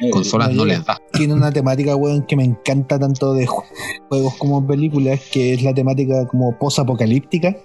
Eh, 0.01 0.09
consolas 0.11 0.49
no 0.49 0.55
no 0.55 0.63
llega. 0.65 0.77
les 0.77 0.85
da. 0.87 0.97
Tiene 1.13 1.33
una 1.33 1.51
temática, 1.51 1.95
weón, 1.95 2.25
que 2.25 2.35
me 2.37 2.43
encanta 2.45 2.97
tanto 2.97 3.33
de 3.33 3.47
ju- 3.47 3.63
juegos 4.09 4.35
como 4.37 4.65
películas, 4.65 5.19
que 5.31 5.53
es 5.53 5.61
la 5.61 5.73
temática 5.73 6.25
como 6.27 6.57
post-apocalíptica. 6.57 7.55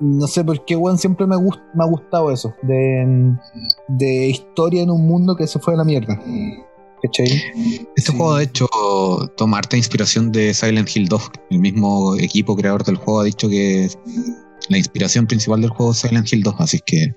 No 0.00 0.26
sé 0.26 0.44
por 0.44 0.64
qué, 0.64 0.76
weón, 0.76 0.98
siempre 0.98 1.26
me, 1.26 1.36
gust- 1.36 1.60
me 1.74 1.84
ha 1.84 1.86
gustado 1.88 2.30
eso. 2.30 2.54
De, 2.62 3.34
de 3.88 4.28
historia 4.28 4.82
en 4.82 4.90
un 4.90 5.06
mundo 5.06 5.34
que 5.36 5.46
se 5.46 5.58
fue 5.58 5.74
a 5.74 5.76
la 5.78 5.84
mierda. 5.84 6.18
¿Cachai? 7.02 7.42
Este 7.96 8.12
Sí. 8.12 8.16
juego, 8.16 8.36
de 8.36 8.44
hecho, 8.44 8.68
toma 9.36 9.58
harta 9.58 9.76
inspiración 9.76 10.30
de 10.32 10.52
Silent 10.54 10.88
Hill 10.94 11.08
2. 11.08 11.30
El 11.50 11.58
mismo 11.60 12.16
equipo 12.18 12.54
creador 12.56 12.84
del 12.84 12.96
juego 12.96 13.20
ha 13.20 13.24
dicho 13.24 13.48
que 13.48 13.88
la 14.68 14.76
inspiración 14.78 15.26
principal 15.26 15.60
del 15.62 15.70
juego 15.70 15.92
es 15.92 15.98
Silent 15.98 16.30
Hill 16.30 16.42
2, 16.42 16.54
así 16.58 16.78
que 16.84 17.14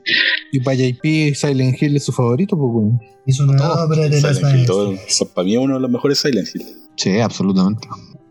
Y 0.54 0.62
para 0.62 0.76
JP, 0.78 1.36
Silent 1.36 1.82
Hill 1.82 1.98
es 1.98 2.06
su 2.06 2.12
favorito, 2.14 2.58
pues. 2.58 2.94
Es 3.26 3.40
una 3.40 3.58
Todo. 3.58 3.86
obra 3.86 4.08
de 4.10 4.22
las 4.22 4.38
Silent 4.38 4.70
Hill, 4.70 5.28
para 5.34 5.46
mí 5.46 5.54
es 5.54 5.60
uno 5.60 5.74
de 5.76 5.80
los 5.82 5.92
mejores 5.92 6.20
Silent 6.20 6.48
Hill. 6.54 6.64
sí, 6.96 7.20
absolutamente. 7.20 7.88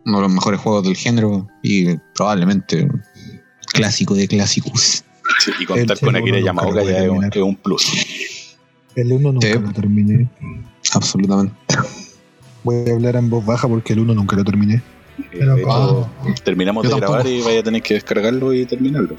Uno 0.07 0.17
de 0.17 0.23
los 0.23 0.33
mejores 0.33 0.59
juegos 0.61 0.83
del 0.85 0.97
género 0.97 1.47
y 1.63 1.97
probablemente 2.15 2.89
clásico 3.73 4.15
de 4.15 4.27
clásicos. 4.27 5.05
Sí, 5.45 5.51
y 5.61 5.65
contar 5.67 5.97
El 6.01 6.05
con 6.07 6.17
Akira 6.17 6.41
Yamaoka 6.41 6.83
ya 6.83 6.91
es 7.05 7.09
un, 7.11 7.21
terminar. 7.21 7.37
es 7.37 7.43
un 7.43 7.57
plus. 7.57 7.87
El 8.97 9.13
1 9.13 9.33
nunca 9.33 9.47
Sí. 9.47 9.55
lo 9.59 9.73
terminé. 9.73 10.29
Absolutamente. 10.95 11.55
Voy 12.65 12.89
a 12.89 12.93
hablar 12.95 13.17
en 13.17 13.29
voz 13.31 13.45
baja 13.45 13.69
porque 13.69 13.93
el 13.93 14.01
1 14.01 14.15
nunca 14.15 14.37
lo 14.37 14.45
terminé. 14.45 14.75
Eh, 15.19 15.25
Pero 15.33 15.55
de 15.57 15.63
hecho, 15.63 16.11
¿cómo? 16.23 16.35
terminamos 16.45 16.85
Yo 16.85 16.89
de 16.89 16.95
tampoco. 16.95 17.13
grabar 17.13 17.27
y 17.27 17.43
vaya 17.43 17.61
a 17.61 17.63
tener 17.63 17.83
que 17.83 17.95
descargarlo 17.95 18.53
y 18.55 18.65
terminarlo. 18.67 19.17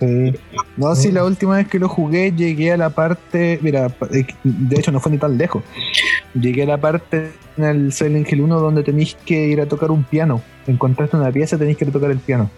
Sí. 0.00 0.32
No, 0.76 0.94
sí, 0.96 1.12
la 1.12 1.24
última 1.24 1.56
vez 1.56 1.68
que 1.68 1.78
lo 1.78 1.88
jugué 1.88 2.32
llegué 2.32 2.72
a 2.72 2.76
la 2.76 2.90
parte. 2.90 3.58
Mira, 3.62 3.86
eh, 4.12 4.26
de 4.42 4.76
hecho 4.76 4.90
no 4.90 5.00
fue 5.00 5.12
ni 5.12 5.18
tan 5.18 5.38
lejos. 5.38 5.62
Llegué 6.34 6.64
a 6.64 6.66
la 6.66 6.80
parte 6.80 7.32
en 7.56 7.64
el 7.64 7.92
Silent 7.92 8.30
Hill 8.30 8.40
1 8.40 8.60
donde 8.60 8.82
tenéis 8.82 9.16
que 9.24 9.46
ir 9.46 9.60
a 9.60 9.66
tocar 9.66 9.90
un 9.90 10.02
piano. 10.02 10.42
Encontraste 10.66 11.16
una 11.16 11.30
pieza, 11.30 11.56
tenéis 11.56 11.76
que 11.76 11.84
ir 11.84 11.90
a 11.90 11.92
tocar 11.92 12.10
el 12.10 12.18
piano. 12.18 12.50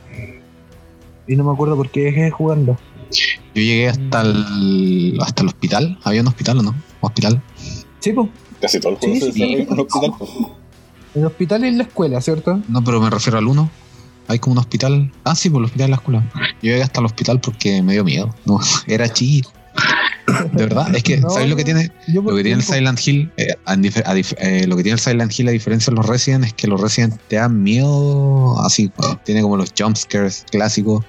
Y 1.26 1.36
no 1.36 1.44
me 1.44 1.52
acuerdo 1.52 1.76
por 1.76 1.90
qué 1.90 2.04
dejé 2.04 2.22
de 2.24 2.30
jugarlo. 2.30 2.78
Yo 3.10 3.62
llegué 3.62 3.88
hasta 3.88 4.22
el, 4.22 5.18
hasta 5.20 5.42
el 5.42 5.48
hospital. 5.48 5.98
¿Había 6.02 6.22
un 6.22 6.28
hospital 6.28 6.58
o 6.58 6.62
no? 6.62 6.74
¿Hospital? 7.00 7.42
Sí, 8.00 8.12
pues. 8.12 8.28
Casi 8.64 8.80
todo 8.80 8.92
el 8.92 8.98
juego 8.98 9.14
Sí, 9.14 9.20
se 9.20 9.32
sí, 9.32 9.40
desarrolla 9.40 9.56
sí. 9.56 9.62
en 9.68 9.72
un 9.72 9.80
hospital. 9.80 10.12
pues. 10.18 10.30
El 11.14 11.26
hospital 11.26 11.64
y 11.64 11.68
en 11.68 11.78
la 11.78 11.84
escuela, 11.84 12.20
¿cierto? 12.20 12.60
No, 12.68 12.82
pero 12.82 13.00
me 13.00 13.10
refiero 13.10 13.38
al 13.38 13.46
1. 13.46 13.70
Hay 14.26 14.38
como 14.38 14.52
un 14.54 14.58
hospital. 14.58 15.12
Ah, 15.24 15.34
sí, 15.34 15.50
por 15.50 15.60
el 15.60 15.66
hospital 15.66 15.86
de 15.86 15.90
la 15.90 15.96
escuela. 15.96 16.30
Yo 16.34 16.70
llegué 16.70 16.82
hasta 16.82 17.00
el 17.00 17.06
hospital 17.06 17.40
porque 17.40 17.82
me 17.82 17.92
dio 17.92 18.04
miedo. 18.04 18.34
No, 18.46 18.58
era 18.86 19.08
chido. 19.12 19.50
De 20.52 20.64
verdad, 20.64 20.94
es 20.94 21.02
que, 21.02 21.18
No, 21.20 21.28
¿sabes 21.30 21.50
lo 21.50 21.56
que 21.56 21.64
tiene? 21.64 21.92
Lo 22.08 22.24
que 22.34 22.42
tiene 22.42 22.52
el 22.58 22.62
Silent 22.62 22.98
Hill, 23.06 23.30
eh, 23.36 23.48
a 23.66 23.72
a 23.72 23.76
eh, 23.76 24.66
lo 24.66 24.76
que 24.76 24.82
tiene 24.82 24.94
el 24.94 24.98
Silent 25.00 25.38
Hill 25.38 25.48
a 25.48 25.50
diferencia 25.50 25.90
de 25.90 25.96
los 25.96 26.06
Resident 26.06 26.44
es 26.46 26.54
que 26.54 26.66
los 26.66 26.80
Resident 26.80 27.20
te 27.28 27.36
dan 27.36 27.62
miedo 27.62 28.58
así, 28.62 28.90
tiene 29.24 29.42
como 29.42 29.58
los 29.58 29.74
jumpscares 29.78 30.46
clásicos, 30.50 31.04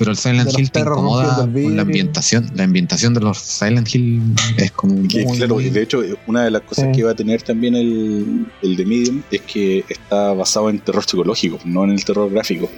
pero 0.00 0.10
el 0.10 0.16
Silent 0.16 0.50
Hill 0.58 0.70
te 0.72 0.80
incomoda 0.80 1.36
con 1.52 1.76
la 1.76 1.82
ambientación, 1.82 2.50
la 2.56 2.64
ambientación 2.64 3.14
de 3.14 3.20
los 3.20 3.38
Silent 3.38 3.94
Hill 3.94 4.20
es 4.56 4.72
como 4.72 5.06
Que, 5.06 5.24
muy, 5.24 5.36
claro, 5.38 5.54
muy- 5.54 5.66
y 5.66 5.70
de 5.70 5.82
hecho, 5.82 6.02
una 6.26 6.42
de 6.44 6.50
las 6.50 6.62
cosas 6.62 6.86
Sí. 6.86 6.92
que 6.98 7.04
va 7.04 7.12
a 7.12 7.14
tener 7.14 7.42
también 7.42 7.76
el, 7.76 8.46
el 8.62 8.76
de 8.76 8.84
Medium 8.84 9.22
es 9.30 9.40
que 9.42 9.84
está 9.88 10.32
basado 10.32 10.68
en 10.70 10.80
terror 10.80 11.04
psicológico, 11.04 11.58
no 11.64 11.84
en 11.84 11.90
el 11.90 12.04
terror 12.04 12.28
gráfico, 12.30 12.68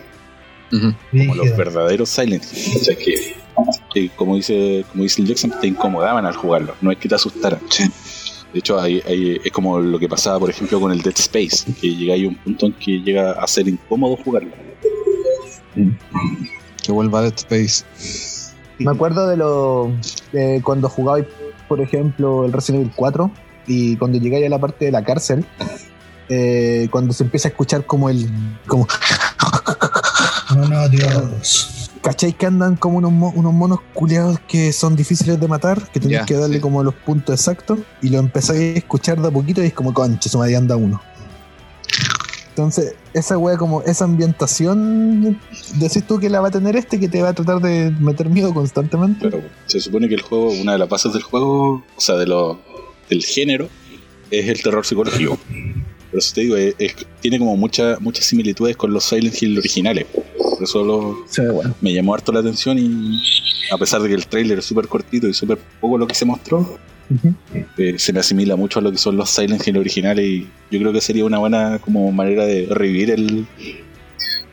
como 0.71 1.35
los 1.35 1.57
verdaderos 1.57 2.09
Silent 2.11 2.45
Hill. 2.53 2.77
O 2.77 2.85
sea, 2.85 2.97
que, 2.97 3.35
que 3.95 4.09
como 4.11 4.37
dice 4.37 4.85
como 4.91 5.05
dice 5.05 5.23
el 5.23 5.29
Jackson, 5.29 5.53
te 5.61 5.67
incomodaban 5.69 6.27
al 6.27 6.35
jugarlo, 6.37 6.75
no 6.81 6.91
es 6.93 6.99
que 6.99 7.09
te 7.09 7.15
asustaran. 7.15 7.61
Sí. 7.71 7.85
De 8.53 8.59
hecho, 8.59 8.79
hay- 8.79 9.01
hay- 9.07 9.41
es 9.43 9.51
como 9.51 9.81
lo 9.81 9.99
que 9.99 10.09
pasaba, 10.11 10.39
por 10.39 10.51
ejemplo, 10.51 10.79
con 10.79 10.93
el 10.93 11.01
Dead 11.01 11.15
Space, 11.19 11.73
que 11.81 11.95
llega 11.95 12.13
ahí 12.15 12.27
un 12.27 12.35
punto 12.35 12.67
en 12.67 12.73
que 12.75 12.99
llega 13.01 13.33
a 13.33 13.47
ser 13.47 13.67
incómodo 13.69 14.17
jugarlo. 14.23 14.51
Que 16.83 16.93
vuelva 16.93 17.21
a 17.21 17.23
Dead 17.23 17.35
Space. 17.37 17.85
Me 18.79 18.91
acuerdo 18.91 19.29
de 19.29 19.37
lo 19.37 19.93
de 20.33 20.61
cuando 20.65 20.89
jugaba, 20.89 21.25
por 21.69 21.81
ejemplo, 21.81 22.45
el 22.45 22.53
Resident 22.53 22.83
Evil 22.85 22.93
4 22.97 23.31
y 23.67 23.97
cuando 23.97 24.19
llegáis 24.19 24.47
a 24.47 24.49
la 24.49 24.59
parte 24.59 24.87
de 24.87 24.91
la 24.91 25.05
cárcel, 25.05 25.45
eh, 26.29 26.89
cuando 26.91 27.13
se 27.13 27.23
empieza 27.25 27.49
a 27.49 27.51
escuchar 27.51 27.85
como 27.87 28.09
el. 28.09 28.29
como 28.67 28.87
No, 30.57 30.69
no, 30.69 30.89
Dios. 30.89 31.91
¿Cachai 32.03 32.33
que 32.33 32.47
andan 32.47 32.75
como 32.77 32.99
unos, 32.99 33.13
mo- 33.13 33.33
unos 33.37 33.53
monos 33.55 33.79
culeados 33.95 34.41
que 34.49 34.73
son 34.73 34.97
difíciles 34.97 35.39
de 35.39 35.47
matar? 35.47 35.81
Que 35.93 36.01
tenéis 36.01 36.23
que 36.27 36.35
darle 36.35 36.57
sí. 36.57 36.61
como 36.61 36.83
los 36.83 36.95
puntos 36.95 37.35
exactos 37.35 37.79
y 38.03 38.09
lo 38.09 38.19
empezáis 38.19 38.75
a 38.75 38.79
escuchar 38.79 39.21
de 39.21 39.29
a 39.29 39.31
poquito 39.31 39.63
y 39.63 39.67
es 39.67 39.73
como 39.73 39.95
concha, 39.95 40.29
su 40.29 40.37
madre 40.39 40.57
anda 40.57 40.75
uno. 40.75 41.01
Entonces, 42.55 42.95
esa 43.15 43.39
wea 43.39 43.57
como 43.57 43.81
esa 43.83 44.05
ambientación, 44.05 45.39
decís 45.77 46.07
tú 46.07 46.19
que 46.19 46.29
la 46.29 46.41
va 46.41 46.49
a 46.49 46.51
tener 46.51 46.77
este 46.77 47.01
que 47.01 47.09
te 47.09 47.23
va 47.23 47.31
a 47.31 47.33
tratar 47.33 47.61
de 47.61 47.91
meter 47.99 48.29
miedo 48.29 48.53
constantemente. 48.53 49.21
Claro, 49.31 49.43
se 49.67 49.81
supone 49.81 50.09
que 50.09 50.15
el 50.17 50.21
juego, 50.23 50.51
una 50.53 50.73
de 50.73 50.79
las 50.79 50.89
bases 50.89 51.13
del 51.15 51.23
juego, 51.23 51.83
o 51.97 52.01
sea, 52.01 52.17
de 52.17 52.27
lo, 52.27 52.61
del 53.09 53.23
género, 53.25 53.69
es 54.31 54.49
el 54.49 54.63
terror 54.63 54.85
psicológico. 54.85 55.39
Pero 55.49 56.19
eso 56.19 56.35
te 56.35 56.41
digo, 56.43 56.57
es- 56.57 56.75
es- 56.79 56.95
tiene 57.23 57.39
como 57.39 57.57
mucha, 57.57 57.97
muchas 58.01 58.27
similitudes 58.27 58.77
con 58.77 58.93
los 58.93 59.05
Silent 59.05 59.41
Hill 59.43 59.57
originales. 59.59 60.07
Por 60.37 60.63
eso 60.63 60.85
lo- 60.85 61.25
Sí, 61.29 61.41
bueno. 61.51 61.75
me 61.81 61.95
llamó 61.95 62.13
harto 62.15 62.33
la 62.33 62.41
atención 62.41 62.79
y 62.79 63.19
a 63.73 63.79
pesar 63.79 64.03
de 64.03 64.09
que 64.11 64.15
el 64.15 64.27
trailer 64.27 64.59
es 64.59 64.67
súper 64.67 64.89
cortito 64.89 65.27
y 65.27 65.33
súper 65.33 65.57
poco 65.81 65.97
lo 65.97 66.07
que 66.07 66.15
se 66.15 66.27
mostró, 66.27 66.79
Eh, 67.79 67.95
se 67.99 68.13
me 68.13 68.21
asimila 68.21 68.57
mucho 68.57 68.79
a 68.79 68.83
lo 68.83 68.91
que 68.93 68.99
son 68.99 69.17
los 69.17 69.31
Silent 69.31 69.67
Hill 69.67 69.77
originales 69.79 70.25
y 70.25 70.49
yo 70.71 70.79
creo 70.81 70.93
que 70.93 71.01
sería 71.01 71.25
una 71.25 71.39
buena 71.39 71.79
como 71.79 72.11
manera 72.13 72.45
de 72.47 72.67
revivir 72.71 73.11
el, 73.11 73.47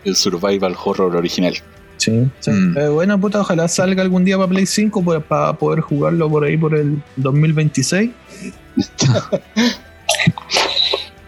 el 0.06 0.16
survival 0.16 0.76
horror 0.84 1.16
original. 1.16 1.56
Sí, 1.98 2.28
sí. 2.40 2.52
Mm. 2.52 2.78
Eh, 2.78 2.90
bueno, 2.90 3.20
puta, 3.20 3.42
ojalá 3.42 3.68
salga 3.68 4.02
algún 4.02 4.24
día 4.24 4.38
para 4.38 4.48
Play 4.50 4.66
5 4.66 5.04
para, 5.04 5.20
para 5.20 5.54
poder 5.54 5.82
jugarlo 5.82 6.30
por 6.30 6.44
ahí 6.46 6.56
por 6.58 6.74
el 6.76 7.02
2026. 7.18 8.12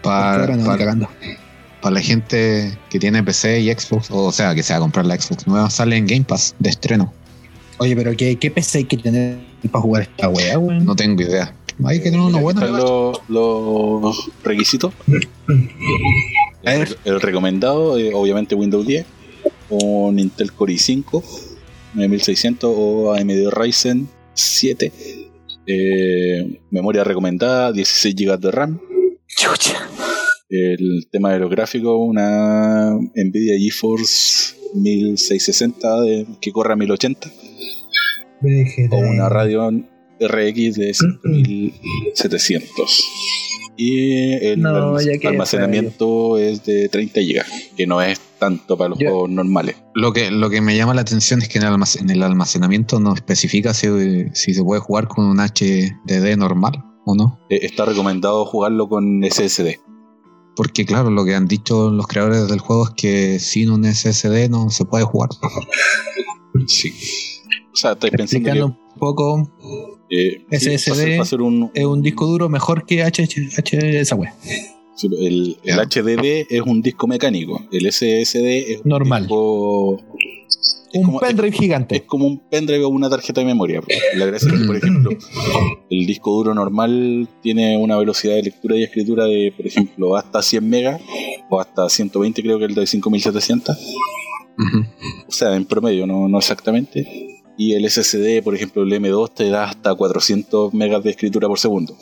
Para, 0.02 0.46
para- 0.46 0.76
cagando. 0.78 1.08
para 1.80 1.94
la 1.94 2.00
gente 2.00 2.76
que 2.90 2.98
tiene 2.98 3.22
PC 3.22 3.60
y 3.60 3.72
Xbox, 3.72 4.08
o 4.10 4.32
sea, 4.32 4.54
que 4.54 4.62
se 4.62 4.72
va 4.72 4.78
a 4.78 4.80
comprar 4.80 5.06
la 5.06 5.18
Xbox 5.20 5.46
nueva, 5.46 5.70
sale 5.70 5.96
en 5.96 6.06
Game 6.06 6.24
Pass 6.24 6.54
de 6.58 6.70
estreno. 6.70 7.12
Oye, 7.82 7.96
pero 7.96 8.16
¿qué, 8.16 8.36
qué 8.38 8.50
PC 8.50 8.78
hay 8.78 8.84
que 8.84 8.96
tener 8.96 9.38
para 9.70 9.82
jugar 9.82 10.02
esta 10.02 10.28
wea, 10.28 10.58
weón? 10.58 10.84
No 10.84 10.94
tengo 10.94 11.20
idea. 11.22 11.54
Hay 11.84 11.98
que 11.98 12.04
tener 12.04 12.20
uno 12.20 12.36
Aquí 12.36 12.42
bueno. 12.44 12.60
están 12.64 12.76
los, 12.78 13.18
los 13.28 14.30
requisitos. 14.44 14.92
El, 16.62 16.96
el 17.04 17.20
recomendado, 17.20 17.98
eh, 17.98 18.12
obviamente 18.14 18.54
Windows 18.54 18.86
10, 18.86 19.04
un 19.70 20.18
Intel 20.18 20.52
Core 20.52 20.74
i5, 20.74 21.22
9600 21.94 22.72
o 22.76 23.12
AMD 23.14 23.50
Ryzen 23.50 24.08
7. 24.34 24.92
eh, 25.66 26.60
memoria 26.70 27.04
recomendada, 27.04 27.72
16 27.72 28.14
GB 28.14 28.38
de 28.38 28.50
RAM. 28.50 28.80
Chucha. 29.26 29.88
El 30.48 31.08
tema 31.10 31.32
de 31.32 31.38
los 31.40 31.50
gráficos, 31.50 31.96
una 31.98 32.92
Nvidia 33.14 33.58
GeForce 33.58 34.54
1660 34.74 36.00
de- 36.02 36.26
que 36.40 36.52
corre 36.52 36.74
a 36.74 36.76
1080 36.76 37.30
Vegeta. 37.30 37.51
O 38.90 38.96
una 38.98 39.28
Radeon 39.28 39.88
RX 40.20 40.74
de 40.76 40.94
5700. 40.94 43.04
Y 43.76 44.34
el 44.46 44.60
No, 44.60 44.96
almacenamiento 45.24 46.38
es 46.38 46.64
de 46.64 46.88
30 46.88 47.20
GB, 47.20 47.76
que 47.76 47.86
no 47.86 48.02
es 48.02 48.20
tanto 48.38 48.76
para 48.76 48.90
los 48.90 48.98
juegos 48.98 49.30
normales. 49.30 49.76
Lo 49.94 50.12
que, 50.12 50.30
lo 50.30 50.50
que 50.50 50.60
me 50.60 50.76
llama 50.76 50.92
la 50.94 51.00
atención 51.00 51.40
es 51.40 51.48
que 51.48 51.58
en 51.58 51.64
el, 51.64 51.72
almac- 51.72 51.98
en 52.00 52.10
el 52.10 52.22
almacenamiento 52.22 53.00
no 53.00 53.14
especifica 53.14 53.72
si, 53.72 53.88
si 54.34 54.52
se 54.54 54.62
puede 54.62 54.80
jugar 54.82 55.08
con 55.08 55.24
un 55.24 55.38
HDD 55.38 56.36
normal 56.36 56.84
o 57.06 57.14
no. 57.16 57.40
Eh, 57.48 57.60
Está 57.62 57.86
recomendado 57.86 58.44
jugarlo 58.44 58.88
con 58.88 59.22
SSD. 59.24 59.78
Porque 60.54 60.84
claro, 60.84 61.10
lo 61.10 61.24
que 61.24 61.34
han 61.34 61.48
dicho 61.48 61.90
los 61.90 62.06
creadores 62.06 62.46
del 62.48 62.60
juego 62.60 62.84
es 62.84 62.90
que 62.94 63.38
sin 63.38 63.70
un 63.70 63.86
SSD 63.86 64.50
no 64.50 64.68
se 64.68 64.84
puede 64.84 65.04
jugar. 65.04 65.30
Sí. 66.66 66.92
O 67.72 67.76
sea, 67.76 67.92
estáis 67.92 68.12
pensando 68.12 68.48
Explicando 68.50 68.66
un 68.94 68.98
poco, 68.98 69.50
que 70.08 70.44
eh, 70.50 70.58
sí, 70.60 70.76
SSD 70.78 70.90
va 70.90 70.94
a 70.94 70.96
ser- 70.96 71.18
va 71.18 71.22
a 71.22 71.26
ser 71.26 71.40
un, 71.42 71.70
es 71.74 71.84
un 71.84 72.02
disco 72.02 72.26
duro 72.26 72.48
mejor 72.48 72.84
que 72.86 73.02
HH, 73.02 73.78
esa 74.00 74.14
wea. 74.16 74.34
El, 75.02 75.56
el. 75.64 75.78
HDD 75.78 76.46
es 76.54 76.60
un 76.60 76.82
disco 76.82 77.06
mecánico, 77.06 77.62
el 77.72 77.90
SSD 77.90 78.72
es 78.72 78.80
un 78.84 78.90
Normal. 78.90 79.22
disco. 79.22 79.98
es 80.92 81.00
Un 81.00 81.04
como- 81.06 81.20
pendrive 81.20 81.48
es, 81.48 81.56
gigante. 81.58 81.96
es 81.96 82.02
como 82.02 82.26
un 82.26 82.38
pendrive 82.50 82.84
o 82.84 82.88
una 82.90 83.08
tarjeta 83.08 83.40
de 83.40 83.46
memoria. 83.46 83.80
La 84.16 84.26
gracia 84.26 84.52
es 84.52 84.60
que, 84.60 84.66
por 84.66 84.76
ejemplo, 84.76 85.10
el 85.90 86.06
disco 86.06 86.30
duro 86.32 86.54
normal 86.54 87.26
tiene 87.42 87.78
una 87.78 87.96
velocidad 87.96 88.34
de 88.34 88.42
lectura 88.42 88.76
y 88.76 88.82
escritura 88.82 89.24
de, 89.24 89.52
por 89.56 89.66
ejemplo, 89.66 90.14
hasta 90.14 90.42
100 90.42 90.68
megas 90.68 91.00
o 91.48 91.58
hasta 91.58 91.88
120, 91.88 92.42
creo 92.42 92.58
que 92.58 92.66
el 92.66 92.74
de 92.74 92.86
5700. 92.86 93.76
Ujú. 94.58 94.84
O 95.26 95.32
sea, 95.32 95.56
en 95.56 95.64
promedio, 95.64 96.06
no, 96.06 96.28
no 96.28 96.38
exactamente. 96.38 97.31
Y 97.56 97.74
el 97.74 97.88
SSD, 97.88 98.42
por 98.42 98.54
ejemplo, 98.54 98.82
el 98.82 98.92
M2 98.92 99.34
te 99.34 99.50
da 99.50 99.64
hasta 99.64 99.94
400 99.94 100.72
megas 100.74 101.02
de 101.04 101.10
escritura 101.10 101.48
por 101.48 101.58
segundo. 101.58 101.96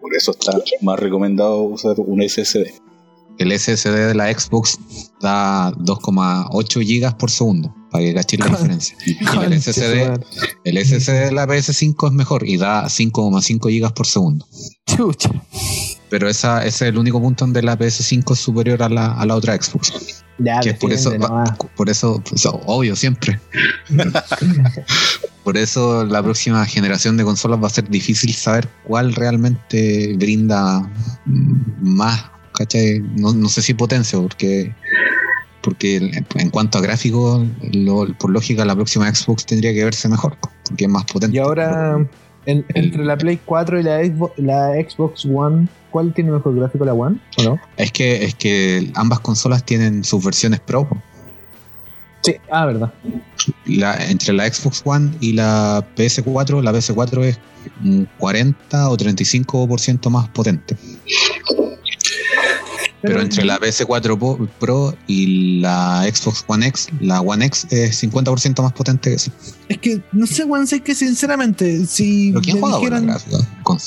Por 0.00 0.14
eso 0.16 0.32
está 0.32 0.52
más 0.82 0.98
recomendado 0.98 1.62
usar 1.62 1.94
un 1.98 2.26
SSD. 2.26 2.66
El 3.38 3.56
SSD 3.56 4.08
de 4.08 4.14
la 4.14 4.32
Xbox 4.36 4.78
da 5.20 5.70
2,8 5.72 6.82
gigas 6.84 7.14
por 7.14 7.30
segundo, 7.30 7.72
para 7.90 8.02
que 8.02 8.14
cachen 8.14 8.40
la 8.40 8.46
diferencia. 8.50 8.96
Y 9.06 9.44
el 9.44 9.62
SSD, 9.62 10.18
el 10.64 10.84
SSD 10.84 11.26
de 11.26 11.32
la 11.32 11.46
PS5 11.46 12.08
es 12.08 12.12
mejor 12.12 12.48
y 12.48 12.56
da 12.56 12.84
5,5 12.84 13.70
gigas 13.70 13.92
por 13.92 14.06
segundo. 14.06 14.44
Chucha. 14.86 15.30
Pero 16.10 16.28
esa, 16.28 16.64
ese 16.64 16.86
es 16.86 16.90
el 16.90 16.98
único 16.98 17.20
punto 17.20 17.44
donde 17.44 17.62
la 17.62 17.78
PS5 17.78 18.32
es 18.32 18.38
superior 18.38 18.82
a 18.82 18.88
la, 18.88 19.12
a 19.12 19.24
la 19.24 19.36
otra 19.36 19.60
Xbox. 19.60 20.24
Ya, 20.38 20.60
que 20.60 20.72
por 20.74 20.92
eso, 20.92 21.10
por 21.76 21.88
eso, 21.90 22.22
pues, 22.28 22.46
obvio, 22.46 22.94
siempre. 22.94 23.40
por 25.44 25.56
eso 25.56 26.04
la 26.04 26.22
próxima 26.22 26.64
generación 26.66 27.16
de 27.16 27.24
consolas 27.24 27.60
va 27.62 27.66
a 27.66 27.70
ser 27.70 27.88
difícil 27.88 28.32
saber 28.34 28.68
cuál 28.84 29.14
realmente 29.14 30.14
brinda 30.16 30.88
más, 31.80 32.24
¿cachai? 32.54 33.00
No, 33.16 33.32
no 33.32 33.48
sé 33.48 33.62
si 33.62 33.74
potencia, 33.74 34.18
porque 34.18 34.74
porque 35.62 35.96
en 36.36 36.50
cuanto 36.50 36.78
a 36.78 36.80
gráficos, 36.80 37.44
lo- 37.72 38.06
por 38.18 38.30
lógica, 38.30 38.64
la 38.64 38.74
próxima 38.76 39.12
Xbox 39.12 39.44
tendría 39.44 39.72
que 39.74 39.84
verse 39.84 40.08
mejor, 40.08 40.36
porque 40.64 40.84
es 40.84 40.90
más 40.90 41.04
potente. 41.04 41.36
Y 41.36 41.40
ahora, 41.40 41.98
en- 42.46 42.64
entre 42.74 43.04
la 43.04 43.18
Play 43.18 43.40
4 43.44 43.80
y 43.80 43.82
la 43.82 43.98
Xbox, 44.04 44.32
la 44.38 44.72
Xbox 44.88 45.24
One, 45.26 45.68
¿Cuál 45.90 46.12
tiene 46.12 46.30
mejor 46.30 46.54
gráfico, 46.54 46.84
la 46.84 46.94
One? 46.94 47.18
¿O 47.38 47.42
no? 47.42 47.60
Es 47.76 47.92
que, 47.92 48.24
es 48.24 48.34
que 48.34 48.90
ambas 48.94 49.20
consolas 49.20 49.64
tienen 49.64 50.04
sus 50.04 50.24
versiones 50.24 50.60
Pro. 50.60 50.88
Sí, 52.22 52.34
ah, 52.50 52.66
verdad. 52.66 52.92
La, 53.66 53.96
entre 54.10 54.32
la 54.34 54.52
Xbox 54.52 54.82
One 54.84 55.12
y 55.20 55.32
la 55.32 55.86
PS4, 55.96 56.62
la 56.62 56.72
PS4 56.72 57.24
es 57.24 57.38
un 57.82 58.08
40 58.18 58.90
o 58.90 58.96
35% 58.96 60.10
más 60.10 60.28
potente. 60.28 60.76
Pero 63.02 63.20
entre 63.20 63.44
la 63.44 63.58
PS4 63.58 64.18
Po- 64.18 64.48
Pro 64.58 64.94
y 65.06 65.60
la 65.60 66.04
Xbox 66.12 66.44
One 66.46 66.66
X, 66.66 66.88
la 67.00 67.20
One 67.20 67.44
X 67.46 67.66
es 67.70 68.02
50% 68.02 68.62
más 68.62 68.72
potente 68.72 69.10
que 69.10 69.16
esa. 69.16 69.30
Es 69.68 69.78
que, 69.78 70.00
no 70.12 70.26
sé, 70.26 70.44
weón, 70.44 70.66
sé 70.66 70.80
que 70.80 70.94
sinceramente, 70.94 71.86
si 71.86 72.30
¿Pero 72.32 72.40
quién 72.42 72.60
me 72.60 72.68
dijeran, 72.76 73.10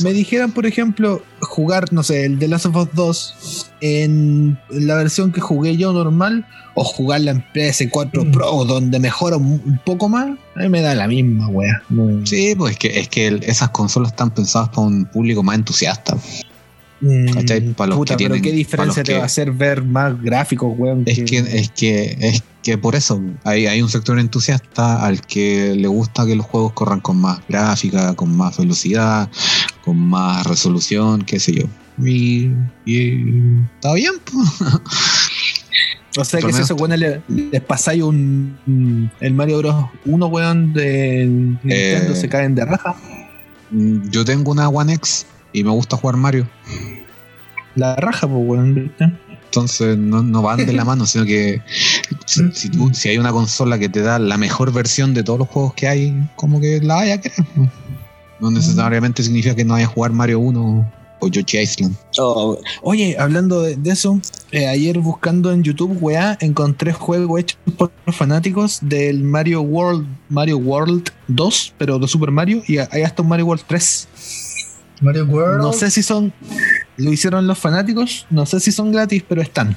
me 0.04 0.14
dijeran, 0.14 0.52
por 0.52 0.66
ejemplo, 0.66 1.22
jugar, 1.42 1.92
no 1.92 2.04
sé, 2.04 2.26
el 2.26 2.40
The 2.40 2.48
Last 2.48 2.68
of 2.68 2.76
Us 2.76 2.88
2 2.94 3.68
en 3.82 4.58
la 4.70 4.96
versión 4.96 5.32
que 5.32 5.42
jugué 5.42 5.76
yo 5.78 5.92
normal, 5.92 6.46
o 6.76 6.84
jugarla 6.86 7.32
en 7.32 7.44
PS4 7.54 8.26
Mm. 8.28 8.32
Pro, 8.32 8.64
donde 8.66 9.00
mejora 9.00 9.36
un, 9.38 9.80
poco 9.86 10.08
más, 10.08 10.28
a 10.56 10.60
mí 10.62 10.70
me 10.70 10.82
da 10.82 10.96
la 10.96 11.08
misma, 11.08 11.48
wea. 11.50 11.82
No- 11.90 12.26
Sí, 12.26 12.54
pues 12.56 12.74
es 12.74 12.80
que, 12.80 13.00
es 13.00 13.08
que 13.10 13.40
esas 13.44 13.70
consolas 13.72 14.12
están 14.12 14.32
pensadas 14.34 14.70
para 14.70 14.84
un 14.88 15.06
público 15.06 15.44
más 15.44 15.56
entusiasta. 15.58 16.16
Mm, 17.02 17.34
¿Cachai? 17.34 17.62
Para 17.74 17.90
los 17.90 17.98
puta, 17.98 18.16
que 18.16 18.30
pero 18.30 18.42
qué 18.42 18.52
diferencia 18.52 19.04
te 19.04 19.12
que- 19.14 19.18
va 19.18 19.24
a 19.24 19.26
hacer 19.26 19.52
ver 19.52 19.84
más 19.84 20.22
gráficos, 20.22 20.74
weón. 20.78 21.04
Es 21.08 21.20
que, 21.24 21.38
es 21.40 21.72
que, 21.72 22.16
es 22.20 22.44
que 22.62 22.78
por 22.78 22.94
eso 22.96 23.20
hay, 23.44 23.66
hay 23.66 23.82
un 23.82 23.90
sector 23.90 24.20
entusiasta 24.20 25.04
al 25.04 25.22
que 25.22 25.74
le 25.76 25.88
gusta 25.88 26.26
que 26.28 26.36
los 26.36 26.46
juegos 26.46 26.74
corran 26.74 27.00
con 27.00 27.18
más 27.18 27.40
gráfica, 27.50 28.14
con 28.14 28.36
más 28.38 28.58
velocidad, 28.60 29.30
con 29.84 29.98
más 29.98 30.46
resolución, 30.46 31.24
qué 31.24 31.40
sé 31.40 31.54
yo. 31.54 31.64
Y, 32.06 32.52
y 32.86 33.62
está 33.76 33.94
bien. 33.94 34.14
O 36.18 36.26
sea 36.26 36.42
que 36.42 36.52
si 36.52 36.62
esos 36.62 36.78
weones 36.80 37.00
le- 37.00 37.22
les 37.30 37.62
pasáis 37.62 38.04
un, 38.04 39.10
el 39.22 39.34
Mario 39.34 39.60
Bros 39.60 39.86
1, 40.06 40.26
weón, 40.28 40.74
de 40.74 41.26
Nintendo, 41.26 42.14
Eh. 42.14 42.16
se 42.16 42.28
caen 42.28 42.54
de 42.54 42.66
raja. 42.66 42.96
Yo 44.10 44.26
tengo 44.26 44.52
una 44.52 44.68
One 44.68 44.94
X 44.96 45.26
y 45.54 45.64
me 45.64 45.72
gusta 45.72 45.98
jugar 45.98 46.18
Mario. 46.18 46.48
La 47.76 47.96
raja, 47.96 48.28
pues, 48.28 48.42
weón. 48.46 48.92
Entonces 49.46 49.98
no, 49.98 50.24
no 50.24 50.42
van 50.42 50.66
de 50.66 50.72
la 50.74 50.86
mano, 50.86 51.06
sino 51.06 51.26
que 51.26 51.62
si, 52.26 52.52
si 52.54 52.70
tú- 52.70 52.92
si 52.94 53.10
hay 53.10 53.18
una 53.18 53.32
consola 53.32 53.78
que 53.80 53.90
te 53.90 54.02
da 54.02 54.18
la 54.20 54.38
mejor 54.38 54.72
versión 54.72 55.14
de 55.14 55.24
todos 55.24 55.40
los 55.40 55.48
juegos 55.50 55.74
que 55.74 55.88
hay, 55.88 56.30
como 56.38 56.60
que 56.62 56.80
la 56.82 56.96
vaya 56.96 57.16
a 57.16 57.22
querer. 57.22 57.46
¿no? 57.56 57.70
No 58.40 58.52
necesariamente 58.52 59.24
significa 59.24 59.54
que 59.56 59.66
no 59.66 59.74
vaya 59.74 59.86
a 59.86 59.90
jugar 59.90 60.12
Mario 60.14 60.40
1 60.40 60.92
o 61.20 61.28
Yoshi 61.28 61.60
Island. 61.60 61.96
Oh, 62.18 62.58
Oye, 62.82 63.16
hablando 63.20 63.62
de, 63.62 63.76
de 63.76 63.92
eso, 63.92 64.20
eh, 64.52 64.68
ayer 64.68 64.98
buscando 65.00 65.52
en 65.52 65.64
YouTube, 65.64 65.98
weá, 66.02 66.38
encontré 66.42 66.92
juegos 66.94 67.40
hechos 67.42 67.60
por 67.78 67.92
fanáticos 68.12 68.80
del 68.82 69.22
Mario 69.22 69.62
World, 69.62 70.08
Mario 70.30 70.58
World 70.58 71.10
2, 71.28 71.74
pero 71.78 72.00
de 72.00 72.08
Super 72.08 72.32
Mario, 72.32 72.64
y 72.68 72.78
hay 72.80 73.04
hasta 73.04 73.22
un 73.22 73.28
Mario 73.30 73.46
World 73.48 73.64
3. 73.68 74.08
Mario 75.02 75.26
World. 75.26 75.62
No 75.62 75.74
sé 75.74 75.90
si 75.92 76.04
son, 76.04 76.32
lo 76.98 77.12
hicieron 77.12 77.48
los 77.48 77.58
fanáticos, 77.58 78.26
no 78.30 78.46
sé 78.46 78.60
si 78.60 78.72
son 78.72 78.92
gratis, 78.92 79.24
pero 79.28 79.42
están. 79.42 79.76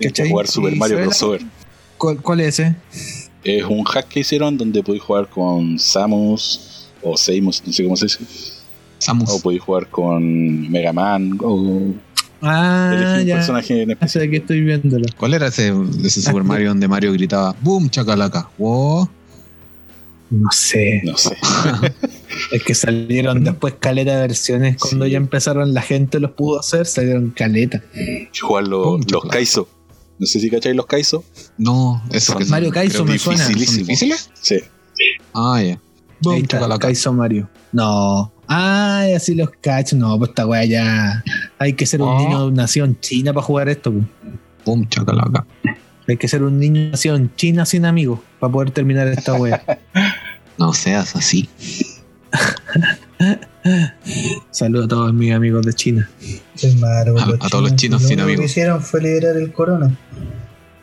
¿Cachai? 0.00 0.30
jugar 0.30 0.46
Super 0.46 0.76
Mario 0.76 0.98
Crossover. 1.02 1.42
¿Cuál, 1.98 2.20
cuál 2.20 2.40
es 2.40 2.58
ese? 2.58 2.74
Es 3.44 3.64
un 3.64 3.84
hack 3.84 4.08
que 4.08 4.20
hicieron 4.20 4.56
donde 4.58 4.82
podéis 4.82 5.02
jugar 5.02 5.28
con 5.28 5.78
Samus 5.78 6.88
o 7.02 7.16
Samus, 7.16 7.62
no 7.66 7.72
sé 7.72 7.84
cómo 7.84 7.96
se 7.96 8.06
dice. 8.06 8.18
Samus. 8.98 9.30
O 9.30 9.40
podéis 9.40 9.62
jugar 9.62 9.88
con 9.88 10.70
Mega 10.70 10.92
Man 10.92 11.38
o 11.42 11.92
Ah, 12.42 12.92
elegir 12.94 13.20
un 13.20 13.26
ya. 13.26 13.34
personaje 13.36 13.82
en 13.82 13.90
especial. 13.90 14.30
que 14.30 14.36
estoy 14.38 14.62
viéndolo. 14.62 15.04
¿Cuál 15.18 15.34
era 15.34 15.48
ese, 15.48 15.74
ese 16.02 16.22
Super 16.22 16.42
Mario 16.42 16.70
donde 16.70 16.88
Mario 16.88 17.12
gritaba 17.12 17.54
¡Boom, 17.60 17.90
chacalaca! 17.90 18.48
¡Wow! 18.56 19.08
No 20.30 20.48
sé. 20.50 21.02
No 21.04 21.16
sé. 21.18 21.36
Es 22.52 22.62
que 22.62 22.74
salieron 22.74 23.44
después 23.44 23.74
caleta 23.78 24.12
de 24.16 24.20
versiones. 24.22 24.76
Cuando 24.78 25.04
Sí. 25.06 25.10
ya 25.12 25.16
empezaron, 25.18 25.74
la 25.74 25.82
gente 25.82 26.20
los 26.20 26.32
pudo 26.32 26.60
hacer, 26.60 26.86
salieron 26.86 27.30
caleta. 27.30 27.82
Jugar 28.40 28.68
los, 28.68 28.84
Pum, 28.84 28.96
los 29.00 29.06
chocolate. 29.06 29.36
Kaizo. 29.38 29.68
No 30.18 30.26
sé 30.26 30.38
si 30.40 30.50
cacháis 30.50 30.76
los 30.76 30.86
Kaizo. 30.86 31.24
No, 31.58 32.02
eso 32.12 32.36
que 32.36 32.44
son- 32.44 32.50
Mario 32.50 32.70
Kaizo 32.70 33.04
me 33.04 33.18
suena. 33.18 33.42
¿Son 33.44 33.54
Dificilísimo. 33.54 33.86
difíciles? 33.86 34.30
Sí. 34.40 34.56
Ah, 35.34 35.60
ya. 35.62 35.70
Ahí 35.72 35.78
Boom, 36.20 36.36
está. 36.42 36.78
Kaizo 36.78 37.12
Mario. 37.12 37.48
No. 37.72 38.30
Ay, 38.46 39.14
así 39.14 39.34
los 39.34 39.48
cacho. 39.60 39.96
No, 39.96 40.18
pues 40.18 40.30
esta 40.30 40.46
weá 40.46 40.64
ya. 40.66 41.24
Hay 41.58 41.72
que 41.74 41.86
ser 41.86 42.02
un 42.02 42.08
Oh. 42.08 42.18
niño 42.18 42.50
nacido 42.50 42.84
en 42.84 42.98
China 43.00 43.32
para 43.32 43.46
jugar 43.46 43.68
esto. 43.70 43.92
pues. 43.92 44.04
Boom, 44.66 44.88
chacalaca. 44.88 45.46
Hay 46.06 46.16
que 46.18 46.28
ser 46.28 46.42
un 46.42 46.58
niño 46.58 46.90
nacido 46.90 47.14
en 47.16 47.34
China 47.36 47.64
sin 47.64 47.86
amigos 47.86 48.18
para 48.40 48.52
poder 48.52 48.70
terminar 48.72 49.08
esta 49.08 49.34
weá. 49.34 49.62
No 50.58 50.74
seas 50.74 51.16
así. 51.16 51.48
Saludos 54.50 54.86
a 54.86 54.88
todos 54.88 55.12
mis 55.14 55.32
amigos 55.32 55.64
de 55.66 55.72
China. 55.74 56.08
Qué 56.58 56.72
malo, 56.76 57.18
A- 57.18 57.46
a 57.46 57.48
todos 57.48 57.64
los 57.70 57.76
chinos 57.76 58.02
Lo 58.02 58.08
sin 58.08 58.16
único 58.18 58.26
que 58.26 58.32
amigos. 58.34 58.50
hicieron 58.50 58.82
fue 58.82 59.00
liberar 59.02 59.36
el 59.36 59.52
corona. 59.52 59.96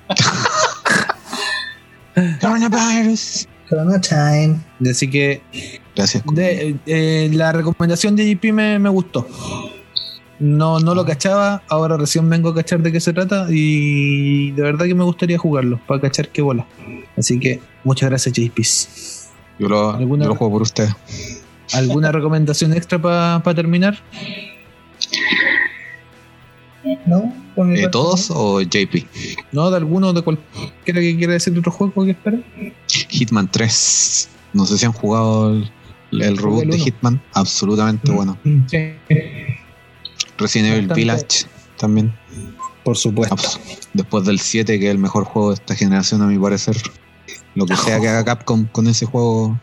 Coronavirus. 2.41 3.47
Corona 3.69 3.99
time. 4.01 4.59
Así 4.89 5.09
que 5.09 5.41
Gracias. 5.95 6.23
de- 6.31 6.75
eh, 6.85 7.29
la 7.33 7.51
recomendación 7.51 8.15
de 8.15 8.31
JP 8.33 8.53
me, 8.53 8.79
me 8.79 8.89
gustó. 8.89 9.27
No, 10.39 10.79
no 10.79 10.93
lo 10.93 11.03
cachaba, 11.03 11.63
ahora 11.67 11.97
recién 11.97 12.29
vengo 12.29 12.49
a 12.49 12.55
cachar 12.55 12.79
de 12.81 12.91
qué 12.91 12.99
se 12.99 13.11
trata 13.11 13.47
y 13.49 14.51
de 14.51 14.61
verdad 14.61 14.85
que 14.85 14.93
me 14.93 15.03
gustaría 15.03 15.37
jugarlo 15.39 15.79
para 15.87 15.99
cachar 16.01 16.29
qué 16.29 16.43
bola. 16.43 16.67
Así 17.17 17.39
que 17.39 17.59
muchas 17.83 18.09
gracias 18.09 18.35
JP. 18.35 18.59
Yo 19.59 19.67
lo, 19.67 19.91
¿Alguna- 19.95 20.25
yo 20.25 20.29
lo 20.29 20.35
juego 20.35 20.53
por 20.53 20.61
usted. 20.61 20.87
¿Alguna 21.73 22.11
recomendación 22.11 22.73
extra 22.73 22.99
para 23.01 23.41
terminar? 23.55 23.97
¿No? 27.05 27.33
Mi 27.57 27.81
Eh, 27.81 27.89
¿Todos 27.89 28.31
o 28.31 28.61
JP? 28.61 29.05
¿No? 29.51 29.69
¿De 29.69 29.77
alguno? 29.77 30.13
¿De 30.13 30.21
cualquiera 30.21 31.01
que 31.01 31.17
quiera 31.17 31.33
decir 31.33 31.51
de 31.53 31.59
otro 31.59 31.71
juego 31.71 32.05
que 32.05 32.11
espera? 32.11 32.37
Hitman 33.09 33.49
3. 33.51 34.29
No 34.53 34.65
sé 34.65 34.77
si 34.77 34.85
han 34.85 34.93
jugado 34.93 35.51
el, 35.51 35.69
el 36.11 36.37
reboot 36.37 36.63
el 36.63 36.69
de. 36.71 36.79
Hitman. 36.79 37.21
Absolutamente 37.33 38.11
Mm. 38.11 38.15
bueno. 38.15 38.37
Sí. 38.67 38.77
Resident 40.37 40.73
Evil. 40.75 40.87
Village 40.93 41.45
también. 41.77 42.13
Por 42.83 42.95
supuesto. 42.95 43.35
Abs- 43.35 43.59
Después 43.93 44.23
del 44.25 44.39
7, 44.39 44.79
que 44.79 44.85
es 44.85 44.91
el 44.91 44.99
mejor 44.99 45.25
juego 45.25 45.49
de 45.49 45.55
esta 45.55 45.75
generación, 45.75 46.21
a 46.21 46.27
mi 46.27 46.37
parecer. 46.39 46.77
Lo 47.55 47.65
que 47.65 47.75
sea 47.75 47.99
que 47.99 48.07
haga 48.07 48.23
Capcom 48.23 48.65
con 48.67 48.87
ese 48.87 49.05
juego 49.05 49.59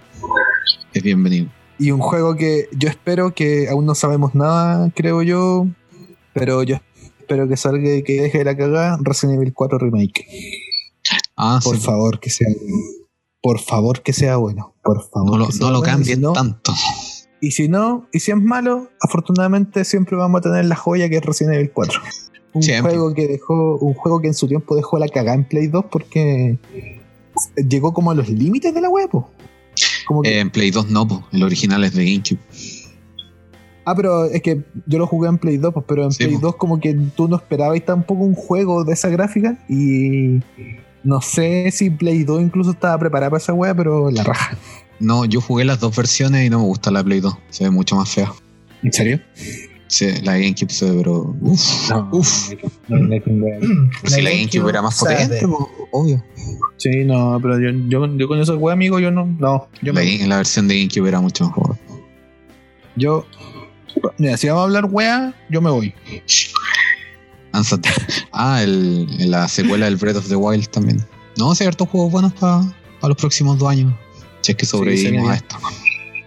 es 0.92 1.02
bienvenido. 1.02 1.46
Y 1.78 1.90
un 1.90 2.00
juego 2.00 2.36
que 2.36 2.68
yo 2.76 2.88
espero 2.88 3.34
que 3.34 3.68
aún 3.68 3.84
no 3.86 3.94
sabemos 3.94 4.34
nada, 4.34 4.90
creo 4.94 5.22
yo, 5.22 5.66
pero 6.32 6.62
yo 6.62 6.76
espero 7.20 7.48
que 7.48 7.56
salga 7.56 7.94
y 7.96 8.02
que 8.02 8.22
deje 8.22 8.44
la 8.44 8.56
cagada 8.56 8.98
Resident 9.02 9.36
Evil 9.40 9.52
4 9.52 9.78
Remake. 9.78 10.26
Ah, 11.36 11.58
Por 11.62 11.76
sí. 11.76 11.82
favor, 11.82 12.20
que 12.20 12.30
sea 12.30 12.46
bueno. 12.48 12.76
Por 13.42 13.58
favor, 13.60 14.02
que 14.02 14.12
sea 14.12 14.36
bueno. 14.36 14.74
Por 14.82 15.02
favor. 15.10 15.30
No 15.32 15.36
lo, 15.38 15.70
no 15.72 15.82
cambien 15.82 16.16
si 16.16 16.22
no- 16.22 16.32
tanto. 16.32 16.72
Y 17.40 17.50
si 17.50 17.68
no, 17.68 18.08
y 18.12 18.20
si 18.20 18.30
es 18.30 18.38
malo, 18.38 18.88
afortunadamente 19.02 19.84
siempre 19.84 20.16
vamos 20.16 20.38
a 20.38 20.42
tener 20.42 20.64
la 20.64 20.76
joya 20.76 21.10
que 21.10 21.16
es 21.16 21.22
Resident 21.24 21.56
Evil 21.56 21.72
4. 21.74 22.00
Un 22.54 22.62
Siempre. 22.62 22.92
juego 22.92 23.12
que 23.12 23.26
dejó, 23.26 23.76
un 23.78 23.94
juego 23.94 24.20
que 24.20 24.28
en 24.28 24.34
su 24.34 24.46
tiempo 24.48 24.76
dejó 24.76 24.98
la 24.98 25.08
cagada 25.08 25.34
en 25.34 25.44
Play 25.46 25.66
2 25.66 25.86
porque 25.90 26.56
llegó 27.68 27.92
como 27.92 28.12
a 28.12 28.14
los 28.14 28.28
límites 28.28 28.72
de 28.72 28.80
la 28.80 28.88
web. 28.88 29.10
Que 30.22 30.40
en 30.40 30.50
Play 30.50 30.70
2 30.70 30.90
no, 30.90 31.06
po. 31.06 31.26
el 31.32 31.42
original 31.42 31.84
es 31.84 31.94
de 31.94 32.04
GameCube. 32.04 32.38
Ah, 33.86 33.94
pero 33.94 34.24
es 34.24 34.40
que 34.40 34.62
yo 34.86 34.98
lo 34.98 35.06
jugué 35.06 35.28
en 35.28 35.38
Play 35.38 35.58
2, 35.58 35.74
pues, 35.74 35.84
pero 35.86 36.04
en 36.04 36.12
Sí, 36.12 36.18
Play 36.24 36.30
pues. 36.32 36.42
2 36.42 36.56
como 36.56 36.80
que 36.80 36.94
tú 37.14 37.28
no 37.28 37.36
esperabas 37.36 37.84
tampoco 37.84 38.22
un 38.24 38.34
juego 38.34 38.84
de 38.84 38.94
esa 38.94 39.08
gráfica 39.08 39.58
y 39.68 40.40
no 41.02 41.20
sé 41.20 41.70
si 41.70 41.90
Play 41.90 42.24
2 42.24 42.40
incluso 42.42 42.70
estaba 42.70 42.98
preparada 42.98 43.30
para 43.30 43.42
esa 43.42 43.52
wea, 43.52 43.74
pero 43.74 44.10
la 44.10 44.24
raja. 44.24 44.56
No, 45.00 45.24
yo 45.24 45.40
jugué 45.40 45.64
las 45.64 45.80
dos 45.80 45.94
versiones 45.94 46.46
y 46.46 46.50
no 46.50 46.60
me 46.60 46.64
gusta 46.64 46.90
la 46.90 47.04
Play 47.04 47.20
2. 47.20 47.34
Se 47.50 47.64
ve 47.64 47.70
mucho 47.70 47.96
más 47.96 48.08
fea. 48.08 48.32
¿En 48.82 48.92
serio? 48.92 49.20
Sí, 49.94 50.10
la 50.24 50.32
GameCube 50.32 50.72
se 50.72 50.90
ve, 50.90 50.96
pero. 50.98 51.36
Uf, 51.40 51.92
uf. 52.10 52.26
Si 52.26 52.56
la 54.22 54.30
GameCube 54.30 54.68
era 54.68 54.82
más 54.82 54.98
potente, 54.98 55.46
po, 55.46 55.70
obvio. 55.92 56.20
Sí, 56.78 57.04
no, 57.04 57.38
pero 57.40 57.60
yo, 57.60 57.70
yo, 57.86 58.16
yo 58.16 58.26
con 58.26 58.40
esa 58.40 58.56
wea, 58.56 58.72
amigo, 58.72 58.98
yo 58.98 59.12
no, 59.12 59.24
no, 59.38 59.68
yo 59.82 59.92
La, 59.92 60.00
me, 60.00 60.26
la 60.26 60.38
versión 60.38 60.66
de 60.66 60.78
GameCube 60.78 61.06
era 61.06 61.20
mucho 61.20 61.44
mejor. 61.44 61.78
yo, 62.96 63.24
mira, 64.18 64.36
si 64.36 64.48
vamos 64.48 64.62
a 64.62 64.64
hablar 64.64 64.88
wea, 64.90 65.32
yo 65.48 65.60
me 65.62 65.70
voy. 65.70 65.94
Ah, 68.32 68.64
el, 68.64 69.30
la 69.30 69.46
secuela 69.46 69.84
del 69.84 69.94
Breath 69.94 70.16
of 70.16 70.28
the 70.28 70.34
Wild 70.34 70.66
también. 70.70 71.06
No, 71.38 71.52
hay 71.52 71.66
hartos 71.68 71.88
juegos 71.88 72.10
buenos 72.10 72.32
para 72.32 72.64
los 73.02 73.16
próximos 73.16 73.56
dos 73.58 73.70
años. 73.70 73.94
Si 74.40 74.50
es 74.50 74.58
que 74.58 74.66
sobrevivimos 74.66 75.30
a 75.30 75.36
esto. 75.36 75.56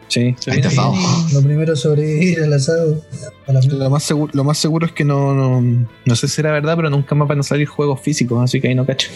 Sí, 0.10 0.34
Ahí 0.48 0.60
está 0.60 0.90
Lo 1.34 1.42
primero 1.42 1.74
es 1.74 1.80
sobrevivir 1.82 2.42
al 2.42 2.54
asado. 2.54 3.02
A 3.46 3.52
la 3.52 3.62
Lo 3.62 3.90
más, 3.90 4.04
seguro, 4.04 4.32
lo 4.34 4.44
más 4.44 4.58
seguro 4.58 4.86
es 4.86 4.94
que 4.94 5.04
no, 5.04 5.34
no, 5.34 5.88
no 6.06 6.16
sé 6.16 6.28
si 6.28 6.36
será 6.36 6.52
verdad, 6.52 6.76
pero 6.78 6.90
nunca 6.90 7.14
más 7.14 7.28
van 7.28 7.40
a 7.40 7.44
salir 7.44 7.68
juegos 7.68 8.00
físicos, 8.02 8.42
así 8.42 8.62
que 8.62 8.70
ahí 8.70 8.76
no 8.76 8.86
cacho. 8.86 9.10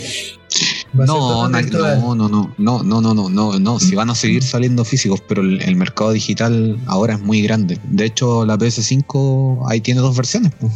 No, 0.94 1.48
no, 1.48 1.48
no, 1.48 2.28
no, 2.28 2.28
no, 2.58 2.84
no, 2.84 3.02
no, 3.02 3.14
no, 3.14 3.30
no, 3.30 3.60
no, 3.60 3.80
si 3.80 3.96
van 3.96 4.10
a 4.10 4.16
seguir 4.16 4.44
saliendo 4.44 4.84
físicos, 4.84 5.22
pero 5.26 5.42
el, 5.42 5.62
el 5.62 5.76
mercado 5.78 6.12
digital 6.12 6.78
ahora 6.88 7.14
es 7.14 7.22
muy 7.22 7.42
grande. 7.42 7.80
De 7.86 8.04
hecho, 8.06 8.46
la 8.46 8.58
PS5 8.58 9.66
ahí 9.70 9.80
tiene 9.80 10.02
dos 10.02 10.16
versiones, 10.18 10.52
pues. 10.60 10.74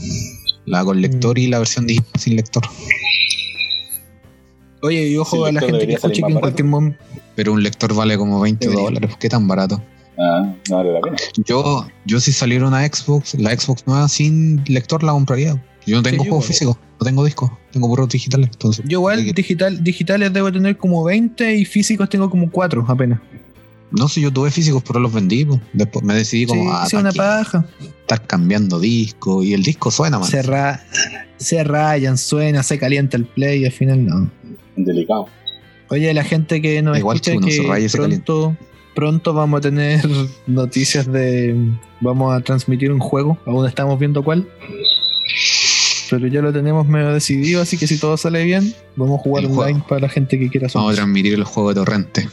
la 0.66 0.86
con 0.86 1.02
lector 1.02 1.38
y 1.38 1.48
la 1.48 1.60
versión 1.60 1.88
digital 1.88 2.22
sin 2.22 2.38
lector. 2.38 2.64
Oye, 4.82 5.10
y 5.10 5.18
ojo 5.18 5.36
Sí, 5.36 5.50
a 5.50 5.52
la 5.52 5.62
gente 5.62 5.88
que 5.88 5.94
escuche 5.94 6.22
que 6.22 6.32
en 6.32 6.40
cualquier 6.40 6.68
momento. 6.68 7.00
Pero 7.36 7.52
un 7.52 7.62
lector 7.64 7.94
vale 7.94 8.18
como 8.18 8.40
20 8.40 8.66
Debería. 8.66 8.86
dólares, 8.86 9.18
¿qué 9.20 9.28
tan 9.28 9.48
barato? 9.48 9.82
Ah, 10.18 10.54
no 10.70 10.78
vale 10.78 10.94
la 10.94 11.02
pena. 11.02 11.18
Yo, 11.46 11.86
yo 12.06 12.20
si 12.20 12.32
saliera 12.32 12.68
una 12.68 12.86
Xbox, 12.86 13.36
la 13.36 13.52
Xbox 13.58 13.86
nueva 13.86 14.08
sin 14.08 14.64
lector 14.68 15.04
la 15.04 15.12
compraría. 15.12 15.62
Yo 15.86 15.98
no 15.98 16.04
tengo 16.04 16.24
Sí, 16.24 16.30
juegos 16.30 16.46
igual. 16.46 16.48
físicos, 16.48 16.78
no 17.00 17.06
tengo 17.06 17.26
discos, 17.26 17.52
tengo 17.72 17.88
puros 17.88 18.10
digitales. 18.10 18.50
Entonces, 18.54 18.84
Yo 18.88 19.00
igual 19.00 19.24
que- 19.26 19.34
digital, 19.34 19.84
digitales 19.84 20.34
debo 20.34 20.52
tener 20.52 20.78
como 20.78 21.04
20 21.04 21.56
y 21.56 21.66
físicos 21.66 22.10
tengo 22.10 22.30
como 22.30 22.50
4 22.50 22.86
apenas. 22.88 23.20
no 23.92 24.08
sé, 24.10 24.20
yo 24.20 24.32
tuve 24.32 24.52
físicos, 24.52 24.82
pero 24.86 25.00
los 25.00 25.14
vendí. 25.14 25.46
pues. 25.46 25.60
Después 25.74 26.04
me 26.04 26.16
decidí 26.16 26.46
como 26.48 26.64
Sí, 26.64 26.70
a 26.72 26.86
hice 26.88 26.98
una 26.98 27.12
paja. 27.12 27.66
estar 28.02 28.26
cambiando 28.26 28.80
disco 28.80 29.44
y 29.44 29.54
el 29.54 29.64
disco 29.64 29.92
suena 29.92 30.18
más. 30.20 30.30
Se, 30.30 30.42
ra- 30.42 30.84
se 31.38 31.64
rayan, 31.64 32.18
suena, 32.18 32.64
se 32.64 32.80
calienta 32.80 33.16
el 33.18 33.26
play 33.26 33.62
y 33.62 33.66
al 33.66 33.72
final 33.72 34.06
no. 34.06 34.32
Delicado. 34.76 35.28
Oye, 35.90 36.14
la 36.14 36.24
gente 36.24 36.62
que 36.62 36.82
nos 36.82 36.98
Igual 36.98 37.18
escucha 37.18 37.32
que 37.34 37.38
uno 37.38 37.48
que 37.48 37.54
se 37.54 37.64
raya 37.64 37.86
y 37.86 37.90
se 37.90 37.98
pronto, 37.98 38.58
pronto 38.96 39.34
vamos 39.34 39.60
a 39.60 39.62
tener 39.62 40.08
noticias 40.48 41.12
de... 41.12 41.56
Vamos 42.02 42.34
a 42.34 42.42
transmitir 42.42 42.92
un 42.92 43.00
juego, 43.00 43.38
aún 43.46 43.68
estamos 43.68 44.00
viendo 44.00 44.24
cuál. 44.24 44.48
Pero 46.10 46.28
ya 46.28 46.42
lo 46.42 46.54
tenemos 46.54 46.88
medio 46.88 47.14
decidido, 47.14 47.62
así 47.62 47.78
que 47.78 47.88
si 47.88 48.00
todo 48.00 48.16
sale 48.18 48.44
bien, 48.44 48.74
vamos 48.96 49.20
a 49.20 49.24
jugar 49.24 49.46
online 49.46 49.84
para 49.88 50.02
la 50.02 50.10
gente 50.10 50.38
que 50.38 50.50
quiera 50.50 50.68
Vamos 50.74 50.94
a 50.94 50.96
transmitir 50.96 51.34
el 51.34 51.44
juego 51.44 51.70
de 51.70 51.76
torrente. 51.76 52.30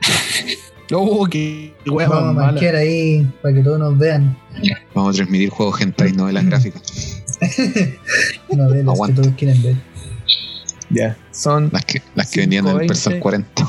Oh, 0.94 1.26
qué 1.26 1.72
wea 1.86 2.06
Vamos 2.06 2.30
a 2.30 2.32
marquear 2.32 2.74
ahí 2.74 3.26
para 3.40 3.54
que 3.54 3.62
todos 3.62 3.78
nos 3.78 3.96
vean. 3.96 4.36
Vamos 4.94 5.14
a 5.14 5.16
transmitir 5.16 5.48
juegos 5.48 5.80
hentai, 5.80 6.12
novelas 6.12 6.44
gráficas. 6.44 7.22
Novelas 8.52 8.84
que 8.84 8.90
Aguanta. 8.90 9.22
todos 9.22 9.34
quieren 9.34 9.62
ver. 9.62 9.76
Ya, 10.90 11.16
son 11.30 11.70
Las 11.72 11.86
que, 11.86 12.02
las 12.14 12.30
que 12.30 12.40
vendían 12.40 12.66
en 12.66 12.72
el 12.72 12.80
5.20. 12.82 12.86
Persal 12.88 13.20
40. 13.20 13.66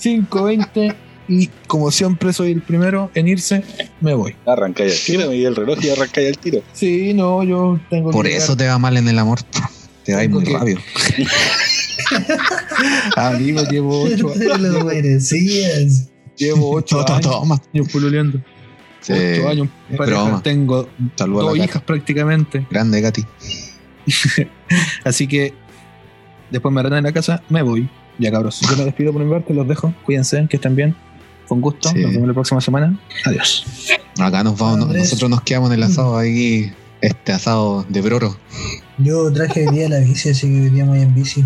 5.20 0.00 0.94
y 1.28 1.48
como 1.66 1.90
siempre 1.90 2.32
soy 2.32 2.52
el 2.52 2.62
primero 2.62 3.10
en 3.14 3.28
irse, 3.28 3.62
me 4.00 4.14
voy. 4.14 4.34
Arrancáis 4.46 4.92
al 5.00 5.06
tiro, 5.06 5.28
me 5.30 5.34
di 5.34 5.44
el 5.44 5.56
reloj 5.56 5.78
y 5.82 5.90
arrancáis 5.90 6.28
al 6.28 6.38
tiro. 6.38 6.62
Sí, 6.72 7.12
no, 7.14 7.42
yo 7.44 7.78
tengo 7.90 8.10
Por 8.10 8.26
que 8.26 8.36
eso 8.36 8.56
te 8.56 8.66
va 8.66 8.78
mal 8.78 8.96
en 8.96 9.08
el 9.08 9.18
amor. 9.18 9.40
Te 10.04 10.14
va 10.14 10.20
a 10.20 10.24
ir 10.24 10.30
Tengo 10.30 10.40
muy 10.40 10.48
que- 10.52 10.58
rápido. 10.58 10.80
Amigo, 13.16 13.62
llevo 13.70 14.02
8 14.04 14.26
Te 14.38 14.58
lo 14.58 14.84
merecías. 14.84 16.10
llevo 16.36 16.70
ocho 16.72 17.04
Toma, 17.04 17.16
años 17.16 17.30
toma. 17.30 17.62
pululeando. 17.92 18.40
Sí, 19.00 19.12
8 19.12 19.48
años 19.48 19.68
broma. 19.90 20.42
Tengo 20.42 20.88
dos 21.16 21.56
hijas 21.56 21.82
prácticamente. 21.82 22.66
Grande, 22.70 23.02
Katy. 23.02 23.24
Así 25.04 25.26
que 25.26 25.54
después 26.50 26.72
me 26.74 26.80
harán 26.80 26.94
en 26.94 27.04
la 27.04 27.12
casa, 27.12 27.42
me 27.48 27.62
voy. 27.62 27.88
Ya 28.18 28.30
cabros, 28.30 28.60
yo 28.60 28.76
me 28.76 28.84
despido 28.84 29.12
por 29.12 29.22
mi 29.24 29.30
parte, 29.30 29.52
los 29.54 29.66
dejo. 29.66 29.92
Cuídense, 30.04 30.46
que 30.48 30.56
estén 30.56 30.76
bien. 30.76 30.94
Un 31.48 31.60
gusto. 31.60 31.88
Sí. 31.90 31.98
Nos 32.00 32.12
vemos 32.12 32.28
la 32.28 32.34
próxima 32.34 32.60
semana. 32.60 32.98
Adiós. 33.24 33.64
Acá 34.18 34.42
nos 34.44 34.58
vamos. 34.58 34.82
Andrés. 34.86 35.02
nosotros 35.04 35.30
nos 35.30 35.42
quedamos 35.42 35.70
en 35.70 35.74
el 35.74 35.82
asado 35.82 36.16
ahí. 36.16 36.72
Este 37.00 37.32
asado 37.32 37.84
de 37.88 38.00
broro. 38.00 38.34
Yo 38.96 39.30
traje 39.30 39.66
hoy 39.68 39.74
día 39.74 39.88
la 39.90 39.98
bici, 39.98 40.30
así 40.30 40.46
que 40.48 40.62
hoy 40.62 40.70
día 40.70 40.84
voy 40.86 41.00
en 41.02 41.14
bici. 41.14 41.44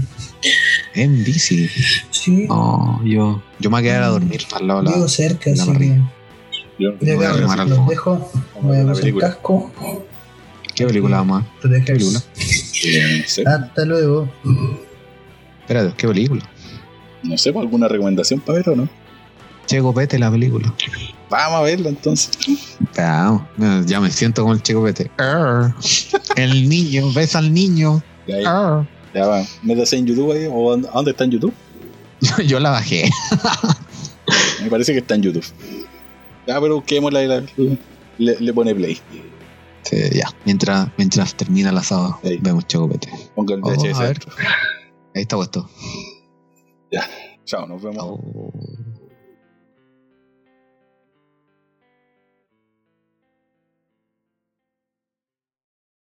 En 0.95 1.25
bici. 1.25 1.69
Sí, 2.11 2.47
No, 2.49 3.01
yo, 3.05 3.43
yo 3.59 3.71
me 3.71 3.75
voy 3.75 3.81
a 3.81 3.83
quedar 3.83 4.03
a 4.05 4.09
dormir 4.09 4.41
al 4.53 4.67
lado 4.69 4.83
de 4.83 4.91
la. 4.91 4.95
vivo 4.95 5.09
cerca, 5.09 5.51
la 5.51 5.63
así 5.63 5.73
que. 5.73 6.01
Yo, 6.79 6.91
Ya 7.01 7.17
voy 7.17 7.25
a 7.25 7.31
arrimar 7.31 7.61
algo. 7.61 7.75
los 7.77 7.89
dejo. 7.89 8.31
Voy 8.63 8.77
a 8.79 8.85
usar 8.85 9.05
el 9.09 9.19
casco. 9.19 9.73
¿Qué 10.77 10.87
película 10.87 11.17
vamos 11.17 11.43
a 11.43 11.45
ver? 11.45 11.51
Protegerse. 11.61 11.93
película? 11.93 12.23
eh, 12.85 13.19
no 13.23 13.29
sé, 13.29 13.43
Hasta 13.45 13.85
luego. 13.85 14.29
Espérate, 15.63 15.95
¿qué 15.97 16.07
película? 16.07 16.49
no 17.25 17.37
sé, 17.37 17.53
¿pues 17.53 17.65
¿alguna 17.65 17.89
recomendación 17.89 18.39
para 18.41 18.59
ver 18.59 18.69
o 18.69 18.77
no? 18.77 18.89
Checo 19.69 19.93
Pete, 19.95 20.19
la 20.19 20.31
película. 20.31 20.75
Vamos 21.31 21.59
a 21.59 21.63
verla 21.63 21.91
entonces. 21.91 22.31
Vamos, 22.97 23.43
ya 23.87 24.01
me 24.01 24.11
siento 24.11 24.43
como 24.43 24.55
el 24.55 24.63
Checo 24.63 24.83
Pete. 24.83 25.11
Arr. 25.19 25.75
El 26.37 26.69
niño, 26.69 27.13
ves 27.13 27.37
al 27.37 27.53
niño. 27.53 28.03
Ya, 28.27 28.41
ya, 28.41 28.89
ya 29.15 29.27
va. 29.27 29.45
Métase 29.63 29.97
en 29.99 30.07
YouTube 30.07 30.33
ahí. 30.33 30.49
¿O 30.51 30.71
dónde- 30.71 30.89
¿A 30.89 30.93
dónde 30.93 31.11
está 31.11 31.25
en 31.25 31.31
YouTube? 31.33 31.53
Yo 32.47 32.59
la 32.59 32.71
bajé. 32.71 33.11
Me 34.63 34.71
parece 34.71 34.93
que 34.93 34.99
está 35.01 35.15
en 35.15 35.23
YouTube. 35.23 35.45
Ya, 36.47 36.59
pero 36.61 36.77
busquémosla 36.77 37.23
y 37.23 37.27
la- 37.29 37.43
le, 38.19 38.41
le 38.41 38.53
pone 38.55 38.75
play. 38.75 38.99
Sí, 39.83 39.97
ya. 40.15 40.29
Mientras, 40.47 40.89
mientras 40.97 41.35
termina 41.35 41.71
el 41.71 41.77
asado, 41.79 42.19
Ahí. 42.25 42.39
vemos 42.41 42.67
Checo 42.67 42.89
Pete. 42.89 43.11
Ponga 43.35 43.55
el 43.55 43.61
Oh, 43.63 43.69
ver. 43.71 43.79
dentro. 44.19 44.33
Ahí 45.15 45.23
está 45.23 45.37
puesto. 45.37 45.69
Chao, 47.45 47.67
nos 47.67 47.83
vemos. 47.83 47.99
Oh. 48.03 48.51